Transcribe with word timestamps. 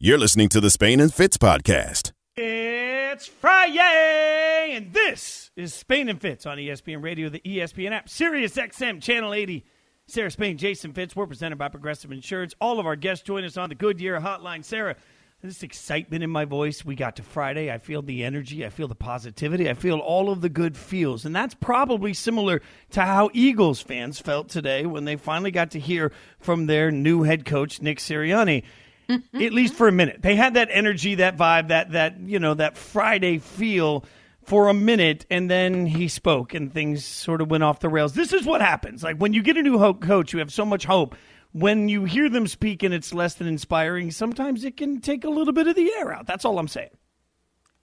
You're 0.00 0.16
listening 0.16 0.48
to 0.50 0.60
the 0.60 0.70
Spain 0.70 1.00
and 1.00 1.12
Fitz 1.12 1.36
podcast. 1.38 2.12
It's 2.36 3.26
Friday, 3.26 4.76
and 4.76 4.92
this 4.92 5.50
is 5.56 5.74
Spain 5.74 6.08
and 6.08 6.20
Fitz 6.20 6.46
on 6.46 6.56
ESPN 6.56 7.02
Radio, 7.02 7.28
the 7.28 7.40
ESPN 7.40 7.90
app, 7.90 8.08
Sirius 8.08 8.54
XM, 8.54 9.02
Channel 9.02 9.34
80. 9.34 9.64
Sarah 10.06 10.30
Spain, 10.30 10.56
Jason 10.56 10.92
Fitz. 10.92 11.16
We're 11.16 11.26
presented 11.26 11.56
by 11.56 11.66
Progressive 11.66 12.12
Insurance. 12.12 12.54
All 12.60 12.78
of 12.78 12.86
our 12.86 12.94
guests 12.94 13.24
join 13.24 13.42
us 13.42 13.56
on 13.56 13.70
the 13.70 13.74
Goodyear 13.74 14.20
Hotline. 14.20 14.64
Sarah, 14.64 14.94
this 15.42 15.64
excitement 15.64 16.22
in 16.22 16.30
my 16.30 16.44
voice. 16.44 16.84
We 16.84 16.94
got 16.94 17.16
to 17.16 17.24
Friday. 17.24 17.68
I 17.68 17.78
feel 17.78 18.00
the 18.00 18.22
energy. 18.22 18.64
I 18.64 18.68
feel 18.68 18.86
the 18.86 18.94
positivity. 18.94 19.68
I 19.68 19.74
feel 19.74 19.98
all 19.98 20.30
of 20.30 20.42
the 20.42 20.48
good 20.48 20.76
feels. 20.76 21.24
And 21.24 21.34
that's 21.34 21.54
probably 21.54 22.14
similar 22.14 22.62
to 22.90 23.00
how 23.00 23.30
Eagles 23.32 23.80
fans 23.80 24.20
felt 24.20 24.48
today 24.48 24.86
when 24.86 25.06
they 25.06 25.16
finally 25.16 25.50
got 25.50 25.72
to 25.72 25.80
hear 25.80 26.12
from 26.38 26.66
their 26.66 26.92
new 26.92 27.24
head 27.24 27.44
coach, 27.44 27.82
Nick 27.82 27.98
Sirianni. 27.98 28.62
At 29.08 29.52
least 29.52 29.74
for 29.74 29.88
a 29.88 29.92
minute. 29.92 30.20
They 30.20 30.36
had 30.36 30.54
that 30.54 30.68
energy, 30.70 31.16
that 31.16 31.36
vibe, 31.36 31.68
that 31.68 31.92
that, 31.92 32.20
you 32.20 32.38
know, 32.38 32.54
that 32.54 32.76
Friday 32.76 33.38
feel 33.38 34.04
for 34.44 34.68
a 34.68 34.74
minute 34.74 35.26
and 35.30 35.50
then 35.50 35.86
he 35.86 36.08
spoke 36.08 36.54
and 36.54 36.72
things 36.72 37.04
sort 37.04 37.40
of 37.40 37.50
went 37.50 37.62
off 37.62 37.80
the 37.80 37.88
rails. 37.88 38.14
This 38.14 38.32
is 38.32 38.46
what 38.46 38.60
happens. 38.60 39.02
Like 39.02 39.16
when 39.16 39.32
you 39.32 39.42
get 39.42 39.56
a 39.56 39.62
new 39.62 39.78
ho- 39.78 39.94
coach, 39.94 40.32
you 40.32 40.38
have 40.38 40.52
so 40.52 40.64
much 40.64 40.84
hope 40.84 41.14
when 41.52 41.88
you 41.88 42.04
hear 42.04 42.28
them 42.28 42.46
speak 42.46 42.82
and 42.82 42.92
it's 42.92 43.14
less 43.14 43.34
than 43.34 43.46
inspiring, 43.46 44.10
sometimes 44.10 44.64
it 44.64 44.76
can 44.76 45.00
take 45.00 45.24
a 45.24 45.30
little 45.30 45.52
bit 45.52 45.66
of 45.66 45.76
the 45.76 45.92
air 45.98 46.12
out. 46.12 46.26
That's 46.26 46.44
all 46.44 46.58
I'm 46.58 46.68
saying. 46.68 46.90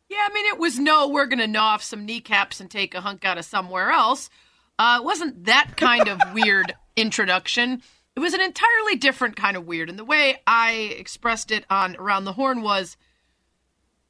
Yeah, 0.09 0.25
I 0.29 0.33
mean, 0.33 0.45
it 0.47 0.59
was 0.59 0.77
no, 0.77 1.07
we're 1.09 1.25
going 1.25 1.39
to 1.39 1.47
gnaw 1.47 1.73
off 1.73 1.83
some 1.83 2.05
kneecaps 2.05 2.59
and 2.59 2.69
take 2.69 2.93
a 2.93 3.01
hunk 3.01 3.25
out 3.25 3.37
of 3.39 3.45
somewhere 3.45 3.89
else. 3.89 4.29
Uh, 4.77 4.99
it 5.01 5.05
wasn't 5.05 5.45
that 5.45 5.71
kind 5.77 6.07
of 6.07 6.19
weird 6.33 6.75
introduction. 6.95 7.81
It 8.15 8.19
was 8.19 8.33
an 8.33 8.41
entirely 8.41 8.95
different 8.95 9.35
kind 9.35 9.57
of 9.57 9.67
weird. 9.67 9.89
And 9.89 9.99
the 9.99 10.05
way 10.05 10.41
I 10.47 10.71
expressed 10.97 11.51
it 11.51 11.65
on 11.69 11.95
Around 11.97 12.23
the 12.23 12.33
Horn 12.33 12.61
was 12.61 12.95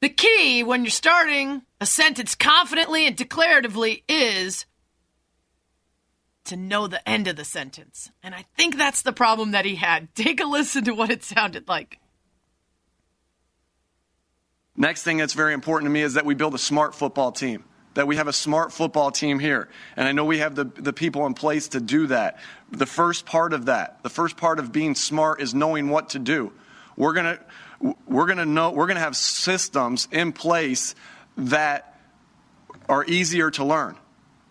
the 0.00 0.08
key 0.08 0.62
when 0.62 0.84
you're 0.84 0.90
starting 0.90 1.62
a 1.80 1.86
sentence 1.86 2.34
confidently 2.34 3.06
and 3.06 3.16
declaratively 3.16 4.04
is 4.08 4.66
to 6.44 6.56
know 6.56 6.86
the 6.86 7.06
end 7.08 7.26
of 7.26 7.34
the 7.34 7.44
sentence. 7.44 8.10
And 8.22 8.34
I 8.34 8.44
think 8.56 8.76
that's 8.76 9.02
the 9.02 9.12
problem 9.12 9.50
that 9.50 9.64
he 9.64 9.74
had. 9.74 10.08
Take 10.14 10.40
a 10.40 10.46
listen 10.46 10.84
to 10.84 10.94
what 10.94 11.10
it 11.10 11.24
sounded 11.24 11.66
like. 11.66 11.98
Next 14.76 15.02
thing 15.02 15.16
that's 15.16 15.32
very 15.32 15.54
important 15.54 15.86
to 15.86 15.92
me 15.92 16.02
is 16.02 16.14
that 16.14 16.26
we 16.26 16.34
build 16.34 16.54
a 16.54 16.58
smart 16.58 16.94
football 16.94 17.32
team. 17.32 17.64
That 17.96 18.06
we 18.06 18.16
have 18.16 18.28
a 18.28 18.32
smart 18.32 18.74
football 18.74 19.10
team 19.10 19.38
here. 19.38 19.68
And 19.96 20.06
I 20.06 20.12
know 20.12 20.26
we 20.26 20.38
have 20.38 20.54
the, 20.54 20.64
the 20.64 20.92
people 20.92 21.24
in 21.24 21.32
place 21.32 21.68
to 21.68 21.80
do 21.80 22.06
that. 22.08 22.38
The 22.70 22.84
first 22.84 23.24
part 23.24 23.54
of 23.54 23.66
that, 23.66 24.02
the 24.02 24.10
first 24.10 24.36
part 24.36 24.58
of 24.58 24.70
being 24.70 24.94
smart 24.94 25.40
is 25.40 25.54
knowing 25.54 25.88
what 25.88 26.10
to 26.10 26.18
do. 26.18 26.52
We're 26.96 27.14
gonna 27.14 27.38
we're 28.06 28.26
gonna 28.26 28.44
know 28.44 28.70
we're 28.70 28.86
gonna 28.86 29.00
have 29.00 29.16
systems 29.16 30.08
in 30.12 30.32
place 30.32 30.94
that 31.38 31.98
are 32.86 33.02
easier 33.06 33.50
to 33.52 33.64
learn. 33.64 33.96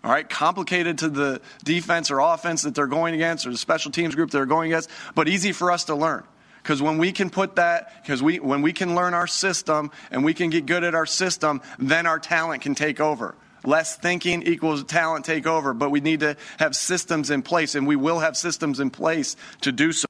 All 0.04 0.12
right, 0.12 0.28
complicated 0.28 1.00
to 1.00 1.10
the 1.10 1.42
defense 1.64 2.10
or 2.10 2.20
offense 2.20 2.64
that 2.64 2.74
they're 2.74 2.88
going 2.88 3.14
against 3.16 3.46
or 3.48 3.52
the 3.52 3.58
special 3.58 3.92
teams 3.92 4.16
group 4.16 4.32
they're 4.32 4.46
going 4.46 4.72
against, 4.72 4.90
but 5.14 5.28
easy 5.28 5.52
for 5.52 5.72
us 5.72 5.86
to 5.86 5.96
learn. 5.96 6.24
Because 6.66 6.82
when 6.82 6.98
we 6.98 7.12
can 7.12 7.30
put 7.30 7.58
that, 7.58 7.94
because 8.02 8.24
we 8.24 8.40
when 8.40 8.64
we 8.64 8.74
can 8.74 8.96
learn 8.96 9.14
our 9.14 9.28
system 9.28 9.92
and 10.10 10.26
we 10.26 10.34
can 10.34 10.50
get 10.50 10.66
good 10.66 10.84
at 10.84 10.96
our 10.96 11.06
system, 11.06 11.62
then 11.78 12.08
our 12.08 12.18
talent 12.18 12.64
can 12.64 12.74
take 12.74 13.00
over. 13.00 13.36
Less 13.64 13.96
thinking 13.98 14.42
equals 14.42 14.84
talent 14.84 15.26
take 15.26 15.46
over, 15.46 15.76
but 15.76 15.92
we 15.92 16.00
need 16.00 16.22
to 16.22 16.36
have 16.58 16.76
systems 16.76 17.30
in 17.30 17.44
place, 17.44 17.76
and 17.76 17.86
we 17.86 17.96
will 17.96 18.18
have 18.18 18.36
systems 18.36 18.80
in 18.80 18.90
place 18.90 19.36
to 19.62 19.72
do 19.72 19.92
so. 19.92 20.08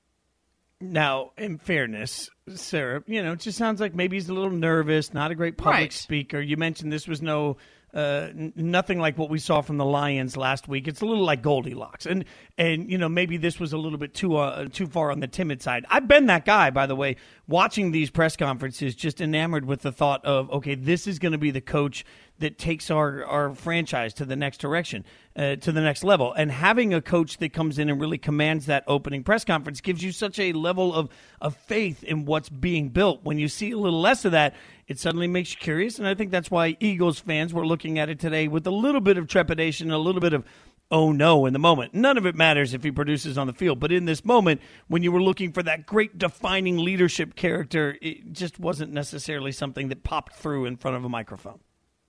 Now, 0.79 1.31
in 1.37 1.57
fairness, 1.57 2.29
Sarah, 2.53 3.03
you 3.05 3.21
know, 3.21 3.33
it 3.33 3.41
just 3.41 3.57
sounds 3.57 3.81
like 3.81 3.93
maybe 3.93 4.15
he's 4.15 4.29
a 4.29 4.33
little 4.33 4.49
nervous, 4.49 5.13
not 5.13 5.31
a 5.31 5.35
great 5.35 5.57
public 5.57 5.75
Right. 5.75 5.93
speaker. 5.93 6.39
You 6.39 6.55
mentioned 6.55 6.89
this 6.89 7.05
was 7.07 7.21
no 7.21 7.57
uh, 7.95 8.29
nothing 8.55 8.99
like 8.99 9.17
what 9.17 9.29
we 9.29 9.39
saw 9.39 9.61
from 9.61 9.77
the 9.77 9.85
Lions 9.85 10.35
last 10.35 10.67
week. 10.67 10.87
It's 10.87 10.99
a 10.99 11.05
little 11.05 11.23
like 11.23 11.41
Goldilocks, 11.41 12.05
and 12.05 12.25
and 12.57 12.91
you 12.91 12.97
know 12.97 13.07
maybe 13.07 13.37
this 13.37 13.57
was 13.59 13.71
a 13.71 13.77
little 13.77 13.97
bit 13.97 14.13
too 14.13 14.35
uh, 14.35 14.67
too 14.67 14.85
far 14.85 15.11
on 15.11 15.21
the 15.21 15.27
timid 15.27 15.61
side. 15.61 15.85
I've 15.89 16.07
been 16.07 16.25
that 16.25 16.45
guy, 16.45 16.71
by 16.71 16.87
the 16.87 16.95
way, 16.95 17.15
watching 17.47 17.91
these 17.91 18.09
press 18.09 18.35
conferences, 18.35 18.95
just 18.95 19.21
enamored 19.21 19.65
with 19.65 19.81
the 19.81 19.93
thought 19.93 20.23
of 20.25 20.51
okay, 20.51 20.75
this 20.75 21.07
is 21.07 21.19
going 21.19 21.31
to 21.31 21.37
be 21.37 21.51
the 21.51 21.61
coach 21.61 22.05
that 22.39 22.57
takes 22.57 22.91
our 22.91 23.23
our 23.25 23.55
franchise 23.55 24.13
to 24.15 24.25
the 24.25 24.35
next 24.35 24.59
direction, 24.59 25.05
uh, 25.35 25.55
to 25.57 25.71
the 25.71 25.81
next 25.81 26.03
level, 26.03 26.33
and 26.33 26.51
having 26.51 26.93
a 26.93 27.01
coach 27.01 27.37
that 27.37 27.53
comes 27.53 27.79
in 27.79 27.89
and 27.89 27.99
really 27.99 28.17
commands 28.17 28.65
that 28.65 28.83
opening 28.87 29.23
press 29.23 29.45
conference 29.45 29.81
gives 29.81 30.03
you 30.03 30.11
such 30.11 30.39
a 30.39 30.53
level 30.53 30.93
of 30.93 31.09
of 31.39 31.55
faith 31.55 32.03
in 32.03 32.25
what's 32.25 32.49
being 32.49 32.89
built. 32.89 33.23
When 33.23 33.39
you 33.39 33.47
see 33.47 33.71
a 33.71 33.77
little 33.77 34.01
less 34.01 34.25
of 34.25 34.33
that, 34.33 34.55
it 34.87 34.99
suddenly 34.99 35.27
makes 35.27 35.53
you 35.53 35.59
curious, 35.59 35.97
and 35.97 36.07
I 36.07 36.13
think 36.13 36.31
that's 36.31 36.51
why 36.51 36.77
Eagles 36.79 37.19
fans 37.19 37.53
were 37.53 37.65
looking 37.65 37.99
at 37.99 38.09
it 38.09 38.19
today 38.19 38.47
with 38.47 38.67
a 38.67 38.71
little 38.71 39.01
bit 39.01 39.17
of 39.17 39.27
trepidation, 39.27 39.91
a 39.91 39.97
little 39.97 40.21
bit 40.21 40.33
of 40.33 40.43
oh 40.91 41.11
no 41.11 41.45
in 41.45 41.53
the 41.53 41.59
moment. 41.59 41.93
None 41.93 42.17
of 42.17 42.25
it 42.25 42.35
matters 42.35 42.73
if 42.73 42.83
he 42.83 42.91
produces 42.91 43.37
on 43.37 43.47
the 43.47 43.53
field, 43.53 43.79
but 43.79 43.91
in 43.91 44.05
this 44.05 44.23
moment, 44.23 44.61
when 44.87 45.03
you 45.03 45.11
were 45.11 45.21
looking 45.21 45.51
for 45.51 45.63
that 45.63 45.85
great 45.85 46.17
defining 46.17 46.77
leadership 46.77 47.35
character, 47.35 47.97
it 48.01 48.33
just 48.33 48.59
wasn't 48.59 48.91
necessarily 48.91 49.51
something 49.51 49.87
that 49.87 50.03
popped 50.03 50.35
through 50.35 50.65
in 50.65 50.77
front 50.77 50.97
of 50.97 51.05
a 51.05 51.09
microphone. 51.09 51.59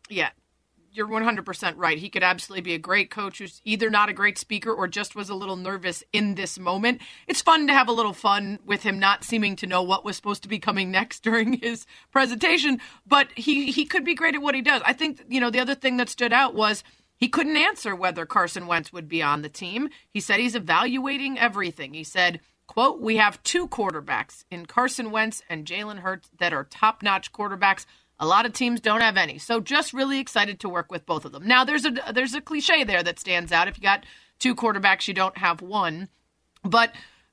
Yeah, 0.08 0.30
you're 0.96 1.06
100% 1.06 1.74
right. 1.76 1.98
He 1.98 2.08
could 2.08 2.22
absolutely 2.22 2.62
be 2.62 2.74
a 2.74 2.78
great 2.78 3.10
coach 3.10 3.38
who's 3.38 3.60
either 3.64 3.90
not 3.90 4.08
a 4.08 4.14
great 4.14 4.38
speaker 4.38 4.72
or 4.72 4.88
just 4.88 5.14
was 5.14 5.28
a 5.28 5.34
little 5.34 5.56
nervous 5.56 6.02
in 6.12 6.34
this 6.34 6.58
moment. 6.58 7.02
It's 7.26 7.42
fun 7.42 7.66
to 7.66 7.74
have 7.74 7.88
a 7.88 7.92
little 7.92 8.14
fun 8.14 8.58
with 8.64 8.82
him 8.82 8.98
not 8.98 9.22
seeming 9.22 9.56
to 9.56 9.66
know 9.66 9.82
what 9.82 10.04
was 10.04 10.16
supposed 10.16 10.42
to 10.44 10.48
be 10.48 10.58
coming 10.58 10.90
next 10.96 11.22
during 11.22 11.54
his 11.54 11.86
presentation, 12.10 12.80
but 13.06 13.28
he 13.36 13.70
he 13.70 13.84
could 13.84 14.04
be 14.04 14.14
great 14.14 14.34
at 14.34 14.42
what 14.42 14.54
he 14.54 14.62
does. 14.62 14.82
I 14.84 14.92
think, 14.92 15.22
you 15.28 15.40
know, 15.40 15.50
the 15.50 15.60
other 15.60 15.74
thing 15.74 15.98
that 15.98 16.08
stood 16.08 16.32
out 16.32 16.54
was 16.54 16.82
he 17.16 17.28
couldn't 17.28 17.56
answer 17.56 17.94
whether 17.94 18.26
Carson 18.26 18.66
Wentz 18.66 18.92
would 18.92 19.08
be 19.08 19.22
on 19.22 19.42
the 19.42 19.48
team. 19.48 19.88
He 20.08 20.20
said 20.20 20.40
he's 20.40 20.54
evaluating 20.54 21.38
everything. 21.38 21.94
He 21.94 22.04
said, 22.04 22.40
quote, 22.66 23.00
"We 23.00 23.16
have 23.16 23.42
two 23.42 23.68
quarterbacks 23.68 24.44
in 24.50 24.66
Carson 24.66 25.10
Wentz 25.10 25.42
and 25.48 25.66
Jalen 25.66 25.98
Hurts 25.98 26.30
that 26.38 26.52
are 26.52 26.64
top-notch 26.64 27.32
quarterbacks." 27.32 27.84
A 28.18 28.26
lot 28.26 28.46
of 28.46 28.52
teams 28.52 28.80
don't 28.80 29.02
have 29.02 29.16
any. 29.16 29.38
So 29.38 29.60
just 29.60 29.92
really 29.92 30.18
excited 30.18 30.60
to 30.60 30.68
work 30.68 30.90
with 30.90 31.04
both 31.04 31.24
of 31.24 31.32
them. 31.32 31.46
Now 31.46 31.64
there's 31.64 31.84
a 31.84 31.92
there's 32.12 32.34
a 32.34 32.40
cliche 32.40 32.84
there 32.84 33.02
that 33.02 33.18
stands 33.18 33.52
out. 33.52 33.68
If 33.68 33.76
you 33.76 33.82
got 33.82 34.04
two 34.38 34.54
quarterbacks, 34.54 35.06
you 35.06 35.14
don't 35.14 35.36
have 35.38 35.60
one. 35.60 36.08
But 36.64 36.92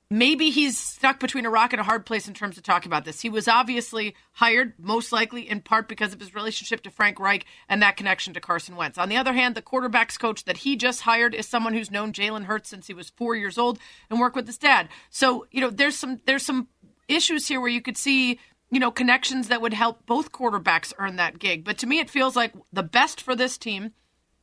maybe 0.10 0.52
he's 0.52 0.78
stuck 0.78 1.20
between 1.20 1.46
a 1.46 1.50
rock 1.50 1.74
and 1.74 1.80
a 1.80 1.84
hard 1.84 2.06
place 2.06 2.28
in 2.28 2.34
terms 2.34 2.58
of 2.58 2.64
talking 2.64 2.90
about 2.90 3.04
this. 3.04 3.22
He 3.22 3.30
was 3.30 3.48
obviously 3.48 4.16
hired, 4.34 4.74
most 4.78 5.12
likely 5.12 5.50
in 5.50 5.62
part 5.62 5.88
because 5.88 6.14
of 6.14 6.20
his 6.20 6.36
relationship 6.36 6.84
to 6.84 6.92
Frank 6.92 7.20
Reich 7.20 7.46
and 7.68 7.82
that 7.82 7.98
connection 7.98 8.34
to 8.34 8.40
Carson 8.40 8.76
Wentz. 8.76 8.98
On 8.98 9.10
the 9.10 9.18
other 9.18 9.34
hand, 9.34 9.56
the 9.56 9.62
quarterbacks 9.62 10.20
coach 10.20 10.46
that 10.46 10.58
he 10.58 10.76
just 10.76 11.02
hired 11.02 11.34
is 11.34 11.48
someone 11.48 11.74
who's 11.74 11.90
known 11.90 12.14
Jalen 12.14 12.44
Hurts 12.44 12.70
since 12.70 12.88
he 12.88 12.94
was 12.94 13.10
four 13.10 13.36
years 13.36 13.58
old 13.58 13.80
and 14.10 14.20
worked 14.20 14.36
with 14.36 14.48
his 14.48 14.58
dad. 14.58 14.88
So 15.10 15.48
you 15.50 15.62
know, 15.62 15.70
there's 15.70 15.98
some 15.98 16.22
there's 16.26 16.46
some 16.46 16.68
issues 17.08 17.48
here 17.48 17.60
where 17.60 17.70
you 17.70 17.82
could 17.82 17.98
see 17.98 18.40
you 18.74 18.80
know, 18.80 18.92
connections 18.92 19.48
that 19.48 19.62
would 19.62 19.74
help 19.74 20.06
both 20.06 20.32
quarterbacks 20.32 20.94
earn 20.98 21.16
that 21.18 21.40
gig. 21.40 21.64
But 21.64 21.78
to 21.80 21.88
me, 21.88 22.00
it 22.00 22.10
feels 22.10 22.36
like 22.36 22.54
the 22.72 22.84
best 22.84 23.22
for 23.22 23.36
this 23.36 23.58
team 23.58 23.92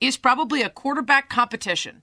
is 0.00 0.16
probably 0.16 0.62
a 0.62 0.70
quarterback 0.70 1.28
competition. 1.28 2.02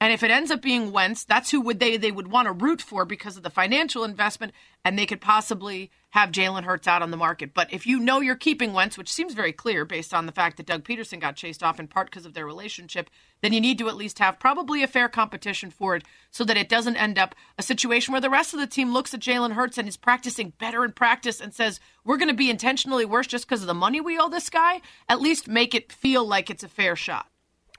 And 0.00 0.12
if 0.12 0.22
it 0.22 0.30
ends 0.30 0.52
up 0.52 0.62
being 0.62 0.92
Wentz, 0.92 1.24
that's 1.24 1.50
who 1.50 1.60
would 1.62 1.80
they 1.80 1.96
they 1.96 2.12
would 2.12 2.28
want 2.28 2.46
to 2.46 2.52
root 2.52 2.80
for 2.80 3.04
because 3.04 3.36
of 3.36 3.42
the 3.42 3.50
financial 3.50 4.04
investment, 4.04 4.52
and 4.84 4.96
they 4.96 5.06
could 5.06 5.20
possibly 5.20 5.90
have 6.10 6.30
Jalen 6.30 6.62
Hurts 6.62 6.86
out 6.86 7.02
on 7.02 7.10
the 7.10 7.16
market. 7.16 7.52
But 7.52 7.72
if 7.72 7.84
you 7.84 7.98
know 7.98 8.20
you're 8.20 8.36
keeping 8.36 8.72
Wentz, 8.72 8.96
which 8.96 9.12
seems 9.12 9.34
very 9.34 9.52
clear 9.52 9.84
based 9.84 10.14
on 10.14 10.26
the 10.26 10.32
fact 10.32 10.56
that 10.56 10.66
Doug 10.66 10.84
Pederson 10.84 11.20
got 11.20 11.34
chased 11.34 11.64
off 11.64 11.80
in 11.80 11.88
part 11.88 12.10
because 12.10 12.24
of 12.24 12.32
their 12.32 12.46
relationship, 12.46 13.10
then 13.42 13.52
you 13.52 13.60
need 13.60 13.76
to 13.78 13.88
at 13.88 13.96
least 13.96 14.20
have 14.20 14.38
probably 14.38 14.84
a 14.84 14.88
fair 14.88 15.08
competition 15.08 15.68
for 15.68 15.96
it 15.96 16.04
so 16.30 16.44
that 16.44 16.56
it 16.56 16.68
doesn't 16.68 16.96
end 16.96 17.18
up 17.18 17.34
a 17.58 17.62
situation 17.62 18.12
where 18.12 18.20
the 18.20 18.30
rest 18.30 18.54
of 18.54 18.60
the 18.60 18.66
team 18.68 18.92
looks 18.92 19.12
at 19.12 19.20
Jalen 19.20 19.52
Hurts 19.52 19.78
and 19.78 19.88
is 19.88 19.96
practicing 19.96 20.52
better 20.58 20.84
in 20.84 20.92
practice 20.92 21.40
and 21.40 21.52
says, 21.52 21.80
We're 22.04 22.18
going 22.18 22.28
to 22.28 22.34
be 22.34 22.50
intentionally 22.50 23.04
worse 23.04 23.26
just 23.26 23.48
because 23.48 23.62
of 23.62 23.66
the 23.66 23.74
money 23.74 24.00
we 24.00 24.18
owe 24.18 24.28
this 24.28 24.48
guy. 24.48 24.80
At 25.08 25.20
least 25.20 25.48
make 25.48 25.74
it 25.74 25.92
feel 25.92 26.24
like 26.24 26.50
it's 26.50 26.64
a 26.64 26.68
fair 26.68 26.94
shot. 26.94 27.26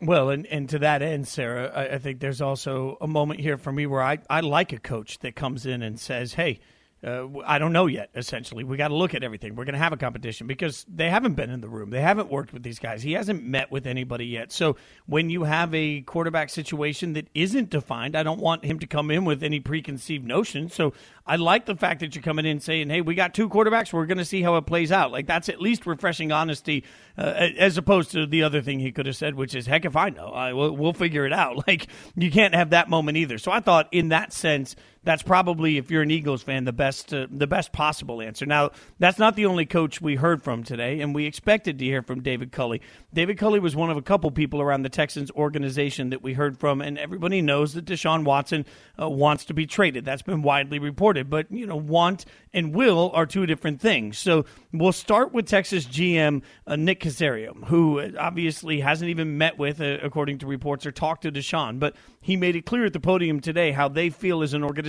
Well, 0.02 0.30
and, 0.30 0.46
and 0.48 0.70
to 0.70 0.80
that 0.80 1.02
end, 1.02 1.28
Sarah, 1.28 1.72
I, 1.76 1.96
I 1.96 1.98
think 1.98 2.20
there's 2.20 2.42
also 2.42 2.98
a 3.02 3.08
moment 3.08 3.42
here 3.42 3.58
for 3.58 3.72
me 3.72 3.86
where 3.86 4.02
I, 4.02 4.20
I 4.30 4.40
like 4.40 4.72
a 4.72 4.80
coach 4.80 5.20
that 5.20 5.36
comes 5.36 5.66
in 5.66 5.82
and 5.82 6.00
says, 6.00 6.34
hey, 6.34 6.60
uh, 7.02 7.28
I 7.46 7.60
don't 7.60 7.72
know 7.72 7.86
yet, 7.86 8.10
essentially. 8.14 8.66
We 8.66 8.76
got 8.76 8.90
to 8.90 8.96
look 8.96 9.14
at 9.14 9.24
everything. 9.24 9.56
We're 9.56 9.64
going 9.64 9.74
to 9.74 9.80
have 9.80 9.94
a 9.94 9.98
competition 9.98 10.48
because 10.48 10.86
they 10.94 11.10
haven't 11.10 11.36
been 11.36 11.50
in 11.50 11.62
the 11.62 11.70
room. 11.70 11.92
They 11.92 12.02
haven't 12.02 12.30
worked 12.30 12.52
with 12.52 12.62
these 12.62 12.78
guys. 12.78 13.02
He 13.04 13.14
hasn't 13.14 13.42
met 13.42 13.72
with 13.72 13.88
anybody 13.88 14.26
yet. 14.26 14.52
So 14.52 14.76
when 15.06 15.30
you 15.30 15.44
have 15.44 15.74
a 15.74 16.02
quarterback 16.02 16.50
situation 16.50 17.14
that 17.14 17.30
isn't 17.34 17.70
defined, 17.70 18.18
I 18.18 18.24
don't 18.24 18.42
want 18.42 18.66
him 18.66 18.80
to 18.80 18.88
come 18.88 19.12
in 19.12 19.24
with 19.24 19.44
any 19.44 19.62
preconceived 19.62 20.26
notions. 20.26 20.74
So 20.74 20.94
I 21.26 21.38
like 21.38 21.68
the 21.68 21.76
fact 21.76 22.02
that 22.02 22.16
you're 22.16 22.24
coming 22.24 22.46
in 22.46 22.60
saying, 22.60 22.90
hey, 22.90 23.00
we 23.00 23.16
got 23.16 23.34
two 23.34 23.48
quarterbacks. 23.48 23.94
We're 23.94 24.06
going 24.06 24.18
to 24.18 24.26
see 24.26 24.42
how 24.42 24.58
it 24.58 24.66
plays 24.66 24.92
out. 24.92 25.12
Like 25.12 25.26
that's 25.26 25.48
at 25.48 25.62
least 25.62 25.86
refreshing 25.86 26.34
honesty 26.34 26.84
uh, 27.18 27.50
as 27.58 27.78
opposed 27.78 28.12
to 28.12 28.26
the 28.26 28.44
other 28.44 28.62
thing 28.62 28.80
he 28.80 28.92
could 28.92 29.06
have 29.06 29.16
said, 29.16 29.36
which 29.36 29.56
is, 29.56 29.68
heck, 29.68 29.86
if 29.86 29.96
I 29.96 30.10
know, 30.10 30.28
I, 30.28 30.52
we'll, 30.52 30.76
we'll 30.76 30.94
figure 30.94 31.26
it 31.26 31.34
out. 31.34 31.64
Like 31.70 31.88
you 32.16 32.32
can't 32.32 32.56
have 32.56 32.72
that 32.72 32.90
moment 32.90 33.18
either. 33.18 33.38
So 33.38 33.52
I 33.52 33.60
thought 33.60 33.90
in 33.92 34.10
that 34.10 34.34
sense, 34.34 34.76
that's 35.04 35.24
probably, 35.24 35.78
if 35.78 35.90
you're 35.90 36.02
an 36.02 36.12
Eagles 36.12 36.44
fan, 36.44 36.66
the 36.66 36.74
best 36.74 37.14
uh, 37.14 37.28
the 37.32 37.48
best 37.48 37.72
possible 37.72 38.22
answer. 38.22 38.46
Now, 38.46 38.72
that's 39.00 39.18
not 39.18 39.36
the 39.36 39.46
only 39.46 39.66
coach 39.66 40.02
we 40.02 40.16
heard 40.16 40.44
from 40.44 40.64
today, 40.64 41.00
and 41.00 41.16
we 41.16 41.26
expected 41.26 41.80
to 41.80 41.86
hear 41.86 42.02
from 42.02 42.22
David 42.22 42.52
Culley. 42.52 42.82
David 43.14 43.38
Culley 43.38 43.60
was 43.60 43.76
one 43.76 43.90
of 43.90 43.96
a 43.96 44.02
couple 44.02 44.30
people 44.32 44.62
around 44.62 44.82
the 44.82 44.90
Texans 44.90 45.32
organization 45.32 46.10
that 46.10 46.22
we 46.22 46.34
heard 46.34 46.60
from, 46.60 46.82
and 46.82 46.98
everybody 46.98 47.42
knows 47.42 47.74
that 47.76 47.86
Deshaun 47.86 48.26
Watson 48.26 48.66
uh, 49.02 49.10
wants 49.10 49.46
to 49.46 49.54
be 49.54 49.66
traded. 49.66 50.04
That's 50.04 50.22
been 50.22 50.42
widely 50.42 50.80
reported, 50.80 51.30
but 51.30 51.50
you 51.50 51.66
know, 51.66 51.78
want 51.78 52.26
and 52.54 52.76
will 52.76 53.12
are 53.14 53.26
two 53.26 53.46
different 53.46 53.80
things. 53.80 54.18
So 54.18 54.46
we'll 54.74 54.92
start 54.92 55.34
with 55.34 55.46
Texas 55.46 55.86
GM 55.86 56.42
uh, 56.68 56.76
Nick 56.76 57.00
Caserio, 57.00 57.66
who 57.68 58.18
obviously 58.18 58.82
hasn't 58.82 59.10
even 59.10 59.38
met 59.38 59.58
with, 59.58 59.80
uh, 59.80 60.00
according 60.04 60.40
to 60.40 60.48
reports, 60.48 60.86
or 60.86 60.92
talked 60.92 61.22
to 61.22 61.32
Deshaun, 61.32 61.80
but 61.80 61.96
he 62.20 62.36
made 62.36 62.58
it 62.58 62.66
clear 62.66 62.86
at 62.86 62.92
the 62.92 63.00
podium 63.00 63.40
today 63.40 63.72
how 63.72 63.88
they 63.88 64.10
feel 64.10 64.44
as 64.44 64.54
an 64.54 64.62
organization 64.62 64.89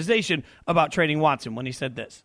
about 0.67 0.93
trading 0.93 1.20
Watson 1.20 1.55
when 1.55 1.67
he 1.67 1.73
said 1.73 1.97
this. 1.97 2.23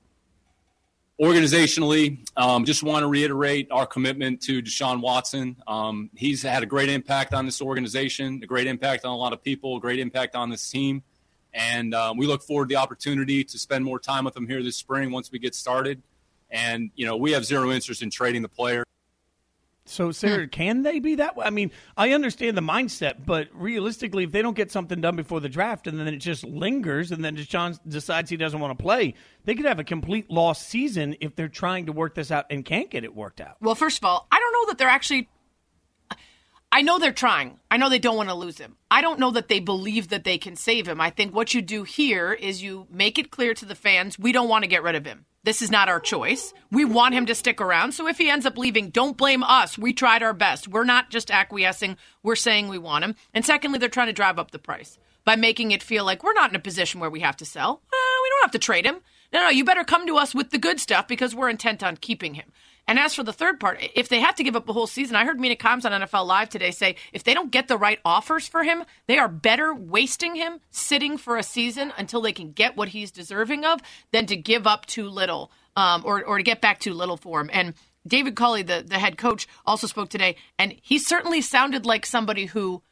Organizationally, 1.22 2.28
um, 2.36 2.66
just 2.66 2.84
want 2.84 3.04
to 3.04 3.08
reiterate 3.08 3.70
our 3.72 3.86
commitment 3.86 4.42
to 4.42 4.62
Deshaun 4.62 5.00
Watson. 5.00 5.56
Um, 5.66 6.10
he's 6.14 6.44
had 6.44 6.62
a 6.62 6.66
great 6.66 6.90
impact 6.90 7.34
on 7.34 7.46
this 7.46 7.62
organization, 7.62 8.42
a 8.44 8.46
great 8.46 8.68
impact 8.68 9.06
on 9.06 9.12
a 9.12 9.16
lot 9.16 9.32
of 9.32 9.42
people, 9.42 9.78
a 9.78 9.80
great 9.80 10.00
impact 10.00 10.36
on 10.36 10.50
this 10.50 10.70
team. 10.70 11.04
And 11.54 11.94
uh, 11.94 12.14
we 12.18 12.28
look 12.28 12.44
forward 12.44 12.68
to 12.68 12.76
the 12.76 12.82
opportunity 12.82 13.46
to 13.46 13.58
spend 13.58 13.86
more 13.86 13.98
time 13.98 14.26
with 14.26 14.36
him 14.36 14.46
here 14.46 14.62
this 14.62 14.76
spring 14.76 15.10
once 15.12 15.32
we 15.32 15.40
get 15.40 15.56
started. 15.56 16.02
And, 16.52 16.92
you 16.96 17.06
know, 17.06 17.16
we 17.16 17.32
have 17.32 17.46
zero 17.46 17.72
interest 17.72 18.02
in 18.02 18.10
trading 18.10 18.42
the 18.42 18.50
player. 18.50 18.84
So, 19.88 20.12
Sarah, 20.12 20.46
hmm. 20.46 20.50
can 20.50 20.82
they 20.82 21.00
be 21.00 21.16
that 21.16 21.38
way? 21.38 21.46
I 21.46 21.52
mean, 21.52 21.72
I 21.96 22.12
understand 22.12 22.58
the 22.58 22.62
mindset, 22.62 23.24
but 23.24 23.50
realistically, 23.54 24.24
if 24.24 24.32
they 24.32 24.42
don't 24.42 24.56
get 24.56 24.72
something 24.72 25.00
done 25.00 25.16
before 25.16 25.40
the 25.40 25.50
draft 25.50 25.86
and 25.86 26.00
then 26.00 26.08
it 26.08 26.18
just 26.18 26.44
lingers 26.44 27.12
and 27.12 27.24
then 27.24 27.38
Deshaun 27.38 27.80
decides 27.88 28.32
he 28.32 28.38
doesn't 28.38 28.60
want 28.60 28.78
to 28.78 28.82
play, 28.82 29.14
they 29.44 29.54
could 29.54 29.66
have 29.66 29.78
a 29.78 29.84
complete 29.84 30.30
lost 30.32 30.68
season 30.68 31.16
if 31.22 31.36
they're 31.36 31.48
trying 31.48 31.86
to 31.86 31.92
work 31.92 32.16
this 32.16 32.32
out 32.32 32.48
and 32.50 32.66
can't 32.66 32.90
get 32.90 33.04
it 33.04 33.16
worked 33.16 33.40
out. 33.40 33.58
Well, 33.62 33.76
first 33.76 34.00
of 34.00 34.06
all, 34.06 34.28
I 34.32 34.40
don't 34.40 34.54
know 34.54 34.72
that 34.72 34.80
they're 34.80 34.88
actually. 34.88 35.30
I 36.76 36.82
know 36.82 37.00
they're 37.00 37.14
trying. 37.14 37.58
I 37.72 37.78
know 37.78 37.88
they 37.88 38.00
don't 38.00 38.18
want 38.18 38.28
to 38.28 38.36
lose 38.36 38.58
him. 38.58 38.76
I 38.92 39.00
don't 39.00 39.18
know 39.18 39.32
that 39.32 39.48
they 39.48 39.62
believe 39.62 40.10
that 40.10 40.26
they 40.26 40.38
can 40.38 40.58
save 40.58 40.86
him. 40.86 41.00
I 41.00 41.10
think 41.10 41.34
what 41.34 41.54
you 41.54 41.62
do 41.62 41.84
here 41.84 42.34
is 42.34 42.62
you 42.62 42.86
make 42.92 43.18
it 43.18 43.32
clear 43.32 43.54
to 43.54 43.64
the 43.64 43.76
fans 43.76 44.20
we 44.20 44.34
don't 44.34 44.50
want 44.50 44.66
to 44.66 44.70
get 44.70 44.84
rid 44.84 44.96
of 44.96 45.06
him. 45.06 45.26
This 45.46 45.62
is 45.62 45.72
not 45.72 45.88
our 45.88 46.02
choice. 46.02 46.54
We 46.74 46.84
want 46.84 47.14
him 47.14 47.28
to 47.28 47.34
stick 47.34 47.62
around. 47.62 47.94
So 47.94 48.10
if 48.10 48.18
he 48.18 48.30
ends 48.30 48.46
up 48.46 48.58
leaving, 48.58 48.90
don't 48.90 49.16
blame 49.16 49.42
us. 49.42 49.78
We 49.78 49.94
tried 49.94 50.22
our 50.22 50.34
best. 50.34 50.68
We're 50.68 50.84
not 50.84 51.12
just 51.12 51.32
acquiescing, 51.32 51.96
we're 52.24 52.36
saying 52.36 52.68
we 52.68 52.78
want 52.78 53.06
him. 53.06 53.16
And 53.34 53.46
secondly, 53.46 53.80
they're 53.80 53.88
trying 53.88 54.08
to 54.08 54.14
drive 54.14 54.38
up 54.38 54.52
the 54.52 54.60
price 54.60 54.98
by 55.24 55.38
making 55.38 55.72
it 55.72 55.82
feel 55.82 56.04
like 56.04 56.26
we're 56.26 56.34
not 56.34 56.50
in 56.50 56.58
a 56.58 56.60
position 56.60 57.00
where 57.00 57.10
we 57.10 57.22
have 57.22 57.38
to 57.38 57.46
sell. 57.46 57.84
Uh, 57.88 58.22
we 58.22 58.30
don't 58.32 58.44
have 58.44 58.52
to 58.52 58.60
trade 58.60 58.86
him. 58.86 59.00
No, 59.32 59.40
no, 59.40 59.50
you 59.50 59.64
better 59.64 59.86
come 59.86 60.08
to 60.08 60.18
us 60.18 60.36
with 60.36 60.52
the 60.52 60.58
good 60.58 60.82
stuff 60.82 61.08
because 61.08 61.34
we're 61.34 61.50
intent 61.50 61.84
on 61.84 61.96
keeping 61.96 62.34
him. 62.34 62.52
And 62.88 63.00
as 63.00 63.16
for 63.16 63.24
the 63.24 63.34
third 63.34 63.60
part, 63.60 63.80
if 63.96 64.10
they 64.10 64.20
have 64.20 64.36
to 64.36 64.44
give 64.44 64.56
up 64.56 64.70
a 64.70 64.74
whole 64.74 64.88
season, 64.88 65.16
I 65.16 65.26
heard 65.26 65.40
Mina 65.40 65.56
Kimes 65.56 65.86
on 65.86 66.02
NFL 66.02 66.28
Live 66.28 66.50
today 66.50 66.72
say 66.72 66.96
if 67.14 67.24
they 67.24 67.34
don't 67.34 67.52
get 67.52 67.68
the 67.68 67.78
right 67.78 68.00
offers 68.06 68.48
for 68.48 68.64
him, 68.64 68.84
they 69.08 69.18
are 69.18 69.28
better 69.28 69.74
wasting 69.74 70.36
him 70.36 70.60
sitting 70.70 71.18
for 71.18 71.38
a 71.38 71.44
season 71.44 71.92
until 71.98 72.22
they 72.22 72.34
can 72.34 72.52
get 72.52 72.78
what 72.78 72.90
he's 72.90 73.12
deserving 73.12 73.66
of 73.66 73.80
than 74.12 74.28
to 74.28 74.36
give 74.36 74.68
up 74.68 74.86
too 74.86 75.10
little 75.10 75.52
um, 75.76 76.04
or, 76.06 76.24
or 76.24 76.38
to 76.38 76.44
get 76.44 76.62
back 76.62 76.80
too 76.80 76.94
little 76.94 77.18
for 77.18 77.42
him. 77.42 77.50
And 77.52 77.74
David 78.08 78.36
Culley, 78.36 78.62
the, 78.62 78.84
the 78.86 79.00
head 79.00 79.18
coach, 79.18 79.48
also 79.66 79.88
spoke 79.88 80.10
today, 80.10 80.36
and 80.60 80.76
he 80.82 81.00
certainly 81.00 81.42
sounded 81.42 81.86
like 81.86 82.06
somebody 82.06 82.46
who 82.46 82.84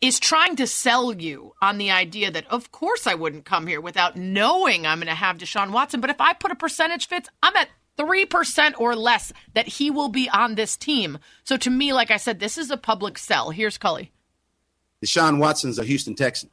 is 0.00 0.18
trying 0.18 0.56
to 0.56 0.66
sell 0.66 1.12
you 1.12 1.52
on 1.60 1.78
the 1.78 1.90
idea 1.90 2.30
that, 2.30 2.46
of 2.48 2.72
course, 2.72 3.06
I 3.06 3.14
wouldn't 3.14 3.44
come 3.44 3.66
here 3.66 3.80
without 3.80 4.16
knowing 4.16 4.86
I'm 4.86 4.98
going 4.98 5.08
to 5.08 5.14
have 5.14 5.38
Deshaun 5.38 5.72
Watson. 5.72 6.00
But 6.00 6.10
if 6.10 6.20
I 6.20 6.32
put 6.32 6.50
a 6.50 6.56
percentage 6.56 7.06
fits, 7.06 7.28
I'm 7.42 7.54
at 7.54 7.68
3% 8.00 8.72
or 8.78 8.96
less 8.96 9.32
that 9.52 9.68
he 9.68 9.90
will 9.90 10.08
be 10.08 10.28
on 10.30 10.54
this 10.54 10.76
team. 10.76 11.18
So 11.44 11.56
to 11.58 11.70
me, 11.70 11.92
like 11.92 12.10
I 12.10 12.16
said, 12.16 12.40
this 12.40 12.56
is 12.56 12.70
a 12.70 12.78
public 12.78 13.18
sell. 13.18 13.50
Here's 13.50 13.76
Culley. 13.76 14.10
Deshaun 15.04 15.38
Watson's 15.38 15.78
a 15.78 15.84
Houston 15.84 16.14
Texan. 16.14 16.48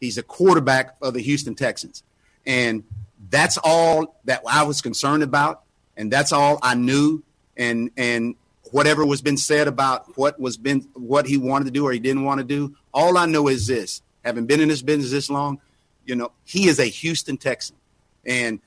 He's 0.00 0.16
a 0.18 0.22
quarterback 0.22 0.96
of 1.02 1.14
the 1.14 1.20
Houston 1.20 1.54
Texans. 1.54 2.02
And 2.46 2.84
that's 3.30 3.58
all 3.58 4.20
that 4.24 4.42
I 4.48 4.62
was 4.62 4.80
concerned 4.80 5.22
about. 5.22 5.62
And 5.96 6.12
that's 6.12 6.32
all 6.32 6.58
I 6.62 6.74
knew. 6.74 7.22
And, 7.56 7.90
and 7.96 8.36
whatever 8.70 9.04
was 9.04 9.22
been 9.22 9.36
said 9.36 9.68
about 9.68 10.16
what 10.16 10.38
was 10.38 10.56
been, 10.56 10.80
what 10.94 11.26
he 11.26 11.36
wanted 11.36 11.66
to 11.66 11.70
do 11.70 11.84
or 11.86 11.92
he 11.92 11.98
didn't 11.98 12.24
want 12.24 12.38
to 12.38 12.44
do, 12.44 12.76
all 12.94 13.18
I 13.18 13.26
know 13.26 13.48
is 13.48 13.66
this, 13.66 14.02
having 14.24 14.46
been 14.46 14.60
in 14.60 14.68
this 14.68 14.82
business 14.82 15.10
this 15.10 15.30
long, 15.30 15.60
you 16.04 16.14
know, 16.14 16.32
he 16.44 16.68
is 16.68 16.78
a 16.78 16.84
Houston 16.84 17.36
Texan. 17.36 17.76
And 18.24 18.60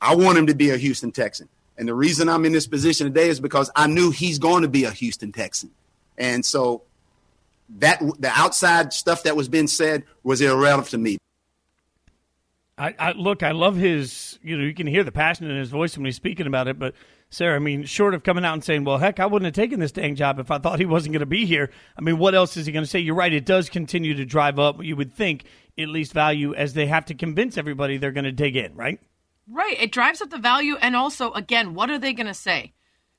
I 0.00 0.14
want 0.14 0.38
him 0.38 0.46
to 0.46 0.54
be 0.54 0.70
a 0.70 0.76
Houston 0.76 1.12
Texan. 1.12 1.48
And 1.78 1.88
the 1.88 1.94
reason 1.94 2.28
I'm 2.28 2.44
in 2.44 2.52
this 2.52 2.66
position 2.66 3.06
today 3.06 3.28
is 3.28 3.40
because 3.40 3.70
I 3.76 3.86
knew 3.86 4.10
he's 4.10 4.38
going 4.38 4.62
to 4.62 4.68
be 4.68 4.84
a 4.84 4.90
Houston 4.90 5.32
Texan. 5.32 5.70
And 6.18 6.44
so 6.44 6.82
that 7.78 8.00
the 8.18 8.30
outside 8.34 8.92
stuff 8.92 9.22
that 9.22 9.36
was 9.36 9.48
being 9.48 9.68
said 9.68 10.04
was 10.24 10.40
irrelevant 10.40 10.88
to 10.88 10.98
me. 10.98 11.18
I, 12.76 12.94
I, 12.98 13.12
look, 13.12 13.42
I 13.42 13.52
love 13.52 13.76
his. 13.76 14.38
You 14.42 14.56
know, 14.56 14.64
you 14.64 14.74
can 14.74 14.86
hear 14.86 15.02
the 15.02 15.12
passion 15.12 15.50
in 15.50 15.56
his 15.56 15.70
voice 15.70 15.96
when 15.96 16.04
he's 16.04 16.16
speaking 16.16 16.46
about 16.46 16.68
it. 16.68 16.78
But 16.78 16.94
Sarah, 17.28 17.56
I 17.56 17.58
mean, 17.58 17.84
short 17.84 18.14
of 18.14 18.22
coming 18.22 18.44
out 18.44 18.54
and 18.54 18.62
saying, 18.62 18.84
"Well, 18.84 18.98
heck, 18.98 19.18
I 19.18 19.26
wouldn't 19.26 19.46
have 19.46 19.54
taken 19.54 19.80
this 19.80 19.90
dang 19.90 20.14
job 20.14 20.38
if 20.38 20.50
I 20.50 20.58
thought 20.58 20.78
he 20.78 20.86
wasn't 20.86 21.12
going 21.12 21.20
to 21.20 21.26
be 21.26 21.44
here." 21.44 21.70
I 21.96 22.02
mean, 22.02 22.18
what 22.18 22.36
else 22.36 22.56
is 22.56 22.66
he 22.66 22.72
going 22.72 22.84
to 22.84 22.90
say? 22.90 23.00
You're 23.00 23.16
right; 23.16 23.32
it 23.32 23.44
does 23.44 23.68
continue 23.68 24.14
to 24.14 24.24
drive 24.24 24.60
up. 24.60 24.82
You 24.82 24.94
would 24.94 25.12
think 25.12 25.44
at 25.76 25.88
least 25.88 26.12
value 26.12 26.54
as 26.54 26.74
they 26.74 26.86
have 26.86 27.06
to 27.06 27.14
convince 27.14 27.58
everybody 27.58 27.96
they're 27.96 28.12
going 28.12 28.24
to 28.24 28.32
dig 28.32 28.54
in, 28.54 28.76
right? 28.76 29.00
Right. 29.50 29.80
It 29.80 29.92
drives 29.92 30.20
up 30.20 30.30
the 30.30 30.38
value. 30.38 30.76
And 30.76 30.94
also, 30.94 31.32
again, 31.32 31.74
what 31.74 31.90
are 31.90 31.98
they 31.98 32.12
going 32.12 32.26
to 32.26 32.34
say? 32.34 32.72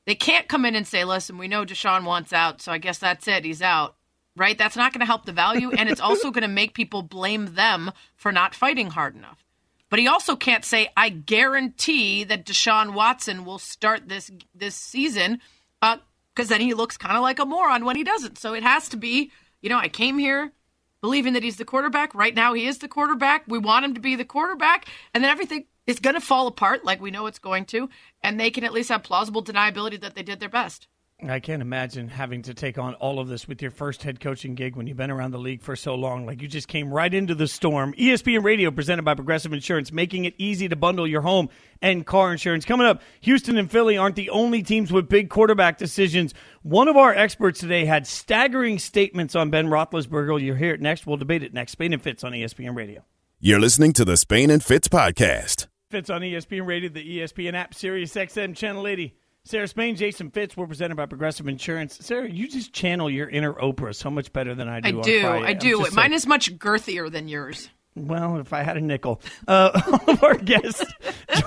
They 0.06 0.16
can't 0.16 0.48
come 0.48 0.66
in 0.66 0.76
and 0.76 0.88
say, 0.88 1.04
listen, 1.04 1.38
we 1.38 1.48
know 1.48 1.66
Deshaun 1.66 2.04
wants 2.04 2.34
out, 2.34 2.62
so 2.62 2.72
I 2.72 2.78
guess 2.78 3.00
that's 3.00 3.28
it. 3.28 3.46
He's 3.46 3.62
out. 3.62 3.96
Right? 4.36 4.58
That's 4.58 4.78
not 4.78 4.94
going 4.94 5.02
to 5.02 5.06
help 5.06 5.26
the 5.26 5.34
value. 5.34 5.72
And 5.72 5.90
it's 5.90 6.00
also 6.00 6.32
going 6.32 6.44
to 6.44 6.48
make 6.48 6.74
people 6.74 7.02
blame 7.02 7.56
them 7.56 7.92
for 8.16 8.32
not 8.32 8.56
fighting 8.56 8.92
hard 8.92 9.16
enough. 9.16 9.44
But 9.90 10.00
he 10.00 10.08
also 10.08 10.36
can't 10.36 10.64
say, 10.64 10.90
I 10.96 11.10
guarantee 11.10 12.24
that 12.24 12.46
Deshaun 12.46 12.94
Watson 12.94 13.44
will 13.44 13.58
start 13.58 14.08
this 14.08 14.32
this 14.54 14.76
season, 14.76 15.42
because 15.82 16.00
uh, 16.38 16.44
then 16.46 16.62
he 16.62 16.76
looks 16.76 16.96
kind 16.96 17.18
of 17.18 17.24
like 17.24 17.40
a 17.40 17.46
moron 17.46 17.86
when 17.86 17.96
he 17.96 18.04
doesn't. 18.04 18.38
So 18.38 18.54
it 18.54 18.64
has 18.64 18.88
to 18.90 18.98
be, 18.98 19.32
you 19.62 19.70
know, 19.70 19.80
I 19.80 19.90
came 19.90 20.20
here 20.20 20.54
believing 21.02 21.34
that 21.34 21.44
he's 21.44 21.58
the 21.58 21.66
quarterback. 21.66 22.14
Right 22.14 22.36
now, 22.36 22.54
he 22.54 22.68
is 22.68 22.78
the 22.78 22.88
quarterback. 22.88 23.46
We 23.48 23.58
want 23.58 23.84
him 23.84 23.96
to 23.96 24.00
be 24.00 24.16
the 24.16 24.26
quarterback. 24.26 24.88
And 25.14 25.24
then 25.24 25.32
everything 25.32 25.66
it's 25.90 26.00
going 26.00 26.14
to 26.14 26.22
fall 26.22 26.46
apart 26.46 26.86
like 26.86 27.02
we 27.02 27.10
know 27.10 27.26
it's 27.26 27.40
going 27.40 27.66
to, 27.66 27.90
and 28.22 28.40
they 28.40 28.52
can 28.52 28.64
at 28.64 28.72
least 28.72 28.90
have 28.90 29.02
plausible 29.02 29.44
deniability 29.44 30.00
that 30.00 30.14
they 30.14 30.22
did 30.22 30.40
their 30.40 30.48
best. 30.48 30.88
I 31.28 31.40
can't 31.40 31.64
imagine 31.64 32.08
having 32.08 32.44
to 32.44 32.54
take 32.54 32.78
on 32.78 32.94
all 32.94 33.20
of 33.20 33.28
this 33.28 33.48
with 33.48 33.60
your 33.60 33.72
first 33.72 34.04
head 34.04 34.20
coaching 34.20 34.54
gig 34.54 34.76
when 34.76 34.86
you've 34.86 34.98
been 34.98 35.10
around 35.10 35.32
the 35.32 35.40
league 35.40 35.64
for 35.64 35.76
so 35.76 35.96
long. 35.96 36.28
Like 36.28 36.44
you 36.44 36.48
just 36.48 36.68
came 36.68 36.94
right 36.94 37.12
into 37.12 37.34
the 37.34 37.48
storm. 37.48 37.94
ESPN 37.96 38.44
Radio 38.44 38.70
presented 38.70 39.04
by 39.04 39.16
Progressive 39.16 39.52
Insurance, 39.52 39.92
making 39.92 40.26
it 40.26 40.36
easy 40.38 40.70
to 40.70 40.76
bundle 40.76 41.08
your 41.08 41.22
home 41.22 41.50
and 41.82 42.06
car 42.06 42.32
insurance. 42.32 42.66
Coming 42.66 42.86
up, 42.86 43.02
Houston 43.22 43.58
and 43.58 43.70
Philly 43.70 43.98
aren't 43.98 44.16
the 44.16 44.30
only 44.30 44.62
teams 44.62 44.94
with 44.94 45.10
big 45.10 45.30
quarterback 45.30 45.80
decisions. 45.80 46.36
One 46.62 46.88
of 46.88 46.98
our 46.98 47.16
experts 47.16 47.60
today 47.60 47.86
had 47.86 48.06
staggering 48.06 48.78
statements 48.78 49.36
on 49.36 49.50
Ben 49.50 49.68
Roethlisberger. 49.68 50.40
You'll 50.40 50.56
hear 50.56 50.76
it 50.76 50.82
next. 50.82 51.08
We'll 51.08 51.18
debate 51.18 51.42
it 51.42 51.54
next. 51.54 51.72
Spain 51.72 51.94
and 51.94 52.02
Fitz 52.02 52.24
on 52.24 52.32
ESPN 52.32 52.76
Radio. 52.76 53.04
You're 53.42 53.62
listening 53.62 53.94
to 53.94 54.04
the 54.04 54.18
Spain 54.18 54.50
and 54.50 54.62
Fitz 54.62 54.90
podcast. 54.90 55.69
Fitz 55.90 56.12
on 56.12 56.22
ESPN 56.22 56.68
Radio, 56.68 56.88
the 56.88 57.20
ESPN 57.20 57.56
app, 57.56 57.74
Sirius 57.74 58.14
XM, 58.14 58.56
Channel 58.56 58.86
80. 58.86 59.16
Sarah 59.44 59.68
Spain, 59.68 59.96
Jason 59.96 60.30
Fitz, 60.30 60.56
we're 60.56 60.68
presented 60.68 60.96
by 60.96 61.08
Progressive 61.08 61.48
Insurance. 61.48 61.98
Sarah, 62.00 62.30
you 62.30 62.48
just 62.48 62.74
channel 62.74 63.10
your 63.10 63.28
inner 63.28 63.54
Oprah 63.54 63.96
so 63.96 64.12
much 64.12 64.32
better 64.32 64.54
than 64.54 64.68
I 64.70 64.82
do. 64.82 65.00
I 65.00 65.02
do. 65.02 65.28
I 65.28 65.54
do. 65.54 65.80
Mine 65.80 65.92
saying. 65.92 66.14
is 66.14 66.28
much 66.28 66.56
girthier 66.60 67.12
than 67.12 67.28
yours. 67.28 67.70
Well, 67.96 68.38
if 68.38 68.54
I 68.54 68.62
had 68.62 68.78
a 68.78 68.82
nickel. 68.82 69.20
Uh, 69.48 69.82
all 70.08 70.14
of 70.14 70.24
our 70.24 70.36
guests 70.36 70.86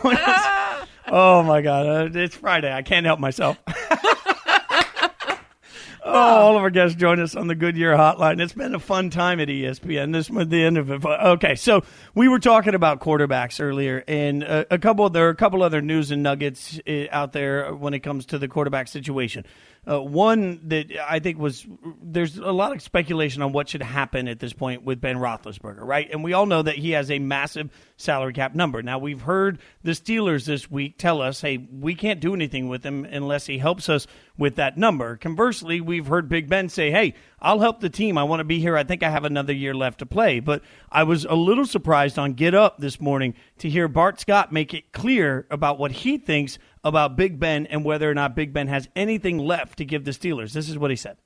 join 0.02 0.16
us. 0.16 0.88
Oh, 1.14 1.42
my 1.42 1.60
God. 1.60 1.86
Uh, 2.16 2.18
it's 2.18 2.36
Friday. 2.36 2.72
I 2.72 2.80
can't 2.80 3.04
help 3.04 3.20
myself. 3.20 3.58
Oh, 6.04 6.10
all 6.10 6.56
of 6.56 6.62
our 6.62 6.70
guests 6.70 6.96
join 6.96 7.20
us 7.20 7.36
on 7.36 7.46
the 7.46 7.54
Goodyear 7.54 7.94
Hotline. 7.94 8.40
It's 8.42 8.54
been 8.54 8.74
a 8.74 8.80
fun 8.80 9.08
time 9.10 9.38
at 9.38 9.46
ESPN. 9.46 10.12
This 10.12 10.28
was 10.28 10.48
the 10.48 10.64
end 10.64 10.76
of 10.76 10.90
it. 10.90 11.04
Okay, 11.04 11.54
so 11.54 11.84
we 12.12 12.26
were 12.26 12.40
talking 12.40 12.74
about 12.74 12.98
quarterbacks 12.98 13.60
earlier, 13.60 14.02
and 14.08 14.42
a, 14.42 14.74
a 14.74 14.78
couple 14.80 15.08
there 15.10 15.28
are 15.28 15.30
a 15.30 15.36
couple 15.36 15.62
other 15.62 15.80
news 15.80 16.10
and 16.10 16.20
nuggets 16.20 16.80
eh, 16.88 17.06
out 17.12 17.32
there 17.32 17.72
when 17.72 17.94
it 17.94 18.00
comes 18.00 18.26
to 18.26 18.38
the 18.38 18.48
quarterback 18.48 18.88
situation. 18.88 19.44
Uh, 19.84 20.00
one 20.00 20.60
that 20.68 20.92
I 21.08 21.18
think 21.18 21.38
was 21.38 21.66
there's 22.00 22.38
a 22.38 22.52
lot 22.52 22.70
of 22.70 22.80
speculation 22.80 23.42
on 23.42 23.50
what 23.50 23.68
should 23.68 23.82
happen 23.82 24.28
at 24.28 24.38
this 24.38 24.52
point 24.52 24.84
with 24.84 25.00
Ben 25.00 25.16
Roethlisberger, 25.16 25.80
right? 25.80 26.08
And 26.08 26.22
we 26.22 26.34
all 26.34 26.46
know 26.46 26.62
that 26.62 26.76
he 26.76 26.92
has 26.92 27.10
a 27.10 27.18
massive 27.18 27.68
salary 27.96 28.32
cap 28.32 28.54
number. 28.54 28.80
Now, 28.80 29.00
we've 29.00 29.22
heard 29.22 29.58
the 29.82 29.90
Steelers 29.90 30.44
this 30.44 30.70
week 30.70 30.98
tell 30.98 31.20
us, 31.20 31.40
hey, 31.40 31.56
we 31.56 31.96
can't 31.96 32.20
do 32.20 32.32
anything 32.32 32.68
with 32.68 32.84
him 32.84 33.04
unless 33.04 33.46
he 33.46 33.58
helps 33.58 33.88
us 33.88 34.06
with 34.38 34.54
that 34.54 34.78
number. 34.78 35.16
Conversely, 35.16 35.80
we've 35.80 36.06
heard 36.06 36.28
Big 36.28 36.48
Ben 36.48 36.68
say, 36.68 36.92
hey, 36.92 37.14
I'll 37.40 37.58
help 37.58 37.80
the 37.80 37.90
team. 37.90 38.16
I 38.16 38.22
want 38.22 38.38
to 38.38 38.44
be 38.44 38.60
here. 38.60 38.76
I 38.76 38.84
think 38.84 39.02
I 39.02 39.10
have 39.10 39.24
another 39.24 39.52
year 39.52 39.74
left 39.74 39.98
to 39.98 40.06
play. 40.06 40.38
But 40.38 40.62
I 40.92 41.02
was 41.02 41.24
a 41.24 41.34
little 41.34 41.66
surprised 41.66 42.20
on 42.20 42.34
Get 42.34 42.54
Up 42.54 42.78
this 42.78 43.00
morning 43.00 43.34
to 43.58 43.68
hear 43.68 43.88
Bart 43.88 44.20
Scott 44.20 44.52
make 44.52 44.74
it 44.74 44.92
clear 44.92 45.44
about 45.50 45.78
what 45.78 45.90
he 45.90 46.18
thinks 46.18 46.58
about 46.84 47.16
Big 47.16 47.38
Ben 47.38 47.66
and 47.66 47.84
whether 47.84 48.10
or 48.10 48.14
not 48.14 48.34
Big 48.34 48.52
Ben 48.52 48.68
has 48.68 48.88
anything 48.96 49.38
left 49.38 49.78
to 49.78 49.84
give 49.84 50.04
the 50.04 50.10
Steelers. 50.10 50.52
This 50.52 50.68
is 50.68 50.78
what 50.78 50.90
he 50.90 50.96
said 50.96 51.16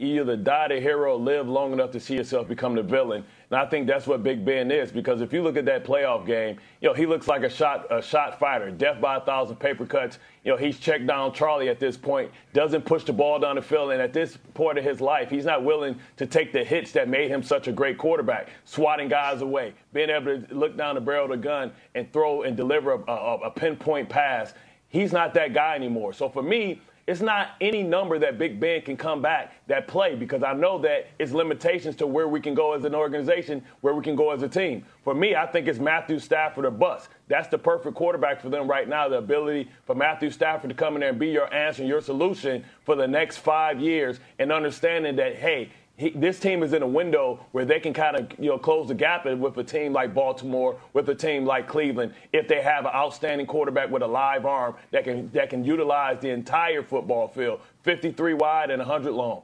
either 0.00 0.36
die 0.36 0.68
the 0.68 0.80
hero 0.80 1.12
or 1.12 1.18
live 1.18 1.46
long 1.48 1.72
enough 1.72 1.90
to 1.92 2.00
see 2.00 2.16
yourself 2.16 2.48
become 2.48 2.74
the 2.74 2.82
villain. 2.82 3.24
And 3.50 3.60
I 3.60 3.66
think 3.66 3.86
that's 3.86 4.06
what 4.06 4.22
Big 4.22 4.44
Ben 4.44 4.70
is 4.70 4.90
because 4.90 5.20
if 5.20 5.32
you 5.32 5.42
look 5.42 5.56
at 5.56 5.66
that 5.66 5.84
playoff 5.84 6.26
game, 6.26 6.58
you 6.80 6.88
know, 6.88 6.94
he 6.94 7.04
looks 7.04 7.28
like 7.28 7.42
a 7.42 7.50
shot 7.50 7.86
a 7.90 8.00
shot 8.00 8.38
fighter, 8.38 8.70
death 8.70 9.00
by 9.00 9.16
a 9.16 9.20
thousand 9.20 9.56
paper 9.56 9.84
cuts. 9.84 10.18
You 10.44 10.52
know, 10.52 10.56
he's 10.56 10.78
checked 10.78 11.06
down 11.06 11.34
Charlie 11.34 11.68
at 11.68 11.78
this 11.78 11.96
point, 11.98 12.30
doesn't 12.54 12.86
push 12.86 13.04
the 13.04 13.12
ball 13.12 13.38
down 13.38 13.56
the 13.56 13.62
field, 13.62 13.92
and 13.92 14.00
at 14.00 14.14
this 14.14 14.38
point 14.54 14.78
of 14.78 14.84
his 14.84 15.00
life, 15.02 15.28
he's 15.28 15.44
not 15.44 15.64
willing 15.64 15.98
to 16.16 16.26
take 16.26 16.52
the 16.52 16.64
hits 16.64 16.92
that 16.92 17.08
made 17.08 17.30
him 17.30 17.42
such 17.42 17.68
a 17.68 17.72
great 17.72 17.98
quarterback, 17.98 18.48
swatting 18.64 19.08
guys 19.08 19.42
away, 19.42 19.74
being 19.92 20.08
able 20.08 20.40
to 20.40 20.54
look 20.54 20.76
down 20.78 20.94
the 20.94 21.00
barrel 21.00 21.24
of 21.24 21.30
the 21.30 21.36
gun 21.36 21.72
and 21.94 22.10
throw 22.12 22.42
and 22.42 22.56
deliver 22.56 22.92
a, 22.92 23.02
a, 23.10 23.34
a 23.38 23.50
pinpoint 23.50 24.08
pass. 24.08 24.54
He's 24.88 25.12
not 25.12 25.34
that 25.34 25.52
guy 25.52 25.74
anymore. 25.74 26.12
So 26.14 26.28
for 26.28 26.42
me, 26.42 26.80
it's 27.10 27.20
not 27.20 27.56
any 27.60 27.82
number 27.82 28.20
that 28.20 28.38
Big 28.38 28.60
Ben 28.60 28.82
can 28.82 28.96
come 28.96 29.20
back 29.20 29.52
that 29.66 29.88
play 29.88 30.14
because 30.14 30.44
I 30.44 30.52
know 30.52 30.78
that 30.78 31.08
it's 31.18 31.32
limitations 31.32 31.96
to 31.96 32.06
where 32.06 32.28
we 32.28 32.40
can 32.40 32.54
go 32.54 32.72
as 32.72 32.84
an 32.84 32.94
organization, 32.94 33.64
where 33.80 33.94
we 33.94 34.04
can 34.04 34.14
go 34.14 34.30
as 34.30 34.42
a 34.42 34.48
team. 34.48 34.84
For 35.02 35.12
me, 35.12 35.34
I 35.34 35.44
think 35.44 35.66
it's 35.66 35.80
Matthew 35.80 36.20
Stafford 36.20 36.64
or 36.64 36.70
bust. 36.70 37.08
That's 37.26 37.48
the 37.48 37.58
perfect 37.58 37.96
quarterback 37.96 38.40
for 38.40 38.48
them 38.48 38.70
right 38.70 38.88
now. 38.88 39.08
The 39.08 39.18
ability 39.18 39.68
for 39.86 39.96
Matthew 39.96 40.30
Stafford 40.30 40.70
to 40.70 40.76
come 40.76 40.94
in 40.94 41.00
there 41.00 41.10
and 41.10 41.18
be 41.18 41.30
your 41.30 41.52
answer 41.52 41.82
and 41.82 41.88
your 41.88 42.00
solution 42.00 42.64
for 42.84 42.94
the 42.94 43.08
next 43.08 43.38
five 43.38 43.80
years, 43.80 44.20
and 44.38 44.52
understanding 44.52 45.16
that 45.16 45.34
hey, 45.34 45.70
he, 46.00 46.08
this 46.10 46.40
team 46.40 46.62
is 46.62 46.72
in 46.72 46.80
a 46.80 46.86
window 46.86 47.44
where 47.52 47.66
they 47.66 47.78
can 47.78 47.92
kind 47.92 48.16
of 48.16 48.32
you 48.38 48.48
know 48.48 48.56
close 48.56 48.88
the 48.88 48.94
gap 48.94 49.26
with 49.26 49.58
a 49.58 49.64
team 49.64 49.92
like 49.92 50.14
Baltimore, 50.14 50.80
with 50.94 51.06
a 51.10 51.14
team 51.14 51.44
like 51.44 51.68
Cleveland, 51.68 52.14
if 52.32 52.48
they 52.48 52.62
have 52.62 52.86
an 52.86 52.92
outstanding 52.94 53.46
quarterback 53.46 53.90
with 53.90 54.00
a 54.02 54.06
live 54.06 54.46
arm 54.46 54.76
that 54.92 55.04
can 55.04 55.30
that 55.32 55.50
can 55.50 55.62
utilize 55.62 56.18
the 56.20 56.30
entire 56.30 56.82
football 56.82 57.28
field, 57.28 57.60
53 57.82 58.32
wide 58.32 58.70
and 58.70 58.78
100 58.78 59.12
long. 59.12 59.42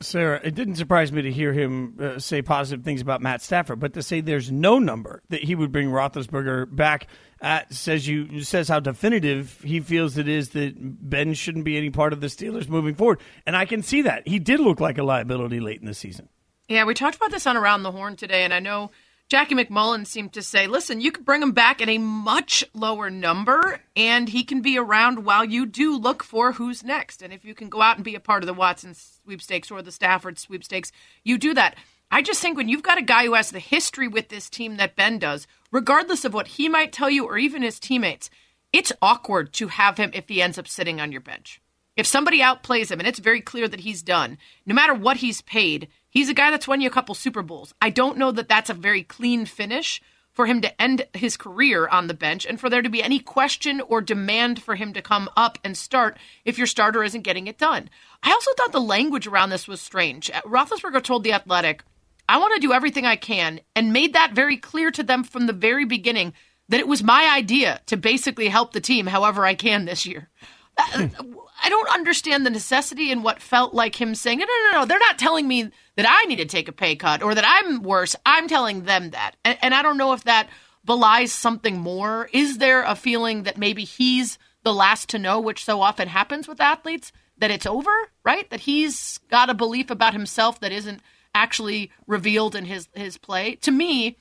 Sarah, 0.00 0.40
it 0.42 0.54
didn't 0.54 0.76
surprise 0.76 1.12
me 1.12 1.20
to 1.22 1.30
hear 1.30 1.52
him 1.52 1.96
uh, 2.00 2.18
say 2.18 2.40
positive 2.40 2.82
things 2.82 3.02
about 3.02 3.20
Matt 3.20 3.42
Stafford, 3.42 3.78
but 3.78 3.92
to 3.92 4.02
say 4.02 4.22
there's 4.22 4.50
no 4.50 4.78
number 4.78 5.22
that 5.28 5.42
he 5.42 5.54
would 5.54 5.70
bring 5.70 5.88
Roethlisberger 5.90 6.74
back 6.74 7.08
at 7.40 7.72
says 7.72 8.06
you 8.06 8.42
says 8.42 8.68
how 8.68 8.80
definitive 8.80 9.60
he 9.62 9.80
feels 9.80 10.18
it 10.18 10.28
is 10.28 10.50
that 10.50 10.74
Ben 10.76 11.34
shouldn't 11.34 11.64
be 11.64 11.76
any 11.76 11.90
part 11.90 12.12
of 12.12 12.20
the 12.20 12.26
Steelers 12.26 12.68
moving 12.68 12.94
forward, 12.94 13.20
and 13.46 13.56
I 13.56 13.64
can 13.64 13.82
see 13.82 14.02
that 14.02 14.26
he 14.26 14.38
did 14.38 14.60
look 14.60 14.80
like 14.80 14.98
a 14.98 15.02
liability 15.02 15.60
late 15.60 15.80
in 15.80 15.86
the 15.86 15.94
season. 15.94 16.28
Yeah, 16.68 16.84
we 16.84 16.94
talked 16.94 17.16
about 17.16 17.30
this 17.30 17.46
on 17.46 17.56
Around 17.56 17.82
the 17.82 17.92
Horn 17.92 18.16
today, 18.16 18.44
and 18.44 18.52
I 18.52 18.60
know 18.60 18.90
Jackie 19.28 19.54
MacMullan 19.54 20.06
seemed 20.06 20.32
to 20.32 20.42
say, 20.42 20.66
listen, 20.66 21.02
you 21.02 21.12
could 21.12 21.26
bring 21.26 21.42
him 21.42 21.52
back 21.52 21.82
at 21.82 21.88
a 21.88 21.98
much 21.98 22.64
lower 22.72 23.10
number, 23.10 23.80
and 23.94 24.28
he 24.28 24.42
can 24.42 24.62
be 24.62 24.78
around 24.78 25.26
while 25.26 25.44
you 25.44 25.66
do 25.66 25.96
look 25.98 26.22
for 26.22 26.52
who's 26.52 26.82
next. 26.82 27.20
And 27.20 27.30
if 27.30 27.44
you 27.44 27.54
can 27.54 27.68
go 27.68 27.82
out 27.82 27.96
and 27.96 28.04
be 28.04 28.14
a 28.14 28.20
part 28.20 28.42
of 28.42 28.46
the 28.46 28.54
Watson 28.54 28.94
sweepstakes 28.94 29.70
or 29.70 29.82
the 29.82 29.92
Stafford 29.92 30.38
sweepstakes, 30.38 30.92
you 31.24 31.36
do 31.36 31.52
that. 31.54 31.76
I 32.10 32.22
just 32.22 32.40
think 32.40 32.56
when 32.56 32.68
you've 32.68 32.82
got 32.82 32.98
a 32.98 33.02
guy 33.02 33.26
who 33.26 33.34
has 33.34 33.50
the 33.50 33.58
history 33.58 34.08
with 34.08 34.28
this 34.28 34.48
team 34.48 34.76
that 34.76 34.96
Ben 34.96 35.18
does, 35.18 35.46
regardless 35.70 36.24
of 36.24 36.32
what 36.32 36.48
he 36.48 36.68
might 36.68 36.92
tell 36.92 37.10
you 37.10 37.26
or 37.26 37.36
even 37.36 37.62
his 37.62 37.78
teammates, 37.78 38.30
it's 38.72 38.92
awkward 39.02 39.52
to 39.54 39.68
have 39.68 39.98
him 39.98 40.10
if 40.14 40.28
he 40.28 40.40
ends 40.40 40.58
up 40.58 40.66
sitting 40.66 41.00
on 41.00 41.12
your 41.12 41.20
bench. 41.20 41.60
If 41.96 42.06
somebody 42.06 42.40
outplays 42.40 42.90
him 42.90 42.98
and 42.98 43.08
it's 43.08 43.18
very 43.18 43.40
clear 43.40 43.68
that 43.68 43.80
he's 43.80 44.02
done, 44.02 44.38
no 44.64 44.74
matter 44.74 44.94
what 44.94 45.18
he's 45.18 45.42
paid, 45.42 45.88
he's 46.08 46.28
a 46.28 46.34
guy 46.34 46.50
that's 46.50 46.68
won 46.68 46.80
you 46.80 46.88
a 46.88 46.92
couple 46.92 47.14
Super 47.14 47.42
Bowls. 47.42 47.74
I 47.82 47.90
don't 47.90 48.18
know 48.18 48.32
that 48.32 48.48
that's 48.48 48.70
a 48.70 48.74
very 48.74 49.02
clean 49.02 49.44
finish 49.44 50.00
for 50.32 50.46
him 50.46 50.60
to 50.62 50.80
end 50.80 51.04
his 51.14 51.36
career 51.36 51.88
on 51.88 52.06
the 52.06 52.14
bench 52.14 52.46
and 52.46 52.60
for 52.60 52.70
there 52.70 52.82
to 52.82 52.88
be 52.88 53.02
any 53.02 53.18
question 53.18 53.80
or 53.80 54.00
demand 54.00 54.62
for 54.62 54.76
him 54.76 54.92
to 54.92 55.02
come 55.02 55.28
up 55.36 55.58
and 55.64 55.76
start 55.76 56.16
if 56.44 56.56
your 56.56 56.66
starter 56.68 57.02
isn't 57.02 57.22
getting 57.22 57.48
it 57.48 57.58
done. 57.58 57.90
I 58.22 58.30
also 58.30 58.52
thought 58.56 58.72
the 58.72 58.80
language 58.80 59.26
around 59.26 59.50
this 59.50 59.66
was 59.66 59.80
strange. 59.80 60.30
Roethlisberger 60.44 61.02
told 61.02 61.24
The 61.24 61.32
Athletic, 61.32 61.82
I 62.28 62.38
want 62.38 62.54
to 62.54 62.60
do 62.60 62.72
everything 62.72 63.06
I 63.06 63.16
can 63.16 63.60
and 63.74 63.92
made 63.92 64.12
that 64.12 64.32
very 64.34 64.56
clear 64.56 64.90
to 64.92 65.02
them 65.02 65.24
from 65.24 65.46
the 65.46 65.52
very 65.52 65.84
beginning 65.84 66.34
that 66.68 66.80
it 66.80 66.88
was 66.88 67.02
my 67.02 67.30
idea 67.34 67.80
to 67.86 67.96
basically 67.96 68.48
help 68.48 68.72
the 68.72 68.80
team 68.80 69.06
however 69.06 69.46
I 69.46 69.54
can 69.54 69.86
this 69.86 70.04
year. 70.04 70.28
Uh, 70.76 70.84
uh, 70.94 71.06
hmm. 71.06 71.34
I 71.62 71.70
don't 71.70 71.92
understand 71.92 72.46
the 72.46 72.50
necessity 72.50 73.10
in 73.10 73.22
what 73.22 73.42
felt 73.42 73.74
like 73.74 74.00
him 74.00 74.14
saying, 74.14 74.38
no, 74.38 74.44
no, 74.44 74.70
no, 74.70 74.78
no, 74.80 74.84
they're 74.86 74.98
not 74.98 75.18
telling 75.18 75.48
me 75.48 75.70
that 75.96 76.06
I 76.08 76.26
need 76.26 76.36
to 76.36 76.44
take 76.44 76.68
a 76.68 76.72
pay 76.72 76.94
cut 76.94 77.22
or 77.22 77.34
that 77.34 77.44
I'm 77.46 77.82
worse. 77.82 78.14
I'm 78.24 78.46
telling 78.46 78.84
them 78.84 79.10
that. 79.10 79.32
And, 79.44 79.58
and 79.62 79.74
I 79.74 79.82
don't 79.82 79.96
know 79.96 80.12
if 80.12 80.24
that 80.24 80.48
belies 80.84 81.32
something 81.32 81.78
more. 81.78 82.28
Is 82.32 82.58
there 82.58 82.82
a 82.82 82.94
feeling 82.94 83.42
that 83.42 83.58
maybe 83.58 83.84
he's 83.84 84.38
the 84.62 84.72
last 84.72 85.08
to 85.10 85.18
know, 85.18 85.40
which 85.40 85.64
so 85.64 85.80
often 85.80 86.08
happens 86.08 86.46
with 86.46 86.60
athletes, 86.60 87.10
that 87.38 87.50
it's 87.50 87.66
over, 87.66 87.90
right? 88.24 88.48
That 88.50 88.60
he's 88.60 89.18
got 89.30 89.50
a 89.50 89.54
belief 89.54 89.90
about 89.90 90.12
himself 90.12 90.60
that 90.60 90.72
isn't 90.72 91.00
actually 91.42 91.90
revealed 92.06 92.54
in 92.54 92.64
his, 92.64 92.88
his 92.94 93.18
play? 93.18 93.56
To 93.56 93.70
me, 93.70 94.16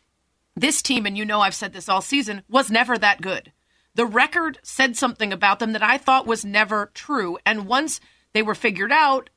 this 0.56 0.82
team, 0.82 1.06
and 1.06 1.18
you 1.18 1.26
know 1.26 1.42
I've 1.42 1.56
said 1.56 1.74
this 1.74 1.90
all 1.90 2.02
season, 2.02 2.44
was 2.50 2.72
never 2.72 2.98
that 2.98 3.22
good 3.22 3.52
the 3.98 4.06
record 4.06 4.60
said 4.62 4.96
something 4.96 5.34
about 5.34 5.58
them 5.58 5.74
that 5.74 5.82
I 5.82 5.98
thought 5.98 6.28
was 6.28 6.46
never 6.46 6.92
true. 6.94 7.40
And 7.48 7.66
once 7.66 8.00
they 8.32 8.44
were 8.44 8.54
figured 8.54 8.92
out, 8.92 9.32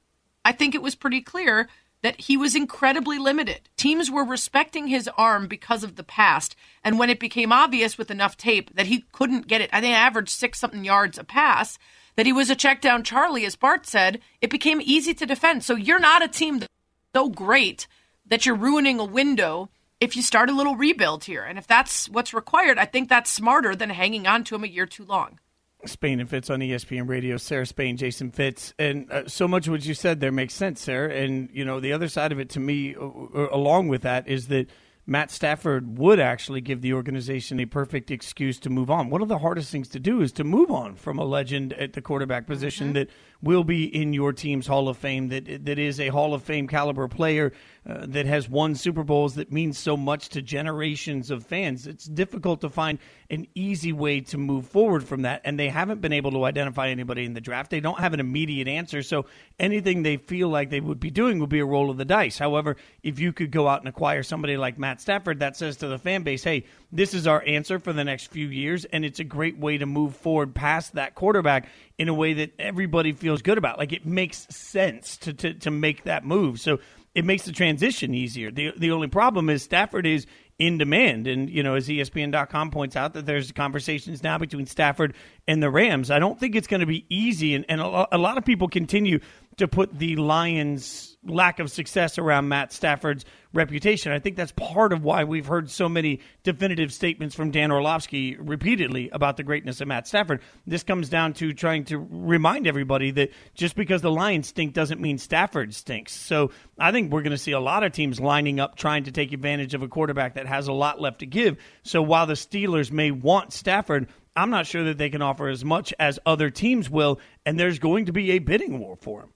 I 0.44 0.52
think 0.52 0.74
it 0.74 0.82
was 0.82 0.94
pretty 0.94 1.22
clear 1.22 1.66
that 2.02 2.20
he 2.20 2.36
was 2.36 2.54
incredibly 2.54 3.18
limited. 3.18 3.70
Teams 3.78 4.10
were 4.10 4.22
respecting 4.22 4.86
his 4.86 5.08
arm 5.16 5.48
because 5.48 5.82
of 5.82 5.96
the 5.96 6.04
past. 6.04 6.56
And 6.84 6.98
when 6.98 7.08
it 7.08 7.18
became 7.18 7.52
obvious 7.52 7.96
with 7.96 8.10
enough 8.10 8.36
tape 8.36 8.74
that 8.76 8.86
he 8.86 9.06
couldn't 9.12 9.48
get 9.48 9.62
it, 9.62 9.70
I 9.72 9.80
think 9.80 9.96
averaged 9.96 10.28
six 10.28 10.60
something 10.60 10.84
yards 10.84 11.16
a 11.16 11.24
pass, 11.24 11.78
that 12.16 12.26
he 12.26 12.32
was 12.32 12.50
a 12.50 12.54
check 12.54 12.82
down 12.82 13.02
Charlie, 13.02 13.46
as 13.46 13.56
Bart 13.56 13.86
said, 13.86 14.20
it 14.42 14.50
became 14.50 14.82
easy 14.82 15.14
to 15.14 15.24
defend. 15.24 15.64
So 15.64 15.74
you're 15.74 15.98
not 15.98 16.22
a 16.22 16.28
team 16.28 16.58
that's 16.58 16.72
so 17.14 17.28
great 17.28 17.86
that 18.26 18.46
you're 18.46 18.54
ruining 18.56 19.00
a 19.00 19.04
window 19.04 19.70
if 20.00 20.16
you 20.16 20.22
start 20.22 20.48
a 20.48 20.54
little 20.54 20.76
rebuild 20.76 21.24
here. 21.24 21.42
And 21.42 21.58
if 21.58 21.66
that's 21.66 22.08
what's 22.08 22.32
required, 22.32 22.78
I 22.78 22.86
think 22.86 23.08
that's 23.08 23.30
smarter 23.30 23.76
than 23.76 23.90
hanging 23.90 24.26
on 24.26 24.44
to 24.44 24.54
him 24.54 24.64
a 24.64 24.68
year 24.68 24.86
too 24.86 25.04
long. 25.04 25.38
Spain 25.86 26.20
and 26.20 26.28
Fitz 26.28 26.50
on 26.50 26.60
ESPN 26.60 27.08
Radio, 27.08 27.36
Sarah 27.36 27.66
Spain, 27.66 27.96
Jason 27.96 28.30
Fitz, 28.30 28.74
and 28.78 29.10
uh, 29.10 29.26
so 29.26 29.48
much 29.48 29.66
of 29.66 29.72
what 29.72 29.84
you 29.84 29.94
said 29.94 30.20
there 30.20 30.32
makes 30.32 30.52
sense, 30.52 30.82
Sarah. 30.82 31.14
And 31.14 31.48
you 31.52 31.64
know 31.64 31.80
the 31.80 31.92
other 31.92 32.08
side 32.08 32.32
of 32.32 32.38
it 32.38 32.50
to 32.50 32.60
me, 32.60 32.94
uh, 32.94 33.00
uh, 33.00 33.48
along 33.50 33.88
with 33.88 34.02
that, 34.02 34.28
is 34.28 34.48
that 34.48 34.68
Matt 35.06 35.30
Stafford 35.30 35.98
would 35.98 36.20
actually 36.20 36.60
give 36.60 36.82
the 36.82 36.92
organization 36.92 37.58
a 37.60 37.64
perfect 37.64 38.10
excuse 38.10 38.58
to 38.60 38.70
move 38.70 38.90
on. 38.90 39.10
One 39.10 39.22
of 39.22 39.28
the 39.28 39.38
hardest 39.38 39.72
things 39.72 39.88
to 39.88 40.00
do 40.00 40.20
is 40.20 40.32
to 40.32 40.44
move 40.44 40.70
on 40.70 40.96
from 40.96 41.18
a 41.18 41.24
legend 41.24 41.72
at 41.72 41.94
the 41.94 42.02
quarterback 42.02 42.46
position 42.46 42.88
mm-hmm. 42.88 42.94
that 42.94 43.10
will 43.42 43.64
be 43.64 43.84
in 43.84 44.12
your 44.12 44.32
team's 44.32 44.66
Hall 44.66 44.88
of 44.88 44.98
Fame, 44.98 45.28
that 45.28 45.64
that 45.64 45.78
is 45.78 45.98
a 45.98 46.08
Hall 46.08 46.34
of 46.34 46.42
Fame 46.42 46.68
caliber 46.68 47.08
player 47.08 47.52
uh, 47.88 48.04
that 48.08 48.26
has 48.26 48.48
won 48.48 48.74
Super 48.74 49.02
Bowls 49.02 49.36
that 49.36 49.50
means 49.50 49.78
so 49.78 49.96
much 49.96 50.28
to 50.30 50.42
generations 50.42 51.30
of 51.30 51.46
fans. 51.46 51.86
It's 51.86 52.04
difficult 52.04 52.60
to 52.60 52.68
find 52.68 52.98
an 53.30 53.46
easy 53.54 53.92
way 53.92 54.20
to 54.20 54.36
move 54.38 54.66
forward 54.66 55.04
from 55.04 55.22
that, 55.22 55.40
and 55.44 55.58
they 55.58 55.68
haven't 55.68 56.00
been 56.00 56.12
able 56.12 56.32
to 56.32 56.44
identify 56.44 56.88
anybody 56.88 57.24
in 57.24 57.32
the 57.32 57.40
draft. 57.40 57.70
They 57.70 57.80
don't 57.80 57.98
have 57.98 58.12
an 58.12 58.20
immediate 58.20 58.68
answer, 58.68 59.02
so 59.02 59.24
anything 59.58 60.02
they 60.02 60.18
feel 60.18 60.48
like 60.48 60.68
they 60.68 60.80
would 60.80 61.00
be 61.00 61.10
doing 61.10 61.38
would 61.38 61.48
be 61.48 61.60
a 61.60 61.64
roll 61.64 61.90
of 61.90 61.96
the 61.96 62.04
dice. 62.04 62.38
However, 62.38 62.76
if 63.02 63.18
you 63.18 63.32
could 63.32 63.50
go 63.50 63.66
out 63.66 63.80
and 63.80 63.88
acquire 63.88 64.22
somebody 64.22 64.56
like 64.56 64.78
Matt 64.78 65.00
Stafford, 65.00 65.40
that 65.40 65.56
says 65.56 65.78
to 65.78 65.88
the 65.88 65.98
fan 65.98 66.22
base, 66.22 66.44
hey, 66.44 66.64
this 66.92 67.14
is 67.14 67.26
our 67.26 67.42
answer 67.46 67.78
for 67.78 67.92
the 67.92 68.04
next 68.04 68.28
few 68.30 68.48
years, 68.48 68.84
and 68.84 69.04
it's 69.04 69.20
a 69.20 69.24
great 69.24 69.58
way 69.58 69.78
to 69.78 69.86
move 69.86 70.16
forward 70.16 70.54
past 70.54 70.94
that 70.94 71.14
quarterback 71.14 71.68
in 71.98 72.08
a 72.08 72.14
way 72.14 72.32
that 72.34 72.52
everybody 72.58 73.12
feels 73.12 73.42
good 73.42 73.58
about. 73.58 73.78
Like 73.78 73.92
it 73.92 74.06
makes 74.06 74.46
sense 74.50 75.16
to, 75.18 75.32
to, 75.34 75.54
to 75.54 75.70
make 75.70 76.04
that 76.04 76.24
move. 76.24 76.60
So 76.60 76.80
it 77.14 77.24
makes 77.24 77.44
the 77.44 77.52
transition 77.52 78.14
easier. 78.14 78.50
The 78.50 78.72
the 78.76 78.92
only 78.92 79.08
problem 79.08 79.50
is 79.50 79.62
Stafford 79.62 80.06
is 80.06 80.26
in 80.58 80.78
demand, 80.78 81.26
and 81.26 81.48
you 81.50 81.62
know 81.62 81.74
as 81.74 81.88
ESPN.com 81.88 82.70
points 82.70 82.94
out 82.94 83.14
that 83.14 83.26
there's 83.26 83.50
conversations 83.50 84.22
now 84.22 84.38
between 84.38 84.66
Stafford 84.66 85.14
and 85.48 85.62
the 85.62 85.70
Rams. 85.70 86.10
I 86.10 86.18
don't 86.18 86.38
think 86.38 86.54
it's 86.54 86.68
going 86.68 86.80
to 86.80 86.86
be 86.86 87.06
easy, 87.08 87.54
and, 87.54 87.64
and 87.68 87.80
a, 87.80 88.18
lot 88.18 88.38
of 88.38 88.44
people 88.44 88.68
continue 88.68 89.20
to 89.56 89.66
put 89.66 89.98
the 89.98 90.16
Lions 90.16 91.16
lack 91.24 91.58
of 91.58 91.70
success 91.70 92.18
around 92.18 92.48
Matt 92.48 92.72
Stafford's 92.72 93.24
reputation. 93.52 94.12
I 94.12 94.18
think 94.18 94.36
that's 94.36 94.52
part 94.52 94.92
of 94.92 95.02
why 95.02 95.24
we've 95.24 95.46
heard 95.46 95.70
so 95.70 95.88
many 95.88 96.20
definitive 96.42 96.92
statements 96.92 97.34
from 97.34 97.50
Dan 97.50 97.72
Orlovsky 97.72 98.36
repeatedly 98.36 99.10
about 99.10 99.36
the 99.36 99.42
greatness 99.42 99.80
of 99.80 99.88
Matt 99.88 100.06
Stafford. 100.06 100.40
This 100.66 100.82
comes 100.82 101.08
down 101.08 101.32
to 101.34 101.52
trying 101.52 101.84
to 101.86 101.98
remind 101.98 102.66
everybody 102.66 103.10
that 103.12 103.30
just 103.54 103.74
because 103.74 104.02
the 104.02 104.10
Lions 104.10 104.48
stink 104.48 104.72
doesn't 104.72 105.00
mean 105.00 105.18
Stafford 105.18 105.74
stinks. 105.74 106.12
So 106.12 106.52
I 106.78 106.92
think 106.92 107.12
we're 107.12 107.22
going 107.22 107.32
to 107.32 107.38
see 107.38 107.52
a 107.52 107.60
lot 107.60 107.82
of 107.82 107.92
teams 107.92 108.20
lining 108.20 108.60
up 108.60 108.76
trying 108.76 109.04
to 109.04 109.12
take 109.12 109.32
advantage 109.32 109.74
of 109.74 109.82
a 109.82 109.88
quarterback 109.88 110.34
that 110.34 110.46
has 110.46 110.68
a 110.68 110.72
lot 110.72 111.00
left 111.00 111.20
to 111.20 111.26
give. 111.26 111.56
So 111.82 112.02
while 112.02 112.26
the 112.26 112.34
Steelers 112.34 112.92
may 112.92 113.10
want 113.10 113.52
Stafford, 113.52 114.08
I'm 114.36 114.50
not 114.50 114.66
sure 114.66 114.84
that 114.84 114.98
they 114.98 115.10
can 115.10 115.22
offer 115.22 115.48
as 115.48 115.64
much 115.64 115.92
as 115.98 116.20
other 116.24 116.50
teams 116.50 116.88
will, 116.88 117.18
and 117.44 117.58
there's 117.58 117.80
going 117.80 118.06
to 118.06 118.12
be 118.12 118.32
a 118.32 118.38
bidding 118.38 118.78
war 118.78 118.96
for 118.96 119.22
him. 119.22 119.30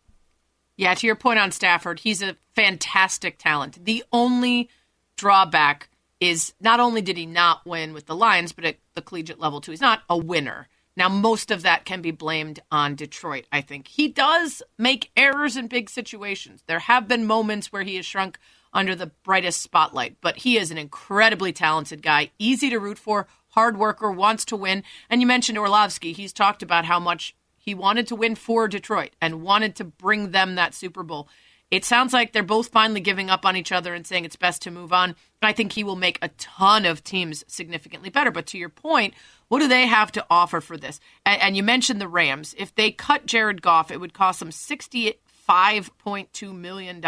Yeah, 0.76 0.94
to 0.94 1.06
your 1.06 1.16
point 1.16 1.38
on 1.38 1.52
Stafford, 1.52 2.00
he's 2.00 2.22
a 2.22 2.36
fantastic 2.54 3.38
talent. 3.38 3.84
The 3.84 4.04
only 4.12 4.68
drawback 5.16 5.88
is 6.20 6.54
not 6.60 6.80
only 6.80 7.02
did 7.02 7.16
he 7.16 7.26
not 7.26 7.64
win 7.66 7.92
with 7.92 8.06
the 8.06 8.16
Lions, 8.16 8.52
but 8.52 8.64
at 8.64 8.76
the 8.94 9.02
collegiate 9.02 9.38
level 9.38 9.60
too, 9.60 9.72
he's 9.72 9.80
not 9.80 10.02
a 10.08 10.16
winner. 10.16 10.68
Now, 10.96 11.08
most 11.08 11.50
of 11.50 11.62
that 11.62 11.84
can 11.84 12.02
be 12.02 12.12
blamed 12.12 12.60
on 12.70 12.94
Detroit, 12.94 13.46
I 13.50 13.60
think. 13.62 13.88
He 13.88 14.08
does 14.08 14.62
make 14.78 15.10
errors 15.16 15.56
in 15.56 15.66
big 15.66 15.90
situations. 15.90 16.62
There 16.66 16.78
have 16.78 17.08
been 17.08 17.26
moments 17.26 17.72
where 17.72 17.82
he 17.82 17.96
has 17.96 18.06
shrunk 18.06 18.38
under 18.72 18.94
the 18.94 19.10
brightest 19.24 19.60
spotlight, 19.60 20.16
but 20.20 20.38
he 20.38 20.56
is 20.56 20.70
an 20.70 20.78
incredibly 20.78 21.52
talented 21.52 22.02
guy, 22.02 22.30
easy 22.38 22.70
to 22.70 22.78
root 22.78 22.98
for, 22.98 23.26
hard 23.50 23.76
worker, 23.76 24.10
wants 24.10 24.44
to 24.46 24.56
win. 24.56 24.84
And 25.10 25.20
you 25.20 25.26
mentioned 25.26 25.58
Orlovsky. 25.58 26.12
He's 26.12 26.32
talked 26.32 26.62
about 26.62 26.84
how 26.84 27.00
much 27.00 27.34
he 27.64 27.74
wanted 27.74 28.06
to 28.08 28.14
win 28.14 28.34
for 28.34 28.68
Detroit 28.68 29.12
and 29.20 29.42
wanted 29.42 29.76
to 29.76 29.84
bring 29.84 30.32
them 30.32 30.56
that 30.56 30.74
Super 30.74 31.02
Bowl. 31.02 31.28
It 31.70 31.84
sounds 31.84 32.12
like 32.12 32.32
they're 32.32 32.42
both 32.42 32.68
finally 32.68 33.00
giving 33.00 33.30
up 33.30 33.46
on 33.46 33.56
each 33.56 33.72
other 33.72 33.94
and 33.94 34.06
saying 34.06 34.26
it's 34.26 34.36
best 34.36 34.60
to 34.62 34.70
move 34.70 34.92
on. 34.92 35.16
I 35.42 35.52
think 35.52 35.72
he 35.72 35.82
will 35.82 35.96
make 35.96 36.18
a 36.20 36.28
ton 36.28 36.84
of 36.84 37.02
teams 37.02 37.42
significantly 37.48 38.10
better. 38.10 38.30
But 38.30 38.44
to 38.48 38.58
your 38.58 38.68
point, 38.68 39.14
what 39.48 39.60
do 39.60 39.68
they 39.68 39.86
have 39.86 40.12
to 40.12 40.26
offer 40.30 40.60
for 40.60 40.76
this? 40.76 41.00
And, 41.24 41.40
and 41.40 41.56
you 41.56 41.62
mentioned 41.62 41.98
the 42.00 42.08
Rams. 42.08 42.54
If 42.58 42.74
they 42.74 42.90
cut 42.90 43.24
Jared 43.26 43.62
Goff, 43.62 43.90
it 43.90 43.98
would 43.98 44.12
cost 44.12 44.40
them 44.40 44.50
$65.2 44.50 46.54
million 46.54 47.02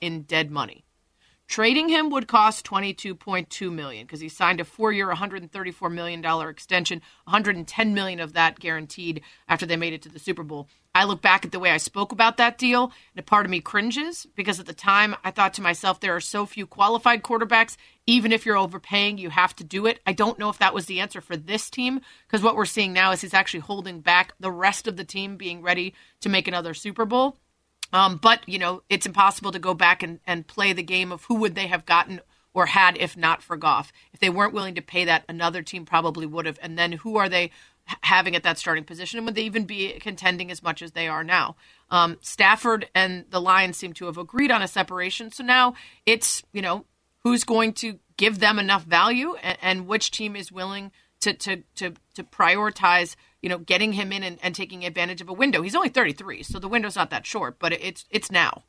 in 0.00 0.22
dead 0.22 0.50
money. 0.50 0.84
Trading 1.46 1.88
him 1.88 2.08
would 2.10 2.26
cost 2.26 2.66
22.2 2.66 3.72
million 3.72 4.06
because 4.06 4.20
he 4.20 4.28
signed 4.28 4.60
a 4.60 4.64
4-year 4.64 5.08
134 5.08 5.90
million 5.90 6.20
dollar 6.20 6.48
extension, 6.48 7.02
110 7.24 7.94
million 7.94 8.18
of 8.18 8.32
that 8.32 8.58
guaranteed 8.58 9.20
after 9.46 9.66
they 9.66 9.76
made 9.76 9.92
it 9.92 10.02
to 10.02 10.08
the 10.08 10.18
Super 10.18 10.42
Bowl. 10.42 10.68
I 10.96 11.04
look 11.04 11.20
back 11.20 11.44
at 11.44 11.52
the 11.52 11.58
way 11.58 11.70
I 11.70 11.76
spoke 11.76 12.12
about 12.12 12.36
that 12.38 12.56
deal, 12.56 12.84
and 12.84 13.18
a 13.18 13.22
part 13.22 13.44
of 13.44 13.50
me 13.50 13.60
cringes 13.60 14.26
because 14.34 14.58
at 14.58 14.66
the 14.66 14.72
time 14.72 15.16
I 15.22 15.32
thought 15.32 15.54
to 15.54 15.62
myself 15.62 16.00
there 16.00 16.14
are 16.16 16.20
so 16.20 16.46
few 16.46 16.66
qualified 16.66 17.22
quarterbacks, 17.22 17.76
even 18.06 18.32
if 18.32 18.46
you're 18.46 18.56
overpaying, 18.56 19.18
you 19.18 19.30
have 19.30 19.54
to 19.56 19.64
do 19.64 19.86
it. 19.86 20.00
I 20.06 20.12
don't 20.12 20.38
know 20.38 20.50
if 20.50 20.58
that 20.58 20.74
was 20.74 20.86
the 20.86 21.00
answer 21.00 21.20
for 21.20 21.36
this 21.36 21.68
team 21.68 22.00
because 22.26 22.42
what 22.42 22.56
we're 22.56 22.64
seeing 22.64 22.92
now 22.92 23.10
is 23.10 23.20
he's 23.20 23.34
actually 23.34 23.60
holding 23.60 24.00
back 24.00 24.32
the 24.40 24.52
rest 24.52 24.86
of 24.86 24.96
the 24.96 25.04
team 25.04 25.36
being 25.36 25.62
ready 25.62 25.94
to 26.20 26.28
make 26.28 26.48
another 26.48 26.74
Super 26.74 27.04
Bowl. 27.04 27.36
Um, 27.94 28.16
but 28.16 28.46
you 28.46 28.58
know, 28.58 28.82
it's 28.90 29.06
impossible 29.06 29.52
to 29.52 29.58
go 29.58 29.72
back 29.72 30.02
and, 30.02 30.18
and 30.26 30.46
play 30.46 30.74
the 30.74 30.82
game 30.82 31.12
of 31.12 31.24
who 31.24 31.36
would 31.36 31.54
they 31.54 31.68
have 31.68 31.86
gotten 31.86 32.20
or 32.52 32.66
had 32.66 32.96
if 32.98 33.16
not 33.16 33.42
for 33.42 33.56
Goff. 33.56 33.92
If 34.12 34.20
they 34.20 34.28
weren't 34.28 34.52
willing 34.52 34.74
to 34.74 34.82
pay 34.82 35.04
that, 35.04 35.24
another 35.28 35.62
team 35.62 35.86
probably 35.86 36.26
would 36.26 36.44
have. 36.44 36.58
And 36.60 36.76
then 36.76 36.92
who 36.92 37.16
are 37.16 37.28
they 37.28 37.52
having 38.02 38.34
at 38.34 38.42
that 38.42 38.58
starting 38.58 38.84
position? 38.84 39.18
And 39.18 39.26
would 39.26 39.36
they 39.36 39.42
even 39.42 39.64
be 39.64 39.92
contending 40.00 40.50
as 40.50 40.62
much 40.62 40.82
as 40.82 40.92
they 40.92 41.06
are 41.06 41.22
now? 41.22 41.54
Um, 41.88 42.18
Stafford 42.20 42.88
and 42.94 43.26
the 43.30 43.40
Lions 43.40 43.76
seem 43.76 43.92
to 43.94 44.06
have 44.06 44.18
agreed 44.18 44.50
on 44.50 44.62
a 44.62 44.68
separation. 44.68 45.30
So 45.30 45.44
now 45.44 45.74
it's, 46.04 46.42
you 46.52 46.62
know, 46.62 46.86
who's 47.22 47.44
going 47.44 47.74
to 47.74 48.00
give 48.16 48.40
them 48.40 48.58
enough 48.58 48.84
value 48.84 49.34
and, 49.36 49.58
and 49.62 49.86
which 49.86 50.10
team 50.10 50.34
is 50.34 50.50
willing 50.50 50.90
to, 51.20 51.32
to, 51.32 51.62
to, 51.76 51.94
to 52.14 52.24
prioritize 52.24 53.14
you 53.44 53.50
know, 53.50 53.58
getting 53.58 53.92
him 53.92 54.10
in 54.10 54.22
and, 54.22 54.38
and 54.42 54.54
taking 54.54 54.86
advantage 54.86 55.20
of 55.20 55.28
a 55.28 55.32
window. 55.34 55.60
He's 55.60 55.74
only 55.74 55.90
33, 55.90 56.42
so 56.44 56.58
the 56.58 56.66
window's 56.66 56.96
not 56.96 57.10
that 57.10 57.26
short, 57.26 57.58
but 57.58 57.74
it's 57.74 58.06
it's 58.08 58.32
now. 58.32 58.62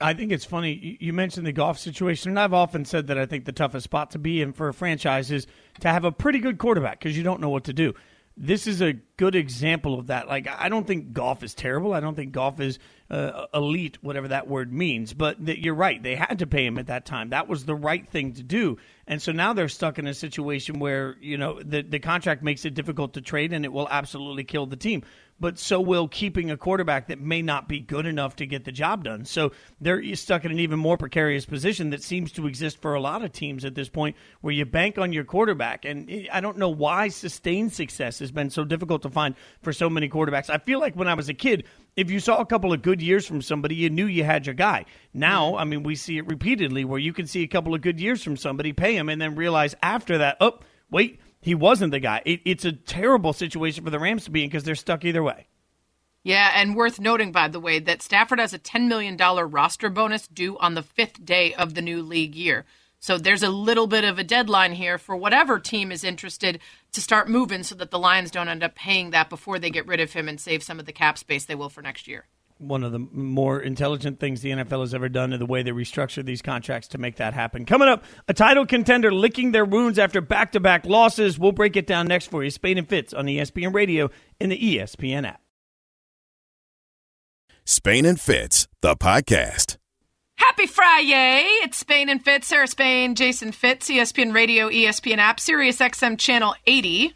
I 0.00 0.12
think 0.12 0.32
it's 0.32 0.44
funny. 0.44 0.98
You 1.00 1.12
mentioned 1.12 1.46
the 1.46 1.52
Goff 1.52 1.78
situation, 1.78 2.30
and 2.30 2.40
I've 2.40 2.52
often 2.52 2.84
said 2.84 3.06
that 3.06 3.16
I 3.16 3.26
think 3.26 3.44
the 3.44 3.52
toughest 3.52 3.84
spot 3.84 4.10
to 4.10 4.18
be 4.18 4.42
in 4.42 4.52
for 4.52 4.66
a 4.66 4.74
franchise 4.74 5.30
is 5.30 5.46
to 5.82 5.88
have 5.88 6.04
a 6.04 6.10
pretty 6.10 6.40
good 6.40 6.58
quarterback 6.58 6.98
because 6.98 7.16
you 7.16 7.22
don't 7.22 7.40
know 7.40 7.48
what 7.48 7.62
to 7.64 7.72
do 7.72 7.94
this 8.36 8.66
is 8.66 8.80
a 8.80 8.94
good 9.16 9.34
example 9.34 9.98
of 9.98 10.06
that. 10.06 10.26
Like, 10.26 10.48
I 10.48 10.68
don't 10.68 10.86
think 10.86 11.12
Goff 11.12 11.42
is 11.42 11.54
terrible. 11.54 11.92
I 11.92 12.00
don't 12.00 12.14
think 12.14 12.32
Goff 12.32 12.60
is 12.60 12.78
uh, 13.10 13.46
elite, 13.52 13.98
whatever 14.02 14.28
that 14.28 14.48
word 14.48 14.72
means. 14.72 15.12
But 15.12 15.44
th- 15.44 15.58
you're 15.58 15.74
right. 15.74 16.02
They 16.02 16.16
had 16.16 16.38
to 16.38 16.46
pay 16.46 16.64
him 16.64 16.78
at 16.78 16.86
that 16.86 17.04
time. 17.04 17.30
That 17.30 17.46
was 17.46 17.64
the 17.64 17.74
right 17.74 18.08
thing 18.08 18.32
to 18.34 18.42
do. 18.42 18.78
And 19.06 19.20
so 19.20 19.32
now 19.32 19.52
they're 19.52 19.68
stuck 19.68 19.98
in 19.98 20.06
a 20.06 20.14
situation 20.14 20.78
where, 20.78 21.16
you 21.20 21.36
know, 21.36 21.60
the, 21.62 21.82
the 21.82 21.98
contract 21.98 22.42
makes 22.42 22.64
it 22.64 22.74
difficult 22.74 23.14
to 23.14 23.20
trade 23.20 23.52
and 23.52 23.64
it 23.64 23.72
will 23.72 23.88
absolutely 23.90 24.44
kill 24.44 24.66
the 24.66 24.76
team 24.76 25.02
but 25.42 25.58
so 25.58 25.80
will 25.80 26.06
keeping 26.06 26.52
a 26.52 26.56
quarterback 26.56 27.08
that 27.08 27.20
may 27.20 27.42
not 27.42 27.66
be 27.68 27.80
good 27.80 28.06
enough 28.06 28.36
to 28.36 28.46
get 28.46 28.64
the 28.64 28.70
job 28.70 29.02
done. 29.02 29.24
So 29.24 29.50
they're 29.80 30.14
stuck 30.14 30.44
in 30.44 30.52
an 30.52 30.60
even 30.60 30.78
more 30.78 30.96
precarious 30.96 31.44
position 31.44 31.90
that 31.90 32.00
seems 32.00 32.30
to 32.32 32.46
exist 32.46 32.80
for 32.80 32.94
a 32.94 33.00
lot 33.00 33.24
of 33.24 33.32
teams 33.32 33.64
at 33.64 33.74
this 33.74 33.88
point, 33.88 34.14
where 34.40 34.54
you 34.54 34.64
bank 34.64 34.98
on 34.98 35.12
your 35.12 35.24
quarterback. 35.24 35.84
And 35.84 36.28
I 36.32 36.40
don't 36.40 36.58
know 36.58 36.68
why 36.68 37.08
sustained 37.08 37.72
success 37.72 38.20
has 38.20 38.30
been 38.30 38.50
so 38.50 38.64
difficult 38.64 39.02
to 39.02 39.10
find 39.10 39.34
for 39.62 39.72
so 39.72 39.90
many 39.90 40.08
quarterbacks. 40.08 40.48
I 40.48 40.58
feel 40.58 40.78
like 40.78 40.94
when 40.94 41.08
I 41.08 41.14
was 41.14 41.28
a 41.28 41.34
kid, 41.34 41.64
if 41.96 42.08
you 42.08 42.20
saw 42.20 42.38
a 42.38 42.46
couple 42.46 42.72
of 42.72 42.80
good 42.80 43.02
years 43.02 43.26
from 43.26 43.42
somebody, 43.42 43.74
you 43.74 43.90
knew 43.90 44.06
you 44.06 44.22
had 44.22 44.46
your 44.46 44.54
guy. 44.54 44.84
Now, 45.12 45.56
I 45.56 45.64
mean, 45.64 45.82
we 45.82 45.96
see 45.96 46.18
it 46.18 46.28
repeatedly 46.28 46.84
where 46.84 47.00
you 47.00 47.12
can 47.12 47.26
see 47.26 47.42
a 47.42 47.48
couple 47.48 47.74
of 47.74 47.80
good 47.80 47.98
years 47.98 48.22
from 48.22 48.36
somebody, 48.36 48.72
pay 48.72 48.96
him, 48.96 49.08
and 49.08 49.20
then 49.20 49.34
realize 49.34 49.74
after 49.82 50.18
that, 50.18 50.36
oh, 50.40 50.60
wait 50.88 51.18
he 51.42 51.54
wasn't 51.54 51.90
the 51.90 52.00
guy. 52.00 52.22
It, 52.24 52.40
it's 52.44 52.64
a 52.64 52.72
terrible 52.72 53.32
situation 53.32 53.84
for 53.84 53.90
the 53.90 53.98
Rams 53.98 54.24
to 54.24 54.30
be 54.30 54.44
in 54.44 54.48
because 54.48 54.62
they're 54.62 54.74
stuck 54.74 55.04
either 55.04 55.22
way. 55.22 55.48
Yeah, 56.22 56.52
and 56.54 56.76
worth 56.76 57.00
noting, 57.00 57.32
by 57.32 57.48
the 57.48 57.58
way, 57.58 57.80
that 57.80 58.00
Stafford 58.00 58.38
has 58.38 58.54
a 58.54 58.58
$10 58.58 58.86
million 58.86 59.16
roster 59.16 59.90
bonus 59.90 60.28
due 60.28 60.56
on 60.58 60.74
the 60.74 60.82
fifth 60.82 61.24
day 61.24 61.52
of 61.52 61.74
the 61.74 61.82
new 61.82 62.00
league 62.00 62.36
year. 62.36 62.64
So 63.00 63.18
there's 63.18 63.42
a 63.42 63.50
little 63.50 63.88
bit 63.88 64.04
of 64.04 64.20
a 64.20 64.24
deadline 64.24 64.74
here 64.74 64.98
for 64.98 65.16
whatever 65.16 65.58
team 65.58 65.90
is 65.90 66.04
interested 66.04 66.60
to 66.92 67.00
start 67.00 67.28
moving 67.28 67.64
so 67.64 67.74
that 67.74 67.90
the 67.90 67.98
Lions 67.98 68.30
don't 68.30 68.48
end 68.48 68.62
up 68.62 68.76
paying 68.76 69.10
that 69.10 69.28
before 69.28 69.58
they 69.58 69.70
get 69.70 69.88
rid 69.88 69.98
of 69.98 70.12
him 70.12 70.28
and 70.28 70.40
save 70.40 70.62
some 70.62 70.78
of 70.78 70.86
the 70.86 70.92
cap 70.92 71.18
space 71.18 71.44
they 71.44 71.56
will 71.56 71.68
for 71.68 71.82
next 71.82 72.06
year 72.06 72.26
one 72.62 72.84
of 72.84 72.92
the 72.92 72.98
more 72.98 73.60
intelligent 73.60 74.20
things 74.20 74.40
the 74.40 74.50
NFL 74.50 74.80
has 74.80 74.94
ever 74.94 75.08
done 75.08 75.32
in 75.32 75.38
the 75.38 75.46
way 75.46 75.62
they 75.62 75.70
restructure 75.70 76.24
these 76.24 76.42
contracts 76.42 76.88
to 76.88 76.98
make 76.98 77.16
that 77.16 77.34
happen. 77.34 77.64
Coming 77.64 77.88
up, 77.88 78.04
a 78.28 78.34
title 78.34 78.64
contender 78.64 79.12
licking 79.12 79.52
their 79.52 79.64
wounds 79.64 79.98
after 79.98 80.20
back 80.20 80.52
to 80.52 80.60
back 80.60 80.86
losses. 80.86 81.38
We'll 81.38 81.52
break 81.52 81.76
it 81.76 81.86
down 81.86 82.08
next 82.08 82.26
for 82.26 82.44
you. 82.44 82.50
Spain 82.50 82.78
and 82.78 82.88
Fitz 82.88 83.12
on 83.12 83.26
ESPN 83.26 83.74
Radio 83.74 84.10
in 84.40 84.50
the 84.50 84.58
ESPN 84.58 85.26
app. 85.26 85.40
Spain 87.64 88.04
and 88.04 88.20
Fitz, 88.20 88.66
the 88.80 88.96
podcast. 88.96 89.76
Happy 90.36 90.66
Friday! 90.66 91.44
It's 91.62 91.78
Spain 91.78 92.08
and 92.08 92.22
Fitz, 92.22 92.48
Sarah 92.48 92.66
Spain, 92.66 93.14
Jason 93.14 93.52
Fitz, 93.52 93.88
ESPN 93.88 94.34
Radio, 94.34 94.68
ESPN 94.68 95.18
app, 95.18 95.38
Sirius 95.38 95.78
XM 95.78 96.18
Channel 96.18 96.54
80. 96.66 97.14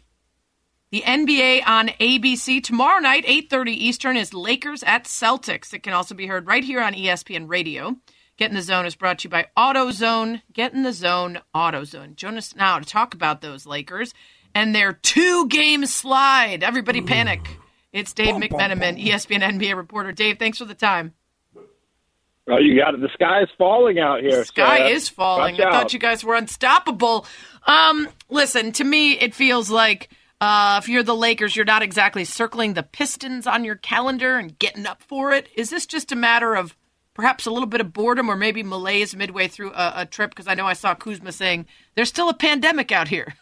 The 0.89 1.01
NBA 1.01 1.63
on 1.67 1.89
ABC 1.99 2.63
tomorrow 2.63 2.99
night, 2.99 3.25
8:30 3.27 3.71
Eastern, 3.71 4.15
is 4.15 4.33
Lakers 4.33 4.83
at 4.83 5.03
Celtics. 5.03 5.73
It 5.73 5.83
can 5.83 5.91
also 5.91 6.15
be 6.15 6.27
heard 6.27 6.47
right 6.47 6.63
here 6.63 6.81
on 6.81 6.93
ESPN 6.93 7.49
Radio. 7.49 7.97
Get 8.37 8.51
in 8.51 8.55
the 8.55 8.61
Zone 8.61 8.85
is 8.85 8.95
brought 8.95 9.19
to 9.19 9.25
you 9.25 9.29
by 9.29 9.47
AutoZone. 9.57 10.43
Get 10.53 10.73
in 10.73 10.83
the 10.83 10.93
Zone, 10.93 11.39
AutoZone. 11.53 12.15
Join 12.15 12.37
us 12.37 12.55
now 12.55 12.79
to 12.79 12.85
talk 12.85 13.13
about 13.13 13.41
those 13.41 13.65
Lakers 13.65 14.13
and 14.55 14.73
their 14.73 14.93
two-game 14.93 15.85
slide. 15.87 16.63
Everybody 16.63 17.01
panic! 17.01 17.57
It's 17.91 18.13
Dave 18.13 18.35
McMenamin, 18.35 19.03
ESPN 19.03 19.41
NBA 19.41 19.75
reporter. 19.75 20.13
Dave, 20.13 20.39
thanks 20.39 20.59
for 20.59 20.65
the 20.65 20.75
time. 20.75 21.13
Oh, 22.49 22.59
you 22.59 22.77
got 22.77 22.93
it. 22.93 23.01
The 23.01 23.09
sky 23.13 23.41
is 23.41 23.49
falling 23.57 23.99
out 23.99 24.21
here. 24.21 24.37
The 24.37 24.45
sky 24.45 24.87
is 24.87 25.09
falling. 25.09 25.55
Watch 25.55 25.65
I 25.65 25.67
out. 25.67 25.73
thought 25.73 25.93
you 25.93 25.99
guys 25.99 26.23
were 26.23 26.35
unstoppable. 26.35 27.25
Um, 27.65 28.07
listen, 28.29 28.71
to 28.73 28.85
me, 28.85 29.13
it 29.19 29.35
feels 29.35 29.69
like 29.69 30.09
uh, 30.39 30.79
if 30.81 30.87
you're 30.87 31.03
the 31.03 31.15
Lakers, 31.15 31.55
you're 31.55 31.65
not 31.65 31.81
exactly 31.81 32.23
circling 32.23 32.73
the 32.73 32.83
Pistons 32.83 33.47
on 33.47 33.63
your 33.63 33.75
calendar 33.75 34.37
and 34.37 34.57
getting 34.59 34.85
up 34.85 35.01
for 35.01 35.31
it. 35.31 35.49
Is 35.55 35.69
this 35.69 35.85
just 35.85 36.11
a 36.11 36.15
matter 36.15 36.55
of 36.55 36.75
perhaps 37.15 37.47
a 37.47 37.51
little 37.51 37.67
bit 37.67 37.81
of 37.81 37.91
boredom 37.91 38.29
or 38.29 38.35
maybe 38.35 38.61
malaise 38.61 39.15
midway 39.15 39.47
through 39.47 39.71
a, 39.71 39.93
a 39.97 40.05
trip? 40.05 40.29
Because 40.29 40.47
I 40.47 40.53
know 40.53 40.67
I 40.67 40.73
saw 40.73 40.93
Kuzma 40.93 41.31
saying 41.31 41.65
there's 41.95 42.09
still 42.09 42.29
a 42.29 42.35
pandemic 42.35 42.91
out 42.91 43.07
here. 43.07 43.33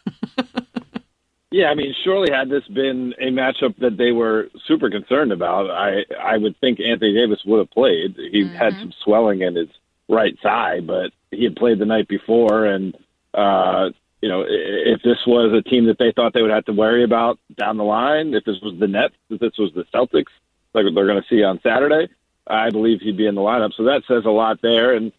yeah, 1.50 1.66
I 1.66 1.74
mean, 1.74 1.94
surely 2.02 2.32
had 2.32 2.48
this 2.48 2.66
been 2.68 3.12
a 3.20 3.26
matchup 3.26 3.76
that 3.80 3.98
they 3.98 4.12
were 4.12 4.48
super 4.66 4.88
concerned 4.88 5.32
about, 5.32 5.70
I 5.70 6.04
I 6.18 6.38
would 6.38 6.58
think 6.60 6.80
Anthony 6.80 7.12
Davis 7.12 7.44
would 7.44 7.58
have 7.58 7.70
played. 7.70 8.16
He 8.16 8.44
mm-hmm. 8.44 8.54
had 8.54 8.72
some 8.74 8.92
swelling 9.04 9.42
in 9.42 9.54
his 9.54 9.68
right 10.08 10.36
side, 10.42 10.86
but 10.86 11.12
he 11.30 11.44
had 11.44 11.56
played 11.56 11.78
the 11.78 11.86
night 11.86 12.08
before 12.08 12.64
and. 12.64 12.96
Uh, 13.34 13.90
you 14.22 14.28
know, 14.28 14.44
if 14.48 15.02
this 15.02 15.18
was 15.26 15.52
a 15.52 15.62
team 15.68 15.86
that 15.86 15.98
they 15.98 16.12
thought 16.12 16.32
they 16.32 16.42
would 16.42 16.50
have 16.50 16.64
to 16.66 16.72
worry 16.72 17.04
about 17.04 17.38
down 17.56 17.76
the 17.76 17.84
line, 17.84 18.34
if 18.34 18.44
this 18.44 18.60
was 18.62 18.78
the 18.78 18.88
Nets, 18.88 19.14
if 19.30 19.40
this 19.40 19.56
was 19.58 19.72
the 19.74 19.84
Celtics, 19.94 20.32
like 20.72 20.84
they're 20.94 21.06
going 21.06 21.22
to 21.22 21.28
see 21.28 21.42
on 21.42 21.60
Saturday, 21.62 22.08
I 22.46 22.70
believe 22.70 23.00
he'd 23.00 23.16
be 23.16 23.26
in 23.26 23.34
the 23.34 23.40
lineup. 23.40 23.72
So 23.76 23.84
that 23.84 24.02
says 24.08 24.24
a 24.24 24.30
lot 24.30 24.60
there. 24.62 24.94
And 24.94 25.12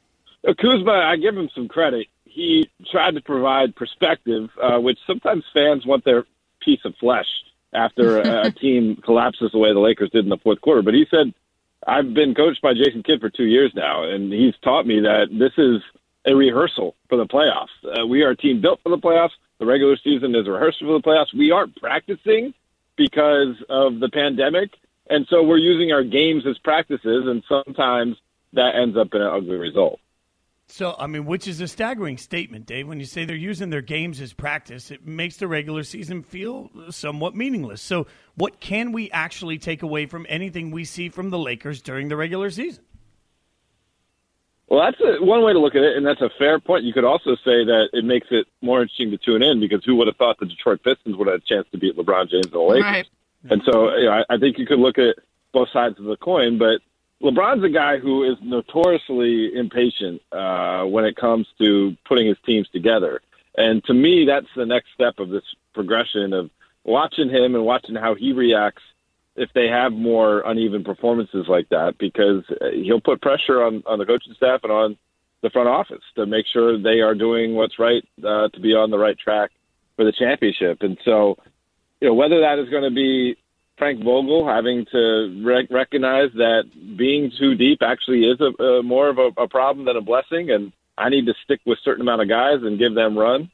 Kuzma, 0.44 0.92
I 0.92 1.18
give 1.18 1.36
him 1.36 1.50
some 1.54 1.68
credit. 1.68 2.08
He 2.26 2.70
tried 2.92 3.16
to 3.16 3.22
provide 3.22 3.76
perspective, 3.76 4.50
uh, 4.62 4.80
which 4.80 5.00
sometimes 5.06 5.44
fans 5.54 5.86
want 5.86 6.04
their 6.04 6.26
piece 6.62 6.84
of 6.86 6.96
flesh 6.96 7.28
after 7.74 8.22
a, 8.22 8.48
a 8.48 8.52
team 8.62 8.96
collapses 8.98 9.52
the 9.52 9.58
way 9.58 9.74
the 9.74 9.80
Lakers 9.80 10.12
did 10.12 10.24
in 10.24 10.30
the 10.30 10.38
fourth 10.38 10.62
quarter. 10.62 10.82
But 10.82 10.94
he 10.94 11.06
said, 11.10 11.34
I've 11.86 12.14
been 12.14 12.34
coached 12.34 12.62
by 12.62 12.74
Jason 12.74 13.04
Kidd 13.04 13.22
for 13.22 13.30
two 13.30 13.46
years 13.46 13.72
now, 13.76 14.04
and 14.04 14.32
he's 14.32 14.56
taught 14.62 14.88
me 14.88 15.02
that 15.02 15.28
this 15.32 15.54
is 15.58 15.82
a 16.28 16.36
rehearsal 16.36 16.96
for 17.10 17.18
the 17.18 17.26
playoffs. 17.26 17.68
Uh, 17.84 18.06
we 18.06 18.22
are 18.22 18.32
a 18.32 18.38
team 18.38 18.62
built 18.62 18.80
for 18.84 18.90
the 18.90 18.98
playoffs. 18.98 19.32
The 19.60 19.66
regular 19.66 19.98
season 19.98 20.36
is 20.36 20.46
a 20.46 20.52
rehearsal 20.52 20.88
for 20.88 20.94
the 20.94 21.02
playoffs. 21.02 21.34
We 21.34 21.52
aren't 21.52 21.76
practicing 21.78 22.54
because 22.96 23.56
of 23.70 24.00
the 24.00 24.10
pandemic, 24.10 24.72
and 25.10 25.26
so 25.30 25.44
we're 25.44 25.58
using 25.58 25.92
our 25.92 26.04
games 26.04 26.46
as 26.46 26.58
practices, 26.60 27.26
and 27.28 27.44
sometimes 27.48 28.18
that 28.54 28.76
ends 28.76 28.98
up 28.98 29.14
in 29.14 29.22
an 29.22 29.28
ugly 29.28 29.56
result. 29.56 30.00
So, 30.70 30.96
I 31.00 31.08
mean, 31.08 31.26
which 31.26 31.48
is 31.48 31.62
a 31.62 31.68
staggering 31.68 32.18
statement, 32.18 32.66
Dave. 32.66 32.90
When 32.90 33.00
you 33.00 33.06
say 33.06 33.24
they're 33.24 33.38
using 33.38 33.70
their 33.70 33.82
games 33.82 34.20
as 34.20 34.34
practice, 34.34 34.92
it 34.92 35.08
makes 35.08 35.38
the 35.38 35.48
regular 35.48 35.84
season 35.84 36.24
feel 36.24 36.70
somewhat 36.90 37.36
meaningless. 37.36 37.82
So, 37.82 38.06
what 38.36 38.60
can 38.60 38.92
we 38.92 39.10
actually 39.12 39.60
take 39.60 39.82
away 39.82 40.08
from 40.08 40.26
anything 40.28 40.72
we 40.72 40.84
see 40.84 41.08
from 41.08 41.30
the 41.30 41.40
Lakers 41.40 41.82
during 41.82 42.10
the 42.10 42.18
regular 42.18 42.50
season? 42.52 42.84
Well, 44.68 44.82
that's 44.82 45.00
a, 45.00 45.24
one 45.24 45.44
way 45.44 45.54
to 45.54 45.60
look 45.60 45.76
at 45.76 45.84
it, 45.84 45.96
and 45.96 46.06
that's 46.06 46.22
a 46.22 46.30
fair 46.38 46.60
point. 46.60 46.84
You 46.84 46.94
could 46.94 47.06
also 47.06 47.36
say 47.36 47.64
that 47.64 47.90
it 47.94 48.04
makes 48.04 48.28
it 48.32 48.48
more 48.62 48.82
interesting 48.82 49.12
to 49.12 49.18
tune 49.18 49.42
in 49.42 49.60
because 49.60 49.84
who 49.86 49.96
would 49.96 50.08
have 50.08 50.18
thought 50.18 50.40
the 50.40 50.46
Detroit 50.46 50.84
Pistons 50.84 51.16
would 51.16 51.28
have 51.28 51.42
a 51.42 51.46
chance 51.46 51.68
to 51.72 51.78
beat 51.78 51.96
LeBron 51.96 52.30
James 52.30 52.48
and 52.48 52.54
the 52.54 52.60
Lakers? 52.60 52.84
Right. 52.84 53.08
And 53.50 53.62
so, 53.64 53.96
you 53.96 54.06
know, 54.06 54.12
I, 54.12 54.26
I 54.30 54.38
think 54.38 54.58
you 54.58 54.66
could 54.66 54.80
look 54.80 54.98
at 54.98 55.16
both 55.54 55.70
sides 55.70 55.98
of 56.00 56.06
the 56.06 56.18
coin, 56.18 56.58
but 56.58 56.82
LeBron's 57.22 57.64
a 57.64 57.70
guy 57.70 57.98
who 57.98 58.24
is 58.24 58.38
notoriously 58.42 59.56
impatient 59.56 60.22
uh, 60.32 60.84
when 60.84 61.06
it 61.06 61.16
comes 61.16 61.48
to 61.60 61.96
putting 62.06 62.28
his 62.28 62.38
teams 62.46 62.68
together. 62.70 63.22
And 63.58 63.84
to 63.86 63.94
me, 63.94 64.26
that's 64.26 64.48
the 64.56 64.66
next 64.66 64.90
step 64.94 65.20
of 65.20 65.30
this 65.30 65.44
progression 65.74 66.34
of 66.34 66.52
watching 66.84 67.30
him 67.30 67.56
and 67.56 67.66
watching 67.66 67.96
how 67.96 68.16
he 68.16 68.34
reacts 68.34 68.84
if 69.38 69.50
they 69.54 69.68
have 69.68 69.94
more 69.94 70.42
uneven 70.42 70.84
performances 70.84 71.46
like 71.48 71.70
that, 71.70 71.98
because 72.00 72.44
uh, 72.50 72.72
he'll 72.74 73.00
put 73.00 73.22
pressure 73.22 73.64
on, 73.64 73.84
on 73.86 74.00
the 74.00 74.06
coaching 74.06 74.34
staff 74.36 74.62
and 74.64 74.72
on 74.72 74.98
the 75.44 75.50
front 75.52 75.70
office 75.70 76.04
to 76.16 76.26
make 76.26 76.46
sure 76.52 76.82
they 76.82 77.00
are 77.00 77.14
doing 77.16 77.54
what's 77.54 77.78
right 77.78 78.04
uh, 78.26 78.50
to 78.50 78.60
be 78.60 78.74
on 78.74 78.90
the 78.90 78.98
right 78.98 79.18
track 79.18 79.52
for 79.96 80.04
the 80.04 80.12
championship. 80.12 80.82
And 80.82 80.98
so, 81.06 81.38
you 82.02 82.08
know, 82.08 82.16
whether 82.16 82.40
that 82.42 82.58
is 82.60 82.70
going 82.70 82.84
to 82.84 82.96
be 82.96 83.38
Frank 83.78 84.04
Vogel 84.04 84.48
having 84.48 84.86
to 84.92 85.44
rec- 85.46 85.70
recognize 85.70 86.32
that 86.34 86.64
being 86.98 87.32
too 87.38 87.54
deep 87.54 87.84
actually 87.84 88.26
is 88.26 88.42
a, 88.42 88.64
a 88.64 88.84
more 88.84 89.08
of 89.08 89.20
a, 89.20 89.30
a 89.38 89.48
problem 89.48 89.86
than 89.86 89.98
a 89.98 90.02
blessing, 90.02 90.50
and 90.50 90.74
I 90.98 91.10
need 91.10 91.28
to 91.28 91.36
stick 91.44 91.62
with 91.66 91.78
certain 91.84 92.02
amount 92.02 92.24
of 92.24 92.30
guys 92.30 92.64
and 92.64 92.80
give 92.80 92.96
them 92.96 93.16
run. 93.16 93.52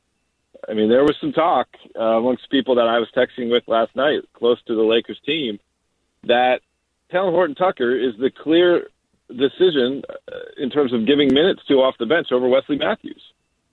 I 0.70 0.74
mean, 0.74 0.88
there 0.88 1.04
was 1.04 1.18
some 1.20 1.34
talk 1.34 1.68
uh, 2.00 2.18
amongst 2.20 2.50
people 2.50 2.76
that 2.76 2.88
I 2.88 3.00
was 3.00 3.10
texting 3.14 3.52
with 3.52 3.64
last 3.68 3.94
night, 3.98 4.22
close 4.34 4.62
to 4.68 4.76
the 4.76 4.82
Lakers 4.82 5.20
team, 5.26 5.60
that 6.26 6.62
Talen 7.12 7.32
Horton 7.32 7.56
Tucker 7.56 7.96
is 7.96 8.18
the 8.18 8.32
clear 8.32 8.88
decision 9.30 10.04
uh, 10.10 10.38
in 10.58 10.70
terms 10.70 10.94
of 10.94 11.06
giving 11.06 11.34
minutes 11.34 11.62
to 11.68 11.76
off 11.76 11.96
the 11.98 12.06
bench 12.06 12.32
over 12.32 12.48
Wesley 12.48 12.78
Matthews. 12.78 13.22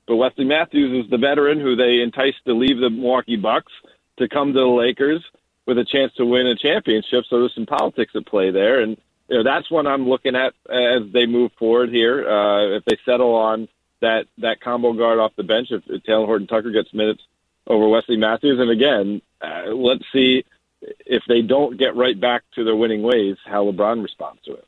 But 0.07 0.17
Wesley 0.17 0.45
Matthews 0.45 1.05
is 1.05 1.11
the 1.11 1.19
veteran 1.19 1.61
who 1.61 1.77
they 1.77 2.01
enticed 2.01 2.45
to 2.47 2.55
leave 2.55 2.79
the 2.79 2.91
Milwaukee 2.91 3.37
Bucks 3.37 3.73
to 4.19 4.29
come 4.29 4.53
to 4.53 4.59
the 4.59 4.67
Lakers 4.67 5.25
with 5.67 5.79
a 5.79 5.85
chance 5.85 6.13
to 6.15 6.27
win 6.27 6.47
a 6.47 6.57
championship. 6.57 7.25
So 7.29 7.39
there's 7.39 7.55
some 7.55 7.67
politics 7.67 8.13
at 8.15 8.27
play 8.27 8.51
there, 8.51 8.81
and 8.81 8.97
you 9.29 9.37
know 9.37 9.45
that's 9.45 9.71
what 9.71 9.87
I'm 9.87 10.09
looking 10.09 10.35
at 10.35 10.55
as 10.69 11.03
they 11.13 11.27
move 11.27 11.53
forward 11.59 11.91
here. 11.91 12.29
Uh, 12.29 12.77
if 12.77 12.85
they 12.85 12.99
settle 13.05 13.35
on 13.35 13.69
that 14.01 14.27
that 14.39 14.61
combo 14.61 14.93
guard 14.93 15.19
off 15.19 15.37
the 15.37 15.45
bench, 15.45 15.71
if, 15.71 15.83
if 15.87 16.03
Talen 16.03 16.27
Horton 16.27 16.47
Tucker 16.47 16.71
gets 16.71 16.93
minutes 16.93 17.23
over 17.67 17.89
Wesley 17.89 18.17
Matthews, 18.17 18.59
and 18.59 18.71
again, 18.71 19.23
uh, 19.41 19.73
let's 19.73 20.05
see 20.13 20.45
if 20.81 21.23
they 21.29 21.43
don't 21.43 21.79
get 21.79 21.97
right 21.97 22.19
back 22.19 22.43
to 22.55 22.65
their 22.65 22.77
winning 22.77 23.03
ways, 23.03 23.37
how 23.45 23.65
LeBron 23.65 24.03
responds 24.03 24.43
to 24.43 24.55
it. 24.55 24.67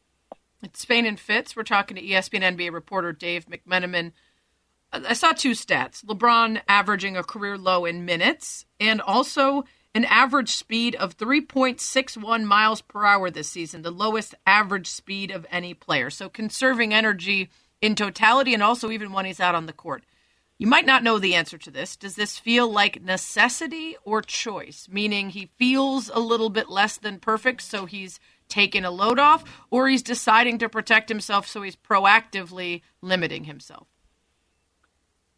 It's 0.63 0.81
Spain 0.81 1.07
and 1.07 1.19
Fitz. 1.19 1.57
We're 1.57 1.65
talking 1.65 1.97
to 1.97 2.03
ESPN 2.03 2.57
NBA 2.57 2.73
reporter 2.73 3.13
Dave 3.13 3.47
McMenamin. 3.47 4.13
I 4.93 5.15
saw 5.15 5.33
two 5.33 5.53
stats 5.53 6.05
LeBron 6.05 6.61
averaging 6.69 7.17
a 7.17 7.25
career 7.25 7.57
low 7.57 7.85
in 7.85 8.05
minutes 8.05 8.67
and 8.79 9.01
also 9.01 9.65
an 9.95 10.05
average 10.05 10.51
speed 10.51 10.95
of 10.95 11.17
3.61 11.17 12.45
miles 12.45 12.81
per 12.81 13.05
hour 13.05 13.31
this 13.31 13.49
season, 13.49 13.83
the 13.83 13.91
lowest 13.91 14.35
average 14.47 14.87
speed 14.87 15.31
of 15.31 15.47
any 15.51 15.75
player. 15.75 16.11
So 16.11 16.29
conserving 16.29 16.95
energy 16.95 17.51
in 17.81 17.95
totality 17.95 18.55
and 18.55 18.63
also 18.63 18.91
even 18.91 19.13
when 19.13 19.25
he's 19.25 19.41
out 19.41 19.55
on 19.55 19.67
the 19.67 19.73
court. 19.73 20.05
You 20.63 20.69
might 20.69 20.87
not 20.87 21.03
know 21.03 21.19
the 21.19 21.35
answer 21.35 21.59
to 21.59 21.73
this. 21.73 21.97
Does 21.97 22.15
this 22.15 22.39
feel 22.39 22.71
like 22.71 23.03
necessity 23.03 23.97
or 24.05 24.23
choice? 24.23 24.87
Meaning 24.89 25.31
he 25.31 25.51
feels 25.59 26.09
a 26.09 26.21
little 26.21 26.51
bit 26.51 26.71
less 26.71 26.99
than 26.99 27.19
perfect, 27.19 27.63
so 27.63 27.85
he's 27.85 28.21
taking 28.49 28.85
a 28.85 28.93
load 28.93 29.19
off, 29.19 29.43
or 29.73 29.89
he's 29.89 30.05
deciding 30.05 30.59
to 30.59 30.69
protect 30.69 31.09
himself, 31.09 31.49
so 31.49 31.63
he's 31.63 31.75
proactively 31.75 32.83
limiting 33.01 33.43
himself? 33.43 33.89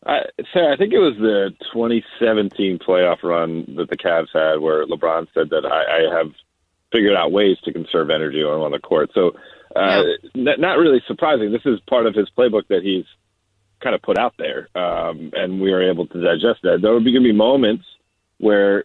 I, 0.05 0.25
Sarah, 0.53 0.75
I 0.75 0.77
think 0.77 0.93
it 0.93 0.99
was 0.99 1.17
the 1.17 1.55
2017 1.73 2.81
playoff 2.87 3.23
run 3.23 3.65
that 3.79 3.89
the 3.89 3.97
Cavs 3.97 4.29
had 4.35 4.61
where 4.61 4.85
LeBron 4.85 5.29
said 5.33 5.49
that 5.49 5.65
I, 5.65 6.01
I 6.01 6.19
have 6.19 6.33
figured 6.93 7.17
out 7.17 7.33
ways 7.33 7.57
to 7.65 7.73
conserve 7.73 8.11
energy 8.11 8.43
on, 8.43 8.61
on 8.61 8.73
the 8.73 8.79
court. 8.79 9.09
So, 9.15 9.31
uh, 9.75 10.03
yeah. 10.35 10.53
n- 10.53 10.61
not 10.61 10.77
really 10.77 11.03
surprising. 11.07 11.51
This 11.51 11.65
is 11.65 11.81
part 11.89 12.05
of 12.05 12.15
his 12.15 12.29
playbook 12.37 12.69
that 12.69 12.83
he's 12.83 13.07
kind 13.85 13.95
of 13.95 14.03
put 14.03 14.19
out 14.19 14.35
there, 14.39 14.69
um, 14.75 15.31
and 15.35 15.61
we 15.61 15.73
are 15.73 15.83
able 15.83 16.07
to 16.09 16.21
digest 16.21 16.63
that. 16.63 16.81
There 16.83 16.93
will 16.93 17.05
be 17.05 17.13
going 17.13 17.23
to 17.23 17.29
be 17.29 17.37
moments 17.37 17.85
where 18.39 18.85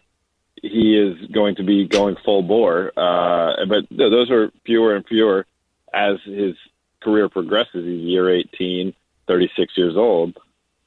he 0.62 0.96
is 0.96 1.16
going 1.32 1.56
to 1.56 1.64
be 1.64 1.88
going 1.88 2.16
full 2.24 2.42
bore, 2.42 2.92
uh, 2.96 3.64
but 3.66 3.88
th- 3.88 4.10
those 4.10 4.30
are 4.30 4.52
fewer 4.64 4.94
and 4.94 5.06
fewer 5.06 5.46
as 5.92 6.20
his 6.24 6.54
career 7.00 7.28
progresses. 7.28 7.84
He's 7.84 8.02
year 8.02 8.30
18, 8.30 8.94
36 9.26 9.76
years 9.76 9.96
old 9.96 10.38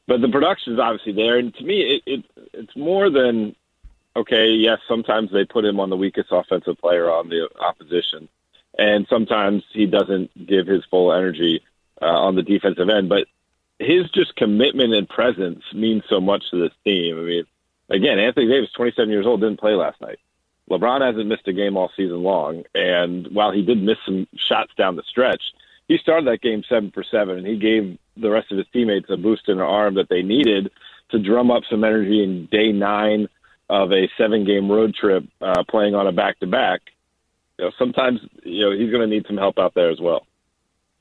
but 0.07 0.21
the 0.21 0.29
production 0.29 0.73
is 0.73 0.79
obviously 0.79 1.13
there, 1.13 1.37
and 1.37 1.53
to 1.55 1.63
me, 1.63 1.81
it, 1.95 2.03
it 2.05 2.25
it's 2.53 2.75
more 2.75 3.09
than 3.09 3.55
okay. 4.15 4.49
Yes, 4.49 4.79
sometimes 4.87 5.31
they 5.31 5.45
put 5.45 5.63
him 5.63 5.79
on 5.79 5.89
the 5.89 5.97
weakest 5.97 6.29
offensive 6.31 6.77
player 6.77 7.09
on 7.09 7.29
the 7.29 7.49
opposition, 7.59 8.27
and 8.77 9.07
sometimes 9.09 9.63
he 9.71 9.85
doesn't 9.85 10.45
give 10.45 10.67
his 10.67 10.83
full 10.85 11.13
energy 11.13 11.63
uh, 12.01 12.05
on 12.05 12.35
the 12.35 12.43
defensive 12.43 12.89
end. 12.89 13.07
But 13.07 13.27
his 13.83 14.09
just 14.11 14.35
commitment 14.35 14.93
and 14.93 15.07
presence 15.07 15.63
means 15.73 16.03
so 16.09 16.19
much 16.19 16.43
to 16.51 16.59
this 16.59 16.73
team. 16.83 17.17
I 17.17 17.21
mean, 17.21 17.43
again, 17.89 18.19
Anthony 18.19 18.47
Davis, 18.47 18.71
27 18.75 19.09
years 19.09 19.25
old, 19.25 19.41
didn't 19.41 19.59
play 19.59 19.73
last 19.73 19.99
night. 20.01 20.19
LeBron 20.69 21.05
hasn't 21.05 21.27
missed 21.27 21.47
a 21.47 21.53
game 21.53 21.75
all 21.75 21.91
season 21.95 22.23
long, 22.23 22.63
and 22.73 23.27
while 23.27 23.51
he 23.51 23.61
did 23.61 23.81
miss 23.81 23.97
some 24.05 24.27
shots 24.35 24.71
down 24.77 24.95
the 24.95 25.03
stretch, 25.03 25.41
he 25.87 25.97
started 25.97 26.27
that 26.27 26.41
game 26.41 26.63
seven 26.69 26.91
for 26.91 27.03
seven, 27.03 27.37
and 27.37 27.45
he 27.45 27.57
gave 27.57 27.97
the 28.15 28.29
rest 28.29 28.51
of 28.51 28.57
his 28.57 28.67
teammates 28.71 29.09
a 29.09 29.17
boost 29.17 29.49
in 29.49 29.57
their 29.57 29.65
arm 29.65 29.95
that 29.95 30.09
they 30.09 30.21
needed 30.21 30.71
to 31.09 31.19
drum 31.19 31.51
up 31.51 31.63
some 31.69 31.83
energy 31.83 32.23
in 32.23 32.47
day 32.47 32.71
nine 32.71 33.27
of 33.69 33.91
a 33.91 34.09
seven 34.17 34.45
game 34.45 34.71
road 34.71 34.95
trip 34.95 35.25
uh, 35.41 35.63
playing 35.69 35.95
on 35.95 36.07
a 36.07 36.11
back 36.11 36.39
to 36.39 36.47
back. 36.47 36.81
You 37.57 37.65
know, 37.65 37.71
sometimes 37.77 38.19
you 38.43 38.65
know 38.65 38.71
he's 38.71 38.91
going 38.91 39.07
to 39.07 39.13
need 39.13 39.25
some 39.27 39.37
help 39.37 39.59
out 39.59 39.73
there 39.73 39.89
as 39.89 39.99
well. 39.99 40.25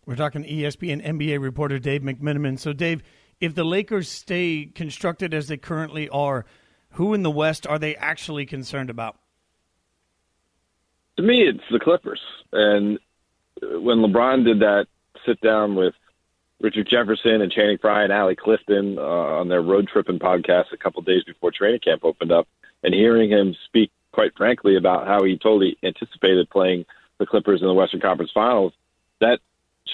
We're 0.04 0.16
talking 0.16 0.44
ESPN 0.44 1.04
NBA 1.04 1.40
reporter 1.40 1.78
Dave 1.78 2.02
McMenamin. 2.02 2.58
So, 2.58 2.72
Dave, 2.72 3.02
if 3.40 3.54
the 3.54 3.64
Lakers 3.64 4.08
stay 4.08 4.68
constructed 4.74 5.32
as 5.32 5.48
they 5.48 5.56
currently 5.56 6.08
are, 6.08 6.44
who 6.92 7.14
in 7.14 7.22
the 7.22 7.30
West 7.30 7.66
are 7.66 7.78
they 7.78 7.94
actually 7.96 8.44
concerned 8.46 8.90
about? 8.90 9.16
To 11.16 11.22
me, 11.22 11.42
it's 11.42 11.62
the 11.70 11.78
Clippers. 11.78 12.20
And 12.52 12.98
when 13.60 13.98
LeBron 13.98 14.44
did 14.44 14.60
that 14.60 14.86
sit 15.24 15.40
down 15.40 15.76
with 15.76 15.94
Richard 16.60 16.88
Jefferson 16.88 17.40
and 17.40 17.52
Channing 17.52 17.78
Frye 17.78 18.04
and 18.04 18.12
Allie 18.12 18.36
Clifton 18.36 18.98
uh, 18.98 19.02
on 19.02 19.48
their 19.48 19.62
road 19.62 19.88
tripping 19.92 20.18
podcast 20.18 20.72
a 20.72 20.76
couple 20.76 21.02
days 21.02 21.24
before 21.24 21.50
training 21.50 21.80
camp 21.80 22.04
opened 22.04 22.32
up, 22.32 22.48
and 22.82 22.94
hearing 22.94 23.30
him 23.30 23.54
speak 23.66 23.90
quite 24.12 24.36
frankly 24.36 24.76
about 24.76 25.06
how 25.06 25.24
he 25.24 25.36
totally 25.36 25.76
anticipated 25.82 26.50
playing 26.50 26.84
the 27.18 27.26
Clippers 27.26 27.60
in 27.60 27.66
the 27.66 27.74
Western 27.74 28.00
Conference 28.00 28.30
Finals, 28.32 28.72
that 29.20 29.40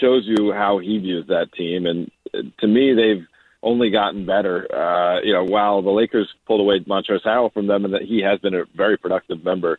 shows 0.00 0.24
you 0.26 0.52
how 0.52 0.78
he 0.78 0.98
views 0.98 1.26
that 1.28 1.52
team. 1.52 1.86
And 1.86 2.10
to 2.58 2.66
me, 2.66 2.94
they've 2.94 3.26
only 3.62 3.90
gotten 3.90 4.26
better. 4.26 4.66
Uh, 4.72 5.20
you 5.22 5.32
know, 5.32 5.44
while 5.44 5.82
the 5.82 5.90
Lakers 5.90 6.28
pulled 6.46 6.60
away 6.60 6.80
Montrezl 6.80 7.24
Harrell 7.24 7.52
from 7.52 7.66
them, 7.66 7.84
and 7.84 7.94
that 7.94 8.02
he 8.02 8.20
has 8.20 8.38
been 8.40 8.54
a 8.54 8.64
very 8.74 8.96
productive 8.96 9.44
member 9.44 9.78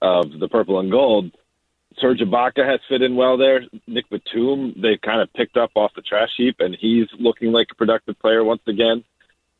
of 0.00 0.38
the 0.38 0.48
Purple 0.48 0.80
and 0.80 0.90
Gold 0.90 1.30
Serge 1.98 2.20
Ibaka 2.20 2.66
has 2.66 2.80
fit 2.88 3.02
in 3.02 3.16
well 3.16 3.36
there. 3.36 3.62
Nick 3.86 4.08
Batum, 4.10 4.74
they've 4.80 5.00
kind 5.00 5.20
of 5.20 5.32
picked 5.32 5.56
up 5.56 5.72
off 5.74 5.92
the 5.94 6.02
trash 6.02 6.30
heap, 6.36 6.56
and 6.60 6.76
he's 6.78 7.06
looking 7.18 7.52
like 7.52 7.68
a 7.70 7.74
productive 7.74 8.18
player 8.18 8.44
once 8.44 8.62
again. 8.66 9.04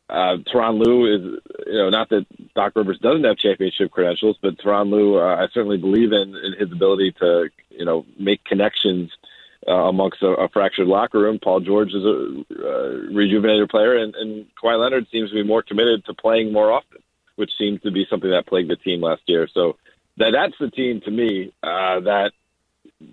Uh, 0.08 0.36
Tyronn 0.52 0.84
Lue 0.84 1.06
is, 1.14 1.40
you 1.66 1.78
know, 1.78 1.88
not 1.88 2.08
that 2.10 2.26
Doc 2.54 2.72
Rivers 2.76 2.98
doesn't 2.98 3.24
have 3.24 3.38
championship 3.38 3.90
credentials, 3.90 4.36
but 4.42 4.58
Tyronn 4.58 4.90
Lue, 4.90 5.18
uh, 5.18 5.36
I 5.36 5.48
certainly 5.52 5.78
believe 5.78 6.12
in, 6.12 6.34
in 6.36 6.54
his 6.58 6.70
ability 6.70 7.12
to 7.20 7.48
you 7.70 7.84
know 7.84 8.04
make 8.18 8.44
connections 8.44 9.10
uh, 9.14 9.31
amongst 9.70 10.22
a, 10.22 10.28
a 10.28 10.48
fractured 10.48 10.88
locker 10.88 11.20
room. 11.20 11.38
Paul 11.42 11.60
George 11.60 11.92
is 11.92 12.04
a 12.04 12.44
uh, 12.50 12.88
rejuvenated 13.14 13.68
player, 13.68 13.96
and, 13.96 14.14
and 14.14 14.46
Kawhi 14.60 14.78
Leonard 14.78 15.06
seems 15.10 15.30
to 15.30 15.36
be 15.36 15.44
more 15.44 15.62
committed 15.62 16.04
to 16.06 16.14
playing 16.14 16.52
more 16.52 16.72
often, 16.72 16.98
which 17.36 17.50
seems 17.56 17.80
to 17.82 17.90
be 17.90 18.06
something 18.08 18.30
that 18.30 18.46
plagued 18.46 18.70
the 18.70 18.76
team 18.76 19.00
last 19.00 19.22
year. 19.26 19.48
So 19.52 19.76
that 20.18 20.30
that's 20.32 20.54
the 20.58 20.70
team 20.70 21.00
to 21.02 21.10
me 21.10 21.52
uh, 21.62 22.00
that 22.00 22.32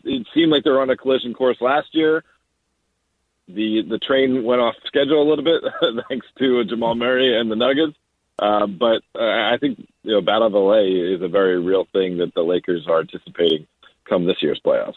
it 0.03 0.27
seemed 0.33 0.51
like 0.51 0.63
they 0.63 0.71
were 0.71 0.81
on 0.81 0.89
a 0.89 0.97
collision 0.97 1.33
course 1.33 1.57
last 1.61 1.89
year. 1.93 2.23
The 3.47 3.81
the 3.81 3.97
train 3.97 4.43
went 4.43 4.61
off 4.61 4.75
schedule 4.85 5.21
a 5.21 5.27
little 5.27 5.43
bit 5.43 5.63
thanks 6.09 6.27
to 6.37 6.63
Jamal 6.65 6.95
Murray 6.95 7.39
and 7.39 7.49
the 7.49 7.55
Nuggets. 7.55 7.97
Uh, 8.37 8.67
but 8.67 9.01
uh, 9.15 9.51
I 9.53 9.57
think 9.59 9.79
you 10.03 10.13
know 10.13 10.21
Battle 10.21 10.47
of 10.47 10.53
LA 10.53 11.15
is 11.15 11.21
a 11.21 11.27
very 11.27 11.59
real 11.59 11.85
thing 11.91 12.17
that 12.17 12.33
the 12.33 12.41
Lakers 12.41 12.87
are 12.87 13.01
anticipating 13.01 13.67
come 14.05 14.25
this 14.25 14.41
year's 14.41 14.61
playoffs. 14.63 14.95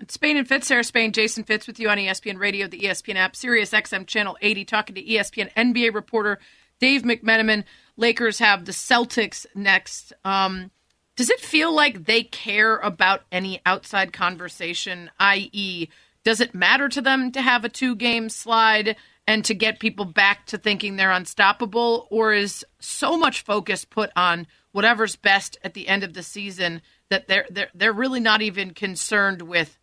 It's 0.00 0.14
Spain 0.14 0.36
and 0.36 0.48
Fitz, 0.48 0.68
Sarah 0.68 0.84
Spain, 0.84 1.12
Jason 1.12 1.42
Fitz 1.42 1.66
with 1.66 1.80
you 1.80 1.88
on 1.88 1.98
ESPN 1.98 2.38
Radio, 2.38 2.68
the 2.68 2.80
ESPN 2.80 3.16
app, 3.16 3.34
Sirius 3.34 3.70
XM 3.70 4.06
Channel 4.06 4.36
80, 4.40 4.64
talking 4.64 4.94
to 4.94 5.02
ESPN 5.02 5.52
NBA 5.54 5.92
reporter 5.92 6.38
Dave 6.78 7.02
McMenamin. 7.02 7.64
Lakers 7.96 8.38
have 8.38 8.64
the 8.64 8.72
Celtics 8.72 9.44
next. 9.56 10.12
Um, 10.24 10.70
does 11.16 11.30
it 11.30 11.40
feel 11.40 11.74
like 11.74 12.04
they 12.04 12.22
care 12.22 12.76
about 12.76 13.22
any 13.32 13.60
outside 13.66 14.12
conversation, 14.12 15.10
i.e., 15.18 15.88
does 16.24 16.40
it 16.40 16.54
matter 16.54 16.88
to 16.88 17.00
them 17.00 17.32
to 17.32 17.42
have 17.42 17.64
a 17.64 17.68
two 17.68 17.96
game 17.96 18.28
slide 18.28 18.96
and 19.26 19.44
to 19.46 19.54
get 19.54 19.80
people 19.80 20.04
back 20.04 20.46
to 20.46 20.58
thinking 20.58 20.94
they're 20.94 21.10
unstoppable? 21.10 22.06
Or 22.10 22.32
is 22.32 22.64
so 22.78 23.16
much 23.18 23.42
focus 23.42 23.84
put 23.84 24.10
on 24.14 24.46
whatever's 24.70 25.16
best 25.16 25.58
at 25.64 25.74
the 25.74 25.88
end 25.88 26.04
of 26.04 26.14
the 26.14 26.22
season 26.22 26.82
that 27.08 27.26
they're, 27.26 27.46
they're, 27.50 27.70
they're 27.74 27.92
really 27.92 28.20
not 28.20 28.42
even 28.42 28.74
concerned 28.74 29.42
with 29.42 29.76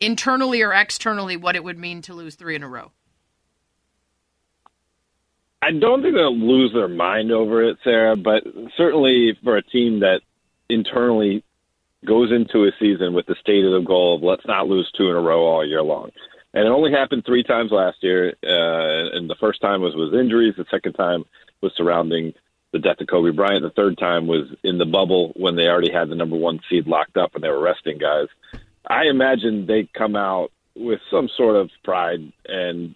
internally 0.00 0.62
or 0.62 0.72
externally 0.72 1.36
what 1.36 1.56
it 1.56 1.64
would 1.64 1.78
mean 1.78 2.02
to 2.02 2.14
lose 2.14 2.34
three 2.34 2.54
in 2.54 2.62
a 2.62 2.68
row? 2.68 2.92
I 5.62 5.72
don't 5.72 6.02
think 6.02 6.14
they'll 6.14 6.36
lose 6.36 6.72
their 6.72 6.88
mind 6.88 7.32
over 7.32 7.62
it, 7.64 7.78
Sarah, 7.82 8.14
but 8.14 8.44
certainly 8.76 9.36
for 9.42 9.56
a 9.56 9.62
team 9.62 10.00
that 10.00 10.20
internally 10.68 11.42
goes 12.04 12.30
into 12.30 12.64
a 12.64 12.70
season 12.78 13.14
with 13.14 13.26
the 13.26 13.34
stated 13.40 13.72
of 13.72 13.82
the 13.82 13.86
goal 13.86 14.16
of 14.16 14.22
let's 14.22 14.46
not 14.46 14.68
lose 14.68 14.90
two 14.96 15.10
in 15.10 15.16
a 15.16 15.20
row 15.20 15.44
all 15.44 15.66
year 15.66 15.82
long. 15.82 16.10
And 16.54 16.64
it 16.64 16.70
only 16.70 16.92
happened 16.92 17.24
three 17.26 17.42
times 17.42 17.70
last 17.70 17.98
year, 18.02 18.34
uh, 18.42 19.16
and 19.16 19.28
the 19.28 19.36
first 19.40 19.60
time 19.60 19.82
was 19.82 19.94
with 19.94 20.14
injuries. 20.18 20.54
The 20.56 20.64
second 20.70 20.92
time 20.92 21.24
was 21.60 21.72
surrounding 21.76 22.32
the 22.72 22.78
death 22.78 23.00
of 23.00 23.08
Kobe 23.08 23.30
Bryant. 23.30 23.62
The 23.62 23.70
third 23.70 23.98
time 23.98 24.26
was 24.26 24.48
in 24.62 24.78
the 24.78 24.86
bubble 24.86 25.32
when 25.36 25.56
they 25.56 25.68
already 25.68 25.92
had 25.92 26.08
the 26.08 26.14
number 26.14 26.36
one 26.36 26.60
seed 26.68 26.86
locked 26.86 27.16
up 27.16 27.34
and 27.34 27.42
they 27.42 27.48
were 27.48 27.60
resting 27.60 27.98
guys. 27.98 28.28
I 28.86 29.04
imagine 29.04 29.66
they 29.66 29.88
come 29.92 30.16
out 30.16 30.52
with 30.74 31.00
some 31.10 31.28
sort 31.36 31.56
of 31.56 31.70
pride 31.82 32.32
and 32.46 32.94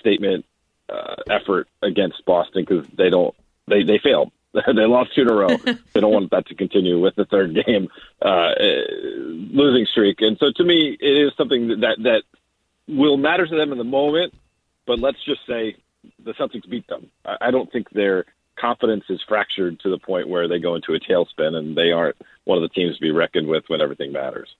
statement 0.00 0.44
uh, 0.88 1.16
effort 1.30 1.68
against 1.82 2.24
Boston 2.24 2.64
because 2.66 2.86
they 2.96 3.10
don't 3.10 3.34
they 3.66 3.82
they 3.82 3.98
failed. 3.98 4.30
they 4.52 4.86
lost 4.86 5.14
two 5.14 5.22
in 5.22 5.30
a 5.30 5.34
row. 5.34 5.56
they 5.92 6.00
don't 6.00 6.12
want 6.12 6.30
that 6.30 6.46
to 6.46 6.54
continue 6.54 7.00
with 7.00 7.16
the 7.16 7.24
third 7.24 7.54
game 7.66 7.88
uh, 8.22 8.52
losing 8.58 9.86
streak. 9.86 10.20
And 10.20 10.38
so, 10.38 10.52
to 10.54 10.64
me, 10.64 10.96
it 11.00 11.26
is 11.26 11.32
something 11.36 11.80
that 11.80 11.96
that 12.04 12.22
will 12.86 13.16
matter 13.16 13.46
to 13.46 13.56
them 13.56 13.72
in 13.72 13.78
the 13.78 13.84
moment. 13.84 14.34
But 14.86 15.00
let's 15.00 15.22
just 15.24 15.40
say 15.46 15.76
the 16.22 16.34
Celtics 16.34 16.68
beat 16.68 16.86
them. 16.86 17.10
I, 17.24 17.48
I 17.48 17.50
don't 17.50 17.70
think 17.72 17.90
their 17.90 18.26
confidence 18.56 19.04
is 19.08 19.20
fractured 19.26 19.80
to 19.80 19.90
the 19.90 19.98
point 19.98 20.28
where 20.28 20.46
they 20.46 20.60
go 20.60 20.76
into 20.76 20.94
a 20.94 21.00
tailspin 21.00 21.54
and 21.54 21.76
they 21.76 21.90
aren't 21.90 22.16
one 22.44 22.56
of 22.56 22.62
the 22.62 22.68
teams 22.68 22.94
to 22.94 23.00
be 23.00 23.10
reckoned 23.10 23.48
with 23.48 23.64
when 23.68 23.80
everything 23.80 24.12
matters. 24.12 24.54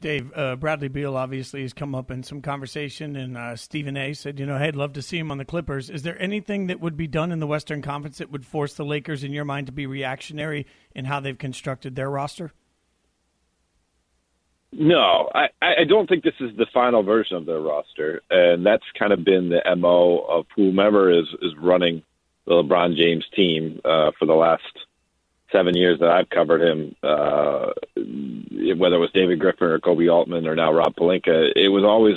Dave, 0.00 0.32
uh, 0.34 0.56
Bradley 0.56 0.88
Beal 0.88 1.16
obviously 1.16 1.62
has 1.62 1.72
come 1.72 1.94
up 1.94 2.10
in 2.10 2.22
some 2.22 2.40
conversation, 2.40 3.16
and 3.16 3.36
uh, 3.36 3.54
Stephen 3.56 3.96
A. 3.96 4.14
said, 4.14 4.40
you 4.40 4.46
know, 4.46 4.58
hey, 4.58 4.68
I'd 4.68 4.76
love 4.76 4.94
to 4.94 5.02
see 5.02 5.18
him 5.18 5.30
on 5.30 5.38
the 5.38 5.44
Clippers. 5.44 5.90
Is 5.90 6.02
there 6.02 6.20
anything 6.20 6.68
that 6.68 6.80
would 6.80 6.96
be 6.96 7.06
done 7.06 7.32
in 7.32 7.38
the 7.38 7.46
Western 7.46 7.82
Conference 7.82 8.18
that 8.18 8.30
would 8.30 8.46
force 8.46 8.74
the 8.74 8.84
Lakers, 8.84 9.22
in 9.22 9.32
your 9.32 9.44
mind, 9.44 9.66
to 9.66 9.72
be 9.72 9.86
reactionary 9.86 10.66
in 10.94 11.04
how 11.04 11.20
they've 11.20 11.36
constructed 11.36 11.96
their 11.96 12.10
roster? 12.10 12.52
No, 14.72 15.28
I, 15.34 15.48
I 15.60 15.84
don't 15.88 16.08
think 16.08 16.22
this 16.22 16.32
is 16.40 16.56
the 16.56 16.66
final 16.72 17.02
version 17.02 17.36
of 17.36 17.44
their 17.44 17.60
roster, 17.60 18.22
and 18.30 18.64
that's 18.64 18.84
kind 18.98 19.12
of 19.12 19.24
been 19.24 19.48
the 19.48 19.60
mo 19.76 20.24
of 20.28 20.46
whomever 20.54 21.10
is 21.10 21.26
is 21.42 21.52
running 21.58 22.02
the 22.46 22.52
LeBron 22.52 22.96
James 22.96 23.24
team 23.34 23.80
uh, 23.84 24.12
for 24.18 24.26
the 24.26 24.34
last 24.34 24.62
seven 25.52 25.76
years 25.76 26.00
that 26.00 26.10
I've 26.10 26.30
covered 26.30 26.62
him, 26.62 26.94
uh, 27.02 27.72
whether 27.96 28.96
it 28.96 29.00
was 29.00 29.10
David 29.12 29.40
Griffin 29.40 29.68
or 29.68 29.78
Koby 29.78 30.12
Altman 30.12 30.46
or 30.46 30.54
now 30.54 30.72
Rob 30.72 30.94
Pelinka, 30.94 31.52
it 31.54 31.68
was 31.68 31.84
always 31.84 32.16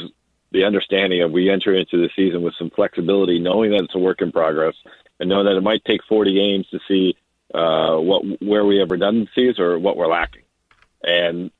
the 0.51 0.65
understanding 0.65 1.21
of 1.21 1.31
we 1.31 1.49
enter 1.49 1.73
into 1.73 1.97
the 1.97 2.09
season 2.15 2.43
with 2.43 2.53
some 2.57 2.69
flexibility, 2.69 3.39
knowing 3.39 3.71
that 3.71 3.83
it's 3.83 3.95
a 3.95 3.99
work 3.99 4.21
in 4.21 4.31
progress, 4.31 4.75
and 5.19 5.29
knowing 5.29 5.45
that 5.45 5.57
it 5.57 5.63
might 5.63 5.83
take 5.85 6.03
40 6.03 6.33
games 6.33 6.67
to 6.69 6.79
see 6.87 7.15
uh, 7.53 7.97
what 7.97 8.23
where 8.41 8.65
we 8.65 8.77
have 8.77 8.91
redundancies 8.91 9.59
or 9.59 9.77
what 9.79 9.97
we're 9.97 10.07
lacking. 10.07 10.43
And 11.03 11.51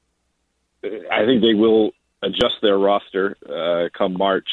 I 0.84 1.26
think 1.26 1.42
they 1.42 1.54
will 1.54 1.92
adjust 2.22 2.56
their 2.62 2.78
roster 2.78 3.36
uh, 3.48 3.90
come 3.98 4.14
March, 4.14 4.50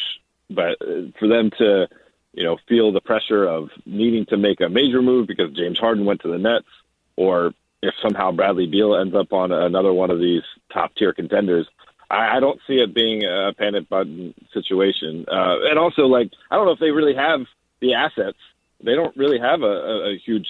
but 0.48 0.78
for 1.18 1.28
them 1.28 1.50
to 1.58 1.88
you 2.32 2.44
know 2.44 2.56
feel 2.68 2.92
the 2.92 3.00
pressure 3.00 3.44
of 3.44 3.70
needing 3.84 4.26
to 4.26 4.36
make 4.36 4.60
a 4.60 4.68
major 4.68 5.02
move 5.02 5.26
because 5.26 5.52
James 5.52 5.78
Harden 5.78 6.04
went 6.04 6.22
to 6.22 6.28
the 6.28 6.38
Nets 6.38 6.66
or 7.20 7.52
if 7.82 7.94
somehow 8.02 8.32
Bradley 8.32 8.66
Beal 8.66 8.96
ends 8.96 9.14
up 9.14 9.34
on 9.34 9.52
another 9.52 9.92
one 9.92 10.10
of 10.10 10.18
these 10.18 10.42
top 10.72 10.94
tier 10.94 11.12
contenders, 11.12 11.66
I, 12.10 12.36
I 12.36 12.40
don't 12.40 12.58
see 12.66 12.76
it 12.76 12.94
being 12.94 13.24
a 13.24 13.52
panic 13.52 13.90
button 13.90 14.34
situation. 14.54 15.26
Uh, 15.28 15.68
and 15.68 15.78
also, 15.78 16.06
like, 16.06 16.30
I 16.50 16.56
don't 16.56 16.64
know 16.64 16.72
if 16.72 16.78
they 16.78 16.92
really 16.92 17.14
have 17.14 17.40
the 17.80 17.92
assets. 17.92 18.38
They 18.82 18.94
don't 18.94 19.14
really 19.18 19.38
have 19.38 19.60
a, 19.60 19.66
a, 19.66 20.12
a 20.12 20.18
huge 20.18 20.48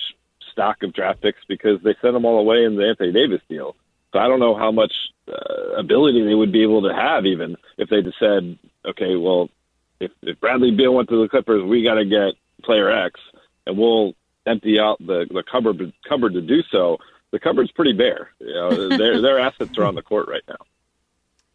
stock 0.52 0.84
of 0.84 0.92
draft 0.92 1.22
picks 1.22 1.44
because 1.48 1.82
they 1.82 1.96
sent 2.00 2.14
them 2.14 2.24
all 2.24 2.38
away 2.38 2.64
in 2.64 2.76
the 2.76 2.86
Anthony 2.86 3.12
Davis 3.12 3.42
deal. 3.48 3.74
So 4.12 4.20
I 4.20 4.28
don't 4.28 4.40
know 4.40 4.54
how 4.54 4.70
much 4.70 4.92
uh, 5.26 5.72
ability 5.76 6.24
they 6.24 6.34
would 6.34 6.52
be 6.52 6.62
able 6.62 6.82
to 6.82 6.94
have 6.94 7.26
even 7.26 7.56
if 7.78 7.88
they 7.88 8.02
just 8.02 8.18
said, 8.20 8.56
okay, 8.84 9.16
well, 9.16 9.50
if, 9.98 10.12
if 10.22 10.38
Bradley 10.38 10.70
Beal 10.70 10.94
went 10.94 11.08
to 11.08 11.20
the 11.20 11.28
Clippers, 11.28 11.64
we 11.64 11.82
got 11.82 11.94
to 11.94 12.04
get 12.04 12.34
player 12.62 12.90
X, 12.90 13.20
and 13.66 13.76
we'll 13.76 14.14
empty 14.46 14.78
out 14.78 14.98
the 14.98 15.26
the 15.30 15.42
cupboard 15.50 15.92
cupboard 16.08 16.34
to 16.34 16.40
do 16.40 16.62
so, 16.70 16.98
the 17.30 17.38
cupboard's 17.38 17.72
pretty 17.72 17.92
bare. 17.92 18.30
You 18.40 18.54
know, 18.54 18.88
their 18.96 19.20
their 19.20 19.38
assets 19.38 19.76
are 19.78 19.84
on 19.84 19.94
the 19.94 20.02
court 20.02 20.28
right 20.28 20.42
now. 20.48 20.56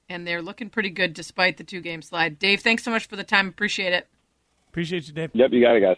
And 0.07 0.27
they're 0.27 0.41
looking 0.41 0.69
pretty 0.69 0.91
good 0.91 1.13
despite 1.13 1.57
the 1.57 1.63
two 1.63 1.81
game 1.81 2.01
slide. 2.01 2.37
Dave, 2.37 2.61
thanks 2.61 2.83
so 2.83 2.91
much 2.91 3.07
for 3.07 3.15
the 3.15 3.23
time. 3.23 3.47
Appreciate 3.47 3.93
it. 3.93 4.07
Appreciate 4.69 5.07
you, 5.07 5.13
Dave. 5.13 5.31
Yep, 5.33 5.51
you 5.51 5.61
got 5.61 5.75
it, 5.75 5.81
guys. 5.81 5.97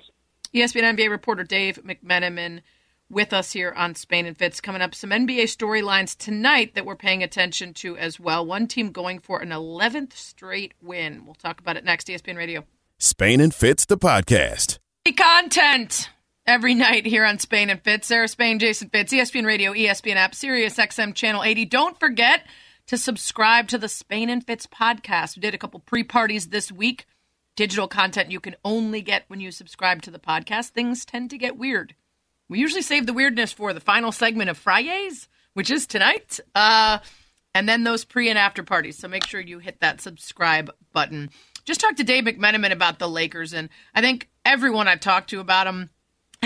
ESPN 0.53 0.95
NBA 0.95 1.09
reporter 1.09 1.43
Dave 1.43 1.79
McMenamin 1.83 2.61
with 3.09 3.33
us 3.33 3.51
here 3.51 3.73
on 3.75 3.95
Spain 3.95 4.25
and 4.25 4.37
Fitz. 4.37 4.61
Coming 4.61 4.81
up, 4.81 4.95
some 4.95 5.09
NBA 5.09 5.43
storylines 5.43 6.17
tonight 6.17 6.75
that 6.75 6.85
we're 6.85 6.95
paying 6.95 7.23
attention 7.23 7.73
to 7.75 7.97
as 7.97 8.19
well. 8.19 8.45
One 8.45 8.67
team 8.67 8.91
going 8.91 9.19
for 9.19 9.39
an 9.39 9.49
11th 9.49 10.13
straight 10.13 10.73
win. 10.81 11.25
We'll 11.25 11.35
talk 11.35 11.59
about 11.59 11.77
it 11.77 11.83
next. 11.83 12.07
ESPN 12.07 12.37
Radio. 12.37 12.65
Spain 12.97 13.41
and 13.41 13.53
Fitz, 13.53 13.85
the 13.85 13.97
podcast. 13.97 14.79
Content 15.15 16.09
every 16.47 16.73
night 16.73 17.05
here 17.05 17.25
on 17.25 17.37
Spain 17.37 17.69
and 17.69 17.83
Fitz. 17.83 18.07
Sarah 18.07 18.27
Spain, 18.27 18.57
Jason 18.57 18.89
Fitz, 18.89 19.13
ESPN 19.13 19.45
Radio, 19.45 19.73
ESPN 19.73 20.15
app, 20.15 20.33
Sirius 20.33 20.77
XM 20.77 21.13
Channel 21.13 21.43
80. 21.43 21.65
Don't 21.65 21.99
forget 21.99 22.47
to 22.87 22.97
subscribe 22.97 23.67
to 23.67 23.77
the 23.77 23.89
Spain 23.89 24.29
and 24.29 24.45
Fitz 24.45 24.65
podcast. 24.65 25.35
We 25.35 25.41
did 25.41 25.53
a 25.53 25.57
couple 25.57 25.81
pre 25.81 26.03
parties 26.03 26.47
this 26.47 26.71
week. 26.71 27.05
Digital 27.57 27.87
content 27.87 28.31
you 28.31 28.39
can 28.39 28.55
only 28.63 29.01
get 29.01 29.25
when 29.27 29.41
you 29.41 29.51
subscribe 29.51 30.01
to 30.03 30.11
the 30.11 30.19
podcast. 30.19 30.69
Things 30.69 31.03
tend 31.03 31.29
to 31.31 31.37
get 31.37 31.57
weird. 31.57 31.95
We 32.49 32.59
usually 32.59 32.81
save 32.81 33.05
the 33.05 33.13
weirdness 33.13 33.51
for 33.51 33.73
the 33.73 33.81
final 33.81 34.13
segment 34.13 34.49
of 34.49 34.57
Fridays, 34.57 35.27
which 35.53 35.69
is 35.69 35.85
tonight, 35.85 36.39
uh, 36.55 36.99
and 37.53 37.67
then 37.67 37.83
those 37.83 38.05
pre 38.05 38.29
and 38.29 38.39
after 38.39 38.63
parties. 38.63 38.97
So 38.97 39.09
make 39.09 39.25
sure 39.25 39.41
you 39.41 39.59
hit 39.59 39.81
that 39.81 39.99
subscribe 39.99 40.71
button. 40.93 41.29
Just 41.65 41.81
talked 41.81 41.97
to 41.97 42.05
Dave 42.05 42.23
McMenamin 42.23 42.71
about 42.71 42.99
the 42.99 43.09
Lakers, 43.09 43.53
and 43.53 43.67
I 43.93 43.99
think 43.99 44.29
everyone 44.45 44.87
I've 44.87 45.01
talked 45.01 45.31
to 45.31 45.41
about 45.41 45.65
them 45.65 45.89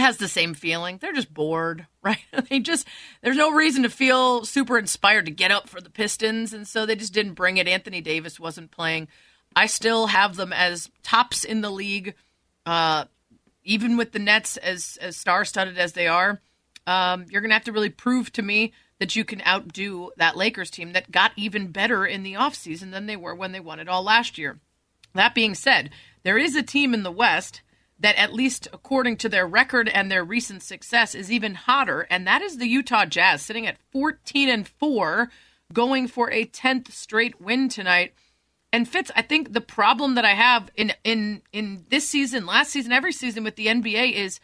has 0.01 0.17
the 0.17 0.27
same 0.27 0.53
feeling. 0.53 0.97
They're 0.97 1.13
just 1.13 1.33
bored, 1.33 1.87
right? 2.03 2.19
they 2.49 2.59
just 2.59 2.87
there's 3.21 3.37
no 3.37 3.51
reason 3.51 3.83
to 3.83 3.89
feel 3.89 4.45
super 4.45 4.77
inspired 4.77 5.25
to 5.25 5.31
get 5.31 5.51
up 5.51 5.69
for 5.69 5.81
the 5.81 5.89
Pistons, 5.89 6.53
and 6.53 6.67
so 6.67 6.85
they 6.85 6.95
just 6.95 7.13
didn't 7.13 7.33
bring 7.33 7.57
it. 7.57 7.67
Anthony 7.67 8.01
Davis 8.01 8.39
wasn't 8.39 8.71
playing. 8.71 9.07
I 9.55 9.65
still 9.65 10.07
have 10.07 10.35
them 10.35 10.53
as 10.53 10.89
tops 11.03 11.43
in 11.43 11.61
the 11.61 11.69
league, 11.69 12.15
uh, 12.65 13.05
even 13.63 13.97
with 13.97 14.11
the 14.11 14.19
Nets 14.19 14.57
as 14.57 14.97
as 15.01 15.17
star 15.17 15.45
studded 15.45 15.77
as 15.77 15.93
they 15.93 16.07
are. 16.07 16.41
Um, 16.87 17.25
you're 17.29 17.41
gonna 17.41 17.53
have 17.53 17.65
to 17.65 17.71
really 17.71 17.89
prove 17.89 18.31
to 18.33 18.41
me 18.41 18.73
that 18.99 19.15
you 19.15 19.25
can 19.25 19.41
outdo 19.47 20.11
that 20.17 20.37
Lakers 20.37 20.69
team 20.69 20.93
that 20.93 21.11
got 21.11 21.31
even 21.35 21.71
better 21.71 22.05
in 22.05 22.23
the 22.23 22.33
offseason 22.33 22.91
than 22.91 23.07
they 23.07 23.15
were 23.15 23.33
when 23.33 23.51
they 23.51 23.59
won 23.59 23.79
it 23.79 23.89
all 23.89 24.03
last 24.03 24.37
year. 24.37 24.59
That 25.13 25.35
being 25.35 25.55
said, 25.55 25.89
there 26.23 26.37
is 26.37 26.55
a 26.55 26.63
team 26.63 26.93
in 26.93 27.03
the 27.03 27.11
West 27.11 27.61
that 28.01 28.17
at 28.17 28.33
least 28.33 28.67
according 28.73 29.15
to 29.17 29.29
their 29.29 29.47
record 29.47 29.87
and 29.87 30.11
their 30.11 30.23
recent 30.23 30.61
success 30.61 31.15
is 31.15 31.31
even 31.31 31.55
hotter 31.55 32.07
and 32.09 32.27
that 32.27 32.41
is 32.41 32.57
the 32.57 32.67
Utah 32.67 33.05
Jazz 33.05 33.41
sitting 33.41 33.65
at 33.65 33.77
14 33.91 34.49
and 34.49 34.67
4 34.67 35.29
going 35.71 36.07
for 36.07 36.31
a 36.31 36.45
10th 36.45 36.91
straight 36.91 37.39
win 37.39 37.69
tonight. 37.69 38.13
And 38.73 38.87
Fitz, 38.87 39.11
I 39.15 39.21
think 39.21 39.53
the 39.53 39.61
problem 39.61 40.15
that 40.15 40.25
I 40.25 40.33
have 40.33 40.69
in 40.75 40.93
in 41.03 41.41
in 41.51 41.85
this 41.89 42.07
season, 42.07 42.45
last 42.45 42.71
season, 42.71 42.91
every 42.91 43.11
season 43.11 43.43
with 43.43 43.55
the 43.55 43.67
NBA 43.67 44.13
is 44.13 44.39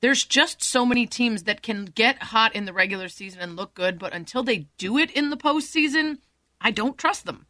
there's 0.00 0.24
just 0.24 0.62
so 0.62 0.84
many 0.84 1.06
teams 1.06 1.44
that 1.44 1.62
can 1.62 1.86
get 1.86 2.22
hot 2.22 2.54
in 2.54 2.66
the 2.66 2.72
regular 2.72 3.08
season 3.08 3.40
and 3.40 3.56
look 3.56 3.72
good, 3.72 3.98
but 3.98 4.12
until 4.12 4.42
they 4.42 4.66
do 4.76 4.98
it 4.98 5.10
in 5.12 5.30
the 5.30 5.36
postseason, 5.36 6.18
I 6.60 6.70
don't 6.70 6.98
trust 6.98 7.24
them. 7.24 7.46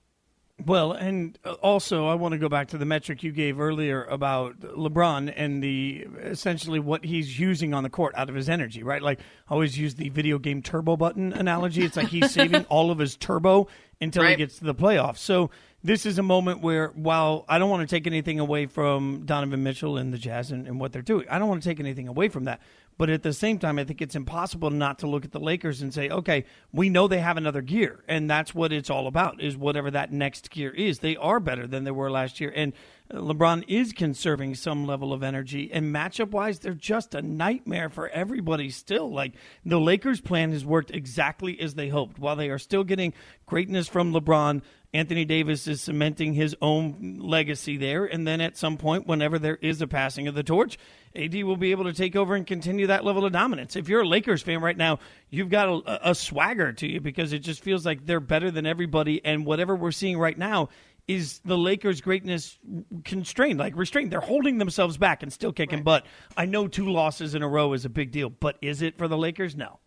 Well, 0.65 0.93
and 0.93 1.37
uh, 1.45 1.53
also 1.55 2.07
I 2.07 2.15
want 2.15 2.33
to 2.33 2.39
go 2.39 2.49
back 2.49 2.69
to 2.69 2.79
the 2.79 2.85
metric 2.85 3.23
you 3.25 3.33
gave 3.33 3.59
earlier 3.59 4.05
about 4.05 4.61
LeBron 4.61 5.33
and 5.35 5.63
the 5.63 6.07
essentially 6.21 6.79
what 6.79 7.05
he's 7.05 7.39
using 7.39 7.75
on 7.75 7.83
the 7.83 7.91
court 7.91 8.15
out 8.17 8.29
of 8.29 8.35
his 8.37 8.49
energy, 8.49 8.83
right? 8.85 9.03
Like 9.03 9.19
I 9.49 9.55
always 9.55 9.77
use 9.77 9.97
the 9.97 10.11
video 10.11 10.39
game 10.39 10.63
turbo 10.63 10.97
button 10.97 11.33
analogy. 11.33 11.83
It's 11.85 11.97
like 11.97 12.09
he's 12.09 12.31
saving 12.33 12.65
all 12.67 12.91
of 12.93 12.99
his 12.99 13.17
turbo 13.17 13.67
until 14.01 14.23
Right. 14.23 14.31
he 14.31 14.37
gets 14.37 14.59
to 14.59 14.65
the 14.65 14.75
playoffs. 14.75 15.19
So 15.19 15.51
this 15.83 16.07
is 16.07 16.19
a 16.19 16.23
moment 16.23 16.61
where 16.61 16.89
while 16.89 17.45
I 17.49 17.59
don't 17.59 17.71
want 17.71 17.89
to 17.89 17.93
take 17.93 18.07
anything 18.07 18.39
away 18.39 18.67
from 18.67 19.23
Donovan 19.25 19.65
Mitchell 19.65 19.97
and 19.97 20.13
the 20.13 20.19
Jazz 20.19 20.53
and, 20.53 20.69
and 20.69 20.79
what 20.79 20.93
they're 20.93 21.03
doing, 21.03 21.27
I 21.29 21.41
don't 21.41 21.49
want 21.49 21.63
to 21.63 21.69
take 21.69 21.81
anything 21.81 22.07
away 22.07 22.29
from 22.29 22.45
that. 22.45 22.61
But 22.99 23.11
at 23.11 23.23
the 23.23 23.33
same 23.33 23.59
time, 23.59 23.79
I 23.79 23.85
think 23.85 24.03
it's 24.03 24.15
impossible 24.15 24.71
not 24.71 24.99
to 25.01 25.07
look 25.07 25.25
at 25.25 25.33
the 25.33 25.41
Lakers 25.41 25.83
and 25.83 25.93
say, 25.93 26.09
okay, 26.09 26.45
we 26.73 26.89
know 26.89 27.09
they 27.09 27.21
have 27.21 27.37
another 27.37 27.63
gear, 27.63 28.05
and 28.07 28.31
that's 28.31 28.55
what 28.55 28.73
it's 28.73 28.91
all 28.91 29.07
about. 29.07 29.43
Is 29.43 29.57
whatever 29.57 29.91
that 29.91 30.13
next 30.13 30.51
gear 30.51 30.71
is. 30.71 30.99
They 30.99 31.17
are 31.17 31.41
better 31.41 31.67
than 31.67 31.85
they 31.85 31.91
were 31.91 32.11
last 32.11 32.41
year, 32.41 32.53
and 32.55 32.73
uh, 33.13 33.19
LeBron 33.19 33.65
is 33.67 33.93
conserving 33.93 34.55
some 34.55 34.87
level 34.87 35.13
of 35.13 35.23
energy. 35.23 35.71
And 35.73 35.95
matchup 35.95 36.31
wise, 36.31 36.59
they're 36.59 36.75
just 36.75 37.15
a 37.15 37.23
nightmare 37.23 37.89
for 37.89 38.09
everybody. 38.11 38.71
Still, 38.71 39.11
like 39.11 39.33
the 39.65 39.81
Lakers' 39.81 40.21
plan 40.21 40.53
has 40.53 40.65
worked 40.65 40.91
exactly 40.91 41.59
as 41.61 41.75
they 41.75 41.89
hoped. 41.89 42.19
While 42.19 42.37
they 42.37 42.51
are 42.51 42.59
still 42.59 42.85
getting 42.85 43.15
greatness 43.47 43.89
from 43.89 44.13
LeBron, 44.13 44.63
Anthony 44.95 45.25
Davis 45.25 45.67
is 45.67 45.81
cementing 45.81 46.35
his 46.35 46.55
own 46.61 47.19
legacy 47.19 47.79
there. 47.79 48.05
And 48.05 48.27
then 48.27 48.43
at 48.43 48.59
some 48.59 48.77
point, 48.77 49.07
whenever 49.07 49.39
there 49.39 49.57
is 49.57 49.81
a 49.81 49.87
passing 49.87 50.29
of 50.29 50.35
the 50.35 50.43
torch, 50.43 50.77
AD 51.17 51.35
will 51.45 51.57
be 51.57 51.71
able 51.71 51.85
to 51.85 51.95
take 51.95 52.15
over 52.15 52.35
and 52.35 52.47
continue 52.47 52.87
that 52.89 53.05
level 53.05 53.25
of 53.25 53.33
dominance. 53.33 53.75
If 53.75 53.89
you're 53.89 54.03
a 54.03 54.09
Lakers 54.09 54.43
fan 54.43 54.61
right 54.61 54.77
now, 54.77 54.99
you've 55.31 55.49
got 55.49 55.69
a, 55.69 56.11
a 56.11 56.15
swagger 56.15 56.75
to 56.75 56.87
you 56.87 57.01
because 57.01 57.33
it 57.33 57.39
just 57.39 57.63
feels 57.63 57.87
like 57.87 58.05
they're 58.05 58.21
better 58.21 58.51
than 58.51 58.67
everybody. 58.67 59.25
And 59.25 59.47
whatever 59.47 59.75
we're 59.75 59.93
seeing 59.93 60.19
right 60.19 60.37
now 60.37 60.69
is 61.09 61.41
the 61.45 61.59
Lakers' 61.59 62.01
greatness 62.01 62.59
constrained, 63.05 63.59
like 63.59 63.75
restrained. 63.77 64.13
They're 64.13 64.21
holding 64.21 64.59
themselves 64.59 64.99
back 64.99 65.23
and 65.23 65.33
still 65.33 65.53
kicking 65.53 65.83
butt. 65.83 66.07
I 66.37 66.45
know 66.45 66.69
two 66.69 66.91
losses 66.91 67.35
in 67.35 67.43
a 67.43 67.49
row 67.49 67.73
is 67.73 67.85
a 67.85 67.89
big 67.89 68.13
deal, 68.13 68.29
but 68.29 68.57
is 68.61 68.83
it 68.83 68.99
for 68.99 69.09
the 69.09 69.17
Lakers? 69.17 69.57
No. 69.57 69.81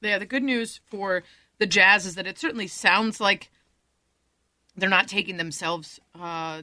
Yeah, 0.00 0.18
the 0.18 0.26
good 0.26 0.42
news 0.42 0.80
for 0.86 1.24
the 1.58 1.66
Jazz 1.66 2.06
is 2.06 2.14
that 2.14 2.26
it 2.26 2.38
certainly 2.38 2.66
sounds 2.66 3.20
like 3.20 3.50
they're 4.76 4.88
not 4.88 5.08
taking 5.08 5.36
themselves 5.36 6.00
uh, 6.20 6.62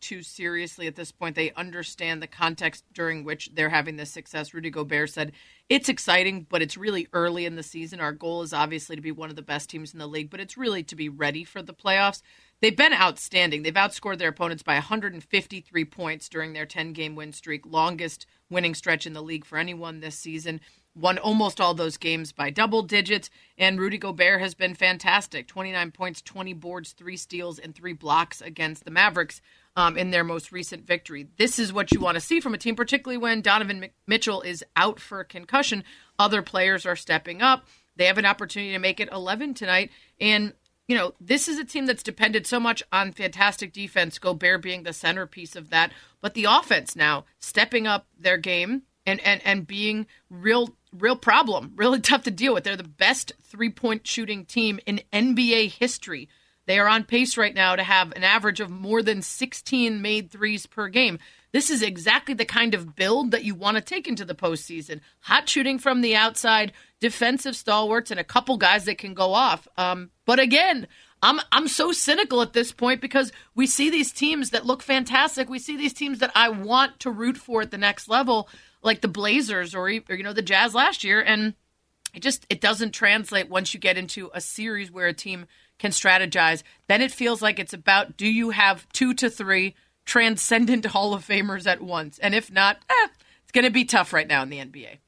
too 0.00 0.22
seriously 0.22 0.86
at 0.86 0.96
this 0.96 1.12
point. 1.12 1.34
They 1.34 1.52
understand 1.52 2.22
the 2.22 2.26
context 2.26 2.84
during 2.92 3.24
which 3.24 3.50
they're 3.54 3.70
having 3.70 3.96
this 3.96 4.10
success. 4.10 4.52
Rudy 4.52 4.70
Gobert 4.70 5.10
said, 5.10 5.32
It's 5.68 5.88
exciting, 5.88 6.46
but 6.48 6.62
it's 6.62 6.76
really 6.76 7.08
early 7.12 7.46
in 7.46 7.56
the 7.56 7.62
season. 7.62 8.00
Our 8.00 8.12
goal 8.12 8.42
is 8.42 8.52
obviously 8.52 8.96
to 8.96 9.02
be 9.02 9.12
one 9.12 9.30
of 9.30 9.36
the 9.36 9.42
best 9.42 9.70
teams 9.70 9.92
in 9.92 9.98
the 9.98 10.06
league, 10.06 10.30
but 10.30 10.40
it's 10.40 10.58
really 10.58 10.82
to 10.84 10.96
be 10.96 11.08
ready 11.08 11.44
for 11.44 11.62
the 11.62 11.74
playoffs. 11.74 12.22
They've 12.60 12.76
been 12.76 12.92
outstanding. 12.92 13.62
They've 13.62 13.74
outscored 13.74 14.18
their 14.18 14.28
opponents 14.28 14.62
by 14.62 14.74
153 14.74 15.84
points 15.86 16.28
during 16.28 16.52
their 16.52 16.66
10 16.66 16.92
game 16.92 17.16
win 17.16 17.32
streak, 17.32 17.66
longest 17.66 18.26
winning 18.50 18.74
stretch 18.74 19.06
in 19.06 19.14
the 19.14 19.22
league 19.22 19.44
for 19.44 19.58
anyone 19.58 20.00
this 20.00 20.18
season. 20.18 20.60
Won 20.94 21.16
almost 21.16 21.60
all 21.60 21.72
those 21.72 21.96
games 21.96 22.32
by 22.32 22.50
double 22.50 22.82
digits, 22.82 23.30
and 23.56 23.80
Rudy 23.80 23.96
Gobert 23.96 24.40
has 24.40 24.54
been 24.54 24.74
fantastic 24.74 25.48
29 25.48 25.90
points, 25.90 26.20
20 26.20 26.52
boards, 26.52 26.92
three 26.92 27.16
steals, 27.16 27.58
and 27.58 27.74
three 27.74 27.94
blocks 27.94 28.42
against 28.42 28.84
the 28.84 28.90
Mavericks 28.90 29.40
um, 29.74 29.96
in 29.96 30.10
their 30.10 30.24
most 30.24 30.52
recent 30.52 30.86
victory. 30.86 31.28
This 31.38 31.58
is 31.58 31.72
what 31.72 31.92
you 31.92 32.00
want 32.00 32.16
to 32.16 32.20
see 32.20 32.40
from 32.40 32.52
a 32.52 32.58
team, 32.58 32.76
particularly 32.76 33.16
when 33.16 33.40
Donovan 33.40 33.88
Mitchell 34.06 34.42
is 34.42 34.64
out 34.76 35.00
for 35.00 35.24
concussion. 35.24 35.82
Other 36.18 36.42
players 36.42 36.84
are 36.84 36.96
stepping 36.96 37.40
up. 37.40 37.64
They 37.96 38.06
have 38.06 38.18
an 38.18 38.26
opportunity 38.26 38.72
to 38.72 38.78
make 38.78 39.00
it 39.00 39.10
11 39.10 39.54
tonight. 39.54 39.90
And 40.20 40.52
you 40.88 40.96
know, 40.96 41.14
this 41.20 41.48
is 41.48 41.58
a 41.58 41.64
team 41.64 41.86
that's 41.86 42.02
depended 42.02 42.46
so 42.46 42.60
much 42.60 42.82
on 42.92 43.12
fantastic 43.12 43.72
defense, 43.72 44.18
Gobert 44.18 44.60
being 44.60 44.82
the 44.82 44.92
centerpiece 44.92 45.56
of 45.56 45.70
that, 45.70 45.92
but 46.20 46.34
the 46.34 46.44
offense 46.44 46.96
now 46.96 47.24
stepping 47.38 47.86
up 47.86 48.08
their 48.18 48.36
game 48.36 48.82
and 49.06 49.20
and 49.20 49.40
and 49.44 49.66
being 49.66 50.06
real 50.28 50.76
real 50.92 51.16
problem, 51.16 51.72
really 51.76 52.00
tough 52.02 52.24
to 52.24 52.30
deal 52.30 52.54
with. 52.54 52.64
They're 52.64 52.76
the 52.76 52.84
best 52.84 53.32
three-point 53.42 54.06
shooting 54.06 54.44
team 54.44 54.80
in 54.86 55.00
NBA 55.12 55.72
history. 55.78 56.28
They 56.66 56.78
are 56.78 56.88
on 56.88 57.04
pace 57.04 57.36
right 57.36 57.54
now 57.54 57.74
to 57.74 57.82
have 57.82 58.12
an 58.12 58.22
average 58.22 58.60
of 58.60 58.70
more 58.70 59.02
than 59.02 59.22
16 59.22 60.00
made 60.00 60.30
threes 60.30 60.66
per 60.66 60.88
game. 60.88 61.18
This 61.52 61.70
is 61.70 61.82
exactly 61.82 62.34
the 62.34 62.44
kind 62.44 62.74
of 62.74 62.96
build 62.96 63.32
that 63.32 63.44
you 63.44 63.54
want 63.54 63.76
to 63.76 63.82
take 63.82 64.08
into 64.08 64.24
the 64.24 64.34
postseason. 64.34 65.00
Hot 65.20 65.48
shooting 65.48 65.78
from 65.78 66.00
the 66.00 66.16
outside, 66.16 66.72
defensive 67.00 67.56
stalwarts, 67.56 68.10
and 68.10 68.18
a 68.18 68.24
couple 68.24 68.56
guys 68.56 68.86
that 68.86 68.98
can 68.98 69.12
go 69.12 69.34
off. 69.34 69.68
Um, 69.76 70.10
but 70.24 70.38
again, 70.38 70.86
I'm 71.22 71.40
I'm 71.52 71.68
so 71.68 71.92
cynical 71.92 72.42
at 72.42 72.52
this 72.52 72.72
point 72.72 73.00
because 73.00 73.32
we 73.54 73.66
see 73.66 73.90
these 73.90 74.12
teams 74.12 74.50
that 74.50 74.66
look 74.66 74.82
fantastic. 74.82 75.48
We 75.48 75.58
see 75.58 75.76
these 75.76 75.92
teams 75.92 76.20
that 76.20 76.32
I 76.34 76.48
want 76.48 77.00
to 77.00 77.10
root 77.10 77.36
for 77.36 77.62
at 77.62 77.70
the 77.70 77.78
next 77.78 78.08
level, 78.08 78.48
like 78.82 79.00
the 79.00 79.08
Blazers 79.08 79.74
or, 79.74 79.84
or 79.86 79.88
you 79.88 80.22
know 80.22 80.32
the 80.32 80.42
Jazz 80.42 80.74
last 80.74 81.04
year, 81.04 81.20
and 81.20 81.54
it 82.14 82.22
just 82.22 82.46
it 82.50 82.60
doesn't 82.60 82.92
translate 82.92 83.48
once 83.48 83.72
you 83.72 83.80
get 83.80 83.96
into 83.96 84.30
a 84.34 84.40
series 84.40 84.90
where 84.90 85.06
a 85.06 85.14
team 85.14 85.46
can 85.78 85.90
strategize. 85.90 86.62
Then 86.88 87.02
it 87.02 87.12
feels 87.12 87.42
like 87.42 87.58
it's 87.58 87.72
about 87.72 88.16
do 88.16 88.26
you 88.26 88.50
have 88.50 88.88
two 88.92 89.14
to 89.14 89.30
three 89.30 89.74
transcendent 90.04 90.86
Hall 90.86 91.14
of 91.14 91.26
Famers 91.26 91.66
at 91.66 91.80
once, 91.80 92.18
and 92.18 92.34
if 92.34 92.50
not, 92.50 92.78
eh, 92.88 93.08
it's 93.42 93.52
going 93.52 93.64
to 93.64 93.70
be 93.70 93.84
tough 93.84 94.12
right 94.12 94.28
now 94.28 94.42
in 94.42 94.50
the 94.50 94.58
NBA. 94.58 94.98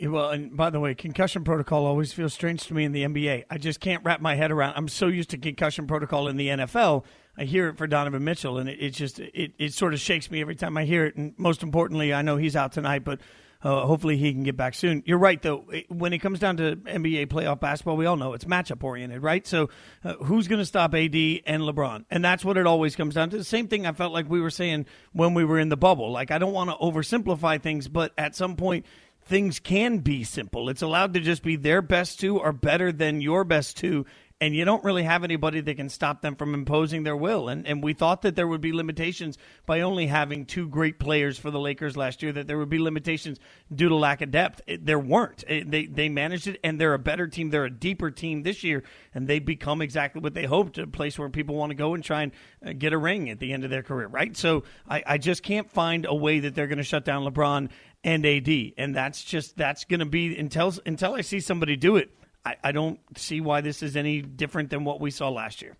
Well, 0.00 0.30
and 0.30 0.56
by 0.56 0.70
the 0.70 0.80
way, 0.80 0.94
concussion 0.94 1.44
protocol 1.44 1.86
always 1.86 2.12
feels 2.12 2.32
strange 2.32 2.66
to 2.66 2.74
me 2.74 2.84
in 2.84 2.92
the 2.92 3.04
NBA. 3.04 3.44
I 3.50 3.58
just 3.58 3.80
can't 3.80 4.04
wrap 4.04 4.20
my 4.20 4.34
head 4.34 4.50
around. 4.50 4.74
I'm 4.76 4.88
so 4.88 5.08
used 5.08 5.30
to 5.30 5.38
concussion 5.38 5.86
protocol 5.86 6.28
in 6.28 6.36
the 6.36 6.48
NFL. 6.48 7.04
I 7.36 7.44
hear 7.44 7.68
it 7.68 7.78
for 7.78 7.86
Donovan 7.86 8.24
Mitchell, 8.24 8.58
and 8.58 8.68
it, 8.68 8.78
it 8.80 8.90
just 8.90 9.18
it, 9.18 9.52
it 9.58 9.72
sort 9.72 9.94
of 9.94 10.00
shakes 10.00 10.30
me 10.30 10.40
every 10.40 10.56
time 10.56 10.76
I 10.76 10.84
hear 10.84 11.06
it. 11.06 11.16
And 11.16 11.34
most 11.38 11.62
importantly, 11.62 12.12
I 12.12 12.22
know 12.22 12.36
he's 12.36 12.56
out 12.56 12.72
tonight, 12.72 13.04
but 13.04 13.20
uh, 13.62 13.86
hopefully 13.86 14.16
he 14.16 14.32
can 14.32 14.44
get 14.44 14.56
back 14.56 14.74
soon. 14.74 15.02
You're 15.04 15.18
right, 15.18 15.40
though. 15.42 15.64
When 15.88 16.12
it 16.12 16.18
comes 16.18 16.38
down 16.38 16.58
to 16.58 16.76
NBA 16.76 17.26
playoff 17.26 17.58
basketball, 17.58 17.96
we 17.96 18.06
all 18.06 18.16
know 18.16 18.32
it's 18.34 18.44
matchup 18.44 18.84
oriented, 18.84 19.22
right? 19.22 19.44
So 19.46 19.68
uh, 20.04 20.14
who's 20.14 20.46
going 20.46 20.60
to 20.60 20.66
stop 20.66 20.94
AD 20.94 21.14
and 21.14 21.62
LeBron? 21.62 22.04
And 22.10 22.24
that's 22.24 22.44
what 22.44 22.56
it 22.56 22.66
always 22.66 22.94
comes 22.94 23.14
down 23.14 23.30
to. 23.30 23.38
The 23.38 23.44
same 23.44 23.66
thing 23.66 23.84
I 23.84 23.92
felt 23.92 24.12
like 24.12 24.28
we 24.28 24.40
were 24.40 24.50
saying 24.50 24.86
when 25.12 25.34
we 25.34 25.44
were 25.44 25.58
in 25.58 25.70
the 25.70 25.76
bubble. 25.76 26.12
Like 26.12 26.30
I 26.30 26.38
don't 26.38 26.52
want 26.52 26.70
to 26.70 26.76
oversimplify 26.76 27.60
things, 27.60 27.88
but 27.88 28.12
at 28.16 28.36
some 28.36 28.54
point 28.54 28.86
things 29.28 29.60
can 29.60 29.98
be 29.98 30.24
simple. 30.24 30.68
It's 30.68 30.82
allowed 30.82 31.14
to 31.14 31.20
just 31.20 31.42
be 31.42 31.56
their 31.56 31.82
best 31.82 32.18
two 32.18 32.40
are 32.40 32.52
better 32.52 32.90
than 32.92 33.20
your 33.20 33.44
best 33.44 33.76
two. 33.76 34.06
And 34.40 34.54
you 34.54 34.64
don't 34.64 34.84
really 34.84 35.02
have 35.02 35.24
anybody 35.24 35.60
that 35.60 35.74
can 35.74 35.88
stop 35.88 36.22
them 36.22 36.36
from 36.36 36.54
imposing 36.54 37.02
their 37.02 37.16
will. 37.16 37.48
And 37.48 37.66
and 37.66 37.82
we 37.82 37.92
thought 37.92 38.22
that 38.22 38.36
there 38.36 38.46
would 38.46 38.60
be 38.60 38.72
limitations 38.72 39.36
by 39.66 39.80
only 39.80 40.06
having 40.06 40.46
two 40.46 40.68
great 40.68 41.00
players 41.00 41.40
for 41.40 41.50
the 41.50 41.58
Lakers 41.58 41.96
last 41.96 42.22
year. 42.22 42.30
That 42.30 42.46
there 42.46 42.56
would 42.56 42.68
be 42.68 42.78
limitations 42.78 43.40
due 43.74 43.88
to 43.88 43.96
lack 43.96 44.22
of 44.22 44.30
depth. 44.30 44.60
It- 44.68 44.86
there 44.86 45.00
weren't. 45.00 45.42
It- 45.48 45.68
they 45.72 45.86
they 45.86 46.08
managed 46.08 46.46
it, 46.46 46.60
and 46.62 46.80
they're 46.80 46.94
a 46.94 47.00
better 47.00 47.26
team. 47.26 47.50
They're 47.50 47.64
a 47.64 47.70
deeper 47.70 48.12
team 48.12 48.44
this 48.44 48.62
year, 48.62 48.84
and 49.12 49.26
they 49.26 49.40
become 49.40 49.82
exactly 49.82 50.20
what 50.22 50.34
they 50.34 50.44
hoped—a 50.46 50.86
place 50.86 51.18
where 51.18 51.28
people 51.28 51.56
want 51.56 51.70
to 51.70 51.74
go 51.76 51.94
and 51.94 52.04
try 52.04 52.22
and 52.22 52.30
uh, 52.64 52.74
get 52.78 52.92
a 52.92 52.98
ring 52.98 53.30
at 53.30 53.40
the 53.40 53.52
end 53.52 53.64
of 53.64 53.70
their 53.70 53.82
career. 53.82 54.06
Right. 54.06 54.36
So 54.36 54.62
I, 54.88 55.02
I 55.04 55.18
just 55.18 55.42
can't 55.42 55.68
find 55.68 56.06
a 56.08 56.14
way 56.14 56.38
that 56.38 56.54
they're 56.54 56.68
going 56.68 56.78
to 56.78 56.84
shut 56.84 57.04
down 57.04 57.24
LeBron 57.24 57.70
and 58.04 58.24
AD, 58.24 58.48
and 58.76 58.94
that's 58.94 59.24
just 59.24 59.56
that's 59.56 59.84
going 59.84 60.00
to 60.00 60.06
be 60.06 60.36
until 60.36 60.72
until 60.86 61.14
I 61.14 61.22
see 61.22 61.40
somebody 61.40 61.76
do 61.76 61.96
it. 61.96 62.10
I, 62.44 62.56
I 62.64 62.72
don't 62.72 63.00
see 63.16 63.40
why 63.40 63.60
this 63.60 63.82
is 63.82 63.96
any 63.96 64.22
different 64.22 64.70
than 64.70 64.84
what 64.84 65.00
we 65.00 65.10
saw 65.10 65.28
last 65.28 65.60
year. 65.60 65.76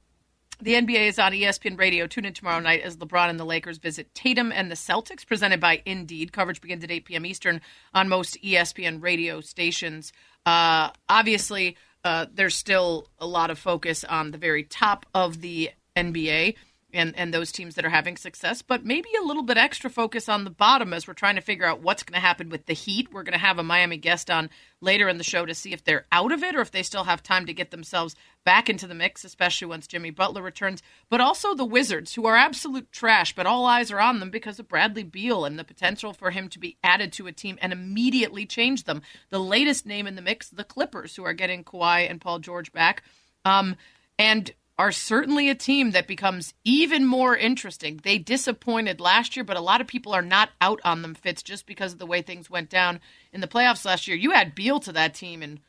The 0.61 0.75
NBA 0.75 1.07
is 1.07 1.21
on 1.21 1.31
ESPN 1.31 1.79
Radio. 1.79 2.09
Tune 2.09 2.25
in 2.25 2.35
tomorrow 2.35 2.59
night 2.59 2.83
as 2.83 2.97
LeBron 2.97 3.31
and 3.31 3.39
the 3.39 3.45
Lakers 3.45 3.79
visit 3.79 4.13
Tatum 4.13 4.51
and 4.51 4.69
the 4.69 4.75
Celtics, 4.75 5.25
presented 5.25 5.61
by 5.61 5.83
Indeed. 5.87 6.33
Coverage 6.33 6.61
begins 6.61 6.83
at 6.83 6.91
8 6.91 7.05
p.m. 7.05 7.25
Eastern 7.27 7.61
on 7.95 8.09
most 8.09 8.37
ESPN 8.43 9.01
radio 9.01 9.41
stations. 9.41 10.13
Uh, 10.45 10.91
obviously, 11.09 11.77
uh, 12.03 12.27
there's 12.35 12.57
still 12.57 13.09
a 13.21 13.27
lot 13.27 13.51
of 13.51 13.59
focus 13.59 14.03
on 14.03 14.33
the 14.33 14.39
very 14.39 14.65
top 14.65 15.07
of 15.15 15.41
the 15.41 15.71
NBA 15.97 16.57
and, 16.93 17.15
and 17.17 17.35
those 17.35 17.53
teams 17.53 17.75
that 17.75 17.85
are 17.85 17.91
having 17.91 18.17
success, 18.17 18.63
but 18.63 18.85
maybe 18.85 19.09
a 19.21 19.25
little 19.25 19.43
bit 19.43 19.59
extra 19.59 19.91
focus 19.91 20.29
on 20.29 20.45
the 20.45 20.51
bottom 20.51 20.95
as 20.95 21.07
we're 21.07 21.15
trying 21.15 21.35
to 21.35 21.43
figure 21.43 21.67
out 21.67 21.83
what's 21.83 22.03
going 22.03 22.15
to 22.15 22.27
happen 22.27 22.49
with 22.49 22.65
the 22.67 22.73
Heat. 22.73 23.13
We're 23.13 23.25
going 23.25 23.35
to 23.35 23.39
have 23.39 23.59
a 23.59 23.63
Miami 23.63 23.99
guest 23.99 24.31
on 24.31 24.49
later 24.81 25.09
in 25.09 25.19
the 25.19 25.25
show 25.25 25.45
to 25.45 25.55
see 25.55 25.73
if 25.73 25.85
they're 25.85 26.07
out 26.11 26.33
of 26.33 26.43
it 26.43 26.57
or 26.57 26.61
if 26.61 26.71
they 26.71 26.83
still 26.83 27.05
have 27.05 27.23
time 27.23 27.45
to 27.47 27.53
get 27.53 27.71
themselves 27.71 28.17
back 28.45 28.71
into 28.71 28.87
the 28.87 28.95
mix, 28.95 29.25
especially 29.25 29.69
once 29.69 29.87
Jimmy 29.87 30.11
Butler 30.11 30.41
returns. 30.41 30.83
But 31.11 31.21
also 31.21 31.55
the 31.55 31.65
Wizards, 31.65 32.15
who 32.15 32.25
are 32.27 32.37
absolute 32.37 32.91
trash, 32.91 33.35
but 33.35 33.47
all 33.47 33.67
eyes 33.67 33.91
are 33.91 34.01
on 34.01 34.21
them 34.21 34.31
because 34.31 34.59
of 34.59 34.69
Bradley 34.69 35.05
Beal 35.05 35.45
and 35.45 35.59
the 35.59 35.65
potential 35.65 36.15
for 36.15 36.31
him 36.31 36.49
to 36.49 36.59
be 36.59 36.79
added 36.83 37.13
to 37.15 37.27
a 37.27 37.33
team 37.33 37.59
and 37.61 37.73
immediately 37.73 38.47
change 38.47 38.85
them. 38.85 39.03
The 39.29 39.41
latest 39.41 39.85
name 39.85 40.07
in 40.07 40.15
the 40.15 40.23
mix, 40.23 40.49
the 40.49 40.65
Clippers, 40.65 41.17
who 41.17 41.25
are 41.25 41.35
getting 41.35 41.65
Kawhi 41.65 42.09
and 42.09 42.21
Paul 42.21 42.39
George 42.39 42.73
back. 42.73 43.03
Um, 43.45 43.77
and 44.19 44.51
are 44.79 44.93
certainly 44.93 45.51
a 45.51 45.55
team 45.55 45.91
that 45.91 46.07
becomes 46.07 46.55
even 46.65 47.05
more 47.05 47.37
interesting. 47.37 48.01
They 48.03 48.19
disappointed 48.19 49.01
last 49.01 49.37
year, 49.37 49.43
but 49.43 49.57
a 49.57 49.61
lot 49.61 49.81
of 49.81 49.89
people 49.89 50.13
are 50.13 50.23
not 50.23 50.51
out 50.61 50.81
on 50.85 51.03
them, 51.03 51.15
Fitz, 51.15 51.43
just 51.43 51.67
because 51.67 51.93
of 51.93 51.99
the 51.99 52.07
way 52.07 52.23
things 52.23 52.49
went 52.49 52.71
down 52.71 53.01
in 53.33 53.41
the 53.41 53.49
playoffs 53.49 53.85
last 53.85 54.07
year. 54.07 54.17
You 54.17 54.31
had 54.31 54.55
Beal 54.55 54.79
to 54.81 54.93
that 54.93 55.15
team, 55.15 55.43
and 55.43 55.61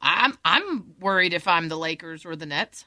I'm 0.00 0.36
I'm 0.44 0.94
worried 0.98 1.32
if 1.32 1.46
I'm 1.46 1.68
the 1.68 1.78
Lakers 1.78 2.26
or 2.26 2.34
the 2.34 2.46
Nets. 2.46 2.86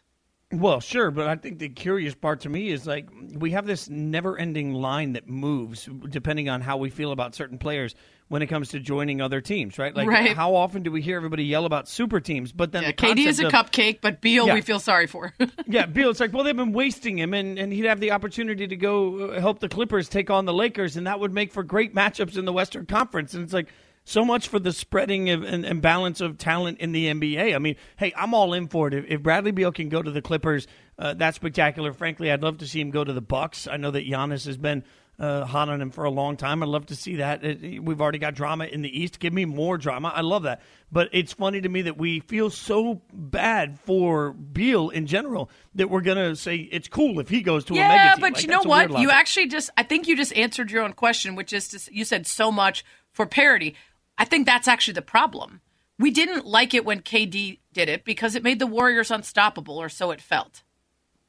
Well, 0.52 0.80
sure, 0.80 1.12
but 1.12 1.28
I 1.28 1.36
think 1.36 1.60
the 1.60 1.70
curious 1.70 2.16
part 2.16 2.42
to 2.42 2.50
me 2.50 2.70
is 2.70 2.88
like 2.88 3.08
we 3.36 3.52
have 3.52 3.68
this 3.68 3.88
never-ending 3.88 4.74
line 4.74 5.14
that 5.14 5.30
moves 5.30 5.88
depending 6.10 6.50
on 6.50 6.62
how 6.62 6.78
we 6.78 6.90
feel 6.90 7.12
about 7.12 7.36
certain 7.36 7.60
players 7.60 7.94
when 8.30 8.42
it 8.42 8.48
comes 8.48 8.70
to 8.70 8.80
joining 8.80 9.22
other 9.22 9.42
teams, 9.42 9.78
right? 9.78 9.96
Like, 9.96 10.08
right. 10.08 10.36
how 10.36 10.56
often 10.56 10.82
do 10.82 10.92
we 10.92 11.04
hear 11.04 11.18
everybody 11.18 11.44
yell 11.44 11.66
about 11.66 11.88
super 11.88 12.20
teams? 12.20 12.52
But 12.52 12.72
then 12.72 12.82
yeah, 12.82 12.90
the 12.90 12.94
KD 12.94 13.28
is 13.28 13.40
a 13.40 13.48
of, 13.48 13.52
cupcake, 13.54 14.00
but 14.02 14.22
Beal 14.22 14.48
yeah. 14.48 14.56
we 14.56 14.62
feel 14.62 14.80
sorry 14.80 15.06
for. 15.06 15.34
yeah, 15.68 15.86
Beal. 15.86 16.10
It's 16.10 16.20
like, 16.20 16.34
well, 16.34 16.44
they've 16.44 16.56
been 16.56 16.74
wasting 16.74 17.18
him, 17.20 17.34
and, 17.36 17.60
and 17.60 17.72
he'd 17.74 17.86
have 17.86 18.00
the 18.00 18.12
opportunity 18.12 18.68
to 18.68 18.76
go 18.76 19.32
uh, 19.32 19.40
help 19.40 19.60
the 19.60 19.70
Clippers 19.70 20.10
take 20.10 20.32
on 20.32 20.46
the 20.46 20.54
Lakers, 20.54 20.96
and 20.96 21.06
that 21.06 21.20
would 21.20 21.34
make 21.34 21.52
for 21.52 21.64
great 21.64 21.94
matchups 21.94 22.38
in 22.38 22.46
the 22.46 22.54
Western 22.54 22.86
Conference. 22.86 23.34
And 23.34 23.44
it's 23.44 23.54
like 23.54 23.68
so 24.04 24.26
much 24.26 24.48
for 24.48 24.60
the 24.60 24.74
spreading 24.74 25.30
of, 25.30 25.44
and, 25.44 25.66
and, 25.66 25.82
balance 25.82 26.20
of 26.20 26.38
talent 26.38 26.80
in 26.80 26.92
the 26.92 27.08
NBA. 27.08 27.54
I 27.54 27.60
mean, 27.60 27.76
hey, 27.98 28.12
I'm 28.18 28.34
all 28.34 28.54
in 28.54 28.68
for 28.68 28.88
it. 28.88 28.94
If, 28.94 29.06
if 29.08 29.22
Bradley 29.22 29.52
Beal 29.52 29.72
can 29.72 29.90
go 29.90 30.02
to 30.02 30.10
the 30.10 30.22
Clippers, 30.22 30.68
uh, 30.98 31.14
that's 31.14 31.36
spectacular. 31.36 31.94
Frankly, 31.94 32.32
I'd 32.32 32.42
love 32.42 32.58
to 32.60 32.68
see 32.68 32.82
him 32.82 32.90
go 32.90 33.04
to 33.04 33.14
the 33.14 33.22
Bucks. 33.22 33.68
I 33.68 33.78
know 33.78 33.92
that 33.92 34.08
Giannis 34.08 34.46
has 34.46 34.58
been 34.58 34.84
uh, 35.20 35.44
hot 35.46 35.68
on 35.68 35.82
him 35.82 35.92
for 35.92 36.06
a 36.06 36.10
long 36.10 36.38
time. 36.38 36.64
I'd 36.64 36.70
love 36.70 36.88
to 36.88 36.96
see 36.96 37.18
that. 37.18 37.44
It, 37.44 37.84
we've 37.84 38.00
already 38.00 38.20
got 38.20 38.36
drama 38.36 38.66
in 38.66 38.82
the 38.82 39.02
East. 39.02 39.20
Give 39.20 39.34
me 39.34 39.46
more 39.46 39.78
drama. 39.78 40.12
I 40.16 40.22
love 40.22 40.44
that. 40.44 40.62
But 40.92 41.10
it's 41.12 41.34
funny 41.34 41.62
to 41.62 41.70
me 41.70 41.84
that 41.84 41.98
we 41.98 42.22
feel 42.22 42.50
so 42.50 43.02
bad 43.14 43.80
for 43.82 44.32
Beal 44.32 44.90
in 44.90 45.08
general 45.08 45.52
that 45.76 45.90
we're 45.90 46.02
going 46.02 46.18
to 46.18 46.36
say 46.36 46.56
it's 46.56 46.88
cool 46.88 47.20
if 47.20 47.30
he 47.30 47.42
goes 47.42 47.66
to 47.66 47.74
yeah, 47.74 47.86
a 47.86 47.90
mega 47.90 48.04
Yeah, 48.04 48.14
team. 48.14 48.22
but 48.22 48.34
like, 48.34 48.44
you 48.44 48.48
know 48.48 48.64
what? 48.64 49.00
You 49.00 49.12
actually 49.12 49.48
just, 49.48 49.70
I 49.78 49.84
think 49.84 50.08
you 50.08 50.16
just 50.16 50.34
answered 50.36 50.72
your 50.72 50.84
own 50.84 50.94
question, 50.94 51.36
which 51.36 51.54
is 51.54 51.68
to, 51.70 51.94
you 51.94 52.06
said 52.06 52.26
so 52.26 52.52
much 52.52 52.86
for 53.12 53.26
parity. 53.26 53.76
I 54.20 54.26
think 54.26 54.46
that's 54.46 54.68
actually 54.68 54.94
the 54.94 55.02
problem. 55.02 55.62
We 55.98 56.12
didn't 56.12 56.46
like 56.46 56.74
it 56.74 56.86
when 56.86 57.02
KD 57.02 57.60
did 57.74 57.90
it 57.90 58.06
because 58.06 58.36
it 58.36 58.44
made 58.44 58.60
the 58.60 58.68
Warriors 58.68 59.10
unstoppable, 59.10 59.78
or 59.78 59.90
so 59.90 60.12
it 60.12 60.22
felt. 60.22 60.62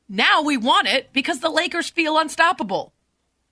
Now 0.09 0.43
we 0.43 0.57
want 0.57 0.89
it 0.89 1.13
because 1.13 1.39
the 1.39 1.49
Lakers 1.49 1.89
feel 1.89 2.19
unstoppable. 2.19 2.93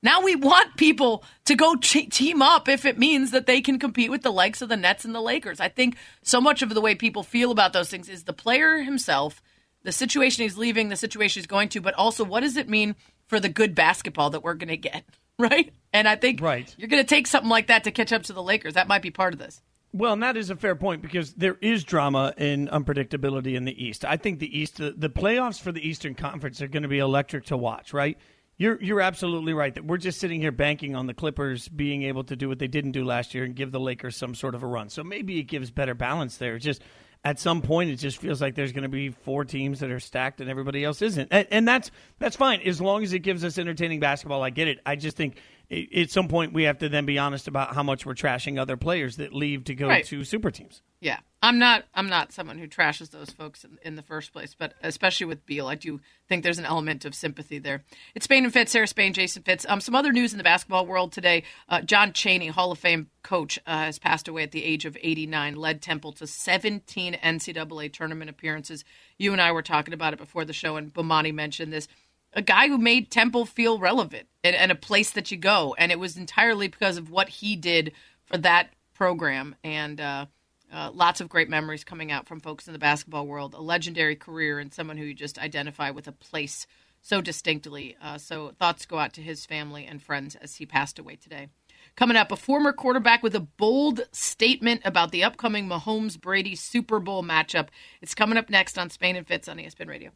Now 0.03 0.23
we 0.23 0.37
want 0.37 0.77
people 0.77 1.25
to 1.45 1.57
go 1.57 1.75
team 1.77 2.43
up 2.43 2.69
if 2.69 2.85
it 2.85 2.99
means 2.99 3.31
that 3.31 3.47
they 3.47 3.61
can 3.61 3.79
compete 3.79 4.11
with 4.11 4.23
the 4.23 4.33
likes 4.33 4.63
of 4.63 4.69
the 4.69 4.77
Nets 4.77 5.05
and 5.05 5.15
the 5.15 5.21
Lakers. 5.21 5.61
I 5.61 5.69
think 5.69 5.97
so 6.23 6.41
much 6.41 6.63
of 6.63 6.71
the 6.71 6.81
way 6.81 6.95
people 6.95 7.23
feel 7.23 7.51
about 7.51 7.73
those 7.73 7.89
things 7.89 8.09
is 8.09 8.25
the 8.25 8.33
player 8.33 8.79
himself, 8.79 9.43
the 9.83 9.93
situation 9.93 10.43
he's 10.43 10.59
leaving, 10.59 10.89
the 10.89 10.97
situation 10.97 11.41
he's 11.41 11.49
going 11.49 11.69
to, 11.71 11.81
but 11.81 11.95
also 11.95 12.25
what 12.25 12.41
does 12.41 12.57
it 12.57 12.69
mean 12.69 12.95
for 13.27 13.41
the 13.41 13.49
good 13.49 13.75
basketball 13.75 14.31
that 14.31 14.43
we're 14.43 14.55
going 14.55 14.69
to 14.69 14.77
get, 14.77 15.05
right? 15.51 15.73
And 15.93 16.09
I 16.09 16.17
think 16.17 16.41
right. 16.41 16.73
you're 16.77 16.89
going 16.89 17.03
to 17.03 17.09
take 17.09 17.27
something 17.27 17.51
like 17.51 17.69
that 17.69 17.85
to 17.85 17.91
catch 17.91 18.13
up 18.13 18.25
to 18.25 18.33
the 18.33 18.43
Lakers. 18.43 18.75
That 18.75 18.89
might 18.89 19.03
be 19.03 19.11
part 19.11 19.33
of 19.33 19.39
this. 19.39 19.63
Well, 19.93 20.13
and 20.13 20.23
that 20.23 20.37
is 20.37 20.51
a 20.51 20.57
fair 20.57 20.77
point 20.77 21.01
because 21.01 21.33
there 21.35 21.57
is 21.63 21.83
drama 21.83 22.35
and 22.37 22.69
unpredictability 22.69 23.55
in 23.55 23.65
the 23.65 23.85
East. 23.85 24.05
I 24.05 24.17
think 24.17 24.39
the 24.39 24.59
East, 24.59 24.77
the, 24.77 24.93
the 24.97 25.09
playoffs 25.09 25.61
for 25.61 25.73
the 25.73 25.87
Eastern 25.87 26.15
Conference 26.15 26.61
are 26.61 26.69
going 26.69 26.83
to 26.83 26.89
be 26.89 26.99
electric 26.99 27.47
to 27.47 27.57
watch, 27.57 27.95
right? 27.95 28.19
You're 28.59 28.83
you're 28.83 29.01
absolutely 29.01 29.55
right 29.55 29.73
that 29.73 29.85
we're 29.85 29.99
just 29.99 30.19
sitting 30.19 30.41
here 30.41 30.51
banking 30.51 30.97
on 30.97 31.07
the 31.07 31.15
Clippers 31.15 31.69
being 31.69 32.03
able 32.03 32.25
to 32.25 32.35
do 32.35 32.49
what 32.49 32.59
they 32.59 32.67
didn't 32.67 32.91
do 32.91 33.05
last 33.05 33.33
year 33.33 33.45
and 33.45 33.55
give 33.55 33.71
the 33.71 33.79
Lakers 33.79 34.17
some 34.17 34.35
sort 34.35 34.57
of 34.57 34.65
a 34.65 34.67
run. 34.67 34.89
So 34.89 35.05
maybe 35.05 35.39
it 35.39 35.45
gives 35.45 35.71
better 35.71 35.95
balance 35.95 36.39
there. 36.39 36.57
It's 36.57 36.65
just 36.65 36.83
at 37.25 37.39
some 37.39 37.63
point 37.63 37.91
it 37.91 37.97
just 37.97 38.19
feels 38.19 38.41
like 38.41 38.55
there's 38.55 38.73
going 38.73 38.83
to 38.83 38.89
be 38.89 39.11
four 39.11 39.45
teams 39.45 39.81
that 39.81 39.91
are 39.91 40.01
stacked 40.01 40.41
and 40.41 40.49
everybody 40.49 40.85
else 40.85 41.03
isn't, 41.03 41.29
and, 41.31 41.47
and 41.51 41.69
that's 41.69 41.91
that's 42.19 42.37
fine 42.37 42.61
as 42.63 42.81
long 42.81 43.03
as 43.03 43.13
it 43.13 43.21
gives 43.21 43.45
us 43.45 43.59
entertaining 43.59 44.01
basketball. 44.01 44.43
I 44.43 44.51
get 44.51 44.69
it. 44.69 44.81
I 44.87 44.97
just 44.97 45.17
think 45.17 45.37
at 45.71 46.11
some 46.11 46.29
point 46.29 46.53
we 46.53 46.65
have 46.65 46.79
to 46.79 46.89
then 46.89 47.05
be 47.05 47.19
honest 47.19 47.47
about 47.47 47.75
how 47.75 47.83
much 47.83 48.07
we're 48.07 48.15
trashing 48.15 48.59
other 48.59 48.77
players 48.77 49.17
that 49.17 49.35
leave 49.35 49.65
to 49.65 49.75
go 49.75 49.89
right. 49.89 50.05
to 50.07 50.25
super 50.25 50.51
teams. 50.51 50.83
Yeah, 51.01 51.19
I'm 51.43 51.61
not. 51.61 51.85
I'm 51.95 52.09
not 52.09 52.33
someone 52.33 52.59
who 52.59 52.67
trashes 52.67 53.11
those 53.11 53.31
folks 53.31 53.63
in, 53.63 53.79
in, 53.83 53.95
the 53.95 54.03
first 54.03 54.33
place, 54.33 54.57
but 54.59 54.75
especially 54.83 55.27
with 55.27 55.47
Beal, 55.47 55.69
I 55.69 55.77
do 55.77 56.01
think 56.29 56.43
there's 56.43 56.59
an 56.59 56.65
element 56.65 57.05
of 57.05 57.15
sympathy 57.15 57.61
there. 57.61 57.85
It's 58.17 58.25
Spain 58.25 58.43
and 58.43 58.53
Fitz, 58.53 58.73
Sarah 58.73 58.89
Spain, 58.89 59.13
Jason 59.13 59.45
Fitz. 59.45 59.65
Um, 59.69 59.81
some 59.81 59.95
other 59.95 60.11
news 60.11 60.33
in 60.33 60.39
the 60.39 60.45
basketball 60.45 60.87
world 60.87 61.13
today: 61.13 61.45
uh, 61.69 61.83
John 61.83 62.13
Chaney, 62.13 62.49
Hall 62.49 62.73
of 62.73 62.81
Fame 62.81 63.11
coach, 63.23 63.61
uh, 63.65 63.79
has 63.79 64.01
passed 64.01 64.27
away 64.27 64.43
at 64.43 64.51
the 64.51 64.65
age 64.65 64.87
of 64.87 64.97
89. 65.01 65.55
Led 65.55 65.81
Temple 65.83 66.13
to 66.15 66.27
17 66.27 67.15
NCAA 67.15 67.93
tournament 67.93 68.29
appearances. 68.29 68.85
You 69.19 69.33
and 69.33 69.41
I 69.41 69.53
were 69.53 69.63
talking 69.63 69.95
about 69.95 70.15
it 70.15 70.19
before 70.19 70.45
the 70.45 70.53
show, 70.53 70.75
and 70.75 70.93
Bomani 70.93 71.33
mentioned 71.33 71.73
this. 71.73 71.87
A 72.35 72.43
guy 72.43 72.69
who 72.69 72.79
made 72.79 73.11
Temple 73.11 73.47
feel 73.47 73.79
relevant 73.79 74.29
and, 74.45 74.55
and 74.55 74.71
a 74.71 74.77
place 74.77 75.11
that 75.11 75.31
you 75.31 75.37
go, 75.37 75.75
and 75.79 75.91
it 75.91 75.99
was 75.99 76.17
entirely 76.17 76.69
because 76.69 76.97
of 76.97 77.11
what 77.11 77.29
he 77.29 77.57
did 77.57 77.93
for 78.25 78.39
that 78.39 78.71
program 78.95 79.55
and. 79.63 80.01
Uh, 80.01 80.27
uh, 80.71 80.91
lots 80.93 81.23
of 81.23 81.31
great 81.31 81.49
memories 81.49 81.83
coming 81.83 82.13
out 82.13 82.29
from 82.29 82.41
folks 82.41 82.67
in 82.67 82.75
the 82.75 82.79
basketball 82.79 83.27
world. 83.27 83.55
A 83.55 83.61
legendary 83.61 84.17
career 84.17 84.59
and 84.59 84.73
someone 84.73 84.99
who 84.99 85.05
you 85.05 85.15
just 85.15 85.39
identify 85.39 85.91
with 85.91 86.07
a 86.07 86.13
place 86.13 86.67
so 87.01 87.21
distinctly. 87.21 87.97
Uh, 88.03 88.19
so 88.19 88.53
thoughts 88.59 88.87
go 88.87 88.99
out 88.99 89.13
to 89.15 89.23
his 89.23 89.47
family 89.47 89.87
and 89.87 90.03
friends 90.03 90.37
as 90.37 90.57
he 90.57 90.67
passed 90.67 90.99
away 90.99 91.17
today. 91.17 91.49
Coming 91.97 92.17
up, 92.17 92.31
a 92.31 92.37
former 92.37 92.73
quarterback 92.73 93.23
with 93.23 93.35
a 93.35 93.41
bold 93.41 94.03
statement 94.13 94.83
about 94.85 95.11
the 95.11 95.25
upcoming 95.25 95.69
Mahomes 95.69 96.21
Brady 96.21 96.55
Super 96.55 97.01
Bowl 97.01 97.23
matchup. 97.23 97.69
It's 98.01 98.15
coming 98.15 98.39
up 98.39 98.51
next 98.51 98.79
on 98.79 98.91
Spain 98.91 99.17
and 99.17 99.27
Fitz 99.27 99.49
on 99.49 99.57
ESPN 99.57 99.89
Radio. 99.89 100.11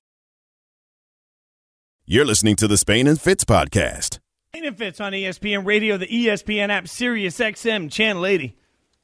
You're 2.04 2.24
listening 2.24 2.56
to 2.56 2.66
the 2.66 2.76
Spain 2.76 3.06
and 3.06 3.18
Fitz 3.20 3.44
podcast. 3.44 4.18
Spain 4.52 4.64
and 4.64 4.76
Fitz 4.76 5.00
on 5.00 5.12
ESPN 5.12 5.64
Radio, 5.64 5.96
the 5.96 6.08
ESPN 6.08 6.68
app, 6.68 6.88
Sirius 6.88 7.38
XM, 7.38 7.92
Channel 7.92 8.26
80. 8.26 8.56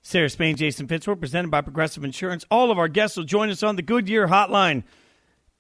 Sarah 0.03 0.29
Spain, 0.29 0.57
Jason 0.57 0.89
Fitzroy, 0.89 1.15
presented 1.15 1.49
by 1.49 1.61
Progressive 1.61 2.03
Insurance. 2.03 2.45
All 2.51 2.73
of 2.73 2.79
our 2.79 2.89
guests 2.89 3.17
will 3.17 3.23
join 3.23 3.51
us 3.51 3.63
on 3.63 3.77
the 3.77 3.83
Goodyear 3.83 4.27
Hotline. 4.27 4.83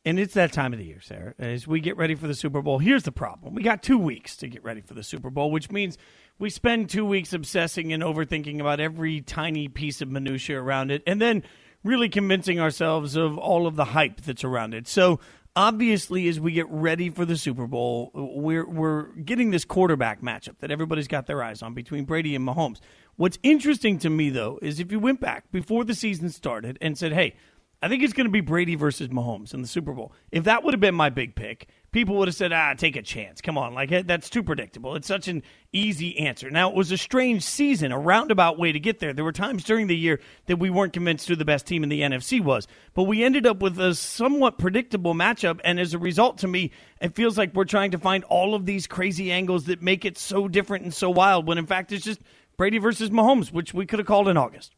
And 0.05 0.19
it's 0.19 0.35
that 0.35 0.53
time 0.53 0.73
of 0.73 0.81
the 0.81 0.85
year, 0.87 1.01
Sarah, 1.01 1.35
as 1.39 1.65
we 1.65 1.79
get 1.79 1.97
ready 1.97 2.17
for 2.17 2.27
the 2.27 2.35
Super 2.35 2.61
Bowl. 2.61 2.81
Here's 2.81 3.05
the 3.05 3.13
problem 3.13 3.55
we 3.55 3.63
got 3.63 3.85
two 3.85 3.99
weeks 3.99 4.37
to 4.39 4.49
get 4.49 4.65
ready 4.65 4.81
for 4.81 4.95
the 4.95 5.05
Super 5.05 5.31
Bowl, 5.31 5.53
which 5.53 5.71
means 5.71 5.97
we 6.41 6.51
spend 6.51 6.91
two 6.91 7.05
weeks 7.05 7.33
obsessing 7.33 7.93
and 7.93 8.03
overthinking 8.03 8.59
about 8.59 8.81
every 8.81 9.21
tiny 9.21 9.69
piece 9.69 10.01
of 10.01 10.11
minutia 10.11 10.61
around 10.61 10.91
it, 10.91 11.05
and 11.07 11.23
then 11.23 11.45
really 11.85 12.09
convincing 12.09 12.59
ourselves 12.59 13.15
of 13.15 13.39
all 13.39 13.69
of 13.69 13.77
the 13.77 13.85
hype 13.85 14.23
that's 14.23 14.43
around 14.43 14.75
it. 14.75 14.89
So, 14.89 15.21
obviously, 15.59 16.29
as 16.29 16.39
we 16.39 16.53
get 16.53 16.69
ready 16.71 17.11
for 17.11 17.25
the 17.25 17.37
Super 17.37 17.67
Bowl, 17.67 18.13
we're, 18.15 18.65
we're 18.65 19.09
getting 19.17 19.51
this 19.51 19.65
quarterback 19.65 20.23
matchup 20.23 20.57
that 20.61 20.71
everybody's 20.71 21.09
got 21.09 21.27
their 21.27 21.43
eyes 21.43 21.63
on 21.63 21.75
between 21.75 22.05
Brady 22.05 22.37
and 22.37 22.47
Mahomes. 22.47 22.79
What's 23.17 23.41
interesting 23.43 23.99
to 23.99 24.09
me, 24.09 24.31
though, 24.31 24.61
is 24.63 24.79
if 24.79 24.93
you 24.93 25.01
went 25.01 25.21
back 25.21 25.51
before 25.51 25.83
the 25.83 25.97
season 25.97 26.31
started 26.31 26.79
and 26.81 26.97
said, 26.97 27.13
hey, 27.13 27.35
I 27.83 27.89
think 27.89 28.05
it's 28.05 28.13
going 28.13 28.27
to 28.27 28.33
be 28.33 28.41
Brady 28.41 28.77
versus 28.77 29.09
Mahomes 29.09 29.53
in 29.53 29.61
the 29.61 29.67
Super 29.67 29.93
Bowl. 29.93 30.13
If 30.31 30.45
that 30.45 30.63
would 30.63 30.75
have 30.75 30.81
been 30.81 30.95
my 30.95 31.11
big 31.11 31.35
pick, 31.35 31.67
people 31.93 32.17
would 32.17 32.29
have 32.29 32.35
said, 32.35 32.53
ah, 32.53 32.75
take 32.75 32.97
a 32.97 33.03
chance. 33.03 33.41
Come 33.41 33.57
on. 33.57 33.75
Like, 33.75 34.07
that's 34.07 34.29
too 34.29 34.43
predictable. 34.43 34.95
It's 34.95 35.09
such 35.09 35.29
an 35.29 35.43
easy 35.73 36.19
answer. 36.19 36.51
Now, 36.51 36.71
it 36.71 36.77
was 36.77 36.93
a 36.93 36.99
strange 36.99 37.43
season, 37.43 37.93
a 37.93 37.99
roundabout 37.99 38.59
way 38.59 38.73
to 38.73 38.81
get 38.81 38.99
there. 38.99 39.13
There 39.13 39.25
were 39.25 39.33
times 39.33 39.65
during 39.65 39.87
the 39.87 39.97
year 39.97 40.21
that 40.47 40.59
we 40.59 40.71
weren't 40.71 40.93
convinced 40.93 41.29
who 41.29 41.37
the 41.37 41.45
best 41.45 41.67
team 41.67 41.83
in 41.83 41.89
the 41.89 42.03
NFC 42.03 42.43
was, 42.43 42.67
but 42.95 43.05
we 43.05 43.25
ended 43.25 43.47
up 43.47 43.61
with 43.61 43.79
a 43.81 43.95
somewhat 43.95 44.59
predictable 44.59 45.15
matchup. 45.15 45.61
And 45.65 45.81
as 45.81 45.95
a 45.95 45.99
result, 45.99 46.39
to 46.39 46.49
me, 46.49 46.73
it 47.01 47.15
feels 47.15 47.39
like 47.39 47.55
we're 47.55 47.65
trying 47.65 47.93
to 47.93 47.99
find 47.99 48.25
all 48.25 48.55
of 48.55 48.67
these 48.67 48.87
crazy 48.87 49.33
angles 49.33 49.65
that 49.65 49.83
make 49.83 50.05
it 50.05 50.19
so 50.19 50.49
different 50.49 50.85
and 50.85 50.95
so 50.95 51.11
wild 51.11 51.47
when, 51.47 51.59
in 51.59 51.67
fact, 51.67 51.93
it's 51.93 52.05
just 52.05 52.21
Brady 52.57 52.79
versus 52.79 53.11
Mahomes, 53.11 53.53
which 53.53 53.73
we 53.73 53.87
could 53.87 53.99
have 53.99 54.07
called 54.07 54.29
in 54.29 54.37
August. 54.37 54.75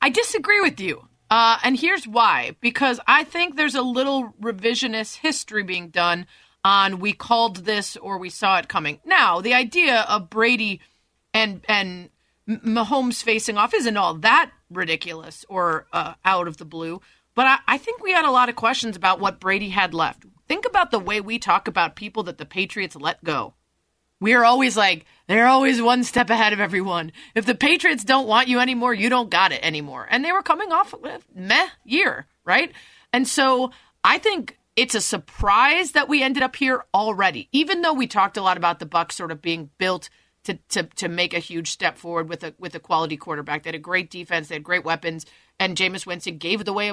I 0.00 0.10
disagree 0.10 0.60
with 0.60 0.80
you. 0.80 1.08
Uh, 1.34 1.58
and 1.64 1.76
here's 1.76 2.06
why 2.06 2.54
because 2.60 3.00
I 3.08 3.24
think 3.24 3.56
there's 3.56 3.74
a 3.74 3.82
little 3.82 4.32
revisionist 4.40 5.16
history 5.16 5.64
being 5.64 5.88
done 5.88 6.26
on 6.64 7.00
we 7.00 7.12
called 7.12 7.64
this 7.64 7.96
or 7.96 8.18
we 8.18 8.30
saw 8.30 8.58
it 8.58 8.68
coming. 8.68 9.00
Now, 9.04 9.40
the 9.40 9.52
idea 9.52 10.02
of 10.02 10.30
Brady 10.30 10.80
and 11.32 11.60
and 11.68 12.10
Mahomes 12.48 13.20
facing 13.20 13.58
off 13.58 13.74
isn't 13.74 13.96
all 13.96 14.14
that 14.18 14.52
ridiculous 14.70 15.44
or 15.48 15.88
uh, 15.92 16.14
out 16.24 16.46
of 16.46 16.58
the 16.58 16.64
blue, 16.64 17.00
but 17.34 17.46
I, 17.48 17.58
I 17.66 17.78
think 17.78 18.00
we 18.00 18.12
had 18.12 18.24
a 18.24 18.30
lot 18.30 18.48
of 18.48 18.54
questions 18.54 18.94
about 18.94 19.18
what 19.18 19.40
Brady 19.40 19.70
had 19.70 19.92
left. 19.92 20.26
Think 20.46 20.64
about 20.64 20.92
the 20.92 21.00
way 21.00 21.20
we 21.20 21.40
talk 21.40 21.66
about 21.66 21.96
people 21.96 22.22
that 22.22 22.38
the 22.38 22.46
Patriots 22.46 22.94
let 22.94 23.24
go. 23.24 23.54
We 24.20 24.34
are 24.34 24.44
always 24.44 24.76
like, 24.76 25.04
they're 25.26 25.46
always 25.46 25.80
one 25.80 26.04
step 26.04 26.30
ahead 26.30 26.52
of 26.52 26.60
everyone. 26.60 27.12
If 27.34 27.46
the 27.46 27.54
Patriots 27.54 28.04
don't 28.04 28.28
want 28.28 28.48
you 28.48 28.58
anymore, 28.60 28.92
you 28.92 29.08
don't 29.08 29.30
got 29.30 29.52
it 29.52 29.64
anymore. 29.64 30.06
And 30.10 30.24
they 30.24 30.32
were 30.32 30.42
coming 30.42 30.72
off 30.72 30.92
a 30.92 31.20
meh 31.34 31.68
year, 31.84 32.26
right? 32.44 32.72
And 33.12 33.26
so 33.26 33.70
I 34.02 34.18
think 34.18 34.58
it's 34.76 34.94
a 34.94 35.00
surprise 35.00 35.92
that 35.92 36.08
we 36.08 36.22
ended 36.22 36.42
up 36.42 36.56
here 36.56 36.84
already, 36.92 37.48
even 37.52 37.82
though 37.82 37.94
we 37.94 38.06
talked 38.06 38.36
a 38.36 38.42
lot 38.42 38.56
about 38.56 38.80
the 38.80 38.86
Bucks 38.86 39.16
sort 39.16 39.30
of 39.30 39.40
being 39.40 39.70
built 39.78 40.10
to, 40.44 40.58
to, 40.70 40.82
to 40.82 41.08
make 41.08 41.32
a 41.32 41.38
huge 41.38 41.70
step 41.70 41.96
forward 41.96 42.28
with 42.28 42.44
a 42.44 42.54
with 42.58 42.74
a 42.74 42.80
quality 42.80 43.16
quarterback. 43.16 43.62
They 43.62 43.68
had 43.68 43.74
a 43.74 43.78
great 43.78 44.10
defense, 44.10 44.48
they 44.48 44.56
had 44.56 44.62
great 44.62 44.84
weapons, 44.84 45.24
and 45.58 45.76
Jameis 45.76 46.06
Winston 46.06 46.38
gave 46.38 46.64
the 46.64 46.72
way 46.72 46.92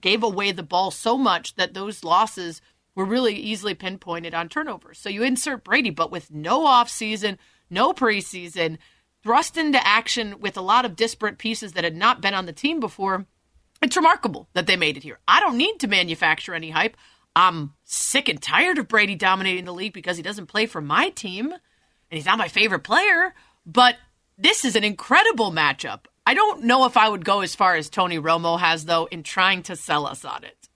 gave 0.00 0.22
away 0.22 0.52
the 0.52 0.62
ball 0.62 0.90
so 0.90 1.18
much 1.18 1.56
that 1.56 1.74
those 1.74 2.04
losses 2.04 2.60
were 2.94 3.04
really 3.04 3.34
easily 3.34 3.74
pinpointed 3.74 4.34
on 4.34 4.48
turnovers. 4.48 4.98
So 4.98 5.08
you 5.08 5.22
insert 5.22 5.64
Brady, 5.64 5.90
but 5.90 6.12
with 6.12 6.30
no 6.30 6.66
offseason, 6.66 7.38
no 7.72 7.92
preseason, 7.92 8.78
thrust 9.22 9.56
into 9.56 9.84
action 9.86 10.40
with 10.40 10.56
a 10.56 10.62
lot 10.62 10.84
of 10.84 10.96
disparate 10.96 11.38
pieces 11.38 11.72
that 11.72 11.84
had 11.84 11.96
not 11.96 12.20
been 12.20 12.34
on 12.34 12.46
the 12.46 12.52
team 12.52 12.80
before. 12.80 13.26
It's 13.80 13.96
remarkable 13.96 14.48
that 14.52 14.66
they 14.66 14.76
made 14.76 14.96
it 14.96 15.02
here. 15.02 15.18
I 15.26 15.40
don't 15.40 15.56
need 15.56 15.80
to 15.80 15.88
manufacture 15.88 16.54
any 16.54 16.70
hype. 16.70 16.96
I'm 17.34 17.74
sick 17.84 18.28
and 18.28 18.40
tired 18.40 18.78
of 18.78 18.88
Brady 18.88 19.14
dominating 19.14 19.64
the 19.64 19.72
league 19.72 19.94
because 19.94 20.16
he 20.16 20.22
doesn't 20.22 20.46
play 20.46 20.66
for 20.66 20.80
my 20.80 21.08
team 21.10 21.50
and 21.50 21.60
he's 22.10 22.26
not 22.26 22.38
my 22.38 22.48
favorite 22.48 22.84
player. 22.84 23.34
But 23.64 23.96
this 24.36 24.64
is 24.64 24.76
an 24.76 24.84
incredible 24.84 25.50
matchup. 25.50 26.00
I 26.26 26.34
don't 26.34 26.64
know 26.64 26.84
if 26.84 26.96
I 26.96 27.08
would 27.08 27.24
go 27.24 27.40
as 27.40 27.54
far 27.54 27.74
as 27.74 27.88
Tony 27.88 28.18
Romo 28.18 28.58
has, 28.58 28.84
though, 28.84 29.06
in 29.06 29.22
trying 29.22 29.62
to 29.64 29.76
sell 29.76 30.06
us 30.06 30.24
on 30.24 30.44
it. 30.44 30.68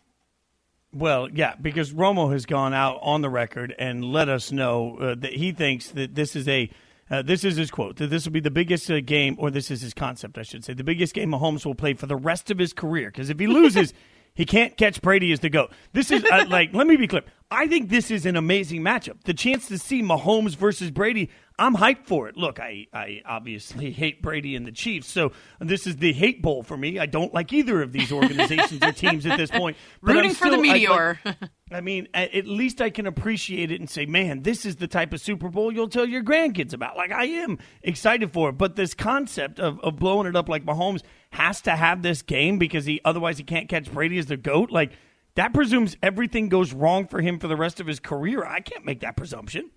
Well, 0.93 1.29
yeah, 1.31 1.55
because 1.61 1.93
Romo 1.93 2.33
has 2.33 2.47
gone 2.47 2.73
out 2.73 2.99
on 3.03 3.21
the 3.21 3.29
record 3.29 3.75
and 3.79 4.05
let 4.05 4.29
us 4.29 4.51
know 4.51 4.97
uh, 4.97 5.15
that 5.17 5.35
he 5.35 5.53
thinks 5.53 5.91
that 5.91 6.15
this 6.15 6.35
is 6.35 6.49
a 6.49 6.71
uh, 7.11 7.23
this 7.23 7.45
is 7.45 7.57
his 7.57 7.71
quote 7.71 7.97
that 7.97 8.09
this 8.09 8.25
will 8.25 8.33
be 8.33 8.41
the 8.41 8.51
biggest 8.51 8.91
uh, 8.91 9.01
game, 9.01 9.37
or 9.39 9.51
this 9.51 9.71
is 9.71 9.81
his 9.81 9.95
concept, 9.95 10.39
I 10.39 10.43
should 10.43 10.65
say, 10.65 10.75
the 10.75 10.85
biggest 10.85 11.15
game 11.15 11.31
Mahomes 11.31 11.65
will 11.65 11.75
play 11.75 11.95
for 11.95 12.07
the 12.07 12.17
rest 12.17 12.51
of 12.51 12.59
his 12.59 12.73
career. 12.73 13.11
Because 13.11 13.31
if 13.31 13.39
he 13.39 13.47
loses, 13.47 13.95
he 14.35 14.45
can't 14.45 14.77
catch 14.77 15.01
Brady 15.01 15.33
as 15.33 15.41
the 15.41 15.49
GOAT. 15.49 15.73
This 15.93 16.11
is 16.11 16.25
uh, 16.25 16.47
like, 16.49 16.75
let 16.75 16.87
me 16.87 16.97
be 16.97 17.07
clear. 17.07 17.23
I 17.51 17.69
think 17.69 17.91
this 17.91 18.11
is 18.11 18.27
an 18.27 18.37
amazing 18.37 18.83
matchup. 18.83 19.23
The 19.25 19.35
chance 19.35 19.69
to 19.69 19.79
see 19.79 20.03
Mahomes 20.03 20.57
versus 20.57 20.91
Brady, 20.91 21.31
I'm 21.59 21.75
hyped 21.75 22.05
for 22.05 22.29
it. 22.29 22.37
Look, 22.37 22.61
I, 22.61 22.87
I 22.93 23.23
obviously 23.25 23.91
hate 23.93 24.21
Brady 24.21 24.57
and 24.57 24.67
the 24.67 24.73
Chiefs, 24.73 25.09
so 25.09 25.33
this 25.59 25.87
is 25.87 25.97
the 25.97 26.13
hate 26.13 26.43
bowl 26.43 26.63
for 26.63 26.77
me. 26.77 26.99
I 26.99 27.07
don't 27.07 27.33
like 27.33 27.53
either 27.53 27.81
of 27.81 27.93
these 27.93 28.13
organizations 28.13 28.83
or 28.83 28.93
teams 28.93 29.25
at 29.25 29.39
this 29.39 29.51
point. 29.51 29.77
Rooting 30.03 30.35
for 30.35 30.51
the 30.51 30.59
meteor. 30.59 31.19
I, 31.25 31.29
like, 31.29 31.37
I 31.73 31.81
mean, 31.81 32.09
at 32.15 32.47
least 32.47 32.81
I 32.81 32.91
can 32.91 33.07
appreciate 33.07 33.71
it 33.71 33.81
and 33.81 33.89
say, 33.89 34.07
man, 34.07 34.43
this 34.43 34.67
is 34.67 34.77
the 34.77 34.87
type 34.87 35.13
of 35.13 35.21
Super 35.21 35.49
Bowl 35.49 35.73
you'll 35.73 35.89
tell 35.89 36.07
your 36.07 36.23
grandkids 36.23 36.73
about. 36.75 36.97
Like, 36.97 37.11
I 37.11 37.25
am 37.25 37.59
excited 37.83 38.33
for 38.33 38.51
it. 38.51 38.53
But 38.53 38.77
this 38.77 38.95
concept 38.95 39.59
of, 39.59 39.81
of 39.81 39.97
blowing 39.97 40.27
it 40.27 40.37
up 40.37 40.49
like 40.49 40.65
Mahomes 40.65 41.03
has 41.31 41.61
to 41.63 41.75
have 41.75 42.03
this 42.03 42.23
game 42.23 42.59
because 42.59 42.85
he 42.85 43.01
otherwise 43.05 43.39
he 43.39 43.45
can't 43.45 43.69
catch 43.69 43.91
Brady 43.91 44.19
as 44.19 44.27
the 44.27 44.37
GOAT. 44.37 44.71
Like, 44.71 44.93
that 45.37 45.53
presumes 45.53 45.97
everything 46.03 46.49
goes 46.49 46.73
wrong 46.73 47.07
for 47.07 47.21
him 47.21 47.39
for 47.39 47.49
the 47.49 47.57
rest 47.57 47.81
of 47.81 47.87
his 47.87 48.01
career. 48.01 48.45
I 48.45 48.61
can't 48.61 48.85
make 48.85 49.01
that 49.01 49.17
presumption. 49.17 49.71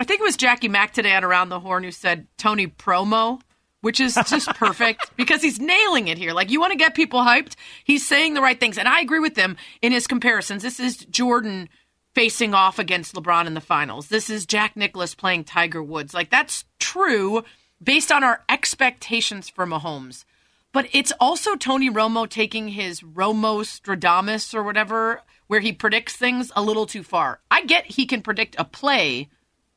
I 0.00 0.04
think 0.04 0.20
it 0.20 0.24
was 0.24 0.38
Jackie 0.38 0.68
Mack 0.68 0.94
today 0.94 1.14
on 1.14 1.24
Around 1.24 1.50
the 1.50 1.60
Horn 1.60 1.84
who 1.84 1.90
said 1.90 2.26
Tony 2.38 2.66
promo, 2.66 3.38
which 3.82 4.00
is 4.00 4.14
just 4.26 4.48
perfect 4.54 5.14
because 5.14 5.42
he's 5.42 5.60
nailing 5.60 6.08
it 6.08 6.16
here. 6.16 6.32
Like 6.32 6.50
you 6.50 6.58
want 6.58 6.72
to 6.72 6.78
get 6.78 6.94
people 6.94 7.20
hyped, 7.20 7.54
he's 7.84 8.08
saying 8.08 8.32
the 8.32 8.40
right 8.40 8.58
things, 8.58 8.78
and 8.78 8.88
I 8.88 9.02
agree 9.02 9.18
with 9.18 9.36
him 9.36 9.58
in 9.82 9.92
his 9.92 10.06
comparisons. 10.06 10.62
This 10.62 10.80
is 10.80 11.04
Jordan 11.04 11.68
facing 12.14 12.54
off 12.54 12.78
against 12.78 13.14
LeBron 13.14 13.46
in 13.46 13.52
the 13.52 13.60
finals. 13.60 14.08
This 14.08 14.30
is 14.30 14.46
Jack 14.46 14.74
Nicklaus 14.74 15.14
playing 15.14 15.44
Tiger 15.44 15.82
Woods. 15.82 16.14
Like 16.14 16.30
that's 16.30 16.64
true 16.78 17.44
based 17.82 18.10
on 18.10 18.24
our 18.24 18.42
expectations 18.48 19.50
for 19.50 19.66
Mahomes. 19.66 20.24
But 20.72 20.88
it's 20.92 21.12
also 21.20 21.56
Tony 21.56 21.90
Romo 21.90 22.26
taking 22.26 22.68
his 22.68 23.02
Romo 23.02 23.64
Stradamus 23.64 24.54
or 24.54 24.62
whatever, 24.62 25.20
where 25.46 25.60
he 25.60 25.74
predicts 25.74 26.16
things 26.16 26.50
a 26.56 26.62
little 26.62 26.86
too 26.86 27.02
far. 27.02 27.40
I 27.50 27.66
get 27.66 27.84
he 27.84 28.06
can 28.06 28.22
predict 28.22 28.56
a 28.58 28.64
play 28.64 29.28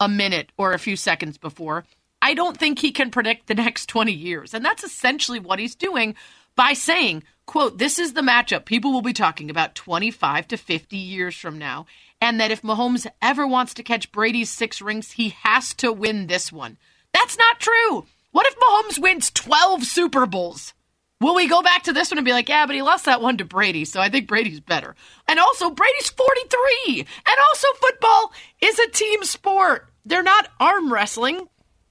a 0.04 0.10
minute 0.10 0.51
or 0.58 0.74
a 0.74 0.80
few 0.80 0.97
seconds 0.97 1.38
before. 1.38 1.86
I 2.22 2.34
don't 2.34 2.58
think 2.58 2.80
he 2.80 2.91
can 2.91 3.10
predict 3.10 3.47
the 3.47 3.56
next 3.56 3.88
20 3.88 4.12
years. 4.12 4.54
And 4.54 4.64
that's 4.64 4.84
essentially 4.84 5.39
what 5.39 5.60
he's 5.60 5.76
doing 5.76 6.16
by 6.56 6.74
saying, 6.74 7.24
quote, 7.45 7.78
this 7.78 7.97
is 7.97 8.14
the 8.14 8.22
matchup 8.22 8.66
people 8.66 8.91
will 8.91 9.01
be 9.01 9.14
talking 9.14 9.49
about 9.49 9.76
25 9.76 10.49
to 10.49 10.58
50 10.58 10.97
years 10.97 11.36
from 11.36 11.58
now. 11.58 11.86
And 12.22 12.39
that 12.39 12.51
if 12.51 12.62
Mahomes 12.62 13.08
ever 13.22 13.47
wants 13.47 13.74
to 13.76 13.84
catch 13.84 14.12
Brady's 14.12 14.49
six 14.49 14.82
rings, 14.82 15.12
he 15.12 15.30
has 15.30 15.74
to 15.76 15.91
win 15.91 16.28
this 16.28 16.51
one. 16.51 16.78
That's 17.14 17.38
not 17.38 17.60
true. 17.60 18.06
What 18.32 18.47
if 18.47 18.58
Mahomes 18.58 19.01
wins 19.01 19.32
12 19.32 19.84
Super 19.84 20.26
Bowls? 20.26 20.74
Will 21.22 21.36
we 21.36 21.47
go 21.47 21.62
back 21.62 21.84
to 21.84 21.93
this 21.93 22.12
one 22.12 22.18
and 22.18 22.26
be 22.26 22.34
like, 22.34 22.49
yeah, 22.49 22.66
but 22.66 22.76
he 22.76 22.82
lost 22.82 23.06
that 23.06 23.22
one 23.22 23.38
to 23.38 23.45
Brady, 23.45 23.86
so 23.86 24.01
I 24.01 24.10
think 24.10 24.28
Brady's 24.28 24.60
better. 24.60 24.93
And 25.26 25.39
also, 25.39 25.70
Brady's 25.70 26.10
43. 26.10 26.99
And 26.99 27.38
also, 27.49 27.68
football 27.80 28.34
is 28.60 28.78
a 28.80 28.89
team 28.89 29.24
sport. 29.24 29.88
They're 30.06 30.24
not 30.24 30.49
arm 30.60 30.91
wrestling. 30.91 31.47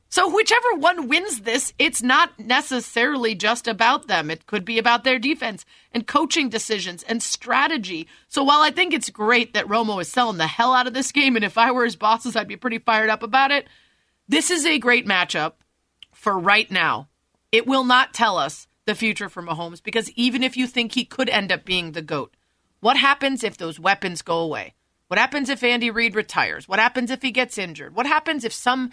So, 0.09 0.29
whichever 0.29 0.75
one 0.77 1.09
wins 1.09 1.41
this, 1.41 1.73
it's 1.79 2.03
not 2.03 2.39
necessarily 2.39 3.35
just 3.35 3.67
about 3.67 4.09
them. 4.09 4.31
It 4.31 4.45
could 4.45 4.63
be 4.63 4.79
about 4.79 5.05
their 5.05 5.19
defense 5.19 5.65
and 5.91 6.07
coaching 6.07 6.51
decisions 6.51 7.03
and 7.05 7.23
strategy. 7.23 8.07
So, 8.29 8.43
while 8.43 8.61
I 8.61 8.71
think 8.71 8.93
it's 8.93 9.09
great 9.09 9.55
that 9.55 9.67
Romo 9.67 10.03
is 10.03 10.09
selling 10.09 10.37
the 10.37 10.47
hell 10.47 10.75
out 10.75 10.87
of 10.87 10.93
this 10.93 11.13
game, 11.13 11.35
and 11.35 11.45
if 11.45 11.57
I 11.57 11.71
were 11.73 11.85
his 11.85 11.97
bosses, 11.97 12.37
I'd 12.37 12.47
be 12.47 12.57
pretty 12.57 12.79
fired 12.79 13.09
up 13.09 13.23
about 13.23 13.53
it, 13.53 13.67
this 14.29 14.51
is 14.51 14.67
a 14.67 14.79
great 14.79 15.07
matchup 15.07 15.53
for 16.13 16.39
right 16.39 16.71
now. 16.71 17.09
It 17.51 17.67
will 17.67 17.85
not 17.85 18.13
tell 18.13 18.37
us 18.37 18.67
the 18.85 18.95
future 18.95 19.31
for 19.31 19.43
Mahomes 19.43 19.83
because 19.83 20.11
even 20.11 20.43
if 20.43 20.59
you 20.59 20.67
think 20.67 20.93
he 20.93 21.07
could 21.07 21.31
end 21.31 21.51
up 21.51 21.65
being 21.65 21.93
the 21.93 22.03
GOAT, 22.03 22.37
what 22.81 22.99
happens 22.99 23.43
if 23.43 23.57
those 23.57 23.81
weapons 23.81 24.21
go 24.21 24.39
away? 24.39 24.75
What 25.13 25.19
happens 25.19 25.51
if 25.51 25.63
Andy 25.63 25.91
Reid 25.91 26.15
retires? 26.15 26.67
What 26.67 26.79
happens 26.79 27.11
if 27.11 27.21
he 27.21 27.33
gets 27.33 27.59
injured? 27.59 27.95
What 27.95 28.07
happens 28.07 28.47
if 28.47 28.53
some 28.55 28.93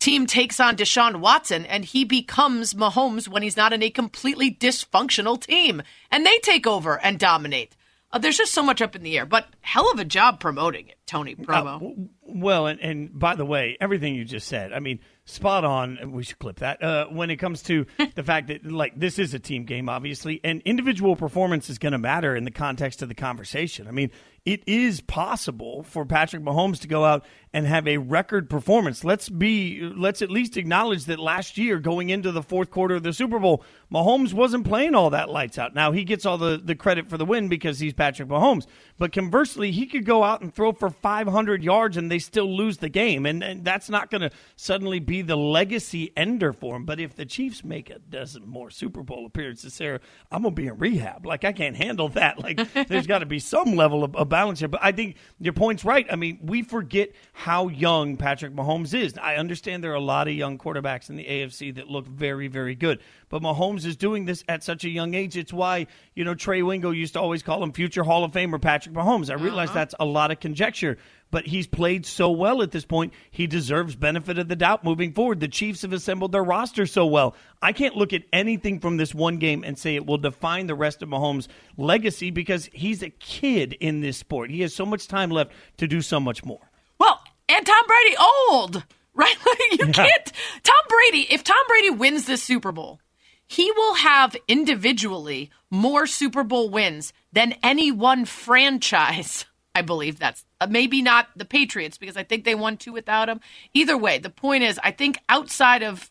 team 0.00 0.26
takes 0.26 0.58
on 0.58 0.74
Deshaun 0.74 1.20
Watson 1.20 1.64
and 1.64 1.84
he 1.84 2.04
becomes 2.04 2.74
Mahomes 2.74 3.28
when 3.28 3.44
he's 3.44 3.56
not 3.56 3.72
in 3.72 3.80
a 3.80 3.88
completely 3.88 4.52
dysfunctional 4.52 5.40
team 5.40 5.80
and 6.10 6.26
they 6.26 6.38
take 6.38 6.66
over 6.66 6.98
and 7.00 7.20
dominate? 7.20 7.76
Uh, 8.10 8.18
there's 8.18 8.36
just 8.36 8.52
so 8.52 8.64
much 8.64 8.82
up 8.82 8.96
in 8.96 9.04
the 9.04 9.16
air, 9.16 9.24
but 9.24 9.46
hell 9.60 9.88
of 9.92 10.00
a 10.00 10.04
job 10.04 10.40
promoting 10.40 10.88
it, 10.88 10.98
Tony 11.06 11.36
Promo. 11.36 11.76
Uh, 11.76 12.08
well, 12.22 12.66
and, 12.66 12.80
and 12.80 13.16
by 13.16 13.36
the 13.36 13.46
way, 13.46 13.76
everything 13.80 14.16
you 14.16 14.24
just 14.24 14.48
said, 14.48 14.72
I 14.72 14.80
mean, 14.80 14.98
spot 15.24 15.64
on. 15.64 16.10
We 16.10 16.24
should 16.24 16.40
clip 16.40 16.58
that. 16.58 16.82
Uh, 16.82 17.06
when 17.06 17.30
it 17.30 17.36
comes 17.36 17.62
to 17.64 17.86
the 18.16 18.24
fact 18.24 18.48
that, 18.48 18.66
like, 18.66 18.98
this 18.98 19.20
is 19.20 19.34
a 19.34 19.38
team 19.38 19.64
game, 19.64 19.88
obviously, 19.88 20.40
and 20.42 20.60
individual 20.62 21.14
performance 21.14 21.70
is 21.70 21.78
going 21.78 21.92
to 21.92 21.98
matter 21.98 22.34
in 22.34 22.42
the 22.42 22.50
context 22.50 23.02
of 23.02 23.08
the 23.08 23.14
conversation. 23.14 23.86
I 23.86 23.92
mean, 23.92 24.10
it 24.44 24.62
is 24.66 25.00
possible 25.00 25.82
for 25.82 26.04
Patrick 26.04 26.42
Mahomes 26.42 26.80
to 26.80 26.88
go 26.88 27.04
out 27.04 27.24
and 27.52 27.66
have 27.66 27.88
a 27.88 27.98
record 27.98 28.48
performance. 28.48 29.02
Let's 29.04 29.28
be 29.28 29.80
let's 29.80 30.22
at 30.22 30.30
least 30.30 30.56
acknowledge 30.56 31.06
that 31.06 31.18
last 31.18 31.58
year 31.58 31.78
going 31.78 32.10
into 32.10 32.30
the 32.30 32.42
fourth 32.42 32.70
quarter 32.70 32.94
of 32.94 33.02
the 33.02 33.12
Super 33.12 33.38
Bowl, 33.38 33.64
Mahomes 33.92 34.32
wasn't 34.32 34.66
playing 34.66 34.94
all 34.94 35.10
that 35.10 35.30
lights 35.30 35.58
out. 35.58 35.74
Now 35.74 35.92
he 35.92 36.04
gets 36.04 36.24
all 36.24 36.38
the, 36.38 36.60
the 36.62 36.76
credit 36.76 37.10
for 37.10 37.18
the 37.18 37.24
win 37.24 37.48
because 37.48 37.80
he's 37.80 37.92
Patrick 37.92 38.28
Mahomes. 38.28 38.66
But 38.98 39.12
conversely, 39.12 39.72
he 39.72 39.86
could 39.86 40.04
go 40.04 40.22
out 40.22 40.42
and 40.42 40.54
throw 40.54 40.72
for 40.72 40.90
500 40.90 41.64
yards 41.64 41.96
and 41.96 42.10
they 42.10 42.18
still 42.18 42.56
lose 42.56 42.78
the 42.78 42.88
game. 42.88 43.26
And, 43.26 43.42
and 43.42 43.64
that's 43.64 43.90
not 43.90 44.10
going 44.10 44.22
to 44.22 44.30
suddenly 44.56 45.00
be 45.00 45.22
the 45.22 45.36
legacy 45.36 46.12
ender 46.16 46.52
for 46.52 46.76
him. 46.76 46.84
But 46.84 47.00
if 47.00 47.16
the 47.16 47.26
Chiefs 47.26 47.64
make 47.64 47.90
a 47.90 47.98
dozen 47.98 48.46
more 48.46 48.70
Super 48.70 49.02
Bowl 49.02 49.26
appearances, 49.26 49.74
Sarah, 49.74 50.00
I'm 50.30 50.42
going 50.42 50.54
to 50.54 50.62
be 50.62 50.68
in 50.68 50.78
rehab. 50.78 51.26
Like, 51.26 51.44
I 51.44 51.52
can't 51.52 51.76
handle 51.76 52.08
that. 52.10 52.38
Like, 52.38 52.88
there's 52.88 53.06
got 53.06 53.18
to 53.18 53.26
be 53.26 53.38
some 53.38 53.74
level 53.74 54.04
of, 54.04 54.16
of 54.16 54.29
balance 54.30 54.60
here. 54.60 54.68
But 54.68 54.80
I 54.82 54.92
think 54.92 55.16
your 55.38 55.52
point's 55.52 55.84
right. 55.84 56.06
I 56.10 56.16
mean, 56.16 56.38
we 56.42 56.62
forget 56.62 57.10
how 57.32 57.68
young 57.68 58.16
Patrick 58.16 58.54
Mahomes 58.54 58.98
is. 58.98 59.18
I 59.18 59.36
understand 59.36 59.84
there 59.84 59.92
are 59.92 59.96
a 59.96 60.00
lot 60.00 60.28
of 60.28 60.34
young 60.34 60.56
quarterbacks 60.56 61.10
in 61.10 61.16
the 61.16 61.24
AFC 61.24 61.74
that 61.74 61.88
look 61.88 62.06
very, 62.06 62.48
very 62.48 62.74
good. 62.74 63.00
But 63.28 63.42
Mahomes 63.42 63.84
is 63.84 63.96
doing 63.96 64.24
this 64.24 64.42
at 64.48 64.64
such 64.64 64.84
a 64.84 64.88
young 64.88 65.12
age. 65.14 65.36
It's 65.36 65.52
why, 65.52 65.86
you 66.14 66.24
know, 66.24 66.34
Trey 66.34 66.62
Wingo 66.62 66.90
used 66.90 67.12
to 67.12 67.20
always 67.20 67.42
call 67.42 67.62
him 67.62 67.72
future 67.72 68.02
Hall 68.02 68.24
of 68.24 68.32
Famer 68.32 68.60
Patrick 68.60 68.94
Mahomes. 68.94 69.30
I 69.30 69.34
realize 69.34 69.68
uh-huh. 69.68 69.78
that's 69.78 69.94
a 70.00 70.04
lot 70.06 70.30
of 70.30 70.40
conjecture, 70.40 70.96
but 71.30 71.46
he's 71.46 71.66
played 71.66 72.06
so 72.06 72.30
well 72.30 72.62
at 72.62 72.70
this 72.70 72.84
point. 72.84 73.12
He 73.30 73.46
deserves 73.46 73.96
benefit 73.96 74.38
of 74.38 74.48
the 74.48 74.56
doubt 74.56 74.84
moving 74.84 75.12
forward. 75.12 75.40
The 75.40 75.48
Chiefs 75.48 75.82
have 75.82 75.92
assembled 75.92 76.32
their 76.32 76.44
roster 76.44 76.86
so 76.86 77.06
well. 77.06 77.34
I 77.62 77.72
can't 77.72 77.96
look 77.96 78.12
at 78.12 78.24
anything 78.32 78.80
from 78.80 78.96
this 78.96 79.14
one 79.14 79.38
game 79.38 79.64
and 79.64 79.78
say 79.78 79.94
it 79.94 80.06
will 80.06 80.18
define 80.18 80.66
the 80.66 80.74
rest 80.74 81.02
of 81.02 81.08
Mahomes' 81.08 81.48
legacy 81.76 82.30
because 82.30 82.68
he's 82.72 83.02
a 83.02 83.10
kid 83.10 83.74
in 83.74 84.00
this 84.00 84.16
sport. 84.16 84.50
He 84.50 84.60
has 84.62 84.74
so 84.74 84.86
much 84.86 85.08
time 85.08 85.30
left 85.30 85.52
to 85.78 85.86
do 85.86 86.00
so 86.00 86.20
much 86.20 86.44
more. 86.44 86.70
Well, 86.98 87.20
and 87.48 87.64
Tom 87.66 87.84
Brady 87.86 88.16
old, 88.18 88.84
right? 89.14 89.36
Like 89.46 89.80
you 89.80 89.86
yeah. 89.86 89.92
can't. 89.92 90.32
Tom 90.62 90.74
Brady, 90.88 91.26
if 91.30 91.44
Tom 91.44 91.62
Brady 91.68 91.90
wins 91.90 92.26
this 92.26 92.42
Super 92.42 92.72
Bowl, 92.72 93.00
he 93.46 93.70
will 93.72 93.94
have 93.94 94.36
individually 94.46 95.50
more 95.70 96.06
Super 96.06 96.44
Bowl 96.44 96.70
wins 96.70 97.12
than 97.32 97.54
any 97.62 97.90
one 97.90 98.24
franchise. 98.24 99.44
I 99.74 99.82
believe 99.82 100.18
that's 100.18 100.44
uh, 100.60 100.66
maybe 100.68 101.02
not 101.02 101.28
the 101.36 101.44
Patriots 101.44 101.98
because 101.98 102.16
I 102.16 102.24
think 102.24 102.44
they 102.44 102.54
won 102.54 102.76
two 102.76 102.92
without 102.92 103.28
him. 103.28 103.40
Either 103.72 103.96
way, 103.96 104.18
the 104.18 104.30
point 104.30 104.64
is, 104.64 104.80
I 104.82 104.90
think 104.90 105.18
outside 105.28 105.82
of 105.82 106.10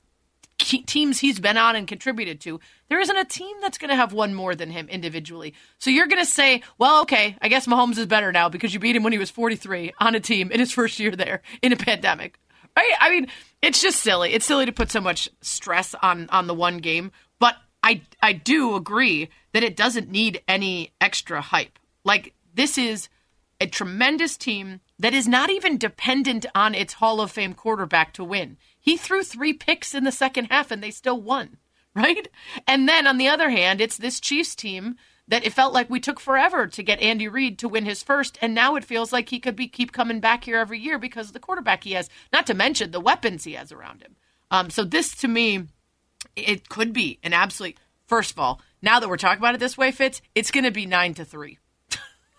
teams 0.57 1.20
he's 1.20 1.39
been 1.39 1.57
on 1.57 1.76
and 1.76 1.88
contributed 1.88 2.41
to, 2.41 2.60
there 2.89 2.99
isn't 2.99 3.18
a 3.18 3.26
team 3.26 3.55
that's 3.62 3.78
going 3.78 3.89
to 3.89 3.95
have 3.95 4.14
one 4.14 4.34
more 4.34 4.55
than 4.55 4.72
him 4.72 4.88
individually. 4.89 5.53
So 5.78 5.89
you're 5.89 6.07
going 6.07 6.24
to 6.24 6.30
say, 6.30 6.64
well, 6.78 7.01
okay, 7.01 7.38
I 7.41 7.47
guess 7.47 7.68
Mahomes 7.68 7.97
is 7.97 8.05
better 8.05 8.32
now 8.32 8.49
because 8.49 8.74
you 8.74 8.80
beat 8.80 8.95
him 8.95 9.03
when 9.03 9.14
he 9.14 9.20
was 9.20 9.30
43 9.30 9.93
on 9.99 10.16
a 10.16 10.20
team 10.20 10.51
in 10.51 10.60
his 10.60 10.72
first 10.74 10.99
year 10.99 11.16
there 11.16 11.41
in 11.62 11.74
a 11.74 11.78
pandemic. 11.78 12.39
Right? 12.78 12.93
I 12.99 13.10
mean, 13.10 13.28
it's 13.62 13.82
just 13.82 13.99
silly. 13.99 14.34
It's 14.34 14.45
silly 14.45 14.66
to 14.66 14.72
put 14.72 14.91
so 14.91 15.01
much 15.01 15.28
stress 15.41 15.95
on 16.01 16.30
on 16.30 16.47
the 16.47 16.53
one 16.53 16.78
game 16.78 17.12
but 17.39 17.55
I 17.84 18.01
I 18.22 18.34
do 18.34 18.76
agree 18.76 19.30
that 19.53 19.64
it 19.64 19.76
doesn't 19.76 20.12
need 20.12 20.41
any 20.47 20.91
extra 21.01 21.41
hype. 21.41 21.80
Like 22.03 22.34
this 22.53 22.78
is 22.78 23.10
a 23.60 23.68
tremendous 23.68 24.38
team 24.38 24.80
that 24.97 25.14
is 25.14 25.28
not 25.28 25.49
even 25.49 25.78
dependent 25.78 26.45
on 26.55 26.76
its 26.76 26.93
Hall 26.93 27.22
of 27.22 27.32
Fame 27.32 27.53
quarterback 27.53 28.14
to 28.14 28.24
win. 28.24 28.57
He 28.80 28.97
threw 28.97 29.24
three 29.24 29.53
picks 29.53 29.93
in 29.93 30.03
the 30.03 30.12
second 30.12 30.45
half 30.45 30.72
and 30.72 30.82
they 30.82 30.91
still 30.91 31.22
won, 31.22 31.57
right? 31.95 32.28
And 32.68 32.88
then 32.88 33.07
on 33.07 33.18
the 33.18 33.28
other 33.28 33.49
hand, 33.49 33.82
it's 33.82 33.97
this 33.97 34.20
Chiefs 34.20 34.55
team 34.55 34.95
that 35.28 35.45
it 35.45 35.53
felt 35.53 35.74
like 35.74 35.89
we 35.89 35.99
took 35.99 36.20
forever 36.20 36.66
to 36.66 36.84
get 36.84 37.01
Andy 37.01 37.28
Reid 37.28 37.60
to 37.60 37.70
win 37.70 37.86
his 37.86 38.01
first, 38.01 38.38
and 38.41 38.55
now 38.55 38.76
it 38.76 38.84
feels 38.84 39.14
like 39.14 39.30
he 39.30 39.39
could 39.39 39.55
be 39.55 39.68
keep 39.68 39.91
coming 39.91 40.20
back 40.20 40.43
here 40.43 40.57
every 40.57 40.80
year 40.80 40.97
because 40.97 41.28
of 41.28 41.34
the 41.34 41.39
quarterback 41.39 41.84
he 41.84 41.91
has, 41.91 42.10
not 42.34 42.47
to 42.47 42.55
mention 42.55 42.89
the 42.89 42.99
weapons 42.99 43.43
he 43.43 43.53
has 43.53 43.72
around 43.72 44.01
him. 44.01 44.16
Um, 44.49 44.72
so 44.72 44.84
this 44.84 45.16
to 45.18 45.28
me, 45.28 45.68
it 46.36 46.68
could 46.68 46.93
be 46.93 47.20
an 47.24 47.34
absolute. 47.34 47.78
First 48.07 48.32
of 48.32 48.39
all, 48.39 48.60
now 48.82 48.99
that 48.99 49.07
we're 49.07 49.18
talking 49.18 49.38
about 49.38 49.53
it 49.53 49.60
this 49.60 49.78
way, 49.78 49.91
Fitz, 49.91 50.20
it's 50.34 50.49
going 50.49 50.64
to 50.64 50.72
be 50.72 50.88
nine 50.88 51.14
to 51.14 51.24
three. 51.24 51.60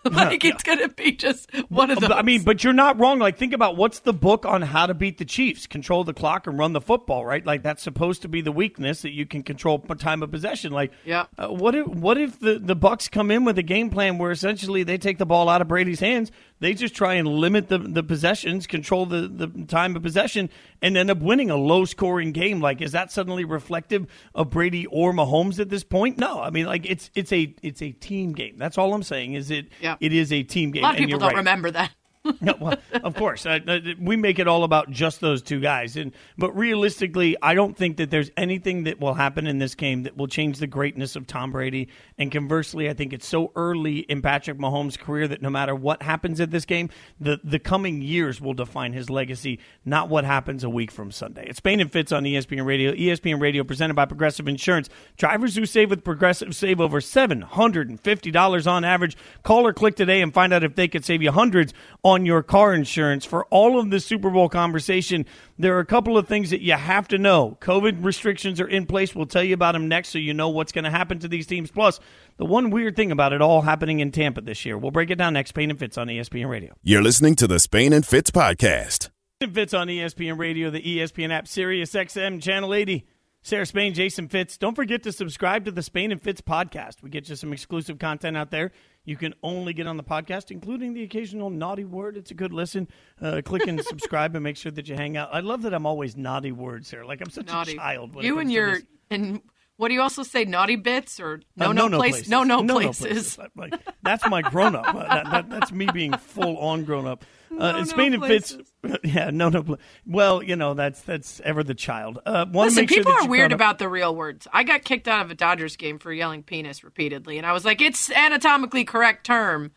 like 0.11 0.43
it's 0.43 0.63
going 0.63 0.79
to 0.79 0.89
be 0.89 1.11
just 1.11 1.53
one 1.69 1.91
of 1.91 1.99
those. 1.99 2.11
I 2.11 2.23
mean, 2.23 2.43
but 2.43 2.63
you're 2.63 2.73
not 2.73 2.99
wrong. 2.99 3.19
Like, 3.19 3.37
think 3.37 3.53
about 3.53 3.77
what's 3.77 3.99
the 3.99 4.13
book 4.13 4.45
on 4.45 4.63
how 4.63 4.87
to 4.87 4.93
beat 4.93 5.19
the 5.19 5.25
Chiefs: 5.25 5.67
control 5.67 6.03
the 6.03 6.13
clock 6.13 6.47
and 6.47 6.57
run 6.57 6.73
the 6.73 6.81
football. 6.81 7.25
Right? 7.25 7.45
Like 7.45 7.61
that's 7.61 7.83
supposed 7.83 8.23
to 8.23 8.27
be 8.27 8.41
the 8.41 8.51
weakness 8.51 9.03
that 9.03 9.11
you 9.11 9.25
can 9.25 9.43
control 9.43 9.79
time 9.79 10.23
of 10.23 10.31
possession. 10.31 10.71
Like, 10.71 10.91
yeah. 11.05 11.25
Uh, 11.37 11.49
what 11.49 11.75
if 11.75 11.87
what 11.87 12.17
if 12.17 12.39
the 12.39 12.57
the 12.59 12.75
Bucks 12.75 13.07
come 13.07 13.29
in 13.29 13.45
with 13.45 13.57
a 13.57 13.63
game 13.63 13.89
plan 13.89 14.17
where 14.17 14.31
essentially 14.31 14.83
they 14.83 14.97
take 14.97 15.17
the 15.17 15.25
ball 15.25 15.49
out 15.49 15.61
of 15.61 15.67
Brady's 15.67 15.99
hands, 15.99 16.31
they 16.61 16.73
just 16.73 16.95
try 16.95 17.15
and 17.15 17.27
limit 17.27 17.67
the 17.67 17.79
the 17.79 18.03
possessions, 18.03 18.67
control 18.67 19.05
the 19.05 19.27
the 19.27 19.65
time 19.65 19.95
of 19.95 20.03
possession, 20.03 20.49
and 20.81 20.95
end 20.95 21.11
up 21.11 21.17
winning 21.17 21.49
a 21.49 21.57
low 21.57 21.83
scoring 21.83 22.31
game? 22.31 22.61
Like, 22.61 22.81
is 22.81 22.93
that 22.93 23.11
suddenly 23.11 23.43
reflective 23.43 24.07
of 24.33 24.49
Brady 24.51 24.85
or 24.85 25.11
Mahomes 25.11 25.59
at 25.59 25.69
this 25.69 25.83
point? 25.83 26.17
No. 26.17 26.39
I 26.39 26.51
mean, 26.51 26.67
like 26.67 26.85
it's 26.85 27.09
it's 27.15 27.33
a 27.33 27.53
it's 27.61 27.81
a 27.81 27.91
team 27.91 28.31
game. 28.31 28.57
That's 28.57 28.77
all 28.77 28.93
I'm 28.93 29.03
saying. 29.03 29.33
Is 29.33 29.51
it? 29.51 29.67
Yeah. 29.81 29.95
It 29.99 30.13
is 30.13 30.31
a 30.31 30.43
team 30.43 30.71
game. 30.71 30.83
A 30.83 30.87
lot 30.87 30.93
of 30.93 30.99
and 30.99 31.07
people 31.07 31.19
don't 31.19 31.29
right. 31.29 31.37
remember 31.37 31.71
that. 31.71 31.91
no, 32.41 32.53
well, 32.59 32.77
of 33.03 33.15
course, 33.15 33.47
uh, 33.47 33.59
uh, 33.67 33.79
we 33.99 34.15
make 34.15 34.37
it 34.37 34.47
all 34.47 34.63
about 34.63 34.91
just 34.91 35.21
those 35.21 35.41
two 35.41 35.59
guys, 35.59 35.97
and 35.97 36.11
but 36.37 36.55
realistically, 36.55 37.35
I 37.41 37.55
don't 37.55 37.75
think 37.75 37.97
that 37.97 38.11
there's 38.11 38.29
anything 38.37 38.83
that 38.83 38.99
will 38.99 39.15
happen 39.15 39.47
in 39.47 39.57
this 39.57 39.73
game 39.73 40.03
that 40.03 40.15
will 40.15 40.27
change 40.27 40.59
the 40.59 40.67
greatness 40.67 41.15
of 41.15 41.25
Tom 41.25 41.51
Brady. 41.51 41.87
And 42.19 42.31
conversely, 42.31 42.89
I 42.89 42.93
think 42.93 43.11
it's 43.11 43.25
so 43.25 43.51
early 43.55 43.99
in 43.99 44.21
Patrick 44.21 44.59
Mahomes' 44.59 44.99
career 44.99 45.27
that 45.29 45.41
no 45.41 45.49
matter 45.49 45.73
what 45.73 46.03
happens 46.03 46.39
at 46.39 46.51
this 46.51 46.63
game, 46.63 46.91
the 47.19 47.39
the 47.43 47.57
coming 47.57 48.03
years 48.03 48.39
will 48.39 48.53
define 48.53 48.93
his 48.93 49.09
legacy, 49.09 49.59
not 49.83 50.07
what 50.07 50.23
happens 50.23 50.63
a 50.63 50.69
week 50.69 50.91
from 50.91 51.11
Sunday. 51.11 51.47
It's 51.47 51.57
Spain 51.57 51.79
and 51.79 51.91
Fitz 51.91 52.11
on 52.11 52.23
ESPN 52.23 52.65
Radio. 52.65 52.93
ESPN 52.93 53.41
Radio 53.41 53.63
presented 53.63 53.95
by 53.95 54.05
Progressive 54.05 54.47
Insurance. 54.47 54.89
Drivers 55.17 55.55
who 55.55 55.65
save 55.65 55.89
with 55.89 56.03
Progressive 56.03 56.55
save 56.55 56.79
over 56.79 57.01
seven 57.01 57.41
hundred 57.41 57.89
and 57.89 57.99
fifty 57.99 58.29
dollars 58.29 58.67
on 58.67 58.83
average. 58.83 59.17
Call 59.41 59.65
or 59.65 59.73
click 59.73 59.95
today 59.95 60.21
and 60.21 60.31
find 60.31 60.53
out 60.53 60.63
if 60.63 60.75
they 60.75 60.87
could 60.87 61.03
save 61.03 61.23
you 61.23 61.31
hundreds 61.31 61.73
on 62.03 62.10
your 62.17 62.43
car 62.43 62.73
insurance. 62.73 63.25
For 63.25 63.45
all 63.45 63.79
of 63.79 63.89
the 63.89 63.99
Super 63.99 64.29
Bowl 64.29 64.49
conversation, 64.49 65.25
there 65.57 65.75
are 65.77 65.79
a 65.79 65.85
couple 65.85 66.17
of 66.17 66.27
things 66.27 66.49
that 66.49 66.61
you 66.61 66.73
have 66.73 67.07
to 67.07 67.17
know. 67.17 67.57
COVID 67.61 68.03
restrictions 68.03 68.59
are 68.59 68.67
in 68.67 68.85
place. 68.85 69.15
We'll 69.15 69.25
tell 69.25 69.43
you 69.43 69.53
about 69.53 69.71
them 69.71 69.87
next 69.87 70.09
so 70.09 70.19
you 70.19 70.33
know 70.33 70.49
what's 70.49 70.71
going 70.71 70.83
to 70.83 70.91
happen 70.91 71.19
to 71.19 71.27
these 71.27 71.47
teams. 71.47 71.71
Plus, 71.71 71.99
the 72.37 72.45
one 72.45 72.69
weird 72.69 72.95
thing 72.95 73.11
about 73.11 73.33
it 73.33 73.41
all 73.41 73.61
happening 73.61 73.99
in 73.99 74.11
Tampa 74.11 74.41
this 74.41 74.65
year. 74.65 74.77
We'll 74.77 74.91
break 74.91 75.09
it 75.09 75.15
down 75.15 75.33
next. 75.33 75.49
Spain 75.49 75.69
and 75.69 75.79
Fitz 75.79 75.97
on 75.97 76.07
ESPN 76.07 76.49
Radio. 76.49 76.73
You're 76.83 77.03
listening 77.03 77.35
to 77.35 77.47
the 77.47 77.59
Spain 77.59 77.93
and 77.93 78.05
Fitz 78.05 78.31
podcast. 78.31 79.09
Fitz 79.39 79.73
on 79.73 79.87
ESPN 79.87 80.37
Radio, 80.37 80.69
the 80.69 80.81
ESPN 80.81 81.31
app, 81.31 81.47
Sirius 81.47 81.93
XM, 81.93 82.41
Channel 82.41 82.73
80. 82.73 83.07
Sarah 83.43 83.65
Spain, 83.65 83.95
Jason 83.95 84.27
Fitz. 84.27 84.55
Don't 84.55 84.75
forget 84.75 85.01
to 85.01 85.11
subscribe 85.11 85.65
to 85.65 85.71
the 85.71 85.81
Spain 85.81 86.11
and 86.11 86.21
Fitz 86.21 86.41
podcast. 86.41 87.01
We 87.01 87.09
get 87.09 87.27
you 87.27 87.35
some 87.35 87.51
exclusive 87.51 87.97
content 87.97 88.37
out 88.37 88.51
there. 88.51 88.71
You 89.03 89.17
can 89.17 89.33
only 89.41 89.73
get 89.73 89.87
on 89.87 89.97
the 89.97 90.03
podcast, 90.03 90.51
including 90.51 90.93
the 90.93 91.03
occasional 91.03 91.49
naughty 91.49 91.85
word. 91.85 92.17
It's 92.17 92.31
a 92.31 92.35
good 92.35 92.53
listen. 92.53 92.87
Uh, 93.19 93.41
click 93.43 93.65
and 93.67 93.81
subscribe 93.85 94.35
and 94.35 94.43
make 94.43 94.57
sure 94.57 94.71
that 94.71 94.87
you 94.87 94.95
hang 94.95 95.17
out. 95.17 95.29
I 95.33 95.39
love 95.39 95.63
that 95.63 95.73
I'm 95.73 95.85
always 95.85 96.15
naughty 96.15 96.51
words 96.51 96.91
here. 96.91 97.03
Like 97.03 97.21
I'm 97.21 97.31
such 97.31 97.47
Naughty. 97.47 97.73
a 97.73 97.75
child. 97.77 98.11
You 98.23 98.39
and 98.39 98.51
your 98.51 98.79
and 99.09 99.41
what 99.81 99.87
do 99.87 99.95
you 99.95 100.01
also 100.01 100.21
say? 100.21 100.45
Naughty 100.45 100.75
bits 100.75 101.19
or 101.19 101.41
no 101.55 101.69
Uh, 101.69 101.73
no, 101.73 101.81
no-no 101.87 101.97
place 101.97 102.13
places. 102.13 102.29
no 102.29 102.43
no 102.43 102.61
No-no 102.61 102.93
places. 102.93 103.39
Like 103.55 103.73
that's 104.03 104.27
my 104.29 104.43
grown 104.43 104.75
up. 104.75 104.85
Uh, 104.93 105.07
that, 105.07 105.31
that, 105.31 105.49
that's 105.49 105.71
me 105.71 105.87
being 105.91 106.13
full 106.13 106.59
on 106.59 106.85
grown 106.85 107.07
up. 107.07 107.25
Uh, 107.51 107.73
and 107.79 107.87
Spain 107.87 108.13
and 108.13 108.23
Fitz. 108.25 108.57
Yeah, 109.03 109.29
no, 109.29 109.49
no. 109.49 109.77
Well, 110.05 110.41
you 110.41 110.55
know 110.55 110.73
that's 110.73 111.01
that's 111.01 111.41
ever 111.41 111.63
the 111.65 111.73
child. 111.73 112.19
Uh, 112.25 112.45
Listen, 112.49 112.83
make 112.83 112.89
sure 112.89 112.99
people 112.99 113.11
that 113.11 113.23
are 113.23 113.29
weird 113.29 113.51
about 113.51 113.77
the 113.77 113.89
real 113.89 114.15
words. 114.15 114.47
I 114.53 114.63
got 114.63 114.85
kicked 114.85 115.05
out 115.09 115.25
of 115.25 115.31
a 115.31 115.35
Dodgers 115.35 115.75
game 115.75 115.99
for 115.99 116.13
yelling 116.13 116.43
penis 116.43 116.81
repeatedly, 116.81 117.37
and 117.37 117.45
I 117.45 117.51
was 117.51 117.65
like, 117.65 117.81
it's 117.81 118.09
anatomically 118.09 118.85
correct 118.85 119.25
term. 119.25 119.71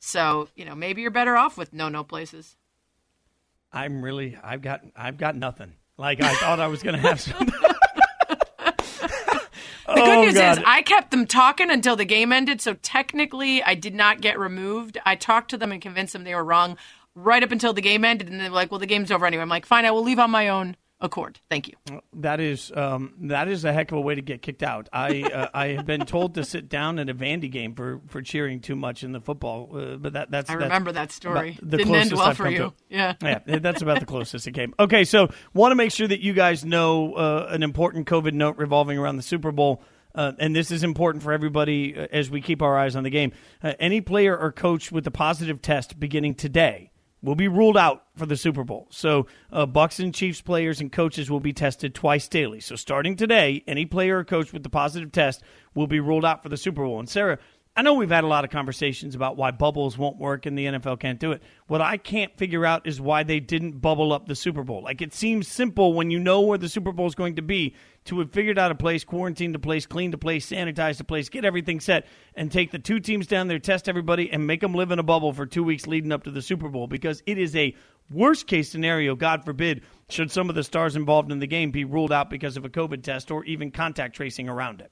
So 0.00 0.48
you 0.56 0.64
know, 0.64 0.74
maybe 0.74 1.02
you're 1.02 1.12
better 1.12 1.36
off 1.36 1.56
with 1.56 1.72
no 1.72 1.88
no 1.88 2.02
places. 2.02 2.56
I'm 3.72 4.02
really. 4.02 4.36
I've 4.42 4.60
got. 4.60 4.80
I've 4.96 5.16
got 5.16 5.36
nothing. 5.36 5.74
Like 5.96 6.20
I 6.20 6.34
thought 6.34 6.58
I 6.58 6.66
was 6.66 6.82
going 6.82 6.96
to 6.96 7.00
have 7.00 7.20
something. 7.20 7.69
The 10.00 10.06
good 10.06 10.18
oh, 10.18 10.22
news 10.22 10.34
is 10.34 10.58
I 10.64 10.82
kept 10.82 11.10
them 11.10 11.26
talking 11.26 11.70
until 11.70 11.96
the 11.96 12.04
game 12.04 12.32
ended, 12.32 12.60
so 12.60 12.74
technically 12.74 13.62
I 13.62 13.74
did 13.74 13.94
not 13.94 14.20
get 14.20 14.38
removed. 14.38 14.98
I 15.04 15.16
talked 15.16 15.50
to 15.50 15.58
them 15.58 15.72
and 15.72 15.80
convinced 15.80 16.12
them 16.12 16.24
they 16.24 16.34
were 16.34 16.44
wrong 16.44 16.76
right 17.14 17.42
up 17.42 17.52
until 17.52 17.72
the 17.72 17.82
game 17.82 18.04
ended, 18.04 18.28
and 18.28 18.40
they 18.40 18.48
were 18.48 18.54
like, 18.54 18.70
"Well, 18.70 18.80
the 18.80 18.86
game's 18.86 19.10
over 19.10 19.26
anyway." 19.26 19.42
I'm 19.42 19.48
like, 19.48 19.66
"Fine, 19.66 19.84
I 19.84 19.90
will 19.90 20.02
leave 20.02 20.18
on 20.18 20.30
my 20.30 20.48
own 20.48 20.76
accord. 21.00 21.40
Thank 21.48 21.68
you." 21.68 21.74
That 22.14 22.40
is 22.40 22.72
um, 22.74 23.14
that 23.22 23.48
is 23.48 23.64
a 23.64 23.72
heck 23.72 23.92
of 23.92 23.98
a 23.98 24.00
way 24.00 24.14
to 24.14 24.22
get 24.22 24.42
kicked 24.42 24.62
out. 24.62 24.88
I 24.92 25.22
uh, 25.22 25.48
I 25.54 25.66
have 25.68 25.86
been 25.86 26.06
told 26.06 26.34
to 26.34 26.44
sit 26.44 26.68
down 26.68 26.98
at 26.98 27.08
a 27.08 27.14
Vandy 27.14 27.50
game 27.50 27.74
for, 27.74 28.00
for 28.08 28.22
cheering 28.22 28.60
too 28.60 28.76
much 28.76 29.02
in 29.02 29.12
the 29.12 29.20
football, 29.20 29.70
uh, 29.76 29.96
but 29.96 30.12
that 30.14 30.30
that's 30.30 30.50
I 30.50 30.54
that's 30.54 30.64
remember 30.64 30.92
that 30.92 31.12
story. 31.12 31.58
the 31.62 31.78
Didn't 31.78 31.94
end 31.94 32.12
well 32.12 32.22
I've 32.22 32.36
for 32.36 32.48
you. 32.48 32.72
Yeah. 32.90 33.14
yeah, 33.22 33.38
that's 33.60 33.82
about 33.82 34.00
the 34.00 34.06
closest 34.06 34.48
it 34.48 34.52
came. 34.52 34.74
Okay, 34.78 35.04
so 35.04 35.28
want 35.54 35.70
to 35.70 35.76
make 35.76 35.92
sure 35.92 36.08
that 36.08 36.20
you 36.20 36.32
guys 36.32 36.64
know 36.64 37.14
uh, 37.14 37.46
an 37.50 37.62
important 37.62 38.08
COVID 38.08 38.32
note 38.32 38.56
revolving 38.56 38.98
around 38.98 39.16
the 39.16 39.22
Super 39.22 39.52
Bowl. 39.52 39.82
Uh, 40.12 40.32
and 40.38 40.56
this 40.56 40.72
is 40.72 40.82
important 40.82 41.22
for 41.22 41.32
everybody 41.32 41.96
uh, 41.96 42.06
as 42.10 42.30
we 42.30 42.40
keep 42.40 42.62
our 42.62 42.76
eyes 42.76 42.96
on 42.96 43.04
the 43.04 43.10
game. 43.10 43.32
Uh, 43.62 43.74
any 43.78 44.00
player 44.00 44.36
or 44.36 44.50
coach 44.50 44.90
with 44.90 45.06
a 45.06 45.10
positive 45.10 45.62
test 45.62 46.00
beginning 46.00 46.34
today 46.34 46.89
will 47.22 47.34
be 47.34 47.48
ruled 47.48 47.76
out 47.76 48.04
for 48.16 48.26
the 48.26 48.36
Super 48.36 48.64
Bowl. 48.64 48.86
So, 48.90 49.26
uh, 49.52 49.66
Bucks 49.66 50.00
and 50.00 50.14
Chiefs 50.14 50.40
players 50.40 50.80
and 50.80 50.90
coaches 50.90 51.30
will 51.30 51.40
be 51.40 51.52
tested 51.52 51.94
twice 51.94 52.28
daily. 52.28 52.60
So, 52.60 52.76
starting 52.76 53.16
today, 53.16 53.62
any 53.66 53.86
player 53.86 54.18
or 54.18 54.24
coach 54.24 54.52
with 54.52 54.62
the 54.62 54.70
positive 54.70 55.12
test 55.12 55.42
will 55.74 55.86
be 55.86 56.00
ruled 56.00 56.24
out 56.24 56.42
for 56.42 56.48
the 56.48 56.56
Super 56.56 56.84
Bowl. 56.84 56.98
And 56.98 57.08
Sarah, 57.08 57.38
I 57.76 57.82
know 57.82 57.94
we've 57.94 58.10
had 58.10 58.24
a 58.24 58.26
lot 58.26 58.44
of 58.44 58.50
conversations 58.50 59.14
about 59.14 59.36
why 59.36 59.52
bubbles 59.52 59.96
won't 59.96 60.18
work 60.18 60.44
and 60.44 60.58
the 60.58 60.66
NFL 60.66 60.98
can't 60.98 61.20
do 61.20 61.30
it. 61.32 61.40
What 61.68 61.80
I 61.80 61.98
can't 61.98 62.36
figure 62.36 62.66
out 62.66 62.86
is 62.86 63.00
why 63.00 63.22
they 63.22 63.38
didn't 63.38 63.80
bubble 63.80 64.12
up 64.12 64.26
the 64.26 64.34
Super 64.34 64.64
Bowl. 64.64 64.82
Like 64.82 65.00
it 65.00 65.14
seems 65.14 65.46
simple 65.46 65.94
when 65.94 66.10
you 66.10 66.18
know 66.18 66.40
where 66.40 66.58
the 66.58 66.68
Super 66.68 66.90
Bowl 66.90 67.06
is 67.06 67.14
going 67.14 67.36
to 67.36 67.42
be 67.42 67.76
to 68.06 68.18
have 68.18 68.32
figured 68.32 68.58
out 68.58 68.72
a 68.72 68.74
place, 68.74 69.04
quarantine 69.04 69.52
the 69.52 69.60
place, 69.60 69.86
clean 69.86 70.10
the 70.10 70.18
place, 70.18 70.50
sanitize 70.50 70.98
the 70.98 71.04
place, 71.04 71.28
get 71.28 71.44
everything 71.44 71.78
set, 71.78 72.06
and 72.34 72.50
take 72.50 72.72
the 72.72 72.78
two 72.78 72.98
teams 72.98 73.28
down 73.28 73.46
there, 73.46 73.60
test 73.60 73.88
everybody, 73.88 74.30
and 74.30 74.46
make 74.46 74.60
them 74.60 74.74
live 74.74 74.90
in 74.90 74.98
a 74.98 75.04
bubble 75.04 75.32
for 75.32 75.46
two 75.46 75.62
weeks 75.62 75.86
leading 75.86 76.10
up 76.10 76.24
to 76.24 76.30
the 76.30 76.42
Super 76.42 76.68
Bowl 76.68 76.88
because 76.88 77.22
it 77.24 77.38
is 77.38 77.54
a 77.54 77.74
worst 78.10 78.48
case 78.48 78.68
scenario, 78.68 79.14
God 79.14 79.44
forbid, 79.44 79.82
should 80.08 80.32
some 80.32 80.48
of 80.48 80.56
the 80.56 80.64
stars 80.64 80.96
involved 80.96 81.30
in 81.30 81.38
the 81.38 81.46
game 81.46 81.70
be 81.70 81.84
ruled 81.84 82.12
out 82.12 82.30
because 82.30 82.56
of 82.56 82.64
a 82.64 82.68
COVID 82.68 83.04
test 83.04 83.30
or 83.30 83.44
even 83.44 83.70
contact 83.70 84.16
tracing 84.16 84.48
around 84.48 84.80
it. 84.80 84.90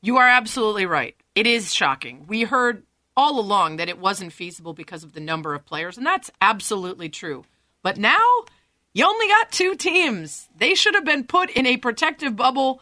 You 0.00 0.16
are 0.18 0.28
absolutely 0.28 0.86
right. 0.86 1.16
It 1.34 1.46
is 1.46 1.74
shocking. 1.74 2.26
We 2.26 2.42
heard 2.42 2.84
all 3.16 3.40
along 3.40 3.76
that 3.76 3.88
it 3.88 3.98
wasn't 3.98 4.32
feasible 4.32 4.72
because 4.72 5.02
of 5.02 5.12
the 5.12 5.20
number 5.20 5.54
of 5.54 5.66
players, 5.66 5.96
and 5.96 6.06
that's 6.06 6.30
absolutely 6.40 7.08
true. 7.08 7.44
But 7.82 7.96
now 7.96 8.44
you 8.94 9.06
only 9.06 9.28
got 9.28 9.50
two 9.50 9.74
teams. 9.74 10.48
They 10.56 10.74
should 10.74 10.94
have 10.94 11.04
been 11.04 11.24
put 11.24 11.50
in 11.50 11.66
a 11.66 11.76
protective 11.76 12.36
bubble 12.36 12.80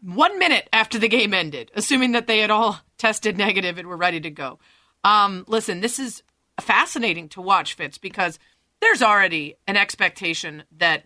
one 0.00 0.38
minute 0.38 0.68
after 0.72 0.98
the 0.98 1.08
game 1.08 1.34
ended, 1.34 1.70
assuming 1.74 2.12
that 2.12 2.26
they 2.26 2.38
had 2.38 2.50
all 2.50 2.80
tested 2.98 3.36
negative 3.36 3.78
and 3.78 3.88
were 3.88 3.96
ready 3.96 4.20
to 4.20 4.30
go. 4.30 4.58
Um, 5.04 5.44
listen, 5.48 5.80
this 5.80 5.98
is 5.98 6.22
fascinating 6.60 7.28
to 7.30 7.40
watch, 7.40 7.74
Fitz, 7.74 7.98
because 7.98 8.38
there's 8.80 9.02
already 9.02 9.56
an 9.66 9.76
expectation 9.76 10.64
that 10.78 11.04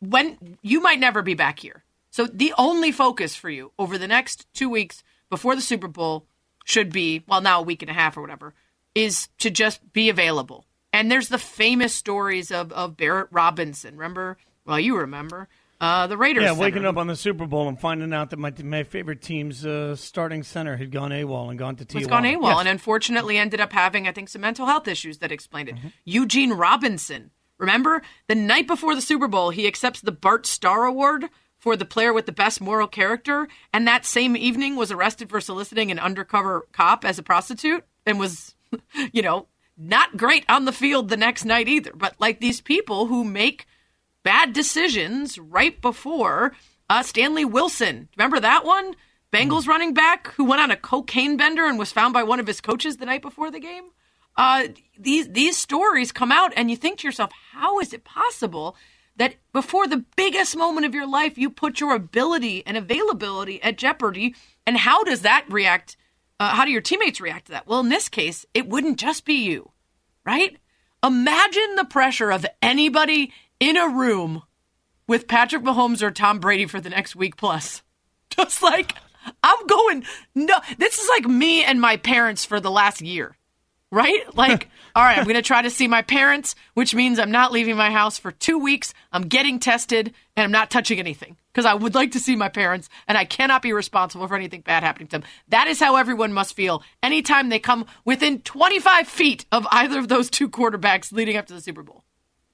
when 0.00 0.58
you 0.62 0.80
might 0.80 1.00
never 1.00 1.22
be 1.22 1.34
back 1.34 1.58
here. 1.58 1.84
So 2.18 2.26
the 2.26 2.52
only 2.58 2.90
focus 2.90 3.36
for 3.36 3.48
you 3.48 3.70
over 3.78 3.96
the 3.96 4.08
next 4.08 4.52
two 4.52 4.68
weeks 4.68 5.04
before 5.30 5.54
the 5.54 5.62
Super 5.62 5.86
Bowl 5.86 6.26
should 6.64 6.92
be, 6.92 7.22
well, 7.28 7.40
now 7.40 7.60
a 7.60 7.62
week 7.62 7.80
and 7.80 7.88
a 7.92 7.94
half 7.94 8.16
or 8.16 8.20
whatever, 8.22 8.54
is 8.92 9.28
to 9.38 9.50
just 9.50 9.92
be 9.92 10.08
available. 10.08 10.66
And 10.92 11.12
there's 11.12 11.28
the 11.28 11.38
famous 11.38 11.94
stories 11.94 12.50
of, 12.50 12.72
of 12.72 12.96
Barrett 12.96 13.28
Robinson. 13.30 13.94
Remember? 13.96 14.36
Well, 14.66 14.80
you 14.80 14.96
remember. 14.96 15.46
Uh, 15.80 16.08
the 16.08 16.16
Raiders. 16.16 16.42
Yeah, 16.42 16.48
center. 16.48 16.60
waking 16.60 16.86
up 16.86 16.96
on 16.96 17.06
the 17.06 17.14
Super 17.14 17.46
Bowl 17.46 17.68
and 17.68 17.78
finding 17.78 18.12
out 18.12 18.30
that 18.30 18.38
my 18.40 18.52
my 18.64 18.82
favorite 18.82 19.22
team's 19.22 19.64
uh, 19.64 19.94
starting 19.94 20.42
center 20.42 20.76
had 20.76 20.90
gone 20.90 21.12
AWOL 21.12 21.50
and 21.50 21.56
gone 21.56 21.76
to 21.76 21.84
Tijuana. 21.84 21.94
was 21.94 22.06
gone 22.08 22.24
AWOL 22.24 22.42
Yes. 22.48 22.58
and 22.58 22.68
unfortunately 22.68 23.38
ended 23.38 23.60
up 23.60 23.72
having, 23.72 24.08
I 24.08 24.12
think, 24.12 24.28
some 24.28 24.40
mental 24.42 24.66
health 24.66 24.88
issues 24.88 25.18
that 25.18 25.30
explained 25.30 25.68
it. 25.68 25.76
Mm-hmm. 25.76 25.88
Eugene 26.04 26.52
Robinson. 26.52 27.30
Remember? 27.58 28.02
The 28.26 28.34
night 28.34 28.66
before 28.66 28.96
the 28.96 29.02
Super 29.02 29.28
Bowl, 29.28 29.50
he 29.50 29.68
accepts 29.68 30.00
the 30.00 30.10
Bart 30.10 30.46
Starr 30.46 30.84
Award 30.84 31.26
for 31.58 31.76
the 31.76 31.84
player 31.84 32.12
with 32.12 32.26
the 32.26 32.32
best 32.32 32.60
moral 32.60 32.86
character, 32.88 33.48
and 33.72 33.86
that 33.86 34.06
same 34.06 34.36
evening 34.36 34.76
was 34.76 34.92
arrested 34.92 35.28
for 35.28 35.40
soliciting 35.40 35.90
an 35.90 35.98
undercover 35.98 36.66
cop 36.72 37.04
as 37.04 37.18
a 37.18 37.22
prostitute 37.22 37.84
and 38.06 38.18
was, 38.18 38.54
you 39.12 39.22
know, 39.22 39.48
not 39.76 40.16
great 40.16 40.44
on 40.48 40.64
the 40.64 40.72
field 40.72 41.08
the 41.08 41.16
next 41.16 41.44
night 41.44 41.68
either. 41.68 41.92
But 41.94 42.14
like 42.18 42.40
these 42.40 42.60
people 42.60 43.06
who 43.06 43.24
make 43.24 43.66
bad 44.22 44.52
decisions 44.52 45.38
right 45.38 45.80
before 45.80 46.52
uh, 46.90 47.02
Stanley 47.02 47.44
Wilson. 47.44 48.08
Remember 48.16 48.40
that 48.40 48.64
one? 48.64 48.94
Bengals 49.32 49.62
mm. 49.62 49.68
running 49.68 49.94
back 49.94 50.28
who 50.34 50.44
went 50.44 50.62
on 50.62 50.70
a 50.70 50.76
cocaine 50.76 51.36
bender 51.36 51.66
and 51.66 51.78
was 51.78 51.92
found 51.92 52.14
by 52.14 52.22
one 52.22 52.40
of 52.40 52.46
his 52.46 52.60
coaches 52.60 52.96
the 52.96 53.06
night 53.06 53.22
before 53.22 53.50
the 53.50 53.60
game. 53.60 53.90
Uh, 54.36 54.68
these 54.98 55.28
these 55.28 55.56
stories 55.56 56.12
come 56.12 56.30
out, 56.30 56.52
and 56.56 56.70
you 56.70 56.76
think 56.76 56.98
to 56.98 57.08
yourself, 57.08 57.30
how 57.52 57.80
is 57.80 57.92
it 57.92 58.04
possible 58.04 58.76
that 59.18 59.34
before 59.52 59.86
the 59.86 60.04
biggest 60.16 60.56
moment 60.56 60.86
of 60.86 60.94
your 60.94 61.06
life, 61.06 61.36
you 61.36 61.50
put 61.50 61.80
your 61.80 61.94
ability 61.94 62.64
and 62.66 62.76
availability 62.76 63.62
at 63.62 63.78
jeopardy? 63.78 64.34
And 64.66 64.76
how 64.78 65.04
does 65.04 65.22
that 65.22 65.44
react? 65.48 65.96
Uh, 66.40 66.50
how 66.50 66.64
do 66.64 66.70
your 66.70 66.80
teammates 66.80 67.20
react 67.20 67.46
to 67.46 67.52
that? 67.52 67.66
Well, 67.66 67.80
in 67.80 67.88
this 67.88 68.08
case, 68.08 68.46
it 68.54 68.68
wouldn't 68.68 68.98
just 68.98 69.24
be 69.24 69.34
you, 69.34 69.72
right? 70.24 70.56
Imagine 71.04 71.76
the 71.76 71.84
pressure 71.84 72.30
of 72.30 72.46
anybody 72.62 73.32
in 73.60 73.76
a 73.76 73.88
room 73.88 74.42
with 75.06 75.28
Patrick 75.28 75.62
Mahomes 75.62 76.02
or 76.02 76.10
Tom 76.10 76.38
Brady 76.38 76.66
for 76.66 76.80
the 76.80 76.90
next 76.90 77.16
week 77.16 77.36
plus. 77.36 77.82
Just 78.30 78.62
like 78.62 78.94
I'm 79.42 79.66
going 79.66 80.04
no 80.34 80.58
this 80.76 80.98
is 80.98 81.08
like 81.08 81.24
me 81.24 81.64
and 81.64 81.80
my 81.80 81.96
parents 81.96 82.44
for 82.44 82.60
the 82.60 82.70
last 82.70 83.00
year. 83.00 83.36
Right? 83.90 84.22
Like, 84.36 84.68
all 84.94 85.04
right, 85.04 85.18
I'm 85.18 85.24
going 85.24 85.36
to 85.36 85.42
try 85.42 85.62
to 85.62 85.70
see 85.70 85.88
my 85.88 86.02
parents, 86.02 86.54
which 86.74 86.94
means 86.94 87.18
I'm 87.18 87.30
not 87.30 87.52
leaving 87.52 87.76
my 87.76 87.90
house 87.90 88.18
for 88.18 88.32
2 88.32 88.58
weeks. 88.58 88.94
I'm 89.12 89.22
getting 89.22 89.58
tested 89.58 90.14
and 90.36 90.44
I'm 90.44 90.52
not 90.52 90.70
touching 90.70 90.98
anything 90.98 91.36
because 91.52 91.66
I 91.66 91.74
would 91.74 91.94
like 91.94 92.12
to 92.12 92.20
see 92.20 92.36
my 92.36 92.48
parents 92.48 92.88
and 93.06 93.18
I 93.18 93.24
cannot 93.24 93.62
be 93.62 93.72
responsible 93.72 94.28
for 94.28 94.36
anything 94.36 94.60
bad 94.60 94.82
happening 94.82 95.08
to 95.08 95.18
them. 95.18 95.28
That 95.48 95.66
is 95.68 95.80
how 95.80 95.96
everyone 95.96 96.32
must 96.32 96.54
feel 96.54 96.82
anytime 97.02 97.48
they 97.48 97.58
come 97.58 97.86
within 98.04 98.40
25 98.40 99.08
feet 99.08 99.44
of 99.50 99.66
either 99.70 99.98
of 99.98 100.08
those 100.08 100.30
two 100.30 100.48
quarterbacks 100.48 101.12
leading 101.12 101.36
up 101.36 101.46
to 101.46 101.54
the 101.54 101.60
Super 101.60 101.82
Bowl. 101.82 102.04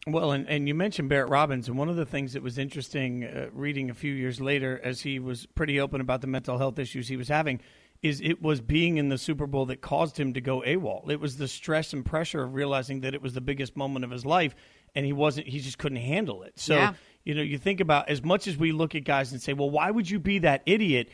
Well, 0.06 0.32
and, 0.32 0.46
and 0.48 0.68
you 0.68 0.74
mentioned 0.74 1.08
Barrett 1.08 1.30
Robbins, 1.30 1.66
and 1.66 1.78
one 1.78 1.88
of 1.88 1.96
the 1.96 2.04
things 2.04 2.34
that 2.34 2.42
was 2.42 2.58
interesting 2.58 3.24
uh, 3.24 3.46
reading 3.52 3.88
a 3.88 3.94
few 3.94 4.12
years 4.12 4.38
later, 4.38 4.78
as 4.84 5.00
he 5.00 5.18
was 5.18 5.46
pretty 5.54 5.80
open 5.80 6.02
about 6.02 6.20
the 6.20 6.26
mental 6.26 6.58
health 6.58 6.78
issues 6.78 7.08
he 7.08 7.16
was 7.16 7.28
having, 7.28 7.60
is 8.04 8.20
it 8.20 8.42
was 8.42 8.60
being 8.60 8.98
in 8.98 9.08
the 9.08 9.16
Super 9.16 9.46
Bowl 9.46 9.64
that 9.66 9.80
caused 9.80 10.20
him 10.20 10.34
to 10.34 10.40
go 10.42 10.60
AWOL. 10.60 11.10
It 11.10 11.20
was 11.20 11.38
the 11.38 11.48
stress 11.48 11.94
and 11.94 12.04
pressure 12.04 12.42
of 12.42 12.54
realizing 12.54 13.00
that 13.00 13.14
it 13.14 13.22
was 13.22 13.32
the 13.32 13.40
biggest 13.40 13.78
moment 13.78 14.04
of 14.04 14.10
his 14.10 14.26
life, 14.26 14.54
and 14.94 15.06
he 15.06 15.14
wasn't, 15.14 15.46
he 15.46 15.58
just 15.58 15.78
couldn't 15.78 15.96
handle 15.96 16.42
it. 16.42 16.52
So, 16.60 16.74
yeah. 16.76 16.92
you 17.24 17.34
know, 17.34 17.40
you 17.40 17.56
think 17.56 17.80
about 17.80 18.10
as 18.10 18.22
much 18.22 18.46
as 18.46 18.58
we 18.58 18.72
look 18.72 18.94
at 18.94 19.04
guys 19.04 19.32
and 19.32 19.40
say, 19.40 19.54
well, 19.54 19.70
why 19.70 19.90
would 19.90 20.08
you 20.08 20.20
be 20.20 20.40
that 20.40 20.62
idiot? 20.66 21.08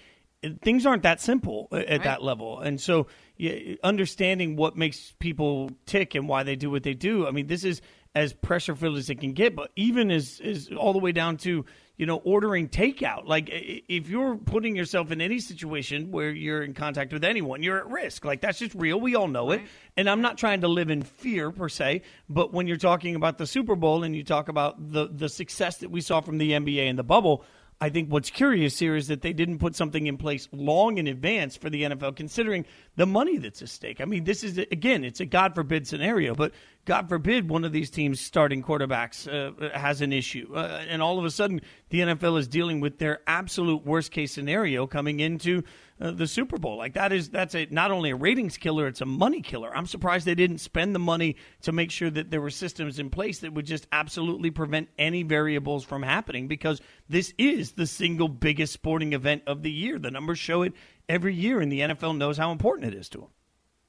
Things 0.63 0.85
aren't 0.85 1.05
that 1.05 1.21
simple 1.21 1.69
uh, 1.71 1.77
at 1.77 1.89
right. 1.89 2.03
that 2.03 2.23
level. 2.25 2.59
And 2.59 2.81
so, 2.81 3.07
yeah, 3.37 3.77
understanding 3.85 4.57
what 4.57 4.77
makes 4.77 5.15
people 5.21 5.71
tick 5.87 6.17
and 6.17 6.29
why 6.29 6.43
they 6.43 6.57
do 6.57 6.73
what 6.73 6.83
they 6.83 6.95
do. 6.95 7.25
I 7.25 7.31
mean, 7.31 7.47
this 7.47 7.63
is 7.63 7.83
as 8.17 8.33
pressure 8.33 8.75
filled 8.75 8.99
as 8.99 9.09
it 9.11 9.21
can 9.21 9.33
get, 9.33 9.55
but 9.55 9.71
even 9.77 10.11
as 10.11 10.41
is 10.41 10.71
all 10.77 10.93
the 10.93 10.99
way 10.99 11.13
down 11.13 11.37
to 11.37 11.65
you 12.01 12.07
know 12.07 12.17
ordering 12.25 12.67
takeout. 12.67 13.27
Like 13.27 13.51
if 13.51 14.09
you're 14.09 14.35
putting 14.35 14.75
yourself 14.75 15.11
in 15.11 15.21
any 15.21 15.39
situation 15.39 16.11
where 16.11 16.31
you're 16.31 16.63
in 16.63 16.73
contact 16.73 17.13
with 17.13 17.25
anyone, 17.25 17.63
you're 17.63 17.77
at 17.77 17.91
risk. 17.91 18.25
Like 18.25 18.41
that's 18.41 18.59
just 18.59 18.75
real. 18.75 18.99
We 18.99 19.17
all 19.17 19.29
know 19.29 19.51
right. 19.51 19.61
it. 19.61 19.67
And 19.99 20.09
I'm 20.09 20.23
not 20.23 20.39
trying 20.39 20.63
to 20.63 20.69
live 20.69 20.89
in 20.89 21.03
fear 21.03 21.51
per 21.51 21.69
se, 21.69 22.01
but 22.27 22.55
when 22.55 22.67
you're 22.67 22.79
talking 22.79 23.17
about 23.17 23.37
the 23.37 23.47
Super 23.47 23.77
Bowl 23.77 24.03
and 24.03 24.17
you 24.17 24.25
talk 24.25 24.49
about 24.49 24.93
the 24.93 25.11
the 25.13 25.29
success 25.29 25.77
that 25.79 25.91
we 25.91 26.01
saw 26.01 26.23
from 26.23 26.39
the 26.39 26.53
NBA 26.53 26.89
and 26.89 26.99
the 26.99 27.05
bubble. 27.05 27.45
I 27.83 27.89
think 27.89 28.11
what's 28.11 28.29
curious 28.29 28.79
here 28.79 28.95
is 28.95 29.09
that 29.09 29.23
they 29.23 29.33
didn't 29.33 29.59
put 29.59 29.75
something 29.75 30.07
in 30.07 30.19
place 30.19 30.49
long 30.53 30.99
in 30.99 31.07
advance 31.07 31.57
for 31.57 31.71
the 31.71 31.85
NFL, 31.85 32.15
considering 32.15 32.67
the 33.01 33.07
money 33.07 33.39
that's 33.39 33.63
at 33.63 33.71
stake. 33.71 33.99
I 34.03 34.05
mean, 34.05 34.25
this 34.25 34.45
is, 34.45 34.59
again, 34.59 35.05
it's 35.05 35.21
a 35.21 35.25
God 35.25 35.55
forbid 35.55 35.89
scenario, 35.89 36.35
but 36.35 36.53
God 36.85 37.09
forbid 37.09 37.49
one 37.49 37.65
of 37.65 37.73
these 37.73 37.89
teams 37.89 38.21
starting 38.21 38.63
quarterbacks 38.63 39.27
uh, 39.27 39.71
has 39.71 40.03
an 40.03 40.13
issue. 40.13 40.53
Uh, 40.55 40.85
and 40.87 41.01
all 41.01 41.19
of 41.19 41.25
a 41.25 41.31
sudden, 41.31 41.63
the 41.89 42.01
NFL 42.01 42.39
is 42.39 42.47
dealing 42.47 42.79
with 42.79 42.99
their 42.99 43.21
absolute 43.27 43.87
worst 43.87 44.13
case 44.13 44.33
scenario 44.33 44.87
coming 44.87 45.19
into 45.19 45.63
uh, 45.99 46.11
the 46.11 46.27
Super 46.27 46.59
Bowl. 46.59 46.77
Like 46.77 46.95
that 46.95 47.13
is 47.13 47.29
that's 47.31 47.55
a 47.55 47.67
not 47.71 47.91
only 47.91 48.11
a 48.11 48.17
ratings 48.17 48.57
killer, 48.57 48.87
it's 48.87 49.01
a 49.01 49.07
money 49.07 49.43
killer. 49.43 49.75
I'm 49.75 49.87
surprised 49.87 50.27
they 50.27 50.35
didn't 50.35 50.59
spend 50.59 50.95
the 50.95 50.99
money 50.99 51.37
to 51.63 51.73
make 51.73 51.91
sure 51.91 52.11
that 52.11 52.31
there 52.31 52.41
were 52.41 52.51
systems 52.51 52.99
in 52.99 53.11
place 53.11 53.41
that 53.41 53.53
would 53.53 53.67
just 53.67 53.87
absolutely 53.93 54.51
prevent 54.51 54.89
any 54.99 55.23
variables 55.23 55.85
from 55.85 56.03
happening 56.03 56.49
because 56.49 56.81
this 57.09 57.35
is 57.39 57.73
the 57.73 57.87
single 57.87 58.29
biggest 58.29 58.73
sporting 58.73 59.13
event 59.13 59.43
of 59.47 59.63
the 59.63 59.71
year. 59.71 59.99
The 59.99 60.11
numbers 60.11 60.39
show 60.39 60.63
it 60.63 60.73
every 61.11 61.35
year, 61.35 61.61
and 61.61 61.71
the 61.71 61.81
NFL 61.81 62.17
knows 62.17 62.39
how 62.39 62.53
important 62.53 62.95
it 62.95 62.97
is 62.97 63.09
to 63.11 63.19
them. 63.19 63.29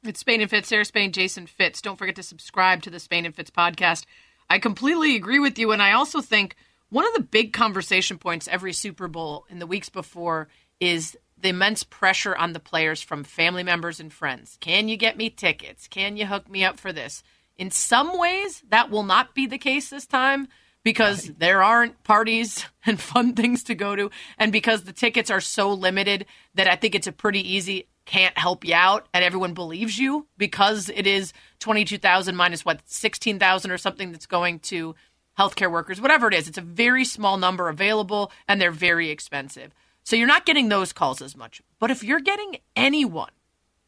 It's 0.03 0.19
Spain 0.19 0.41
and 0.41 0.49
Fitz, 0.49 0.67
Sarah 0.67 0.83
Spain, 0.83 1.11
Jason 1.11 1.45
Fitz. 1.45 1.81
Don't 1.81 1.97
forget 1.97 2.15
to 2.15 2.23
subscribe 2.23 2.81
to 2.81 2.89
the 2.89 2.99
Spain 2.99 3.25
and 3.25 3.35
Fitz 3.35 3.51
podcast. 3.51 4.05
I 4.49 4.57
completely 4.57 5.15
agree 5.15 5.39
with 5.39 5.59
you, 5.59 5.71
and 5.71 5.81
I 5.81 5.93
also 5.93 6.21
think 6.21 6.55
one 6.89 7.05
of 7.05 7.13
the 7.13 7.21
big 7.21 7.53
conversation 7.53 8.17
points 8.17 8.47
every 8.47 8.73
Super 8.73 9.07
Bowl 9.07 9.45
in 9.49 9.59
the 9.59 9.67
weeks 9.67 9.89
before 9.89 10.49
is 10.79 11.15
the 11.37 11.49
immense 11.49 11.83
pressure 11.83 12.35
on 12.35 12.53
the 12.53 12.59
players 12.59 13.01
from 13.01 13.23
family 13.23 13.63
members 13.63 13.99
and 13.99 14.11
friends. 14.11 14.57
Can 14.59 14.89
you 14.89 14.97
get 14.97 15.17
me 15.17 15.29
tickets? 15.29 15.87
Can 15.87 16.17
you 16.17 16.25
hook 16.25 16.49
me 16.49 16.63
up 16.63 16.79
for 16.79 16.91
this? 16.91 17.23
In 17.57 17.69
some 17.69 18.17
ways, 18.17 18.63
that 18.69 18.89
will 18.89 19.03
not 19.03 19.35
be 19.35 19.45
the 19.45 19.59
case 19.59 19.89
this 19.89 20.07
time 20.07 20.47
because 20.83 21.27
right. 21.27 21.39
there 21.39 21.63
aren't 21.63 22.03
parties 22.03 22.65
and 22.85 22.99
fun 22.99 23.33
things 23.33 23.63
to 23.65 23.75
go 23.75 23.95
to, 23.95 24.09
and 24.37 24.51
because 24.51 24.83
the 24.83 24.93
tickets 24.93 25.29
are 25.29 25.41
so 25.41 25.71
limited 25.71 26.25
that 26.55 26.67
I 26.67 26.75
think 26.75 26.95
it's 26.95 27.07
a 27.07 27.11
pretty 27.11 27.53
easy 27.53 27.87
can't 28.05 28.37
help 28.37 28.65
you 28.65 28.73
out 28.73 29.07
and 29.13 29.23
everyone 29.23 29.53
believes 29.53 29.97
you 29.99 30.25
because 30.35 30.89
it 30.89 31.05
is 31.05 31.33
22,000 31.59 32.35
minus 32.35 32.65
what 32.65 32.81
16,000 32.85 33.69
or 33.69 33.77
something 33.77 34.11
that's 34.11 34.25
going 34.25 34.57
to 34.57 34.95
healthcare 35.37 35.71
workers 35.71 36.01
whatever 36.01 36.27
it 36.27 36.33
is 36.33 36.47
it's 36.47 36.57
a 36.57 36.61
very 36.61 37.05
small 37.05 37.37
number 37.37 37.69
available 37.69 38.31
and 38.47 38.59
they're 38.59 38.71
very 38.71 39.11
expensive 39.11 39.71
so 40.03 40.15
you're 40.15 40.27
not 40.27 40.45
getting 40.45 40.69
those 40.69 40.93
calls 40.93 41.21
as 41.21 41.37
much. 41.37 41.61
But 41.79 41.91
if 41.91 42.03
you're 42.03 42.19
getting 42.19 42.57
anyone 42.75 43.31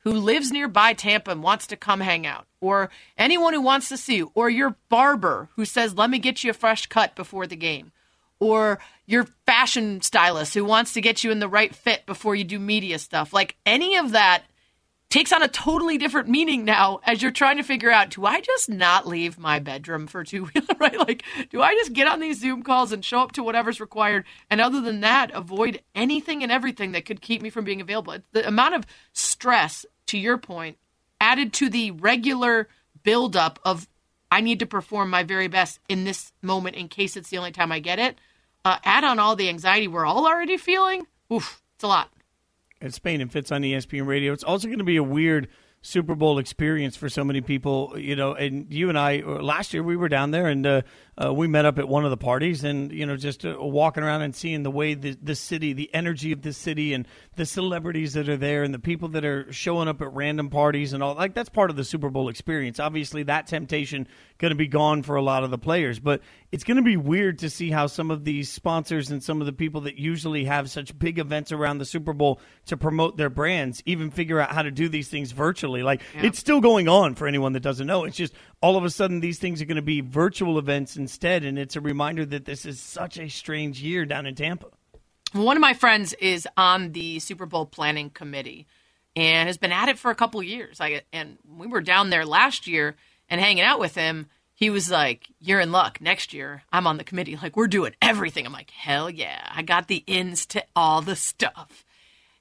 who 0.03 0.11
lives 0.11 0.51
nearby 0.51 0.93
Tampa 0.93 1.31
and 1.31 1.43
wants 1.43 1.67
to 1.67 1.77
come 1.77 1.99
hang 1.99 2.27
out, 2.27 2.45
or 2.61 2.89
anyone 3.17 3.53
who 3.53 3.61
wants 3.61 3.89
to 3.89 3.97
see 3.97 4.17
you, 4.17 4.31
or 4.35 4.49
your 4.49 4.75
barber 4.89 5.49
who 5.55 5.65
says, 5.65 5.95
let 5.95 6.09
me 6.09 6.19
get 6.19 6.43
you 6.43 6.51
a 6.51 6.53
fresh 6.53 6.87
cut 6.87 7.15
before 7.15 7.47
the 7.47 7.55
game, 7.55 7.91
or 8.39 8.79
your 9.05 9.25
fashion 9.45 10.01
stylist 10.01 10.53
who 10.53 10.65
wants 10.65 10.93
to 10.93 11.01
get 11.01 11.23
you 11.23 11.31
in 11.31 11.39
the 11.39 11.47
right 11.47 11.73
fit 11.73 12.05
before 12.05 12.35
you 12.35 12.43
do 12.43 12.59
media 12.59 12.99
stuff, 12.99 13.33
like 13.33 13.55
any 13.65 13.95
of 13.95 14.11
that 14.11 14.43
takes 15.13 15.31
on 15.31 15.43
a 15.43 15.47
totally 15.47 15.99
different 15.99 16.27
meaning 16.27 16.65
now 16.65 16.99
as 17.03 17.21
you're 17.21 17.29
trying 17.29 17.57
to 17.57 17.63
figure 17.63 17.91
out 17.91 18.09
do 18.09 18.25
I 18.25 18.41
just 18.41 18.67
not 18.67 19.07
leave 19.07 19.37
my 19.37 19.59
bedroom 19.59 20.07
for 20.07 20.23
two 20.23 20.45
weeks, 20.45 20.65
right? 20.79 20.97
Like, 20.97 21.21
do 21.51 21.61
I 21.61 21.75
just 21.75 21.93
get 21.93 22.07
on 22.07 22.19
these 22.19 22.39
Zoom 22.39 22.63
calls 22.63 22.91
and 22.91 23.05
show 23.05 23.19
up 23.19 23.31
to 23.33 23.43
whatever's 23.43 23.79
required? 23.79 24.25
And 24.49 24.59
other 24.59 24.81
than 24.81 25.01
that, 25.01 25.29
avoid 25.29 25.81
anything 25.93 26.41
and 26.41 26.51
everything 26.51 26.93
that 26.93 27.05
could 27.05 27.21
keep 27.21 27.43
me 27.43 27.51
from 27.51 27.63
being 27.63 27.79
available. 27.79 28.17
The 28.31 28.47
amount 28.47 28.73
of 28.73 28.87
stress, 29.11 29.85
to 30.13 30.19
your 30.19 30.37
point, 30.37 30.77
added 31.19 31.53
to 31.53 31.69
the 31.69 31.89
regular 31.91 32.69
buildup 33.01 33.59
of 33.65 33.87
I 34.31 34.41
need 34.41 34.59
to 34.59 34.65
perform 34.67 35.09
my 35.09 35.23
very 35.23 35.47
best 35.47 35.79
in 35.89 36.05
this 36.05 36.31
moment 36.41 36.75
in 36.75 36.87
case 36.87 37.17
it's 37.17 37.29
the 37.29 37.37
only 37.37 37.51
time 37.51 37.71
I 37.71 37.79
get 37.79 37.97
it. 37.99 38.19
Uh, 38.63 38.77
add 38.83 39.03
on 39.03 39.19
all 39.19 39.35
the 39.35 39.49
anxiety 39.49 39.87
we're 39.87 40.05
all 40.05 40.25
already 40.25 40.57
feeling. 40.57 41.07
Oof, 41.31 41.61
it's 41.75 41.83
a 41.83 41.87
lot 41.87 42.09
It's 42.79 42.95
Spain 42.95 43.21
and 43.21 43.31
Fitz 43.31 43.51
on 43.51 43.63
ESPN 43.63 44.05
Radio. 44.05 44.33
It's 44.33 44.43
also 44.43 44.67
going 44.67 44.77
to 44.77 44.83
be 44.83 44.97
a 44.97 45.03
weird 45.03 45.49
Super 45.85 46.15
Bowl 46.15 46.39
experience 46.39 46.95
for 46.95 47.09
so 47.09 47.25
many 47.25 47.41
people, 47.41 47.93
you 47.97 48.15
know. 48.15 48.33
And 48.33 48.73
you 48.73 48.87
and 48.87 48.97
I 48.97 49.19
uh, 49.19 49.43
last 49.43 49.73
year 49.73 49.83
we 49.83 49.97
were 49.97 50.07
down 50.07 50.31
there 50.31 50.47
and 50.47 50.65
uh, 50.65 50.81
uh, 51.21 51.33
we 51.33 51.45
met 51.45 51.65
up 51.65 51.77
at 51.77 51.89
one 51.89 52.05
of 52.05 52.09
the 52.09 52.17
parties, 52.17 52.63
and 52.63 52.89
you 52.91 53.05
know, 53.05 53.17
just 53.17 53.45
uh, 53.45 53.57
walking 53.59 54.01
around 54.01 54.21
and 54.21 54.33
seeing 54.33 54.63
the 54.63 54.71
way 54.71 54.93
the 54.93 55.17
the 55.21 55.35
city, 55.35 55.73
the 55.73 55.93
energy 55.93 56.31
of 56.31 56.41
the 56.41 56.53
city, 56.53 56.93
and 56.93 57.05
the 57.35 57.45
celebrities 57.45 58.13
that 58.13 58.29
are 58.29 58.37
there, 58.37 58.63
and 58.63 58.73
the 58.73 58.79
people 58.79 59.09
that 59.09 59.25
are 59.25 59.51
showing 59.51 59.89
up 59.89 60.01
at 60.01 60.11
random 60.13 60.49
parties 60.49 60.93
and 60.93 61.03
all. 61.03 61.15
Like 61.15 61.33
that's 61.33 61.49
part 61.49 61.69
of 61.69 61.75
the 61.75 61.83
Super 61.83 62.09
Bowl 62.09 62.29
experience. 62.29 62.79
Obviously, 62.79 63.23
that 63.23 63.47
temptation 63.47 64.07
going 64.37 64.51
to 64.51 64.55
be 64.55 64.67
gone 64.67 65.03
for 65.03 65.17
a 65.17 65.21
lot 65.21 65.43
of 65.43 65.51
the 65.51 65.57
players, 65.57 65.99
but 65.99 66.21
it's 66.53 66.63
going 66.63 66.77
to 66.77 66.83
be 66.83 66.97
weird 66.97 67.39
to 67.39 67.49
see 67.49 67.71
how 67.71 67.87
some 67.87 68.11
of 68.11 68.25
these 68.25 68.47
sponsors 68.47 69.09
and 69.09 69.23
some 69.23 69.41
of 69.41 69.47
the 69.47 69.53
people 69.53 69.81
that 69.81 69.97
usually 69.97 70.45
have 70.45 70.69
such 70.69 70.97
big 70.99 71.17
events 71.17 71.51
around 71.51 71.79
the 71.79 71.85
Super 71.85 72.13
Bowl 72.13 72.39
to 72.67 72.77
promote 72.77 73.17
their 73.17 73.31
brands 73.31 73.81
even 73.87 74.11
figure 74.11 74.39
out 74.39 74.51
how 74.51 74.61
to 74.61 74.69
do 74.69 74.87
these 74.87 75.07
things 75.07 75.31
virtually. 75.31 75.81
Like 75.81 76.01
yeah. 76.13 76.27
it's 76.27 76.37
still 76.37 76.61
going 76.61 76.87
on 76.87 77.15
for 77.15 77.27
anyone 77.27 77.53
that 77.53 77.61
doesn't 77.61 77.87
know. 77.87 78.03
It's 78.03 78.15
just 78.15 78.35
all 78.61 78.77
of 78.77 78.85
a 78.85 78.91
sudden 78.91 79.19
these 79.19 79.39
things 79.39 79.63
are 79.63 79.65
going 79.65 79.77
to 79.77 79.81
be 79.81 80.01
virtual 80.01 80.59
events 80.59 80.95
instead 80.95 81.43
and 81.43 81.57
it's 81.57 81.75
a 81.75 81.81
reminder 81.81 82.23
that 82.23 82.45
this 82.45 82.67
is 82.67 82.79
such 82.79 83.17
a 83.17 83.29
strange 83.29 83.81
year 83.81 84.05
down 84.05 84.27
in 84.27 84.35
Tampa. 84.35 84.67
One 85.31 85.57
of 85.57 85.61
my 85.61 85.73
friends 85.73 86.13
is 86.13 86.47
on 86.55 86.91
the 86.91 87.17
Super 87.17 87.47
Bowl 87.47 87.65
planning 87.65 88.11
committee 88.11 88.67
and 89.15 89.49
has 89.49 89.57
been 89.57 89.71
at 89.71 89.89
it 89.89 89.97
for 89.97 90.11
a 90.11 90.15
couple 90.15 90.43
years. 90.43 90.79
I, 90.79 91.01
and 91.11 91.39
we 91.57 91.65
were 91.65 91.81
down 91.81 92.11
there 92.11 92.27
last 92.27 92.67
year 92.67 92.95
and 93.27 93.41
hanging 93.41 93.63
out 93.63 93.79
with 93.79 93.95
him 93.95 94.27
he 94.53 94.69
was 94.69 94.89
like, 94.89 95.27
You're 95.39 95.59
in 95.59 95.71
luck. 95.71 95.99
Next 96.01 96.33
year, 96.33 96.63
I'm 96.71 96.87
on 96.87 96.97
the 96.97 97.03
committee. 97.03 97.37
Like, 97.41 97.55
we're 97.55 97.67
doing 97.67 97.95
everything. 98.01 98.45
I'm 98.45 98.53
like, 98.53 98.71
Hell 98.71 99.09
yeah. 99.09 99.47
I 99.53 99.61
got 99.61 99.87
the 99.87 100.03
ins 100.07 100.45
to 100.47 100.63
all 100.75 101.01
the 101.01 101.15
stuff. 101.15 101.85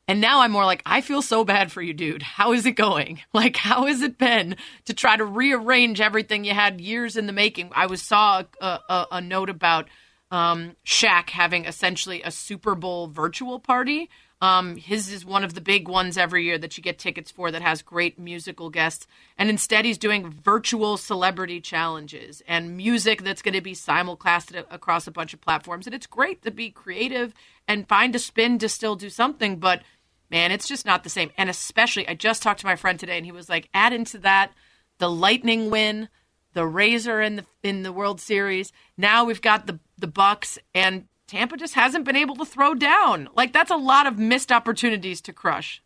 And 0.08 0.20
now 0.20 0.40
I'm 0.40 0.50
more 0.50 0.64
like, 0.64 0.82
I 0.84 1.00
feel 1.00 1.22
so 1.22 1.44
bad 1.44 1.70
for 1.70 1.80
you, 1.80 1.94
dude. 1.94 2.22
How 2.22 2.52
is 2.52 2.66
it 2.66 2.72
going? 2.72 3.20
Like, 3.32 3.56
how 3.56 3.86
has 3.86 4.02
it 4.02 4.18
been 4.18 4.56
to 4.84 4.92
try 4.92 5.16
to 5.16 5.24
rearrange 5.24 6.00
everything 6.02 6.44
you 6.44 6.52
had 6.52 6.80
years 6.82 7.16
in 7.16 7.26
the 7.26 7.32
making? 7.32 7.70
I 7.74 7.86
was 7.86 8.02
saw 8.02 8.42
a, 8.60 8.66
a, 8.66 9.06
a 9.12 9.20
note 9.22 9.48
about 9.48 9.88
um, 10.30 10.76
Shaq 10.84 11.30
having 11.30 11.64
essentially 11.64 12.22
a 12.22 12.30
Super 12.30 12.74
Bowl 12.74 13.06
virtual 13.06 13.58
party. 13.58 14.10
Um, 14.42 14.76
his 14.76 15.08
is 15.08 15.24
one 15.24 15.44
of 15.44 15.54
the 15.54 15.60
big 15.60 15.86
ones 15.86 16.18
every 16.18 16.44
year 16.44 16.58
that 16.58 16.76
you 16.76 16.82
get 16.82 16.98
tickets 16.98 17.30
for 17.30 17.52
that 17.52 17.62
has 17.62 17.80
great 17.80 18.18
musical 18.18 18.70
guests. 18.70 19.06
And 19.38 19.48
instead, 19.48 19.84
he's 19.84 19.98
doing 19.98 20.28
virtual 20.30 20.96
celebrity 20.96 21.60
challenges 21.60 22.42
and 22.48 22.76
music 22.76 23.22
that's 23.22 23.40
going 23.40 23.54
to 23.54 23.60
be 23.60 23.74
simulcasted 23.74 24.64
across 24.68 25.06
a 25.06 25.12
bunch 25.12 25.32
of 25.32 25.40
platforms. 25.40 25.86
And 25.86 25.94
it's 25.94 26.08
great 26.08 26.42
to 26.42 26.50
be 26.50 26.70
creative 26.70 27.32
and 27.68 27.88
find 27.88 28.16
a 28.16 28.18
spin 28.18 28.58
to 28.58 28.68
still 28.68 28.96
do 28.96 29.10
something. 29.10 29.60
But 29.60 29.82
man, 30.28 30.50
it's 30.50 30.66
just 30.66 30.84
not 30.84 31.04
the 31.04 31.10
same. 31.10 31.30
And 31.38 31.48
especially, 31.48 32.08
I 32.08 32.14
just 32.14 32.42
talked 32.42 32.60
to 32.60 32.66
my 32.66 32.74
friend 32.74 32.98
today, 32.98 33.16
and 33.16 33.24
he 33.24 33.30
was 33.30 33.48
like, 33.48 33.68
add 33.72 33.92
into 33.92 34.18
that 34.18 34.52
the 34.98 35.08
Lightning 35.08 35.70
win, 35.70 36.08
the 36.52 36.66
Razor 36.66 37.22
in 37.22 37.36
the 37.36 37.46
in 37.62 37.84
the 37.84 37.92
World 37.92 38.20
Series. 38.20 38.72
Now 38.96 39.24
we've 39.24 39.40
got 39.40 39.68
the 39.68 39.78
the 39.96 40.08
Bucks, 40.08 40.58
and 40.74 41.06
Tampa 41.32 41.56
just 41.56 41.72
hasn't 41.74 42.04
been 42.04 42.14
able 42.16 42.36
to 42.36 42.44
throw 42.44 42.74
down. 42.74 43.28
Like 43.34 43.54
that's 43.54 43.70
a 43.70 43.76
lot 43.76 44.06
of 44.06 44.18
missed 44.18 44.52
opportunities 44.52 45.22
to 45.22 45.32
crush. 45.32 45.82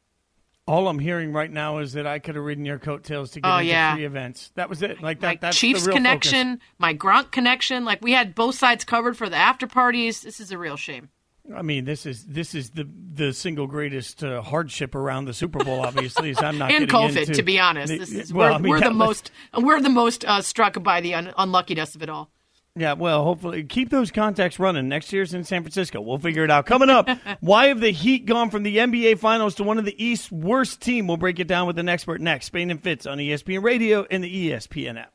All 0.66 0.88
I'm 0.88 0.98
hearing 0.98 1.32
right 1.32 1.50
now 1.50 1.78
is 1.78 1.92
that 1.92 2.04
I 2.04 2.18
could 2.18 2.34
have 2.34 2.42
ridden 2.42 2.64
your 2.64 2.80
coattails 2.80 3.30
to 3.30 3.40
get 3.40 3.48
Oh, 3.48 3.58
into 3.58 3.70
yeah. 3.70 3.94
three 3.94 4.04
events. 4.04 4.50
That 4.56 4.68
was 4.68 4.82
it. 4.82 5.00
Like 5.00 5.20
that. 5.20 5.26
Like 5.28 5.40
that's 5.40 5.56
Chiefs 5.56 5.84
the 5.84 5.90
real 5.90 5.96
connection, 5.98 6.54
focus. 6.56 6.66
my 6.78 6.94
Gronk 6.94 7.30
connection. 7.30 7.84
Like 7.84 8.02
we 8.02 8.10
had 8.10 8.34
both 8.34 8.56
sides 8.56 8.84
covered 8.84 9.16
for 9.16 9.28
the 9.28 9.36
after 9.36 9.68
parties. 9.68 10.22
This 10.22 10.40
is 10.40 10.50
a 10.50 10.58
real 10.58 10.76
shame. 10.76 11.10
I 11.56 11.62
mean, 11.62 11.84
this 11.84 12.06
is 12.06 12.24
this 12.24 12.56
is 12.56 12.70
the 12.70 12.88
the 13.14 13.32
single 13.32 13.68
greatest 13.68 14.24
uh, 14.24 14.42
hardship 14.42 14.96
around 14.96 15.26
the 15.26 15.32
Super 15.32 15.62
Bowl. 15.62 15.82
Obviously, 15.82 16.30
is 16.30 16.38
I'm 16.42 16.58
not 16.58 16.72
and 16.72 16.88
COVID, 16.88 17.16
into 17.18 17.34
to 17.34 17.42
be 17.44 17.60
honest, 17.60 17.96
this 17.96 18.10
is 18.12 18.32
well, 18.34 18.48
we're, 18.50 18.54
I 18.56 18.58
mean, 18.58 18.70
we're 18.70 18.80
the 18.80 18.88
was- 18.88 18.96
most 18.96 19.30
we're 19.56 19.80
the 19.80 19.88
most 19.88 20.24
uh, 20.24 20.42
struck 20.42 20.82
by 20.82 21.00
the 21.00 21.14
un- 21.14 21.32
unluckiness 21.38 21.94
of 21.94 22.02
it 22.02 22.08
all. 22.10 22.32
Yeah, 22.78 22.92
well, 22.92 23.24
hopefully 23.24 23.64
keep 23.64 23.88
those 23.88 24.10
contacts 24.10 24.58
running. 24.58 24.86
Next 24.86 25.10
year's 25.10 25.32
in 25.32 25.44
San 25.44 25.62
Francisco. 25.62 26.02
We'll 26.02 26.18
figure 26.18 26.44
it 26.44 26.50
out. 26.50 26.66
Coming 26.66 26.90
up, 26.90 27.08
why 27.40 27.68
have 27.68 27.80
the 27.80 27.90
Heat 27.90 28.26
gone 28.26 28.50
from 28.50 28.64
the 28.64 28.76
NBA 28.76 29.18
Finals 29.18 29.54
to 29.54 29.64
one 29.64 29.78
of 29.78 29.86
the 29.86 30.04
East's 30.04 30.30
worst 30.30 30.82
team? 30.82 31.06
We'll 31.06 31.16
break 31.16 31.40
it 31.40 31.48
down 31.48 31.66
with 31.66 31.78
an 31.78 31.88
expert 31.88 32.20
next. 32.20 32.46
Spain 32.46 32.70
and 32.70 32.82
Fitz 32.82 33.06
on 33.06 33.16
ESPN 33.16 33.62
Radio 33.62 34.06
and 34.10 34.22
the 34.22 34.50
ESPN 34.50 35.00
app. 35.00 35.14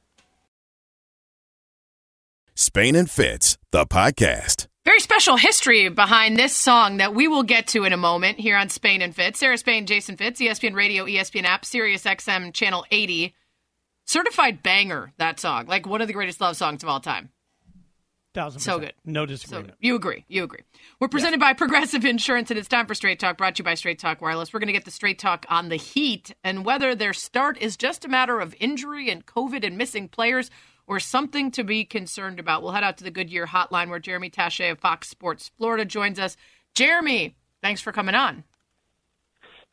Spain 2.56 2.96
and 2.96 3.10
Fitz, 3.10 3.60
the 3.70 3.86
podcast. 3.86 4.68
Very 4.84 5.00
special 5.00 5.38
history 5.38 5.90
behind 5.90 6.38
this 6.38 6.56
song 6.56 6.98
that 6.98 7.14
we 7.14 7.28
will 7.28 7.44
get 7.44 7.68
to 7.68 7.84
in 7.84 7.94
a 7.94 7.98
moment 7.98 8.40
here 8.40 8.58
on 8.58 8.70
Spain 8.70 9.04
and 9.04 9.16
Fitz. 9.16 9.40
Sarah 9.40 9.58
Spain, 9.58 9.86
Jason 9.86 10.18
Fitz, 10.18 10.42
ESPN 10.42 10.74
Radio, 10.74 11.06
ESPN 11.06 11.44
app, 11.44 11.64
Sirius 11.64 12.04
XM 12.04 12.52
channel 12.52 12.84
80. 12.90 13.36
Certified 14.06 14.64
banger, 14.64 15.14
that 15.20 15.40
song. 15.40 15.68
Like 15.68 15.86
one 15.86 16.02
of 16.02 16.08
the 16.08 16.14
greatest 16.14 16.42
love 16.42 16.58
songs 16.58 16.82
of 16.82 16.90
all 16.90 17.00
time. 17.00 17.30
Thousand 18.34 18.62
So 18.62 18.80
good. 18.80 18.94
No 19.04 19.24
So 19.24 19.28
disagreement. 19.28 19.74
you 19.80 19.96
agree. 19.96 20.24
You 20.30 20.44
agree. 20.44 20.62
We're 21.00 21.10
presented 21.10 21.40
by 21.40 21.52
Progressive 21.64 22.06
Insurance, 22.06 22.50
and 22.50 22.58
it's 22.58 22.68
time 22.70 22.86
for 22.88 22.96
Straight 22.96 23.20
Talk, 23.20 23.38
brought 23.38 23.56
to 23.56 23.60
you 23.60 23.66
by 23.66 23.74
Straight 23.74 24.00
Talk 24.00 24.22
Wireless. 24.22 24.54
We're 24.54 24.60
going 24.62 24.68
to 24.68 24.74
get 24.74 24.86
the 24.86 24.92
Straight 24.92 25.20
Talk 25.20 25.46
on 25.50 25.68
the 25.70 25.76
Heat 25.76 26.34
and 26.44 26.64
whether 26.64 26.96
their 26.96 27.12
start 27.14 27.58
is 27.58 27.76
just 27.76 28.06
a 28.06 28.08
matter 28.08 28.40
of 28.40 28.56
injury 28.60 29.10
and 29.10 29.26
COVID 29.26 29.66
and 29.66 29.78
missing 29.78 30.08
players 30.08 30.50
or 30.88 31.00
something 31.00 31.52
to 31.52 31.64
be 31.64 31.84
concerned 31.84 32.40
about. 32.40 32.62
We'll 32.64 32.72
head 32.72 32.84
out 32.84 32.98
to 33.00 33.04
the 33.04 33.12
Goodyear 33.12 33.48
hotline 33.48 33.90
where 33.90 34.00
Jeremy 34.00 34.30
Taché 34.30 34.72
of 34.72 34.80
Fox 34.80 35.10
Sports 35.10 35.52
Florida 35.58 35.84
joins 35.84 36.18
us. 36.18 36.38
Jeremy, 36.74 37.36
thanks 37.62 37.82
for 37.82 37.92
coming 37.92 38.16
on. 38.16 38.46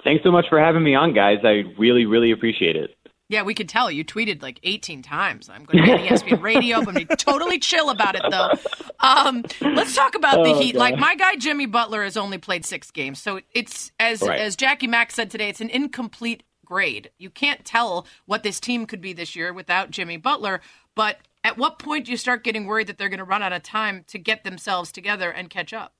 Thanks 0.04 0.22
so 0.22 0.30
much 0.30 0.46
for 0.48 0.61
having 0.61 0.82
me 0.84 0.94
on, 0.94 1.12
guys. 1.12 1.38
I 1.44 1.62
really, 1.78 2.06
really 2.06 2.30
appreciate 2.30 2.76
it. 2.76 2.96
Yeah, 3.31 3.43
we 3.43 3.53
could 3.53 3.68
tell. 3.68 3.91
You 3.91 4.05
tweeted 4.07 4.41
like 4.43 4.59
18 4.62 5.03
times. 5.03 5.51
I'm 5.51 5.64
going 5.64 5.85
to 5.85 5.85
be 5.85 5.93
on 5.93 5.99
ESPN 6.09 6.41
Radio. 6.43 6.79
I'm 6.79 6.85
going 6.85 6.97
to 6.99 7.05
be 7.05 7.16
totally 7.16 7.59
chill 7.59 7.91
about 7.91 8.14
it, 8.14 8.22
though. 8.31 8.53
Um, 9.01 9.45
let's 9.61 9.95
talk 9.95 10.14
about 10.14 10.45
the 10.45 10.51
Oh, 10.55 10.59
Heat. 10.61 10.72
God. 10.72 10.79
Like 10.79 10.99
my 10.99 11.14
guy 11.14 11.37
Jimmy 11.37 11.66
Butler 11.66 12.05
has 12.05 12.16
only 12.16 12.39
played 12.39 12.64
six 12.64 12.91
games, 12.91 13.20
so 13.20 13.41
it's 13.53 13.93
as 14.01 14.22
Right. 14.22 14.41
as 14.41 14.57
Jackie 14.57 14.87
Mack 14.87 15.12
said 15.12 15.31
today, 15.31 15.51
it's 15.51 15.61
an 15.61 15.68
incomplete 15.68 16.43
grade. 16.64 17.11
You 17.18 17.29
can't 17.29 17.64
tell 17.66 18.07
what 18.24 18.43
this 18.43 18.61
team 18.61 18.87
could 18.87 19.01
be 19.03 19.12
this 19.12 19.37
year 19.37 19.53
without 19.53 19.91
Jimmy 19.91 20.16
Butler. 20.16 20.61
But 20.95 21.18
at 21.45 21.59
what 21.59 21.79
point 21.79 22.07
do 22.07 22.11
you 22.12 22.16
start 22.16 22.45
getting 22.45 22.66
worried 22.66 22.87
that 22.87 22.97
they're 22.99 23.09
going 23.11 23.18
to 23.18 23.24
run 23.24 23.43
out 23.43 23.53
of 23.53 23.62
time 23.62 24.05
to 24.09 24.18
get 24.18 24.43
themselves 24.43 24.91
together 24.91 25.31
and 25.31 25.51
catch 25.51 25.72
up? 25.74 25.93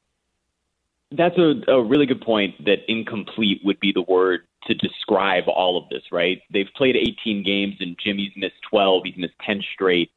That's 1.11 1.37
a, 1.39 1.55
a 1.71 1.83
really 1.83 2.07
good 2.07 2.21
point 2.23 2.65
that 2.65 2.79
incomplete 2.89 3.61
would 3.65 3.81
be 3.81 3.93
the 3.93 4.03
word 4.03 4.41
to 4.69 4.75
describe 4.75 5.45
all 5.49 5.77
of 5.77 5.89
this, 5.89 6.03
right? 6.13 6.41
They've 6.51 6.69
played 6.77 6.97
18 6.97 7.43
games 7.43 7.77
and 7.81 7.97
Jimmy's 7.99 8.33
missed 8.37 8.63
12. 8.71 9.03
He's 9.07 9.17
missed 9.17 9.35
10 9.45 9.63
straight. 9.75 10.11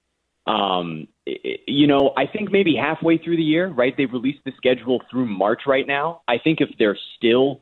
Um, 0.45 1.07
you 1.25 1.87
know, 1.87 2.13
I 2.17 2.25
think 2.25 2.51
maybe 2.51 2.75
halfway 2.75 3.17
through 3.17 3.37
the 3.37 3.43
year, 3.43 3.67
right? 3.67 3.95
They've 3.95 4.11
released 4.11 4.43
the 4.45 4.51
schedule 4.57 5.01
through 5.09 5.25
March 5.25 5.61
right 5.65 5.87
now. 5.87 6.21
I 6.27 6.37
think 6.37 6.61
if 6.61 6.69
they're 6.77 6.97
still 7.17 7.61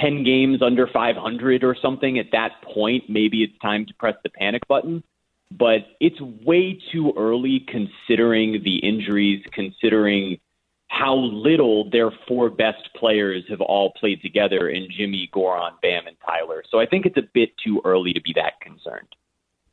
10 0.00 0.24
games 0.24 0.62
under 0.62 0.86
500 0.86 1.64
or 1.64 1.74
something 1.80 2.18
at 2.18 2.26
that 2.32 2.62
point, 2.62 3.04
maybe 3.08 3.42
it's 3.42 3.58
time 3.58 3.86
to 3.86 3.94
press 3.94 4.14
the 4.22 4.30
panic 4.30 4.66
button. 4.68 5.02
But 5.50 5.86
it's 5.98 6.20
way 6.20 6.78
too 6.92 7.12
early 7.16 7.66
considering 7.66 8.62
the 8.62 8.76
injuries, 8.76 9.44
considering 9.50 10.38
how 10.90 11.14
little 11.14 11.88
their 11.88 12.10
four 12.26 12.50
best 12.50 12.90
players 12.96 13.44
have 13.48 13.60
all 13.60 13.92
played 13.92 14.20
together 14.22 14.68
in 14.68 14.88
Jimmy, 14.90 15.30
Goran, 15.32 15.70
Bam, 15.80 16.08
and 16.08 16.16
Tyler. 16.26 16.64
So 16.68 16.80
I 16.80 16.86
think 16.86 17.06
it's 17.06 17.16
a 17.16 17.22
bit 17.32 17.50
too 17.64 17.80
early 17.84 18.12
to 18.12 18.20
be 18.20 18.32
that 18.34 18.60
concerned. 18.60 19.06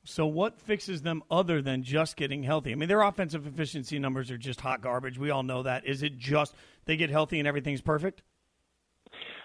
So, 0.03 0.25
what 0.25 0.61
fixes 0.61 1.01
them 1.01 1.21
other 1.29 1.61
than 1.61 1.83
just 1.83 2.15
getting 2.15 2.43
healthy? 2.43 2.71
I 2.71 2.75
mean, 2.75 2.87
their 2.87 3.01
offensive 3.01 3.45
efficiency 3.45 3.99
numbers 3.99 4.31
are 4.31 4.37
just 4.37 4.61
hot 4.61 4.79
garbage. 4.79 5.17
We 5.17 5.31
all 5.31 5.43
know 5.43 5.63
that. 5.63 5.85
Is 5.85 6.01
it 6.01 6.17
just 6.17 6.53
they 6.85 6.95
get 6.95 7.09
healthy 7.09 7.39
and 7.39 7.47
everything's 7.47 7.81
perfect? 7.81 8.21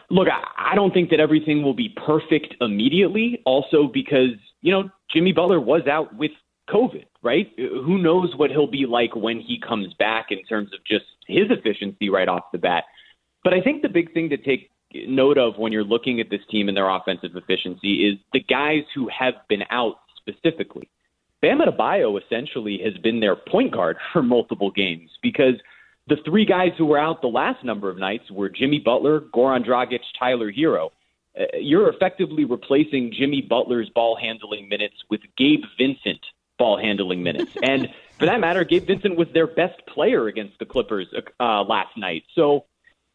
Look, 0.09 0.29
I, 0.29 0.73
I 0.73 0.75
don't 0.77 0.95
think 0.95 1.11
that 1.11 1.18
everything 1.18 1.64
will 1.64 1.75
be 1.75 1.93
perfect 2.07 2.55
immediately. 2.61 3.43
Also, 3.45 3.89
because 3.93 4.37
you 4.61 4.70
know 4.70 4.89
Jimmy 5.12 5.33
Butler 5.33 5.59
was 5.59 5.89
out 5.91 6.14
with 6.16 6.31
COVID, 6.69 7.05
right? 7.23 7.49
Who 7.57 7.99
knows 7.99 8.35
what 8.37 8.51
he'll 8.51 8.71
be 8.71 8.87
like 8.87 9.15
when 9.17 9.41
he 9.41 9.61
comes 9.61 9.93
back 9.95 10.27
in 10.31 10.43
terms 10.45 10.71
of 10.73 10.85
just 10.85 11.05
his 11.27 11.47
efficiency 11.51 12.09
right 12.09 12.29
off 12.29 12.53
the 12.53 12.59
bat. 12.59 12.85
But 13.45 13.55
I 13.55 13.61
think 13.61 13.83
the 13.83 13.89
big 13.89 14.13
thing 14.13 14.31
to 14.31 14.37
take 14.37 14.71
note 14.95 15.39
of 15.39 15.59
when 15.59 15.73
you're 15.73 15.85
looking 15.85 16.21
at 16.21 16.31
this 16.31 16.41
team 16.51 16.69
and 16.69 16.77
their 16.77 16.89
offensive 16.89 17.35
efficiency 17.35 18.07
is 18.09 18.19
the 18.33 18.41
guys 18.41 18.85
who 18.95 19.09
have 19.09 19.35
been 19.49 19.63
out 19.71 19.97
specifically. 20.17 20.89
Bam 21.41 21.59
Adebayo 21.59 22.21
essentially 22.23 22.81
has 22.85 22.95
been 23.03 23.19
their 23.19 23.35
point 23.35 23.73
guard 23.73 23.97
for 24.13 24.23
multiple 24.23 24.71
games 24.71 25.11
because 25.23 25.55
the 26.09 26.17
three 26.25 26.45
guys 26.45 26.71
who 26.79 26.87
were 26.87 26.99
out 26.99 27.21
the 27.21 27.29
last 27.29 27.65
number 27.65 27.89
of 27.89 27.99
nights 27.99 28.31
were 28.31 28.49
Jimmy 28.49 28.79
Butler, 28.79 29.21
Goran 29.35 29.67
Dragic, 29.67 30.01
Tyler 30.19 30.53
Herro. 30.53 30.91
Uh, 31.39 31.45
you're 31.59 31.89
effectively 31.89 32.45
replacing 32.45 33.13
Jimmy 33.17 33.41
Butler's 33.41 33.89
ball 33.95 34.17
handling 34.21 34.69
minutes 34.69 34.97
with 35.11 35.21
Gabe 35.39 35.63
Vincent 35.79 36.21
ball 36.63 36.79
handling 36.79 37.25
minutes. 37.25 37.51
and 37.63 37.89
for 38.19 38.27
that 38.27 38.39
matter, 38.39 38.63
Gabe 38.63 38.87
Vincent 38.87 39.17
was 39.17 39.27
their 39.35 39.49
best 39.49 39.85
player 39.93 40.29
against 40.29 40.57
the 40.61 40.65
Clippers 40.65 41.09
uh, 41.41 41.63
last 41.65 41.97
night. 41.97 42.23
So 42.37 42.67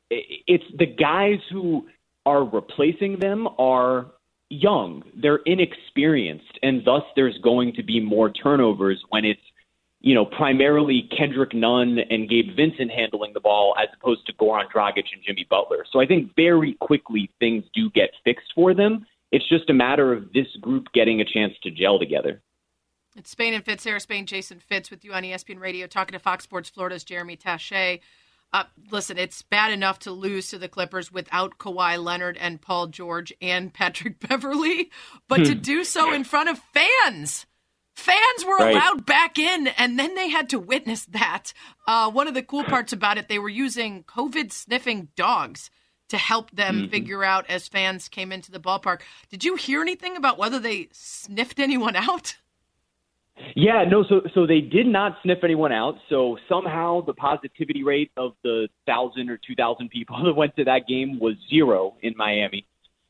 it's 0.10 0.66
the 0.78 0.86
guys 0.86 1.39
who 1.50 1.88
are 2.26 2.43
replacing 2.43 3.20
them 3.20 3.48
are 3.58 4.08
young, 4.50 5.04
they're 5.16 5.41
inexperienced, 5.45 6.60
and 6.62 6.84
thus 6.84 7.04
there's 7.16 7.38
going 7.38 7.74
to 7.76 7.84
be 7.84 8.02
more 8.02 8.30
turnovers 8.30 9.02
when 9.10 9.24
it's 9.24 9.41
you 10.00 10.14
know, 10.14 10.26
primarily 10.26 11.10
Kendrick 11.18 11.54
Nunn 11.56 11.98
and 11.98 12.30
Gabe 12.30 12.56
Vincent 12.56 12.91
handling 12.91 13.34
the 13.34 13.39
ball 13.39 13.76
as 13.82 13.88
opposed 14.00 14.28
to 14.28 14.34
Goran 14.34 14.70
Dragic 14.72 15.06
and 15.12 15.24
Jimmy 15.26 15.48
Butler. 15.50 15.86
So 15.91 16.00
I 16.00 16.06
think 16.06 16.36
very 16.36 16.74
quickly 16.80 17.32
things 17.39 17.64
do 17.74 17.89
get 17.89 18.12
fixed 18.24 18.52
for 18.54 18.76
them. 18.76 19.08
It's 19.32 19.48
just 19.50 19.70
a 19.70 19.74
matter 19.74 20.14
of 20.14 20.32
this 20.34 20.48
group 20.62 20.86
getting 20.93 21.20
a 21.20 21.26
chance 21.26 21.54
to 21.64 21.72
gel 21.72 21.98
together. 21.98 22.41
It's 23.18 23.32
Spain 23.32 23.55
and 23.55 23.65
Fitz, 23.65 23.82
Sarah 23.82 23.99
Spain, 23.99 24.28
Jason 24.28 24.59
Fitz 24.59 24.91
with 24.91 25.03
you 25.03 25.11
on 25.11 25.24
ESPN 25.24 25.59
Radio, 25.59 25.88
talking 25.88 26.13
to 26.13 26.20
Fox 26.20 26.43
Sports 26.43 26.70
Florida's 26.70 27.03
Jeremy 27.03 27.36
Taché. 27.36 27.99
Uh, 28.53 28.65
listen, 28.91 29.18
it's 29.18 29.41
bad 29.41 29.72
enough 29.72 29.97
to 29.99 30.11
lose 30.11 30.49
to 30.49 30.59
the 30.59 30.70
Clippers 30.70 31.11
without 31.11 31.57
Kawhi 31.57 32.01
Leonard 32.01 32.38
and 32.38 32.61
Paul 32.61 32.88
George 32.88 33.34
and 33.41 33.74
Patrick 33.74 34.20
Beverley, 34.20 34.91
but 35.28 35.38
to 35.45 35.55
do 35.55 35.84
so 35.84 36.13
in 36.13 36.24
front 36.24 36.47
of 36.49 36.59
fans. 36.59 37.47
Fans 37.95 38.45
were 38.45 38.57
Right. 38.57 38.76
allowed 38.76 39.07
back 39.07 39.39
in, 39.39 39.65
and 39.70 39.97
then 39.97 40.13
they 40.13 40.30
had 40.30 40.49
to 40.51 40.59
witness 40.59 41.05
that. 41.05 41.51
Uh, 41.88 42.11
one 42.11 42.28
of 42.28 42.36
the 42.36 42.43
cool 42.43 42.63
parts 42.63 42.93
about 42.93 43.18
it, 43.18 43.28
they 43.28 43.39
were 43.39 43.49
using 43.49 44.03
COVID 44.03 44.51
sniffing 44.51 45.07
dogs 45.15 45.72
to 46.09 46.18
help 46.18 46.51
them 46.51 46.88
figure 46.89 47.24
out 47.24 47.49
as 47.49 47.68
fans 47.68 48.07
came 48.07 48.32
into 48.32 48.51
the 48.51 48.59
ballpark. 48.59 49.01
Did 49.32 49.43
you 49.43 49.55
hear 49.55 49.82
anything 49.82 50.15
about 50.15 50.38
whether 50.38 50.59
they 50.59 50.89
sniffed 50.91 51.59
anyone 51.59 51.95
out? 51.95 52.36
Yeah, 53.55 53.83
no, 53.89 54.03
so 54.07 54.21
so 54.33 54.47
they 54.47 54.61
did 54.61 54.88
not 54.88 55.17
sniff 55.23 55.39
anyone 55.43 55.71
out. 55.71 55.95
So 56.09 56.38
somehow 56.49 57.01
the 57.01 57.13
positivity 57.13 57.83
rate 57.83 58.11
of 58.17 58.33
the 58.43 58.67
thousand 58.85 59.29
or 59.29 59.38
two 59.38 59.55
thousand 59.55 59.89
people 59.89 60.21
that 60.25 60.33
went 60.33 60.55
to 60.57 60.65
that 60.65 60.88
game 60.88 61.19
was 61.19 61.35
zero 61.49 61.95
in 62.01 62.13
Miami. 62.17 62.65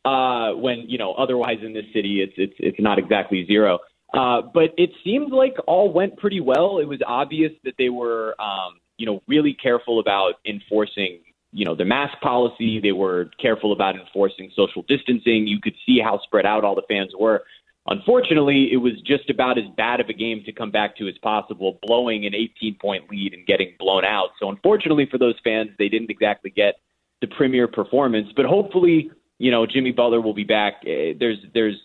Uh, 0.06 0.54
when 0.54 0.86
you 0.88 0.98
know 0.98 1.14
otherwise 1.14 1.58
in 1.64 1.74
this 1.74 1.86
city 1.94 2.22
it's 2.22 2.34
it's 2.38 2.54
it's 2.60 2.80
not 2.80 3.00
exactly 3.00 3.46
zero. 3.46 3.80
Uh, 4.14 4.42
but 4.42 4.74
it 4.78 4.90
seemed 5.04 5.34
like 5.34 5.56
all 5.68 5.92
went 5.92 6.18
pretty 6.18 6.40
well. 6.40 6.80
It 6.80 6.88
was 6.88 7.00
obvious 7.06 7.52
that 7.66 7.74
they 7.78 7.90
were 7.90 8.36
um, 8.42 8.80
you 8.98 9.06
know 9.06 9.22
really 9.28 9.54
careful 9.54 10.00
about 10.00 10.36
enforcing 10.46 11.20
you 11.52 11.66
know 11.66 11.76
the 11.76 11.86
mask 11.86 12.20
policy. 12.22 12.80
They 12.80 12.92
were 12.92 13.30
careful 13.42 13.74
about 13.74 13.96
enforcing 13.96 14.52
social 14.56 14.84
distancing. 14.88 15.48
You 15.48 15.60
could 15.62 15.76
see 15.86 16.00
how 16.04 16.20
spread 16.24 16.46
out 16.46 16.64
all 16.64 16.76
the 16.76 16.84
fans 16.88 17.12
were. 17.18 17.44
Unfortunately, 17.90 18.70
it 18.72 18.78
was 18.78 18.94
just 19.06 19.30
about 19.30 19.58
as 19.58 19.64
bad 19.78 20.02
of 20.02 20.10
a 20.10 20.14
game 20.14 20.44
to 20.46 20.52
come 20.52 20.72
back 20.72 20.98
to 20.98 21.08
as 21.08 21.18
possible, 21.20 21.80
blowing 21.82 22.26
an 22.26 22.36
18 22.36 22.78
point 22.82 23.10
lead 23.10 23.34
and 23.34 23.46
getting 23.46 23.74
blown 23.80 24.04
out. 24.04 24.30
So, 24.40 24.50
unfortunately 24.50 25.08
for 25.10 25.18
those 25.18 25.36
fans, 25.44 25.70
they 25.80 25.88
didn't 25.88 26.12
exactly 26.12 26.50
get 26.50 26.76
the 27.22 27.28
premier 27.28 27.68
performance. 27.68 28.28
But 28.36 28.46
hopefully, 28.46 29.10
you 29.40 29.52
know, 29.52 29.66
Jimmy 29.66 29.92
Butler 29.92 30.22
will 30.22 30.34
be 30.34 30.44
back. 30.44 30.82
Uh, 30.84 31.16
there's 31.18 31.38
there's 31.54 31.76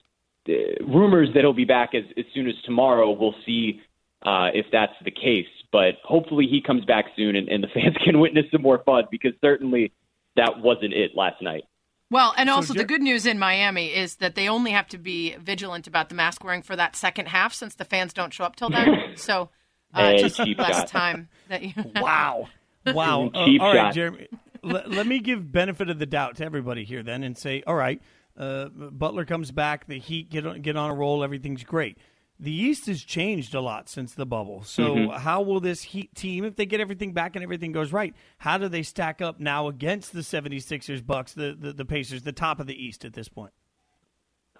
uh, 0.49 0.85
rumors 0.85 1.29
that 1.35 1.41
he'll 1.41 1.53
be 1.53 1.65
back 1.65 1.95
as, 1.95 2.05
as 2.17 2.25
soon 2.35 2.49
as 2.49 2.55
tomorrow. 2.65 3.11
We'll 3.13 3.37
see 3.47 3.81
uh, 4.27 4.51
if 4.55 4.67
that's 4.73 4.95
the 5.05 5.13
case. 5.13 5.47
But 5.71 5.97
hopefully, 6.03 6.47
he 6.51 6.61
comes 6.61 6.85
back 6.85 7.07
soon 7.17 7.37
and, 7.37 7.49
and 7.49 7.63
the 7.63 7.69
fans 7.75 7.97
can 8.05 8.19
witness 8.19 8.47
some 8.51 8.63
more 8.63 8.83
fun 8.85 9.05
because 9.11 9.33
certainly 9.41 9.93
that 10.35 10.59
wasn't 10.59 10.95
it 10.95 11.13
last 11.15 11.41
night. 11.43 11.65
Well, 12.13 12.35
and 12.37 12.51
also 12.51 12.75
so, 12.75 12.79
the 12.79 12.85
good 12.85 13.01
news 13.01 13.25
in 13.25 13.39
Miami 13.39 13.87
is 13.87 14.17
that 14.17 14.35
they 14.35 14.47
only 14.47 14.73
have 14.73 14.87
to 14.89 14.99
be 14.99 15.35
vigilant 15.37 15.87
about 15.87 16.11
the 16.11 16.15
mask 16.15 16.45
wearing 16.45 16.61
for 16.61 16.77
that 16.77 16.95
second 16.95 17.27
half 17.27 17.55
since 17.55 17.75
the 17.75 17.87
fans 17.87 18.13
don't 18.13 18.35
show 18.35 18.45
up 18.45 18.55
till 18.55 18.69
then. 18.69 19.15
So 19.17 19.51
uh, 19.95 20.11
hey, 20.11 20.19
just 20.19 20.39
less 20.39 20.77
shot. 20.77 20.89
time 20.89 21.29
that 21.49 21.63
you. 21.63 21.73
wow, 21.97 22.49
wow. 22.87 23.31
Uh, 23.35 23.59
all 23.61 23.75
right, 23.75 23.95
Jeremy. 23.95 24.29
let, 24.63 24.91
let 24.91 25.07
me 25.07 25.21
give 25.21 25.51
benefit 25.51 25.89
of 25.89 25.99
the 25.99 26.07
doubt 26.07 26.37
to 26.37 26.45
everybody 26.45 26.85
here 26.85 27.03
then, 27.03 27.23
and 27.23 27.37
say, 27.37 27.63
all 27.67 27.75
right, 27.75 28.01
uh, 28.37 28.69
Butler 28.69 29.25
comes 29.25 29.51
back, 29.51 29.87
the 29.87 29.99
Heat 29.99 30.31
get 30.31 30.47
on, 30.47 30.61
get 30.61 30.77
on 30.77 30.91
a 30.91 30.95
roll, 30.95 31.25
everything's 31.25 31.65
great 31.65 31.99
the 32.39 32.53
East 32.53 32.87
has 32.87 33.03
changed 33.03 33.55
a 33.55 33.61
lot 33.61 33.89
since 33.89 34.14
the 34.14 34.26
bubble. 34.26 34.62
So, 34.64 34.97
mm-hmm. 34.97 35.18
how 35.18 35.43
will 35.43 35.61
this 35.61 35.83
Heat 35.83 36.14
team, 36.14 36.45
if 36.45 36.57
they 36.57 36.66
get 36.66 36.80
everything 36.80 37.12
back 37.12 37.37
and 37.37 37.43
everything 37.43 37.72
goes 37.72 37.93
right, 37.93 38.14
how 38.39 38.59
do 38.59 38.68
they 38.68 38.83
stack 38.83 39.20
up 39.20 39.39
now 39.39 39.68
against 39.68 40.12
the 40.12 40.20
76ers, 40.20 41.07
Bucks, 41.07 41.35
the, 41.35 41.57
the, 41.59 41.72
the 41.72 41.85
Pacers, 41.85 42.22
the 42.22 42.33
top 42.33 42.59
of 42.59 42.66
the 42.66 42.74
East 42.74 43.05
at 43.05 43.12
this 43.12 43.28
point? 43.28 43.53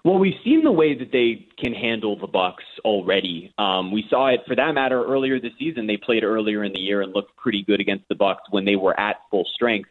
Well, 0.05 0.19
we've 0.19 0.33
seen 0.43 0.63
the 0.63 0.71
way 0.71 0.97
that 0.97 1.13
they 1.13 1.47
can 1.57 1.73
handle 1.73 2.19
the 2.19 2.27
Bucks 2.27 2.65
already. 2.83 3.53
Um, 3.57 3.91
we 3.91 4.03
saw 4.09 4.27
it, 4.27 4.41
for 4.45 4.55
that 4.55 4.73
matter, 4.73 5.01
earlier 5.01 5.39
this 5.39 5.53
season. 5.57 5.87
They 5.87 5.95
played 5.95 6.25
earlier 6.25 6.63
in 6.65 6.73
the 6.73 6.79
year 6.79 7.01
and 7.01 7.13
looked 7.13 7.37
pretty 7.37 7.63
good 7.63 7.79
against 7.79 8.09
the 8.09 8.15
Bucks 8.15 8.43
when 8.49 8.65
they 8.65 8.75
were 8.75 8.99
at 8.99 9.17
full 9.31 9.47
strength. 9.55 9.89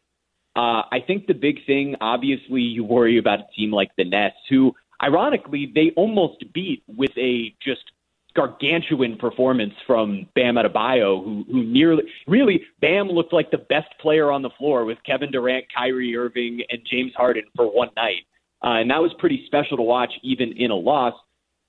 Uh, 0.54 0.84
I 0.92 0.98
think 1.06 1.26
the 1.26 1.34
big 1.34 1.64
thing, 1.64 1.96
obviously, 2.02 2.60
you 2.60 2.84
worry 2.84 3.16
about 3.16 3.40
a 3.40 3.46
team 3.56 3.70
like 3.70 3.90
the 3.96 4.04
Nets, 4.04 4.36
who 4.50 4.74
ironically, 5.02 5.70
they 5.74 5.92
almost 5.96 6.44
beat 6.52 6.82
with 6.86 7.10
a 7.16 7.54
just 7.60 7.92
gargantuan 8.34 9.16
performance 9.16 9.74
from 9.86 10.26
Bam 10.34 10.54
Adebayo, 10.54 11.22
who 11.22 11.44
who 11.50 11.64
nearly 11.64 12.04
really 12.26 12.64
Bam 12.80 13.08
looked 13.08 13.32
like 13.32 13.50
the 13.50 13.58
best 13.58 13.88
player 14.00 14.30
on 14.30 14.42
the 14.42 14.50
floor 14.50 14.84
with 14.84 14.98
Kevin 15.04 15.30
Durant, 15.30 15.66
Kyrie 15.74 16.16
Irving, 16.16 16.62
and 16.70 16.80
James 16.90 17.12
Harden 17.14 17.44
for 17.56 17.66
one 17.66 17.90
night, 17.96 18.26
uh, 18.64 18.80
and 18.80 18.90
that 18.90 19.02
was 19.02 19.12
pretty 19.18 19.44
special 19.46 19.76
to 19.76 19.82
watch, 19.82 20.12
even 20.22 20.52
in 20.52 20.70
a 20.70 20.76
loss. 20.76 21.14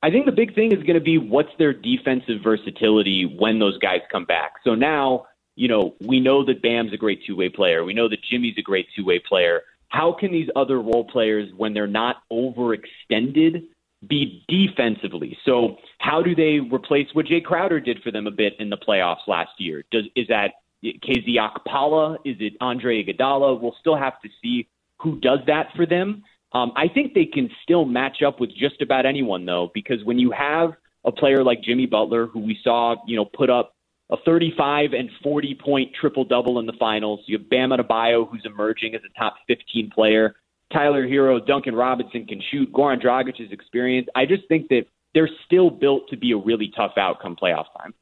I 0.01 0.11
think 0.11 0.25
the 0.25 0.33
big 0.33 0.53
thing 0.53 0.73
is 0.73 0.83
going 0.83 0.95
to 0.95 1.01
be 1.01 1.17
what's 1.17 1.55
their 1.57 1.73
defensive 1.73 2.41
versatility 2.43 3.25
when 3.25 3.59
those 3.59 3.77
guys 3.77 4.01
come 4.11 4.25
back. 4.25 4.55
So 4.65 4.75
now, 4.75 5.27
you 5.55 5.69
know, 5.69 5.95
we 6.01 6.19
know 6.19 6.43
that 6.45 6.61
Bam's 6.61 6.91
a 6.91 6.97
great 6.97 7.23
two 7.25 7.37
way 7.37 7.47
player. 7.47 7.85
We 7.85 7.93
know 7.93 8.09
that 8.09 8.21
Jimmy's 8.21 8.57
a 8.57 8.61
great 8.61 8.87
two 8.95 9.05
way 9.05 9.19
player 9.19 9.61
how 9.93 10.11
can 10.11 10.31
these 10.31 10.49
other 10.55 10.81
role 10.81 11.05
players, 11.05 11.49
when 11.55 11.73
they're 11.73 11.85
not 11.85 12.17
overextended, 12.31 13.67
be 14.05 14.43
defensively? 14.47 15.37
So 15.45 15.77
how 15.99 16.23
do 16.23 16.35
they 16.35 16.59
replace 16.59 17.07
what 17.13 17.27
Jae 17.27 17.43
Crowder 17.43 17.79
did 17.79 18.01
for 18.01 18.09
them 18.09 18.25
a 18.25 18.31
bit 18.31 18.53
in 18.59 18.69
the 18.71 18.77
playoffs 18.77 19.27
last 19.27 19.51
year? 19.59 19.83
Does 19.91 20.05
is 20.15 20.27
that 20.29 20.53
KZ 20.83 21.35
Okpala? 21.37 22.15
Is 22.25 22.35
it 22.39 22.53
Andre 22.59 23.03
Iguodala? 23.03 23.61
We'll 23.61 23.75
still 23.79 23.95
have 23.95 24.19
to 24.21 24.29
see 24.41 24.67
who 24.99 25.19
does 25.19 25.39
that 25.45 25.67
for 25.75 25.85
them. 25.85 26.23
Um, 26.53 26.71
I 26.75 26.87
think 26.87 27.13
they 27.13 27.25
can 27.25 27.49
still 27.61 27.85
match 27.85 28.23
up 28.23 28.39
with 28.39 28.49
just 28.49 28.81
about 28.81 29.05
anyone 29.05 29.45
though, 29.45 29.69
because 29.75 30.03
when 30.03 30.17
you 30.17 30.31
have 30.31 30.73
a 31.05 31.11
player 31.11 31.43
like 31.43 31.61
Jimmy 31.61 31.85
Butler, 31.85 32.25
who 32.25 32.39
we 32.39 32.57
saw, 32.63 32.95
you 33.05 33.15
know, 33.15 33.25
put 33.25 33.51
up 33.51 33.72
a 34.13 34.17
35 34.25 34.93
and 34.93 35.09
40 35.23 35.55
point 35.55 35.91
triple 35.99 36.23
double 36.23 36.59
in 36.59 36.67
the 36.67 36.73
finals. 36.79 37.21
You 37.25 37.39
have 37.39 37.49
Bam 37.49 37.71
Adebayo, 37.71 38.29
who's 38.29 38.43
emerging 38.45 38.93
as 38.93 39.01
a 39.03 39.19
top 39.19 39.35
15 39.47 39.89
player. 39.89 40.35
Tyler 40.71 41.07
Herro, 41.07 41.45
Duncan 41.45 41.75
Robinson 41.75 42.25
can 42.25 42.41
shoot. 42.51 42.71
Goran 42.71 43.01
Dragic's 43.01 43.51
experience. 43.51 44.07
I 44.15 44.25
just 44.25 44.47
think 44.47 44.69
that 44.69 44.83
they're 45.13 45.29
still 45.45 45.69
built 45.69 46.09
to 46.09 46.17
be 46.17 46.31
a 46.31 46.37
really 46.37 46.71
tough 46.75 46.93
outcome 46.97 47.35
playoff 47.35 47.65
time. 47.77 47.93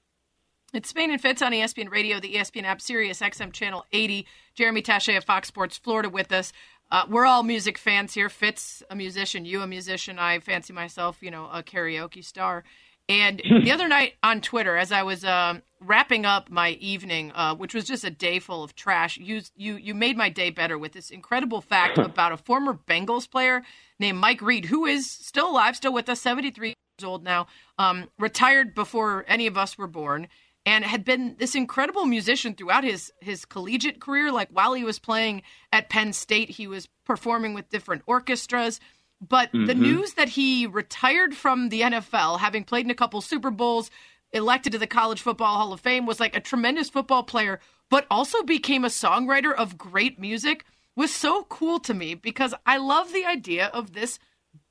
It's 0.74 0.90
Spain 0.90 1.12
and 1.12 1.20
Fitz 1.20 1.42
on 1.42 1.52
ESPN 1.52 1.90
Radio, 1.90 2.20
the 2.20 2.36
ESPN 2.36 2.64
app, 2.64 2.80
Sirius 2.80 3.20
XM 3.20 3.52
Channel 3.52 3.86
80. 3.92 4.26
Jeremy 4.54 4.82
Taché 4.82 5.18
of 5.18 5.24
Fox 5.24 5.48
Sports 5.48 5.78
Florida 5.78 6.10
with 6.10 6.32
us. 6.32 6.54
Uh, 6.90 7.04
we're 7.10 7.26
all 7.26 7.44
music 7.44 7.78
fans 7.78 8.14
here. 8.14 8.30
Fitz, 8.30 8.84
a 8.90 8.96
musician, 8.96 9.46
you 9.46 9.62
a 9.62 9.68
musician. 9.68 10.20
I 10.20 10.40
fancy 10.40 10.74
myself, 10.74 11.18
you 11.22 11.32
know, 11.32 11.50
a 11.52 11.64
karaoke 11.64 12.24
star. 12.24 12.64
And 13.10 13.42
the 13.64 13.72
other 13.72 13.88
night 13.88 14.14
on 14.24 14.42
Twitter, 14.42 14.78
as 14.78 14.92
I 14.92 15.04
was 15.04 15.24
um, 15.26 15.62
wrapping 15.80 16.26
up 16.26 16.50
my 16.50 16.72
evening, 16.72 17.32
uh, 17.34 17.56
which 17.56 17.74
was 17.74 17.86
just 17.86 18.04
a 18.04 18.10
day 18.10 18.40
full 18.40 18.64
of 18.64 18.76
trash, 18.76 19.18
you 19.18 19.42
you 19.56 19.76
you 19.76 19.94
made 19.94 20.18
my 20.18 20.30
day 20.30 20.50
better 20.50 20.78
with 20.78 20.94
this 20.94 21.10
incredible 21.10 21.62
fact 21.62 21.98
about 21.98 22.32
a 22.32 22.38
former 22.38 22.74
Bengals 22.74 23.30
player 23.30 23.64
named 24.00 24.20
Mike 24.20 24.42
Reid, 24.42 24.66
who 24.66 24.86
is 24.86 25.10
still 25.10 25.50
alive, 25.50 25.76
still 25.76 25.94
with 25.94 26.10
us, 26.10 26.22
73 26.22 26.70
years 26.70 26.76
old 27.04 27.24
now, 27.24 27.48
um, 27.78 28.10
retired 28.18 28.74
before 28.74 29.26
any 29.28 29.48
of 29.48 29.58
us 29.58 29.78
were 29.78 29.88
born, 29.88 30.28
and 30.66 30.86
had 30.86 31.04
been 31.04 31.36
this 31.40 31.56
incredible 31.56 32.06
musician 32.06 32.54
throughout 32.54 32.84
his 32.84 33.12
his 33.20 33.46
collegiate 33.46 34.00
career. 34.00 34.32
Like 34.32 34.50
while 34.52 34.74
he 34.74 34.84
was 34.84 35.00
playing 35.00 35.42
at 35.74 35.90
Penn 35.90 36.14
State, 36.14 36.50
he 36.50 36.68
was 36.68 36.88
performing 37.06 37.54
with 37.54 37.70
different 37.70 38.04
orchestras. 38.06 38.80
But 39.22 39.52
mm-hmm. 39.52 39.66
the 39.66 39.76
news 39.76 40.14
that 40.14 40.30
he 40.30 40.66
retired 40.66 41.36
from 41.36 41.70
the 41.70 41.82
NFL, 41.82 42.40
having 42.40 42.64
played 42.64 42.86
in 42.86 42.92
a 42.92 42.96
couple 42.96 43.22
Super 43.22 43.52
Bowls, 43.52 43.92
elected 44.34 44.72
to 44.74 44.80
the 44.80 44.88
College 44.88 45.22
Football 45.22 45.58
Hall 45.58 45.74
of 45.74 45.80
Fame, 45.80 46.06
was 46.06 46.20
like 46.20 46.36
a 46.36 46.40
tremendous 46.40 46.90
football 46.90 47.24
player, 47.24 47.60
but 47.90 48.08
also 48.10 48.42
became 48.44 48.84
a 48.84 48.90
songwriter 48.90 49.54
of 49.54 49.78
great 49.78 50.20
music, 50.20 50.66
was 50.96 51.14
so 51.14 51.44
cool 51.44 51.80
to 51.80 51.94
me 51.94 52.16
because 52.16 52.54
I 52.66 52.78
love 52.78 53.14
the 53.14 53.26
idea 53.26 53.68
of 53.68 53.94
this 53.94 54.18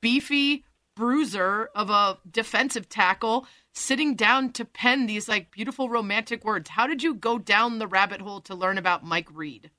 beefy 0.01 0.65
bruiser 0.95 1.69
of 1.73 1.89
a 1.89 2.17
defensive 2.29 2.89
tackle 2.89 3.47
sitting 3.73 4.15
down 4.15 4.51
to 4.51 4.65
pen 4.65 5.05
these 5.05 5.29
like 5.29 5.51
beautiful 5.51 5.89
romantic 5.89 6.43
words. 6.43 6.69
How 6.69 6.87
did 6.87 7.01
you 7.01 7.13
go 7.13 7.37
down 7.37 7.79
the 7.79 7.87
rabbit 7.87 8.21
hole 8.21 8.41
to 8.41 8.55
learn 8.55 8.77
about 8.77 9.05
Mike 9.05 9.29
Reid? 9.33 9.71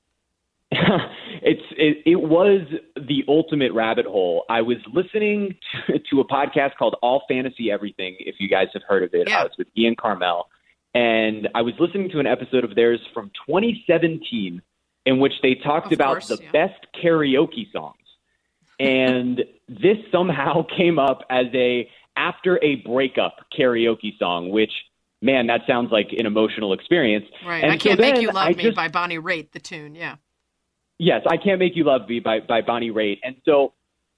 it's 1.43 1.63
it, 1.73 1.99
it 2.07 2.17
was 2.17 2.63
the 2.97 3.25
ultimate 3.29 3.73
rabbit 3.73 4.07
hole. 4.07 4.45
I 4.49 4.63
was 4.63 4.79
listening 4.93 5.57
to, 5.87 5.99
to, 5.99 6.21
a 6.21 6.25
podcast 6.27 6.77
called 6.79 6.97
All 7.03 7.23
Fantasy 7.29 7.71
Everything. 7.71 8.17
If 8.21 8.37
you 8.39 8.49
guys 8.49 8.69
have 8.73 8.83
heard 8.83 9.03
of 9.03 9.11
it, 9.13 9.29
yeah. 9.29 9.41
I 9.41 9.43
was 9.45 9.53
with 9.59 9.69
Ian 9.77 9.97
Karmel, 9.97 10.45
and 10.95 11.49
I 11.55 11.63
was 11.63 11.75
listening 11.79 12.09
to 12.11 12.21
an 12.21 12.27
episode 12.27 12.65
of 12.65 12.75
theirs 12.75 13.01
from 13.13 13.31
2017 13.47 14.63
in 15.05 15.19
which 15.19 15.33
they 15.43 15.55
talked 15.57 15.87
of 15.87 15.93
about 15.93 16.13
course, 16.13 16.29
the 16.29 16.39
yeah. 16.43 16.51
best 16.53 16.87
karaoke 17.03 17.71
songs, 17.71 17.97
and 18.81 19.45
this 19.69 19.99
somehow 20.11 20.65
came 20.77 20.99
up 20.99 21.21
as 21.29 21.47
a 21.53 21.89
after 22.17 22.59
a 22.63 22.77
breakup 22.77 23.37
karaoke 23.57 24.19
song, 24.19 24.51
which 24.51 24.73
man, 25.21 25.49
that 25.49 25.61
sounds 25.67 25.93
like 25.93 26.09
an 26.17 26.25
emotional 26.25 26.73
experience. 26.73 27.27
Right. 27.47 27.63
And 27.63 27.73
I 27.73 27.77
can't 27.77 28.01
make 28.01 28.21
you 28.21 28.29
love 28.29 28.49
I 28.49 28.51
me 28.51 28.63
just, 28.65 28.77
by 28.77 28.89
Bonnie 28.89 29.19
Raitt, 29.19 29.53
the 29.53 29.61
tune. 29.61 29.95
Yeah. 29.95 30.17
Yes, 31.03 31.23
I 31.29 31.37
Can't 31.37 31.59
Make 31.59 31.75
You 31.75 31.83
Love 31.83 32.09
Me 32.09 32.21
by, 32.21 32.39
by 32.39 32.61
Bonnie 32.61 32.93
Raitt. 32.93 33.19
And 33.25 33.35
so 33.45 33.73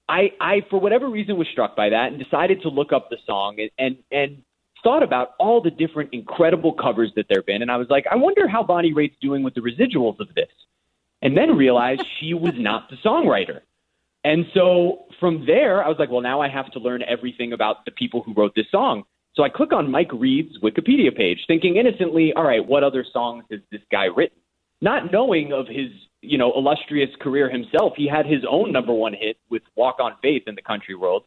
I, 0.07 0.33
I, 0.39 0.61
for 0.69 0.79
whatever 0.79 1.09
reason, 1.09 1.35
was 1.35 1.47
struck 1.51 1.75
by 1.75 1.89
that 1.89 2.11
and 2.11 2.23
decided 2.23 2.61
to 2.61 2.69
look 2.69 2.93
up 2.93 3.09
the 3.09 3.17
song 3.25 3.57
and, 3.57 3.71
and, 3.79 3.97
and 4.11 4.43
thought 4.83 5.01
about 5.01 5.29
all 5.39 5.63
the 5.63 5.71
different 5.71 6.13
incredible 6.13 6.73
covers 6.73 7.11
that 7.15 7.25
there 7.27 7.39
have 7.39 7.47
been. 7.47 7.63
And 7.63 7.71
I 7.71 7.77
was 7.77 7.87
like, 7.89 8.05
I 8.11 8.15
wonder 8.17 8.47
how 8.47 8.61
Bonnie 8.61 8.93
Raitt's 8.93 9.15
doing 9.19 9.41
with 9.41 9.55
the 9.55 9.61
residuals 9.61 10.19
of 10.19 10.27
this. 10.35 10.51
And 11.23 11.35
then 11.35 11.57
realized 11.57 12.03
she 12.19 12.35
was 12.35 12.53
not 12.55 12.87
the 12.91 12.97
songwriter. 12.97 13.61
And 14.23 14.45
so 14.53 15.05
from 15.19 15.47
there, 15.47 15.83
I 15.83 15.87
was 15.89 15.97
like, 15.97 16.11
well, 16.11 16.21
now 16.21 16.39
I 16.39 16.49
have 16.49 16.69
to 16.73 16.79
learn 16.79 17.01
everything 17.01 17.51
about 17.51 17.85
the 17.85 17.91
people 17.91 18.21
who 18.21 18.35
wrote 18.35 18.53
this 18.55 18.69
song. 18.69 19.05
So 19.33 19.41
I 19.41 19.49
click 19.49 19.73
on 19.73 19.89
Mike 19.89 20.11
Reid's 20.13 20.59
Wikipedia 20.59 21.17
page, 21.17 21.45
thinking 21.47 21.77
innocently, 21.77 22.31
all 22.33 22.43
right, 22.43 22.63
what 22.63 22.83
other 22.83 23.03
songs 23.11 23.45
has 23.49 23.61
this 23.71 23.81
guy 23.91 24.05
written? 24.05 24.37
Not 24.81 25.11
knowing 25.11 25.53
of 25.53 25.67
his 25.67 25.91
you 26.25 26.37
know, 26.37 26.51
illustrious 26.55 27.09
career 27.21 27.49
himself. 27.49 27.93
He 27.95 28.07
had 28.07 28.25
his 28.25 28.43
own 28.49 28.71
number 28.71 28.93
one 28.93 29.13
hit 29.13 29.37
with 29.49 29.61
Walk 29.75 29.97
on 29.99 30.13
Faith 30.21 30.43
in 30.47 30.55
the 30.55 30.61
country 30.61 30.95
world. 30.95 31.23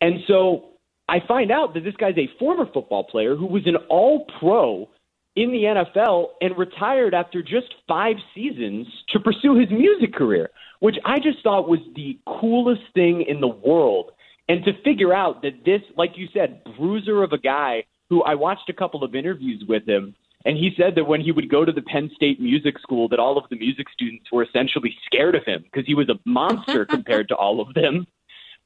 And 0.00 0.20
so 0.26 0.70
I 1.08 1.18
find 1.26 1.50
out 1.50 1.74
that 1.74 1.84
this 1.84 1.96
guy's 1.96 2.16
a 2.16 2.30
former 2.38 2.66
football 2.72 3.04
player 3.04 3.36
who 3.36 3.46
was 3.46 3.66
an 3.66 3.76
all 3.88 4.26
pro 4.38 4.88
in 5.36 5.50
the 5.52 5.62
NFL 5.62 6.28
and 6.40 6.56
retired 6.56 7.14
after 7.14 7.42
just 7.42 7.74
five 7.86 8.16
seasons 8.34 8.86
to 9.10 9.20
pursue 9.20 9.58
his 9.58 9.70
music 9.70 10.14
career, 10.14 10.50
which 10.80 10.96
I 11.04 11.18
just 11.18 11.42
thought 11.42 11.68
was 11.68 11.80
the 11.94 12.18
coolest 12.26 12.82
thing 12.94 13.24
in 13.28 13.40
the 13.40 13.48
world. 13.48 14.12
And 14.48 14.64
to 14.64 14.72
figure 14.82 15.14
out 15.14 15.42
that 15.42 15.64
this, 15.64 15.82
like 15.96 16.12
you 16.16 16.26
said, 16.32 16.62
bruiser 16.76 17.22
of 17.22 17.32
a 17.32 17.38
guy 17.38 17.84
who 18.08 18.22
I 18.22 18.34
watched 18.34 18.68
a 18.68 18.72
couple 18.72 19.04
of 19.04 19.14
interviews 19.14 19.64
with 19.68 19.86
him, 19.86 20.16
and 20.44 20.56
he 20.56 20.72
said 20.76 20.94
that 20.96 21.04
when 21.04 21.20
he 21.20 21.32
would 21.32 21.50
go 21.50 21.64
to 21.64 21.72
the 21.72 21.82
Penn 21.82 22.10
State 22.14 22.40
Music 22.40 22.78
School, 22.80 23.08
that 23.08 23.18
all 23.18 23.36
of 23.36 23.44
the 23.50 23.56
music 23.56 23.88
students 23.92 24.26
were 24.32 24.42
essentially 24.42 24.94
scared 25.06 25.34
of 25.34 25.44
him 25.44 25.62
because 25.62 25.86
he 25.86 25.94
was 25.94 26.08
a 26.08 26.18
monster 26.24 26.84
compared 26.86 27.28
to 27.28 27.34
all 27.34 27.60
of 27.60 27.74
them. 27.74 28.06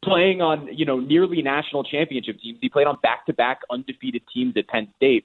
Playing 0.02 0.42
on, 0.42 0.68
you 0.70 0.84
know, 0.84 1.00
nearly 1.00 1.40
national 1.40 1.82
championship 1.82 2.38
teams, 2.38 2.58
he 2.60 2.68
played 2.68 2.86
on 2.86 2.98
back-to-back 3.02 3.60
undefeated 3.70 4.22
teams 4.32 4.54
at 4.56 4.68
Penn 4.68 4.88
State 4.96 5.24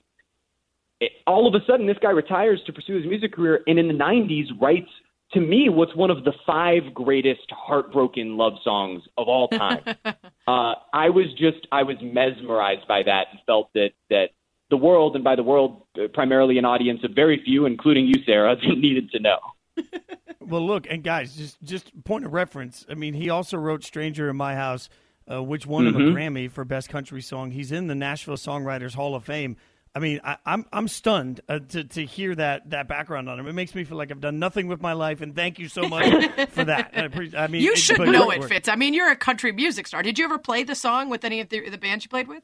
all 1.27 1.47
of 1.47 1.59
a 1.59 1.65
sudden 1.65 1.87
this 1.87 1.97
guy 2.01 2.11
retires 2.11 2.61
to 2.65 2.73
pursue 2.73 2.97
his 2.97 3.05
music 3.05 3.33
career 3.33 3.61
and 3.67 3.79
in 3.79 3.87
the 3.87 3.93
90s 3.93 4.47
writes 4.59 4.89
to 5.31 5.39
me 5.39 5.69
what's 5.69 5.95
one 5.95 6.09
of 6.09 6.23
the 6.23 6.33
five 6.45 6.93
greatest 6.93 7.47
heartbroken 7.51 8.35
love 8.37 8.53
songs 8.63 9.01
of 9.17 9.27
all 9.27 9.47
time 9.47 9.81
uh, 10.05 10.73
i 10.93 11.09
was 11.09 11.27
just 11.37 11.67
i 11.71 11.83
was 11.83 11.95
mesmerized 12.01 12.87
by 12.87 13.01
that 13.03 13.27
and 13.31 13.39
felt 13.45 13.69
that 13.73 13.91
that 14.09 14.29
the 14.69 14.77
world 14.77 15.15
and 15.15 15.23
by 15.23 15.35
the 15.35 15.43
world 15.43 15.83
uh, 15.97 16.07
primarily 16.13 16.57
an 16.57 16.65
audience 16.65 17.03
of 17.03 17.11
very 17.11 17.41
few 17.43 17.65
including 17.65 18.05
you 18.05 18.23
sarah 18.25 18.55
that 18.67 18.77
needed 18.77 19.09
to 19.11 19.19
know 19.19 19.39
well 20.39 20.65
look 20.65 20.87
and 20.89 21.03
guys 21.03 21.35
just 21.35 21.61
just 21.63 21.91
point 22.03 22.25
of 22.25 22.33
reference 22.33 22.85
i 22.89 22.93
mean 22.93 23.13
he 23.13 23.29
also 23.29 23.57
wrote 23.57 23.83
stranger 23.83 24.29
in 24.29 24.35
my 24.35 24.55
house 24.55 24.89
uh, 25.31 25.43
which 25.43 25.67
won 25.67 25.85
mm-hmm. 25.85 25.95
him 25.95 26.01
a 26.01 26.05
mm-hmm. 26.09 26.17
grammy 26.17 26.51
for 26.51 26.65
best 26.65 26.89
country 26.89 27.21
song 27.21 27.51
he's 27.51 27.71
in 27.71 27.87
the 27.87 27.95
nashville 27.95 28.35
songwriters 28.35 28.95
hall 28.95 29.15
of 29.15 29.23
fame 29.23 29.55
I 29.95 29.99
mean, 29.99 30.21
I, 30.23 30.33
am 30.33 30.37
I'm, 30.45 30.65
I'm 30.71 30.87
stunned 30.87 31.41
uh, 31.49 31.59
to 31.69 31.83
to 31.83 32.05
hear 32.05 32.35
that 32.35 32.69
that 32.69 32.87
background 32.87 33.27
on 33.27 33.39
him. 33.39 33.47
It 33.47 33.53
makes 33.53 33.73
me 33.73 33.83
feel 33.83 33.97
like 33.97 34.11
I've 34.11 34.21
done 34.21 34.37
nothing 34.37 34.67
with 34.67 34.81
my 34.81 34.93
life, 34.93 35.21
and 35.21 35.35
thank 35.35 35.57
you 35.57 35.67
so 35.67 35.87
much 35.87 36.05
for 36.49 36.63
that. 36.63 36.91
I, 36.95 37.07
pre- 37.07 37.35
I 37.35 37.47
mean, 37.47 37.63
you 37.63 37.75
should 37.75 37.99
know 37.99 38.29
it, 38.29 38.43
Fitz. 38.43 38.69
I 38.69 38.75
mean, 38.75 38.93
you're 38.93 39.09
a 39.09 39.15
country 39.15 39.51
music 39.51 39.87
star. 39.87 40.03
Did 40.03 40.19
you 40.19 40.25
ever 40.25 40.37
play 40.37 40.63
the 40.63 40.75
song 40.75 41.09
with 41.09 41.25
any 41.25 41.39
of 41.39 41.49
the, 41.49 41.69
the 41.69 41.77
bands 41.77 42.05
you 42.05 42.09
played 42.09 42.27
with? 42.27 42.43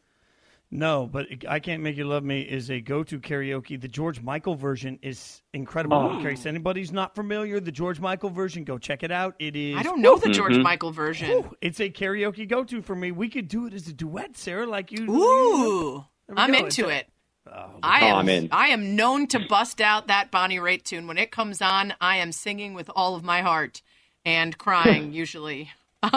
No, 0.72 1.07
but 1.11 1.28
I 1.47 1.59
Can't 1.59 1.82
Make 1.84 1.95
You 1.95 2.05
Love 2.05 2.24
Me 2.24 2.41
is 2.41 2.70
a 2.70 2.82
go 2.82 3.03
to 3.03 3.20
karaoke. 3.20 3.80
The 3.80 3.88
George 3.88 4.22
Michael 4.22 4.55
version 4.55 4.99
is 5.01 5.41
incredible. 5.53 5.97
Oh. 5.97 6.18
In 6.18 6.24
case 6.24 6.45
anybody's 6.45 6.91
not 6.91 7.16
familiar, 7.16 7.59
the 7.59 7.72
George 7.72 7.99
Michael 7.99 8.30
version, 8.30 8.63
go 8.63 8.78
check 8.78 9.03
it 9.03 9.11
out. 9.11 9.36
It 9.39 9.55
is. 9.55 9.78
I 9.78 9.84
don't 9.84 10.01
know 10.01 10.18
the 10.18 10.30
George 10.30 10.53
mm-hmm. 10.53 10.63
Michael 10.63 10.91
version. 10.91 11.49
it's 11.61 11.80
a 11.80 11.89
karaoke 11.89 12.47
go 12.47 12.63
to 12.63 12.82
for 12.82 12.95
me. 12.95 13.11
We 13.11 13.30
could 13.30 13.47
do 13.47 13.68
it 13.68 13.74
as 13.74 13.88
a 13.88 13.93
duet, 13.93 14.38
Sarah, 14.38 14.66
like 14.66 14.91
you. 14.91 15.09
Ooh. 15.09 16.05
I'm 16.36 16.51
go. 16.51 16.57
into 16.57 16.89
it's 16.89 17.01
it. 17.01 17.09
Oh, 17.51 17.70
I 17.84 18.05
am. 18.05 18.28
Oh, 18.28 18.47
I 18.51 18.68
am 18.70 18.95
known 18.95 19.28
to 19.28 19.39
bust 19.39 19.80
out 19.80 20.07
that 20.07 20.32
Bonnie 20.32 20.57
Raitt 20.57 20.84
tune 20.84 21.07
when 21.07 21.18
it 21.18 21.32
comes 21.32 21.61
on. 21.61 21.93
I 22.01 22.18
am 22.18 22.32
singing 22.32 22.74
with 22.74 22.89
all 22.95 23.16
of 23.16 23.24
my 23.24 23.41
heart 23.41 23.82
and 24.26 24.57
crying 24.57 25.13
usually. 25.13 25.72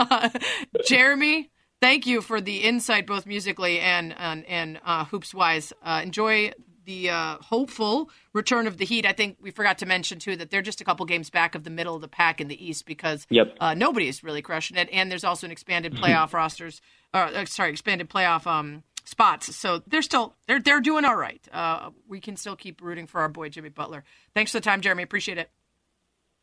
Jeremy, 0.87 1.51
thank 1.81 2.07
you 2.07 2.21
for 2.21 2.41
the 2.41 2.59
insight, 2.59 3.07
both 3.07 3.27
musically 3.27 3.81
and 3.81 4.15
and, 4.17 4.45
and 4.47 4.81
uh, 4.85 5.05
hoops 5.07 5.35
wise. 5.35 5.73
Uh, 5.83 6.01
enjoy 6.03 6.53
the 6.89 7.11
uh, 7.11 7.37
hopeful 7.43 8.11
return 8.33 8.67
of 8.67 8.79
the 8.79 8.85
Heat. 8.85 9.05
I 9.05 9.13
think 9.13 9.37
we 9.43 9.51
forgot 9.51 9.79
to 9.79 9.87
mention 9.87 10.19
too 10.19 10.37
that 10.37 10.51
they're 10.51 10.63
just 10.63 10.81
a 10.81 10.85
couple 10.85 11.05
games 11.05 11.29
back 11.29 11.55
of 11.55 11.63
the 11.65 11.71
middle 11.71 11.95
of 11.95 12.01
the 12.01 12.09
pack 12.09 12.41
in 12.41 12.49
the 12.49 12.67
East 12.67 12.87
because 12.87 13.27
yep. 13.29 13.55
uh, 13.61 13.75
nobody's 13.75 14.25
really 14.25 14.41
crushing 14.41 14.79
it, 14.79 14.89
and 14.91 15.11
there's 15.11 15.25
also 15.25 15.47
an 15.47 15.51
expanded 15.51 15.95
playoff 15.97 16.33
rosters. 16.33 16.81
Uh, 17.13 17.45
sorry, 17.45 17.71
expanded 17.71 18.09
playoff 18.09 18.47
um, 18.47 18.83
spots. 19.05 19.55
So 19.55 19.83
they're 19.87 20.03
still 20.03 20.35
they're 20.47 20.61
they're 20.61 20.81
doing 20.81 21.05
all 21.05 21.17
right. 21.17 21.47
Uh, 21.53 21.91
we 22.09 22.21
can 22.21 22.37
still 22.37 22.57
keep 22.57 22.81
rooting 22.81 23.07
for 23.07 23.21
our 23.21 23.29
boy 23.29 23.51
Jimmy 23.51 23.69
Butler. 23.69 24.03
Thanks 24.35 24.53
for 24.53 24.59
the 24.59 24.65
time, 24.65 24.81
Jeremy. 24.81 25.03
Appreciate 25.03 25.37
it. 25.39 25.51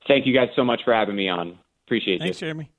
Thank 0.07 0.27
you 0.27 0.33
guys 0.35 0.49
so 0.55 0.63
much 0.63 0.81
for 0.85 0.93
having 0.93 1.15
me 1.15 1.27
on. 1.27 1.57
Appreciate 1.87 2.19
Thanks, 2.19 2.37
it. 2.37 2.41
Jeremy. 2.41 2.69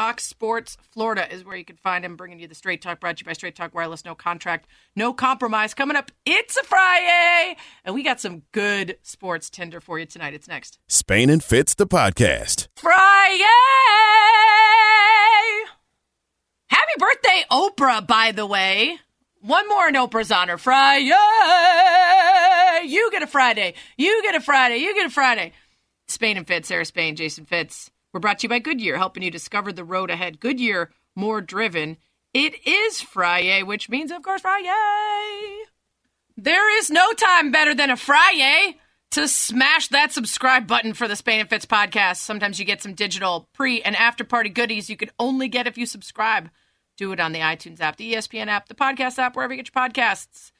Fox 0.00 0.24
Sports 0.24 0.78
Florida 0.92 1.30
is 1.30 1.44
where 1.44 1.58
you 1.58 1.64
can 1.66 1.76
find 1.76 2.02
him, 2.02 2.16
bringing 2.16 2.40
you 2.40 2.48
the 2.48 2.54
Straight 2.54 2.80
Talk, 2.80 3.00
brought 3.00 3.18
to 3.18 3.20
you 3.20 3.26
by 3.26 3.34
Straight 3.34 3.54
Talk 3.54 3.74
Wireless. 3.74 4.02
No 4.02 4.14
contract, 4.14 4.66
no 4.96 5.12
compromise. 5.12 5.74
Coming 5.74 5.94
up, 5.94 6.10
it's 6.24 6.56
a 6.56 6.62
Friday, 6.62 7.58
and 7.84 7.94
we 7.94 8.02
got 8.02 8.18
some 8.18 8.40
good 8.52 8.96
sports 9.02 9.50
Tinder 9.50 9.78
for 9.78 9.98
you 9.98 10.06
tonight. 10.06 10.32
It's 10.32 10.48
next. 10.48 10.78
Spain 10.88 11.28
and 11.28 11.44
Fitz, 11.44 11.74
the 11.74 11.86
podcast. 11.86 12.68
Friday! 12.76 13.44
Happy 16.68 16.92
birthday, 16.96 17.44
Oprah, 17.52 18.06
by 18.06 18.32
the 18.32 18.46
way. 18.46 18.96
One 19.42 19.68
more 19.68 19.86
in 19.88 19.96
Oprah's 19.96 20.32
honor. 20.32 20.56
Friday. 20.56 21.08
You 22.86 23.10
get 23.12 23.22
a 23.22 23.26
Friday. 23.26 23.74
You 23.98 24.22
get 24.22 24.34
a 24.34 24.40
Friday. 24.40 24.78
You 24.78 24.94
get 24.94 25.08
a 25.08 25.10
Friday. 25.10 25.52
Spain 26.08 26.38
and 26.38 26.46
Fitz, 26.46 26.68
Sarah 26.68 26.86
Spain, 26.86 27.16
Jason 27.16 27.44
Fitz. 27.44 27.90
We're 28.12 28.20
brought 28.20 28.40
to 28.40 28.44
you 28.44 28.48
by 28.48 28.58
Goodyear, 28.58 28.96
helping 28.96 29.22
you 29.22 29.30
discover 29.30 29.72
the 29.72 29.84
road 29.84 30.10
ahead. 30.10 30.40
Goodyear, 30.40 30.90
more 31.14 31.40
driven. 31.40 31.96
It 32.34 32.66
is 32.66 33.00
Friday, 33.00 33.62
which 33.62 33.88
means, 33.88 34.10
of 34.10 34.22
course, 34.22 34.40
Friday. 34.40 35.64
There 36.36 36.78
is 36.78 36.90
no 36.90 37.12
time 37.12 37.52
better 37.52 37.74
than 37.74 37.90
a 37.90 37.96
Friday 37.96 38.78
to 39.12 39.28
smash 39.28 39.88
that 39.88 40.12
subscribe 40.12 40.66
button 40.66 40.94
for 40.94 41.08
the 41.08 41.16
Spain 41.16 41.40
and 41.40 41.50
Fitz 41.50 41.66
podcast. 41.66 42.16
Sometimes 42.16 42.58
you 42.58 42.64
get 42.64 42.82
some 42.82 42.94
digital 42.94 43.48
pre 43.52 43.82
and 43.82 43.96
after 43.96 44.24
party 44.24 44.48
goodies 44.48 44.88
you 44.88 44.96
can 44.96 45.10
only 45.18 45.48
get 45.48 45.66
if 45.66 45.76
you 45.76 45.86
subscribe. 45.86 46.50
Do 46.96 47.12
it 47.12 47.20
on 47.20 47.32
the 47.32 47.40
iTunes 47.40 47.80
app, 47.80 47.96
the 47.96 48.14
ESPN 48.14 48.46
app, 48.48 48.68
the 48.68 48.74
podcast 48.74 49.18
app, 49.18 49.34
wherever 49.34 49.52
you 49.52 49.62
get 49.62 49.70
your 49.74 49.88
podcasts. 49.88 50.52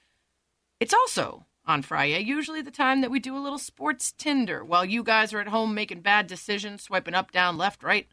It's 0.81 0.95
also 0.95 1.45
on 1.71 1.83
Friday, 1.83 2.19
usually 2.19 2.61
the 2.61 2.71
time 2.71 3.01
that 3.01 3.11
we 3.11 3.21
do 3.21 3.37
a 3.37 3.39
little 3.39 3.59
sports 3.59 4.13
Tinder 4.13 4.65
while 4.65 4.85
you 4.85 5.03
guys 5.03 5.33
are 5.33 5.41
at 5.41 5.49
home 5.49 5.73
making 5.73 6.01
bad 6.01 6.27
decisions, 6.27 6.83
swiping 6.83 7.15
up, 7.15 7.31
down, 7.31 7.57
left, 7.57 7.83
right. 7.83 8.09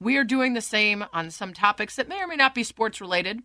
We 0.00 0.16
are 0.16 0.24
doing 0.24 0.54
the 0.54 0.62
same 0.62 1.04
on 1.12 1.30
some 1.30 1.52
topics 1.52 1.94
that 1.96 2.08
may 2.08 2.20
or 2.22 2.26
may 2.26 2.36
not 2.36 2.54
be 2.54 2.64
sports 2.64 3.00
related. 3.00 3.42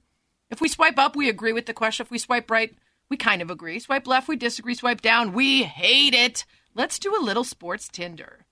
If 0.49 0.61
we 0.61 0.70
swipe 0.70 0.97
up, 0.97 1.15
we 1.15 1.30
agree 1.30 1.51
with 1.53 1.65
the 1.65 1.74
question. 1.74 2.05
If 2.05 2.11
we 2.11 2.18
swipe 2.18 2.49
right, 2.49 2.74
we 3.09 3.18
kind 3.18 3.41
of 3.41 3.51
agree. 3.51 3.80
Swipe 3.80 4.07
left, 4.07 4.28
we 4.28 4.38
disagree. 4.38 4.74
Swipe 4.74 5.01
down, 5.01 5.34
we 5.34 5.63
hate 5.63 6.13
it. 6.13 6.45
Let's 6.74 6.97
do 6.97 7.15
a 7.15 7.22
little 7.22 7.43
sports 7.43 7.89
Tinder. 7.91 8.45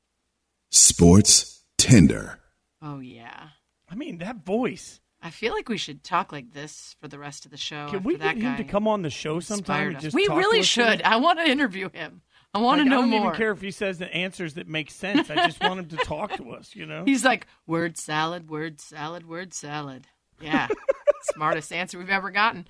Sports 0.70 1.64
Tinder. 1.78 2.40
Oh, 2.82 3.00
yeah. 3.00 3.50
I 3.90 3.96
mean, 3.96 4.18
that 4.18 4.46
voice. 4.46 5.00
I 5.26 5.32
feel 5.32 5.54
like 5.54 5.70
we 5.70 5.78
should 5.80 6.04
talk 6.04 6.32
like 6.32 6.54
this 6.54 6.96
for 7.02 7.08
the 7.08 7.18
rest 7.18 7.46
of 7.46 7.52
the 7.52 7.58
show. 7.58 7.88
Can 7.90 8.04
we 8.04 8.16
get 8.16 8.38
him 8.38 8.58
to 8.58 8.64
come 8.64 8.88
on 8.88 9.02
the 9.02 9.10
show 9.10 9.40
sometime? 9.40 9.98
we 10.14 10.28
really 10.28 10.62
should. 10.62 11.02
I 11.02 11.16
want 11.16 11.40
to 11.40 11.50
interview 11.50 11.90
him. 11.92 12.22
I 12.54 12.60
want 12.60 12.78
like, 12.78 12.86
to 12.86 12.90
know 12.92 12.98
more. 12.98 13.06
I 13.06 13.10
don't 13.10 13.10
more. 13.10 13.30
even 13.30 13.38
care 13.38 13.52
if 13.52 13.60
he 13.60 13.72
says 13.72 13.98
the 13.98 14.14
answers 14.14 14.54
that 14.54 14.68
make 14.68 14.92
sense. 14.92 15.32
I 15.32 15.48
just 15.48 15.60
want 15.64 15.80
him 15.80 15.88
to 15.88 15.98
talk 15.98 16.38
to 16.38 16.52
us. 16.52 16.76
You 16.76 16.86
know, 16.86 17.06
he's 17.06 17.26
like 17.26 17.48
word 17.66 17.98
salad, 17.98 18.52
word 18.52 18.80
salad, 18.80 19.28
word 19.28 19.52
salad. 19.56 20.06
Yeah, 20.40 20.68
smartest 21.34 21.74
answer 21.74 21.98
we've 21.98 22.08
ever 22.12 22.30
gotten. 22.30 22.68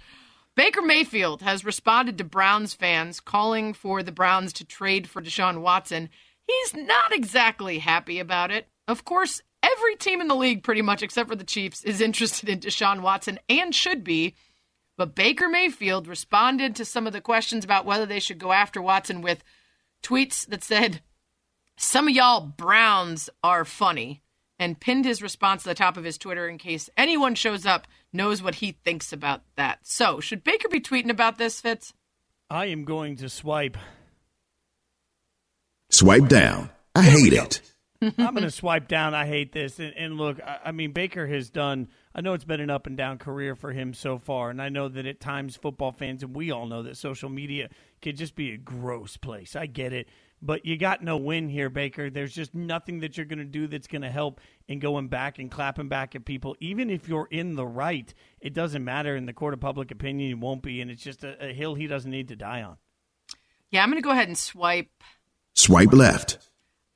Baker 0.56 0.82
Mayfield 0.82 1.42
has 1.42 1.66
responded 1.66 2.18
to 2.20 2.24
Browns 2.24 2.74
fans 2.74 3.20
calling 3.20 3.74
for 3.74 4.02
the 4.02 4.14
Browns 4.14 4.54
to 4.54 4.64
trade 4.64 5.10
for 5.10 5.22
Deshaun 5.22 5.60
Watson. 5.60 6.08
He's 6.48 6.74
not 6.74 7.12
exactly 7.12 7.80
happy 7.80 8.18
about 8.18 8.50
it. 8.50 8.70
Of 8.88 9.04
course, 9.04 9.42
every 9.78 9.96
team 9.96 10.22
in 10.22 10.28
the 10.28 10.36
league, 10.36 10.64
pretty 10.64 10.82
much, 10.82 11.02
except 11.02 11.30
for 11.30 11.36
the 11.36 11.44
Chiefs, 11.44 11.84
is 11.84 12.02
interested 12.02 12.50
in 12.50 12.60
Deshaun 12.60 13.02
Watson 13.02 13.40
and 13.50 13.74
should 13.74 14.04
be. 14.04 14.36
But 14.98 15.16
Baker 15.16 15.50
Mayfield 15.50 16.08
responded 16.08 16.76
to 16.76 16.86
some 16.86 17.06
of 17.06 17.14
the 17.14 17.22
questions 17.22 17.66
about 17.66 17.86
whether 17.86 18.06
they 18.06 18.20
should 18.20 18.40
go 18.40 18.52
after 18.54 18.82
Watson 18.82 19.22
with 19.22 19.44
tweets 20.04 20.46
that 20.48 20.64
said, 20.64 21.02
Some 21.78 22.08
of 22.08 22.14
y'all 22.14 22.42
Browns 22.42 23.30
are 23.44 23.66
funny, 23.66 24.22
and 24.58 24.80
pinned 24.80 25.06
his 25.06 25.22
response 25.22 25.64
to 25.64 25.70
the 25.70 25.76
top 25.76 25.98
of 25.98 26.06
his 26.06 26.18
Twitter 26.18 26.48
in 26.48 26.58
case 26.58 26.90
anyone 26.96 27.36
shows 27.36 27.66
up 27.66 27.88
knows 28.14 28.42
what 28.42 28.56
he 28.56 28.72
thinks 28.72 29.12
about 29.12 29.42
that. 29.58 29.80
So, 29.84 30.22
should 30.22 30.44
Baker 30.44 30.70
be 30.70 30.80
tweeting 30.80 31.10
about 31.10 31.38
this, 31.38 31.60
Fitz? 31.60 31.94
I 32.50 32.68
am 32.68 32.86
going 32.86 33.18
to 33.18 33.28
swipe. 33.28 33.78
Swipe 35.90 36.28
down. 36.28 36.70
I 36.94 37.04
hate 37.04 37.34
it. 37.34 37.62
I'm 38.02 38.34
going 38.34 38.44
to 38.44 38.52
swipe 38.52 38.88
down. 38.88 39.14
I 39.14 39.26
hate 39.26 39.52
this. 39.52 39.80
And, 39.80 39.94
and 39.96 40.18
look, 40.18 40.40
I, 40.42 40.60
I, 40.66 40.72
mean, 40.72 40.92
Baker 40.92 41.28
has 41.28 41.50
done. 41.50 41.88
I 42.14 42.22
know 42.22 42.34
it's 42.34 42.44
been 42.44 42.60
an 42.60 42.70
up 42.70 42.88
and 42.88 42.98
down 42.98 43.18
career 43.18 43.56
for 43.56 43.72
him 43.72 43.94
so 43.94 44.18
far, 44.18 44.50
and 44.50 44.62
I 44.62 44.70
know 44.70 44.88
that 44.90 45.06
at 45.06 45.20
times 45.20 45.56
football 45.56 45.92
fans 45.92 46.24
and 46.24 46.36
we 46.36 46.52
all 46.52 46.66
know 46.66 46.84
that 46.84 46.98
social 46.98 47.30
media 47.30 47.70
can 48.02 48.16
just 48.16 48.36
be 48.36 48.52
a 48.52 48.58
gross 48.58 49.18
place. 49.18 49.56
I 49.56 49.66
get 49.66 49.94
it, 49.94 50.08
but 50.42 50.66
you 50.66 50.78
got 50.78 51.04
no 51.04 51.18
win 51.18 51.50
here, 51.50 51.70
Baker. 51.70 52.10
There's 52.10 52.34
just 52.34 52.54
nothing 52.54 53.00
that 53.00 53.18
you're 53.18 53.26
going 53.26 53.40
to 53.40 53.46
do 53.46 53.68
that's 53.68 53.88
going 53.88 54.02
to 54.04 54.12
help 54.12 54.40
in 54.68 54.80
going 54.80 55.08
back 55.08 55.40
and 55.40 55.50
clapping 55.50 55.90
back 55.90 56.16
at 56.16 56.26
people. 56.26 56.56
Even 56.60 56.90
if 56.90 57.08
you're 57.08 57.28
in 57.32 57.56
the 57.56 57.66
right, 57.66 58.14
it 58.40 58.54
doesn't 58.54 58.84
matter 58.84 59.16
in 59.16 59.26
the 59.26 59.34
court 59.34 59.54
of 59.54 59.60
public 59.60 59.92
opinion. 59.92 60.30
You 60.30 60.38
won't 60.38 60.62
be, 60.62 60.82
and 60.82 60.92
it's 60.92 61.04
just 61.04 61.24
a, 61.24 61.50
a 61.50 61.54
hill 61.54 61.76
he 61.76 61.88
doesn't 61.88 62.12
need 62.12 62.28
to 62.28 62.36
die 62.36 62.62
on. 62.62 62.78
Yeah, 63.72 63.84
I'm 63.84 63.90
going 63.90 64.02
to 64.02 64.06
go 64.06 64.12
ahead 64.12 64.28
and 64.28 64.38
swipe. 64.38 64.90
Swipe 65.54 65.94
left. 65.94 66.38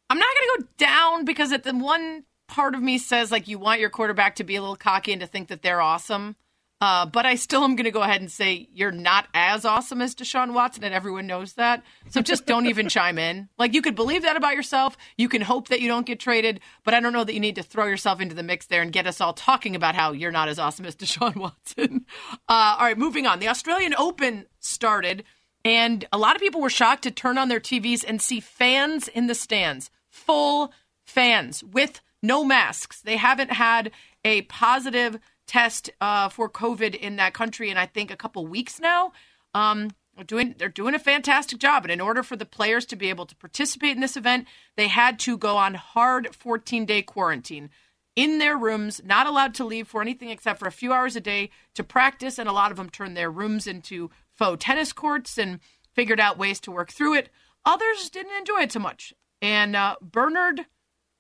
I'm 0.10 0.18
not 0.18 0.27
going 0.27 0.48
to 0.48 0.64
go 0.64 0.69
down 0.77 1.26
because 1.26 1.52
at 1.52 1.64
the 1.64 1.73
one 1.73 2.23
part 2.48 2.76
of 2.76 2.81
me 2.81 2.98
says 2.98 3.31
like 3.31 3.48
you 3.48 3.60
want 3.60 3.80
your 3.80 3.90
quarterback 3.90 4.36
to 4.36 4.44
be 4.44 4.56
a 4.56 4.61
little 4.61 4.76
cocky 4.76 5.11
and 5.11 5.22
to 5.22 5.27
think 5.27 5.49
that 5.49 5.61
they're 5.61 5.81
awesome. 5.81 6.36
Uh, 6.81 7.06
but 7.06 7.26
I 7.26 7.36
still 7.36 7.64
am 7.65 7.76
going 7.76 7.86
to 7.86 7.91
go 7.91 8.02
ahead 8.02 8.22
and 8.22 8.31
say 8.31 8.69
you're 8.73 8.91
not 8.91 9.27
as 9.34 9.65
awesome 9.65 10.02
as 10.02 10.15
Deshaun 10.15 10.53
Watson, 10.53 10.86
and 10.86 10.94
everyone 10.94 11.27
knows 11.27 11.53
that. 11.53 11.84
So 12.10 12.22
just 12.22 12.45
don't 12.45 12.68
even 12.68 12.88
chime 12.88 13.18
in. 13.18 13.49
Like 13.57 13.73
you 13.73 13.81
could 13.81 13.95
believe 13.95 14.22
that 14.22 14.38
about 14.38 14.56
yourself. 14.56 14.98
You 15.18 15.27
can 15.27 15.41
hope 15.41 15.68
that 15.68 15.81
you 15.81 15.90
don't 15.90 16.06
get 16.06 16.22
traded, 16.22 16.61
but 16.86 16.94
I 16.94 17.02
don't 17.02 17.11
know 17.11 17.26
that 17.26 17.34
you 17.34 17.41
need 17.41 17.56
to 17.56 17.64
throw 17.64 17.86
yourself 17.86 18.22
into 18.22 18.34
the 18.34 18.44
mix 18.44 18.65
there 18.68 18.81
and 18.81 18.94
get 18.94 19.07
us 19.07 19.19
all 19.19 19.34
talking 19.34 19.76
about 19.76 19.95
how 19.95 20.14
you're 20.14 20.31
not 20.31 20.48
as 20.48 20.57
awesome 20.57 20.86
as 20.86 20.95
Deshaun 20.95 21.36
Watson. 21.36 22.06
Uh, 22.48 22.77
all 22.80 22.86
right, 22.86 22.98
moving 22.98 23.27
on. 23.27 23.40
The 23.40 23.49
Australian 23.49 23.94
Open 23.98 24.45
started, 24.61 25.26
and 25.65 26.07
a 26.14 26.18
lot 26.18 26.38
of 26.38 26.41
people 26.41 26.61
were 26.61 26.69
shocked 26.69 27.03
to 27.03 27.11
turn 27.11 27.38
on 27.38 27.49
their 27.49 27.60
TVs 27.60 28.06
and 28.07 28.22
see 28.22 28.40
fans 28.40 29.10
in 29.10 29.27
the 29.27 29.36
stands, 29.36 29.91
full 30.30 30.72
fans 31.07 31.64
with 31.64 32.01
no 32.22 32.43
masks. 32.43 33.01
They 33.01 33.18
haven't 33.18 33.51
had 33.51 33.89
a 34.23 34.43
positive 34.43 35.18
test 35.47 35.89
uh, 35.99 36.30
for 36.30 36.47
COVID 36.47 36.93
in 36.93 37.15
that 37.15 37.34
country 37.34 37.72
in 37.72 37.77
I 37.77 37.88
think 37.88 38.11
a 38.11 38.15
couple 38.15 38.45
weeks 38.45 38.80
now. 38.80 39.11
Um, 39.56 39.89
they're 40.15 40.23
doing 40.23 40.53
they're 40.60 40.69
doing 40.69 40.93
a 40.93 40.99
fantastic 40.99 41.57
job, 41.57 41.84
and 41.84 41.91
in 41.91 41.99
order 41.99 42.22
for 42.22 42.35
the 42.35 42.45
players 42.45 42.85
to 42.88 42.95
be 42.95 43.10
able 43.10 43.26
to 43.26 43.35
participate 43.38 43.95
in 43.95 44.01
this 44.01 44.15
event, 44.15 44.45
they 44.77 44.88
had 44.88 45.18
to 45.22 45.35
go 45.35 45.57
on 45.57 45.73
hard 45.73 46.35
14 46.35 46.85
day 46.85 47.01
quarantine 47.01 47.72
in 48.15 48.38
their 48.38 48.56
rooms, 48.56 49.01
not 49.03 49.26
allowed 49.26 49.56
to 49.56 49.65
leave 49.65 49.88
for 49.88 49.99
anything 49.99 50.30
except 50.30 50.60
for 50.60 50.68
a 50.68 50.72
few 50.72 50.93
hours 50.93 51.15
a 51.15 51.22
day 51.22 51.49
to 51.73 51.84
practice. 51.84 52.38
And 52.38 52.47
a 52.47 52.53
lot 52.53 52.69
of 52.69 52.77
them 52.77 52.91
turned 52.91 53.18
their 53.18 53.31
rooms 53.31 53.65
into 53.65 54.11
faux 54.31 54.64
tennis 54.64 54.93
courts 54.93 55.39
and 55.39 55.60
figured 55.95 56.19
out 56.19 56.38
ways 56.38 56.60
to 56.60 56.72
work 56.72 56.91
through 56.91 57.15
it. 57.15 57.30
Others 57.65 58.11
didn't 58.11 58.38
enjoy 58.38 58.61
it 58.61 58.72
so 58.72 58.80
much. 58.80 59.11
And 59.41 59.76
uh, 59.76 59.95
Bernard 60.02 60.66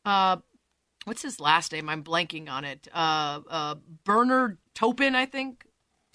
uh, 0.05 0.37
what's 1.05 1.21
his 1.21 1.39
last 1.39 1.71
name? 1.71 1.89
I'm 1.89 2.03
blanking 2.03 2.49
on 2.49 2.65
it. 2.65 2.87
Uh, 2.93 3.41
uh, 3.49 3.75
Bernard 4.05 4.57
Topin, 4.75 5.15
I 5.15 5.25
think. 5.25 5.65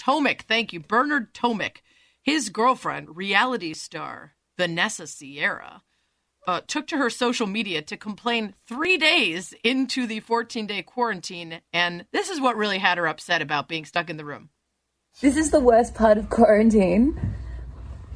Tomic, 0.01 0.43
thank 0.43 0.73
you. 0.73 0.81
Bernard 0.81 1.35
Tomic. 1.35 1.79
His 2.23 2.49
girlfriend, 2.49 3.17
reality 3.17 3.75
star 3.75 4.35
Vanessa 4.59 5.07
Sierra, 5.07 5.83
uh, 6.47 6.61
took 6.67 6.87
to 6.89 6.97
her 6.97 7.11
social 7.11 7.47
media 7.47 7.83
to 7.83 7.97
complain 7.97 8.55
three 8.67 8.97
days 8.97 9.55
into 9.63 10.07
the 10.07 10.21
14 10.21 10.67
day 10.67 10.83
quarantine. 10.83 11.61
And 11.73 12.07
this 12.13 12.31
is 12.31 12.41
what 12.41 12.57
really 12.57 12.79
had 12.79 12.99
her 12.99 13.07
upset 13.07 13.43
about 13.43 13.69
being 13.69 13.85
stuck 13.85 14.11
in 14.11 14.17
the 14.17 14.25
room. 14.25 14.51
This 15.21 15.37
is 15.37 15.51
the 15.51 15.61
worst 15.61 15.95
part 15.95 16.19
of 16.19 16.31
quarantine. 16.31 17.35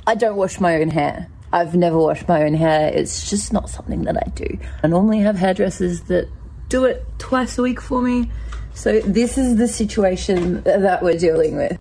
I 0.06 0.14
don't 0.14 0.36
wash 0.36 0.58
my 0.58 0.76
own 0.76 0.90
hair. 0.90 1.28
I've 1.52 1.74
never 1.74 1.98
washed 1.98 2.28
my 2.28 2.44
own 2.44 2.54
hair. 2.54 2.92
It's 2.94 3.30
just 3.30 3.52
not 3.52 3.70
something 3.70 4.02
that 4.02 4.16
I 4.16 4.28
do. 4.30 4.58
I 4.82 4.86
normally 4.86 5.20
have 5.20 5.36
hairdressers 5.36 6.02
that 6.02 6.28
do 6.68 6.84
it 6.84 7.04
twice 7.18 7.58
a 7.58 7.62
week 7.62 7.80
for 7.80 8.02
me. 8.02 8.30
So 8.74 9.00
this 9.00 9.38
is 9.38 9.56
the 9.56 9.66
situation 9.66 10.62
that 10.62 11.02
we're 11.02 11.18
dealing 11.18 11.56
with. 11.56 11.78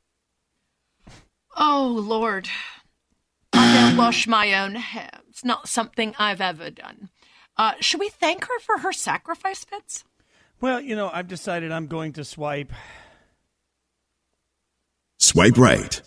Oh, 1.58 2.02
Lord. 2.02 2.48
I 3.54 3.74
don't 3.74 3.98
wash 3.98 4.28
my 4.28 4.54
own 4.54 4.76
hair. 4.76 5.10
It's 5.30 5.44
not 5.44 5.68
something 5.68 6.16
I've 6.18 6.42
ever 6.42 6.70
done. 6.70 7.10
Uh, 7.58 7.74
should 7.80 8.00
we 8.00 8.10
thank 8.10 8.46
her 8.46 8.60
for 8.60 8.80
her 8.80 8.94
sacrifice, 8.94 9.64
Fitz? 9.64 10.04
Well, 10.62 10.80
you 10.80 10.96
know, 10.96 11.10
I've 11.12 11.28
decided 11.28 11.72
I'm 11.72 11.88
going 11.88 12.14
to 12.14 12.24
swipe. 12.24 12.72
Swipe 15.20 15.58
right. 15.58 16.02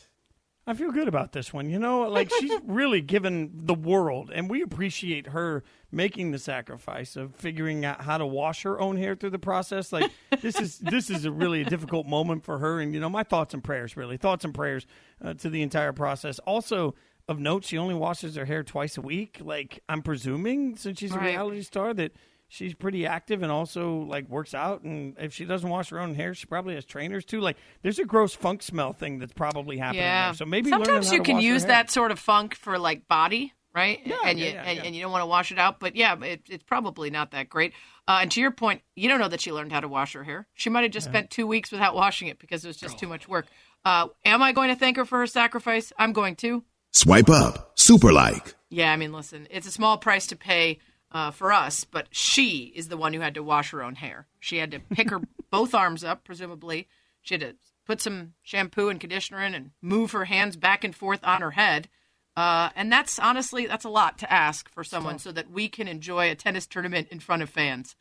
I 0.66 0.74
feel 0.74 0.92
good 0.92 1.08
about 1.08 1.32
this 1.32 1.52
one. 1.52 1.68
You 1.70 1.78
know, 1.78 2.02
like 2.02 2.30
she's 2.38 2.52
really 2.64 3.00
given 3.00 3.50
the 3.54 3.74
world, 3.74 4.30
and 4.32 4.48
we 4.48 4.62
appreciate 4.62 5.28
her 5.28 5.64
making 5.90 6.30
the 6.30 6.38
sacrifice 6.38 7.16
of 7.16 7.34
figuring 7.34 7.84
out 7.84 8.02
how 8.02 8.18
to 8.18 8.26
wash 8.26 8.62
her 8.62 8.78
own 8.80 8.96
hair 8.96 9.16
through 9.16 9.30
the 9.30 9.38
process. 9.38 9.92
Like 9.92 10.10
this 10.40 10.60
is 10.60 10.78
this 10.80 11.10
is 11.10 11.24
a 11.24 11.32
really 11.32 11.62
a 11.62 11.64
difficult 11.64 12.06
moment 12.06 12.44
for 12.44 12.58
her, 12.58 12.78
and 12.80 12.94
you 12.94 13.00
know, 13.00 13.08
my 13.10 13.22
thoughts 13.22 13.54
and 13.54 13.64
prayers, 13.64 13.96
really 13.96 14.16
thoughts 14.16 14.44
and 14.44 14.54
prayers 14.54 14.86
uh, 15.24 15.34
to 15.34 15.50
the 15.50 15.62
entire 15.62 15.92
process. 15.92 16.38
Also, 16.40 16.94
of 17.26 17.38
note, 17.38 17.64
she 17.64 17.78
only 17.78 17.94
washes 17.94 18.36
her 18.36 18.44
hair 18.44 18.62
twice 18.62 18.96
a 18.98 19.00
week. 19.02 19.38
Like 19.42 19.82
I'm 19.88 20.02
presuming, 20.02 20.76
since 20.76 20.98
she's 21.00 21.12
Right. 21.12 21.20
a 21.22 21.24
reality 21.30 21.62
star, 21.62 21.94
that 21.94 22.12
she's 22.50 22.74
pretty 22.74 23.06
active 23.06 23.42
and 23.42 23.50
also 23.50 24.00
like 24.00 24.28
works 24.28 24.52
out. 24.52 24.82
And 24.82 25.16
if 25.18 25.32
she 25.32 25.46
doesn't 25.46 25.68
wash 25.68 25.88
her 25.88 25.98
own 25.98 26.14
hair, 26.14 26.34
she 26.34 26.46
probably 26.46 26.74
has 26.74 26.84
trainers 26.84 27.24
too. 27.24 27.40
Like 27.40 27.56
there's 27.82 27.98
a 27.98 28.04
gross 28.04 28.34
funk 28.34 28.62
smell 28.62 28.92
thing 28.92 29.18
that's 29.18 29.32
probably 29.32 29.78
happening. 29.78 30.02
Yeah. 30.02 30.28
There. 30.28 30.34
So 30.34 30.44
maybe 30.44 30.68
sometimes 30.68 31.10
you 31.10 31.22
can 31.22 31.40
use 31.40 31.64
that 31.64 31.90
sort 31.90 32.10
of 32.10 32.18
funk 32.18 32.54
for 32.54 32.78
like 32.78 33.08
body, 33.08 33.54
right? 33.74 34.00
Yeah, 34.04 34.16
and 34.24 34.38
yeah, 34.38 34.46
you 34.46 34.52
yeah, 34.52 34.62
and, 34.62 34.78
yeah. 34.78 34.84
and 34.84 34.94
you 34.94 35.00
don't 35.00 35.12
want 35.12 35.22
to 35.22 35.26
wash 35.26 35.52
it 35.52 35.58
out, 35.58 35.80
but 35.80 35.96
yeah, 35.96 36.20
it, 36.22 36.42
it's 36.50 36.64
probably 36.64 37.08
not 37.08 37.30
that 37.30 37.48
great. 37.48 37.72
Uh, 38.06 38.18
and 38.22 38.30
to 38.32 38.40
your 38.40 38.50
point, 38.50 38.82
you 38.96 39.08
don't 39.08 39.20
know 39.20 39.28
that 39.28 39.40
she 39.40 39.52
learned 39.52 39.72
how 39.72 39.80
to 39.80 39.88
wash 39.88 40.12
her 40.14 40.24
hair. 40.24 40.46
She 40.54 40.68
might 40.68 40.82
have 40.82 40.90
just 40.90 41.06
spent 41.06 41.30
two 41.30 41.46
weeks 41.46 41.70
without 41.70 41.94
washing 41.94 42.28
it 42.28 42.38
because 42.38 42.64
it 42.64 42.68
was 42.68 42.76
just 42.76 42.98
too 42.98 43.06
much 43.06 43.28
work. 43.28 43.46
Uh, 43.84 44.08
am 44.24 44.42
I 44.42 44.52
going 44.52 44.68
to 44.68 44.76
thank 44.76 44.96
her 44.96 45.04
for 45.04 45.20
her 45.20 45.26
sacrifice? 45.26 45.92
I'm 45.96 46.12
going 46.12 46.36
to. 46.36 46.64
Swipe 46.92 47.30
up. 47.30 47.78
Super 47.78 48.12
like. 48.12 48.54
Yeah, 48.68 48.92
I 48.92 48.96
mean, 48.96 49.12
listen, 49.12 49.46
it's 49.50 49.66
a 49.66 49.70
small 49.70 49.96
price 49.96 50.26
to 50.28 50.36
pay 50.36 50.80
uh, 51.12 51.30
for 51.30 51.52
us, 51.52 51.84
but 51.84 52.08
she 52.10 52.72
is 52.74 52.88
the 52.88 52.96
one 52.96 53.12
who 53.12 53.20
had 53.20 53.34
to 53.34 53.42
wash 53.42 53.70
her 53.70 53.82
own 53.82 53.96
hair. 53.96 54.26
She 54.38 54.58
had 54.58 54.70
to 54.70 54.78
pick 54.78 55.10
her 55.10 55.20
both 55.50 55.74
arms 55.74 56.04
up, 56.04 56.24
presumably. 56.24 56.88
She 57.22 57.34
had 57.34 57.40
to 57.40 57.56
put 57.86 58.00
some 58.00 58.34
shampoo 58.42 58.88
and 58.88 59.00
conditioner 59.00 59.42
in 59.42 59.54
and 59.54 59.70
move 59.82 60.12
her 60.12 60.26
hands 60.26 60.56
back 60.56 60.84
and 60.84 60.94
forth 60.94 61.20
on 61.24 61.40
her 61.40 61.52
head. 61.52 61.88
Uh, 62.36 62.70
and 62.76 62.90
that's 62.92 63.18
honestly, 63.18 63.66
that's 63.66 63.84
a 63.84 63.90
lot 63.90 64.18
to 64.18 64.32
ask 64.32 64.70
for 64.70 64.84
someone 64.84 65.18
so 65.18 65.32
that 65.32 65.50
we 65.50 65.68
can 65.68 65.88
enjoy 65.88 66.30
a 66.30 66.34
tennis 66.34 66.66
tournament 66.66 67.08
in 67.10 67.18
front 67.18 67.42
of 67.42 67.50
fans. 67.50 67.96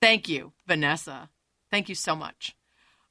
Thank 0.00 0.28
you, 0.28 0.52
Vanessa. 0.66 1.30
Thank 1.70 1.88
you 1.88 1.94
so 1.94 2.16
much. 2.16 2.56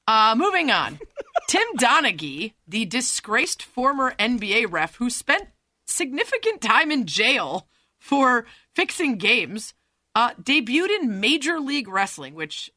Uh, 0.07 0.35
moving 0.37 0.69
on. 0.69 0.99
Tim 1.47 1.65
Donaghy, 1.77 2.53
the 2.67 2.85
disgraced 2.85 3.63
former 3.63 4.13
NBA 4.19 4.69
ref 4.69 4.95
who 4.95 5.09
spent 5.09 5.47
significant 5.85 6.61
time 6.61 6.91
in 6.91 7.05
jail 7.05 7.67
for 8.01 8.45
fixing 8.73 9.15
games, 9.15 9.75
uh, 10.15 10.31
debuted 10.33 10.89
in 10.89 11.19
Major 11.19 11.59
League 11.59 11.87
Wrestling, 11.87 12.33
which 12.33 12.71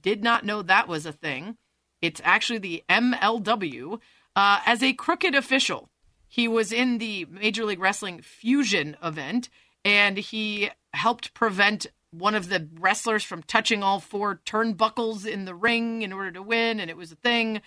did 0.00 0.22
not 0.22 0.46
know 0.46 0.62
that 0.62 0.86
was 0.88 1.04
a 1.04 1.12
thing. 1.12 1.56
It's 2.00 2.20
actually 2.24 2.60
the 2.60 2.84
MLW 2.88 3.98
uh, 4.36 4.60
as 4.64 4.82
a 4.82 4.92
crooked 4.92 5.34
official. 5.34 5.90
He 6.28 6.46
was 6.46 6.72
in 6.72 6.98
the 6.98 7.26
Major 7.26 7.64
League 7.64 7.80
Wrestling 7.80 8.22
Fusion 8.22 8.96
event, 9.02 9.48
and 9.84 10.16
he 10.16 10.70
helped 10.94 11.34
prevent 11.34 11.86
one 12.12 12.36
of 12.36 12.48
the 12.48 12.68
wrestlers 12.78 13.24
from 13.24 13.42
touching 13.42 13.82
all 13.82 13.98
four 13.98 14.40
turnbuckles 14.46 15.26
in 15.26 15.46
the 15.46 15.54
ring 15.54 16.02
in 16.02 16.12
order 16.12 16.30
to 16.30 16.42
win, 16.42 16.78
and 16.78 16.88
it 16.88 16.96
was 16.96 17.10
a 17.10 17.16
thing. 17.16 17.60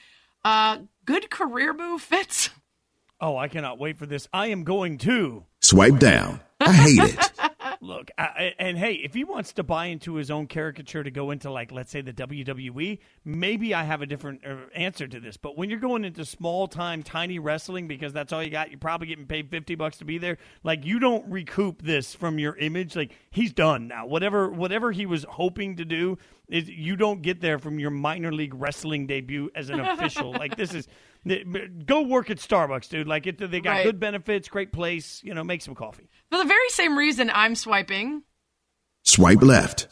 Uh, 0.45 0.80
good 1.05 1.30
career 1.30 1.73
move, 1.73 2.01
Fitz. 2.01 2.49
Oh, 3.19 3.38
I 3.38 3.49
cannot 3.49 3.77
wait 3.77 3.97
for 3.97 4.05
this. 4.05 4.27
I 4.34 4.47
am 4.47 4.63
going 4.63 4.97
to 4.99 5.45
Swipe 5.64 5.98
down. 5.98 6.40
I 6.60 6.72
hate 6.72 6.99
it. 6.99 7.31
look. 7.81 8.11
I, 8.18 8.23
I- 8.23 8.53
and 8.60 8.77
hey, 8.77 8.94
if 8.94 9.14
he 9.14 9.23
wants 9.23 9.53
to 9.53 9.64
buy 9.64 9.88
into 9.88 10.15
his 10.15 10.30
own 10.31 10.48
caricature 10.48 11.03
to 11.03 11.11
go 11.11 11.31
into 11.31 11.49
like, 11.52 11.72
let's 11.72 11.91
say 11.91 12.02
the 12.02 12.14
WWE, 12.14 12.99
maybe 13.26 13.73
I 13.73 13.84
have 13.84 14.02
a 14.02 14.06
different 14.06 14.41
uh, 14.45 14.56
answer 14.76 15.07
to 15.07 15.19
this. 15.19 15.35
But 15.38 15.57
when 15.57 15.69
you're 15.69 15.80
going 15.80 16.06
into 16.06 16.23
small 16.26 16.68
time, 16.68 17.03
tiny 17.03 17.40
wrestling 17.40 17.88
because 17.88 18.14
that's 18.14 18.31
all 18.31 18.41
you 18.44 18.49
got, 18.49 18.72
you're 18.72 18.80
probably 18.80 19.07
getting 19.07 19.26
paid 19.26 19.49
fifty 19.49 19.76
bucks 19.76 19.98
to 19.98 20.06
be 20.06 20.18
there. 20.18 20.38
Like 20.64 20.85
you 20.85 20.99
don't 20.99 21.30
recoup 21.30 21.81
this 21.81 22.14
from 22.15 22.40
your 22.40 22.56
image. 22.57 22.95
Like 22.95 23.14
he's 23.31 23.52
done 23.53 23.88
now. 23.88 24.06
Whatever, 24.06 24.49
whatever 24.49 24.91
he 24.91 25.06
was 25.06 25.26
hoping 25.27 25.77
to 25.77 25.85
do 25.85 26.18
is 26.48 26.69
you 26.69 26.95
don't 26.95 27.22
get 27.22 27.41
there 27.41 27.57
from 27.57 27.80
your 27.80 27.90
minor 27.91 28.31
league 28.31 28.53
wrestling 28.53 29.07
debut 29.07 29.49
as 29.56 29.69
an 29.69 29.80
official. 29.80 30.31
like 30.34 30.56
this 30.56 30.73
is. 30.73 30.88
Go 31.86 32.02
work 32.02 32.30
at 32.30 32.38
Starbucks, 32.38 32.90
dude. 32.90 33.08
Like 33.08 33.28
it, 33.28 33.38
they 33.38 33.62
got 33.62 33.72
Right. 33.72 33.84
good 33.86 34.00
benefits, 34.00 34.50
great 34.50 34.72
place. 34.74 35.22
You 35.24 35.34
know, 35.34 35.44
make 35.44 35.62
some 35.62 35.76
coffee. 35.76 36.10
For 36.30 36.38
the 36.38 36.44
very 36.45 36.70
same 36.70 36.98
reason 36.98 37.32
I'm 37.34 37.56
swiping, 37.56 38.24
Swipe 39.04 39.41
left. 39.41 39.88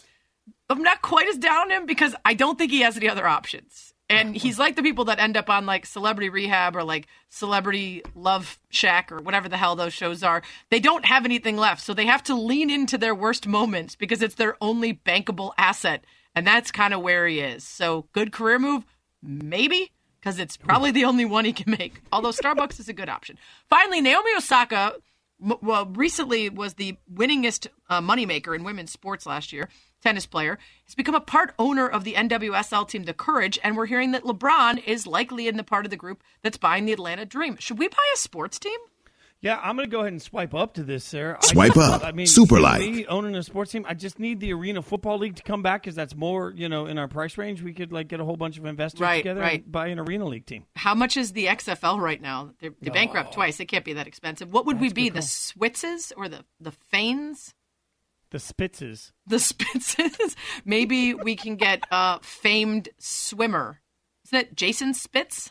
I'm 0.70 0.84
not 0.84 1.02
quite 1.02 1.28
as 1.28 1.38
down 1.38 1.64
on 1.64 1.72
him 1.72 1.86
because 1.86 2.16
I 2.24 2.34
don't 2.34 2.58
think 2.58 2.72
he 2.72 2.82
has 2.82 2.95
any 2.98 3.10
other 3.10 3.28
options. 3.28 3.94
And 4.10 4.36
he's 4.44 4.58
like 4.60 4.76
the 4.76 4.84
people 4.84 5.06
that 5.06 5.20
end 5.20 5.36
up 5.38 5.49
on 5.49 5.66
like 5.66 5.86
Celebrity 5.86 6.30
Rehab 6.30 6.76
or 6.76 6.84
like 6.84 7.08
Celebrity 7.30 8.03
Love 8.16 8.58
Shack 8.70 9.12
or 9.12 9.20
whatever 9.22 9.49
the 9.49 9.58
hell 9.58 9.76
those 9.76 9.94
shows 9.94 10.24
are. 10.24 10.41
They 10.70 10.80
don't 10.80 11.06
have 11.06 11.26
anything 11.26 11.58
left. 11.58 11.82
So 11.82 11.94
they 11.94 12.06
have 12.06 12.24
to 12.24 12.36
lean 12.36 12.70
into 12.70 12.98
their 12.98 13.16
worst 13.16 13.48
moments 13.48 13.95
because 13.95 14.22
it's 14.22 14.36
their 14.36 14.56
only 14.62 14.94
bankable 14.94 15.52
asset. 15.58 16.06
And 16.36 16.48
that's 16.48 16.72
kind 16.72 16.94
of 16.94 17.02
where 17.02 17.28
he 17.28 17.40
is. 17.41 17.66
So 17.66 18.08
good 18.14 18.32
career 18.32 18.60
move? 18.60 18.86
Maybe. 19.22 19.91
Because 20.22 20.38
it's 20.38 20.56
probably 20.56 20.91
the 20.91 21.06
only 21.06 21.26
one 21.26 21.45
he 21.45 21.53
can 21.53 21.72
make. 21.72 22.02
Although 22.11 22.30
Starbucks 22.30 22.80
is 22.80 22.88
a 22.88 22.93
good 22.93 23.10
option. 23.10 23.39
Finally, 23.69 24.02
Naomi 24.02 24.30
Osaka 24.38 24.93
m- 25.43 25.57
well, 25.61 25.88
recently 25.88 26.49
was 26.49 26.76
the 26.76 26.98
winningest 27.11 27.68
uh, 27.89 28.02
moneymaker 28.02 28.56
in 28.56 28.64
women's 28.64 28.91
sports 28.91 29.26
last 29.26 29.52
year. 29.52 29.68
Tennis 30.02 30.26
player 30.26 30.57
has 30.85 30.95
become 30.95 31.15
a 31.15 31.22
part 31.22 31.53
owner 31.60 31.88
of 31.88 32.03
the 32.03 32.14
NWSL 32.14 32.88
team, 32.88 33.03
the 33.03 33.14
Courage, 33.14 33.60
and 33.64 33.77
we're 33.77 33.85
hearing 33.85 34.11
that 34.11 34.23
LeBron 34.23 34.84
is 34.85 35.06
likely 35.06 35.48
in 35.48 35.57
the 35.57 35.64
part 35.64 35.85
of 35.85 35.91
the 35.91 35.98
group 35.98 36.23
that's 36.41 36.57
buying 36.57 36.85
the 36.85 36.93
Atlanta 36.93 37.26
Dream. 37.26 37.57
Should 37.60 37.77
we 37.80 37.88
buy 37.88 38.11
a 38.14 38.18
sports 38.18 38.57
team? 38.60 38.80
Yeah, 39.41 39.59
I'm 39.63 39.76
going 39.76 39.88
to 39.88 39.91
go 39.91 40.01
ahead 40.01 40.11
and 40.13 40.22
swipe 40.22 40.53
up 40.53 40.76
to 40.76 40.84
this, 40.84 41.03
sir. 41.03 41.35
Swipe 41.41 41.73
just- 41.73 41.91
up. 41.93 42.03
I 42.05 42.11
mean, 42.11 42.27
Super 42.27 42.57
see, 42.57 42.61
like. 42.61 42.81
Me 42.81 43.05
owning 43.07 43.35
a 43.35 43.41
sports 43.41 43.72
team, 43.72 43.85
I 43.89 43.95
just 43.95 44.19
need 44.19 44.39
the 44.39 44.53
Arena 44.53 44.84
Football 44.84 45.18
League 45.18 45.35
to 45.38 45.43
come 45.43 45.63
back 45.63 45.81
because 45.81 45.95
that's 45.95 46.15
more, 46.15 46.51
you 46.55 46.69
know, 46.69 46.85
in 46.85 46.99
our 46.99 47.07
price 47.07 47.39
range. 47.39 47.63
We 47.63 47.73
could 47.73 47.91
like 47.91 48.07
get 48.07 48.19
a 48.19 48.23
whole 48.23 48.38
bunch 48.38 48.59
of 48.59 48.65
investors 48.65 49.01
Right, 49.01 49.18
together 49.18 49.41
right. 49.41 49.63
and 49.63 49.72
buy 49.72 49.88
an 49.88 49.97
Arena 49.97 50.26
League 50.26 50.45
team. 50.45 50.65
How 50.76 50.93
much 50.93 51.18
is 51.18 51.31
the 51.34 51.47
XFL 51.47 51.99
right 51.99 52.22
now? 52.22 52.51
They're, 52.59 52.69
they're 52.81 52.93
bankrupt 52.93 53.34
twice. 53.34 53.59
It 53.59 53.65
can't 53.65 53.84
be 53.84 53.93
that 53.93 54.05
expensive. 54.05 54.53
What 54.53 54.68
would 54.68 54.80
we 54.80 54.93
be? 54.93 55.09
The 55.09 55.22
Switzes 55.23 56.13
or 56.15 56.30
the 56.30 56.45
the 56.59 56.72
Fanes? 56.72 57.55
The 58.30 58.38
Spitzes. 58.38 59.11
The 59.26 59.35
Spitzes? 59.38 60.35
Maybe 60.65 61.15
we 61.15 61.35
can 61.35 61.55
get 61.55 61.84
a 61.91 62.19
famed 62.22 62.89
swimmer. 62.99 63.81
Is 64.23 64.30
that 64.30 64.55
Jason 64.55 64.93
Spitz? 64.93 65.49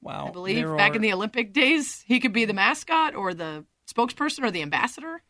Wow. 0.00 0.28
I 0.28 0.30
believe 0.30 0.56
there 0.56 0.76
back 0.76 0.92
are- 0.92 0.96
in 0.96 1.02
the 1.02 1.12
Olympic 1.12 1.52
days, 1.52 2.02
he 2.06 2.20
could 2.20 2.32
be 2.32 2.44
the 2.44 2.52
mascot 2.54 3.14
or 3.14 3.34
the 3.34 3.64
spokesperson 3.92 4.44
or 4.44 4.50
the 4.50 4.62
ambassador. 4.62 5.22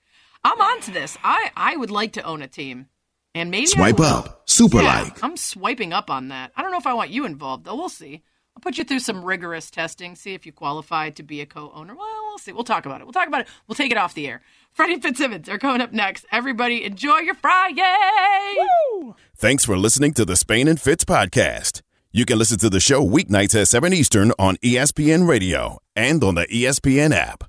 I'm 0.44 0.60
on 0.60 0.80
to 0.82 0.90
this. 0.90 1.16
I 1.24 1.50
I 1.56 1.76
would 1.76 1.90
like 1.90 2.12
to 2.12 2.22
own 2.22 2.42
a 2.42 2.48
team, 2.48 2.86
and 3.34 3.50
maybe 3.50 3.66
Swipe 3.66 3.98
up. 4.00 4.42
Super 4.46 4.82
Yeah, 4.82 5.02
like. 5.02 5.24
I'm 5.24 5.36
swiping 5.36 5.92
up 5.92 6.10
on 6.10 6.28
that. 6.28 6.52
I 6.56 6.62
don't 6.62 6.70
know 6.70 6.78
if 6.78 6.86
I 6.86 6.94
want 6.94 7.10
you 7.10 7.24
involved, 7.24 7.64
though. 7.64 7.74
We'll 7.74 7.88
see. 7.88 8.22
I'll 8.56 8.60
put 8.60 8.76
you 8.78 8.84
through 8.84 9.00
some 9.00 9.24
rigorous 9.24 9.70
testing, 9.70 10.16
see 10.16 10.34
if 10.34 10.44
you 10.44 10.52
qualify 10.52 11.10
to 11.10 11.22
be 11.22 11.40
a 11.40 11.46
co-owner. 11.46 11.94
Well, 11.94 12.24
we'll 12.26 12.38
see. 12.38 12.50
We'll 12.52 12.64
talk 12.64 12.86
about 12.86 13.00
it. 13.00 13.04
We'll 13.04 13.12
talk 13.12 13.28
about 13.28 13.42
it. 13.42 13.48
We'll 13.68 13.76
take 13.76 13.92
it 13.92 13.96
off 13.98 14.14
the 14.14 14.26
air. 14.26 14.42
Freddie 14.72 15.00
Fitzsimmons 15.00 15.48
are 15.48 15.58
coming 15.58 15.80
up 15.80 15.92
next. 15.92 16.26
Everybody, 16.32 16.84
enjoy 16.84 17.18
your 17.18 17.34
Friday. 17.34 17.82
Thanks 19.36 19.64
for 19.64 19.76
listening 19.76 20.12
to 20.14 20.24
the 20.24 20.34
Spain 20.36 20.66
and 20.66 20.80
Fitz 20.80 21.04
podcast. 21.04 21.82
You 22.10 22.24
can 22.24 22.39
listen 22.39 22.56
to 22.60 22.70
the 22.70 22.80
show 22.80 23.06
weeknights 23.06 23.55
at 23.60 23.68
7 23.68 23.93
Eastern 23.93 24.32
on 24.39 24.56
ESPN 24.64 25.28
Radio 25.28 25.76
and 25.94 26.24
on 26.24 26.36
the 26.36 26.47
ESPN 26.47 27.14
app. 27.14 27.44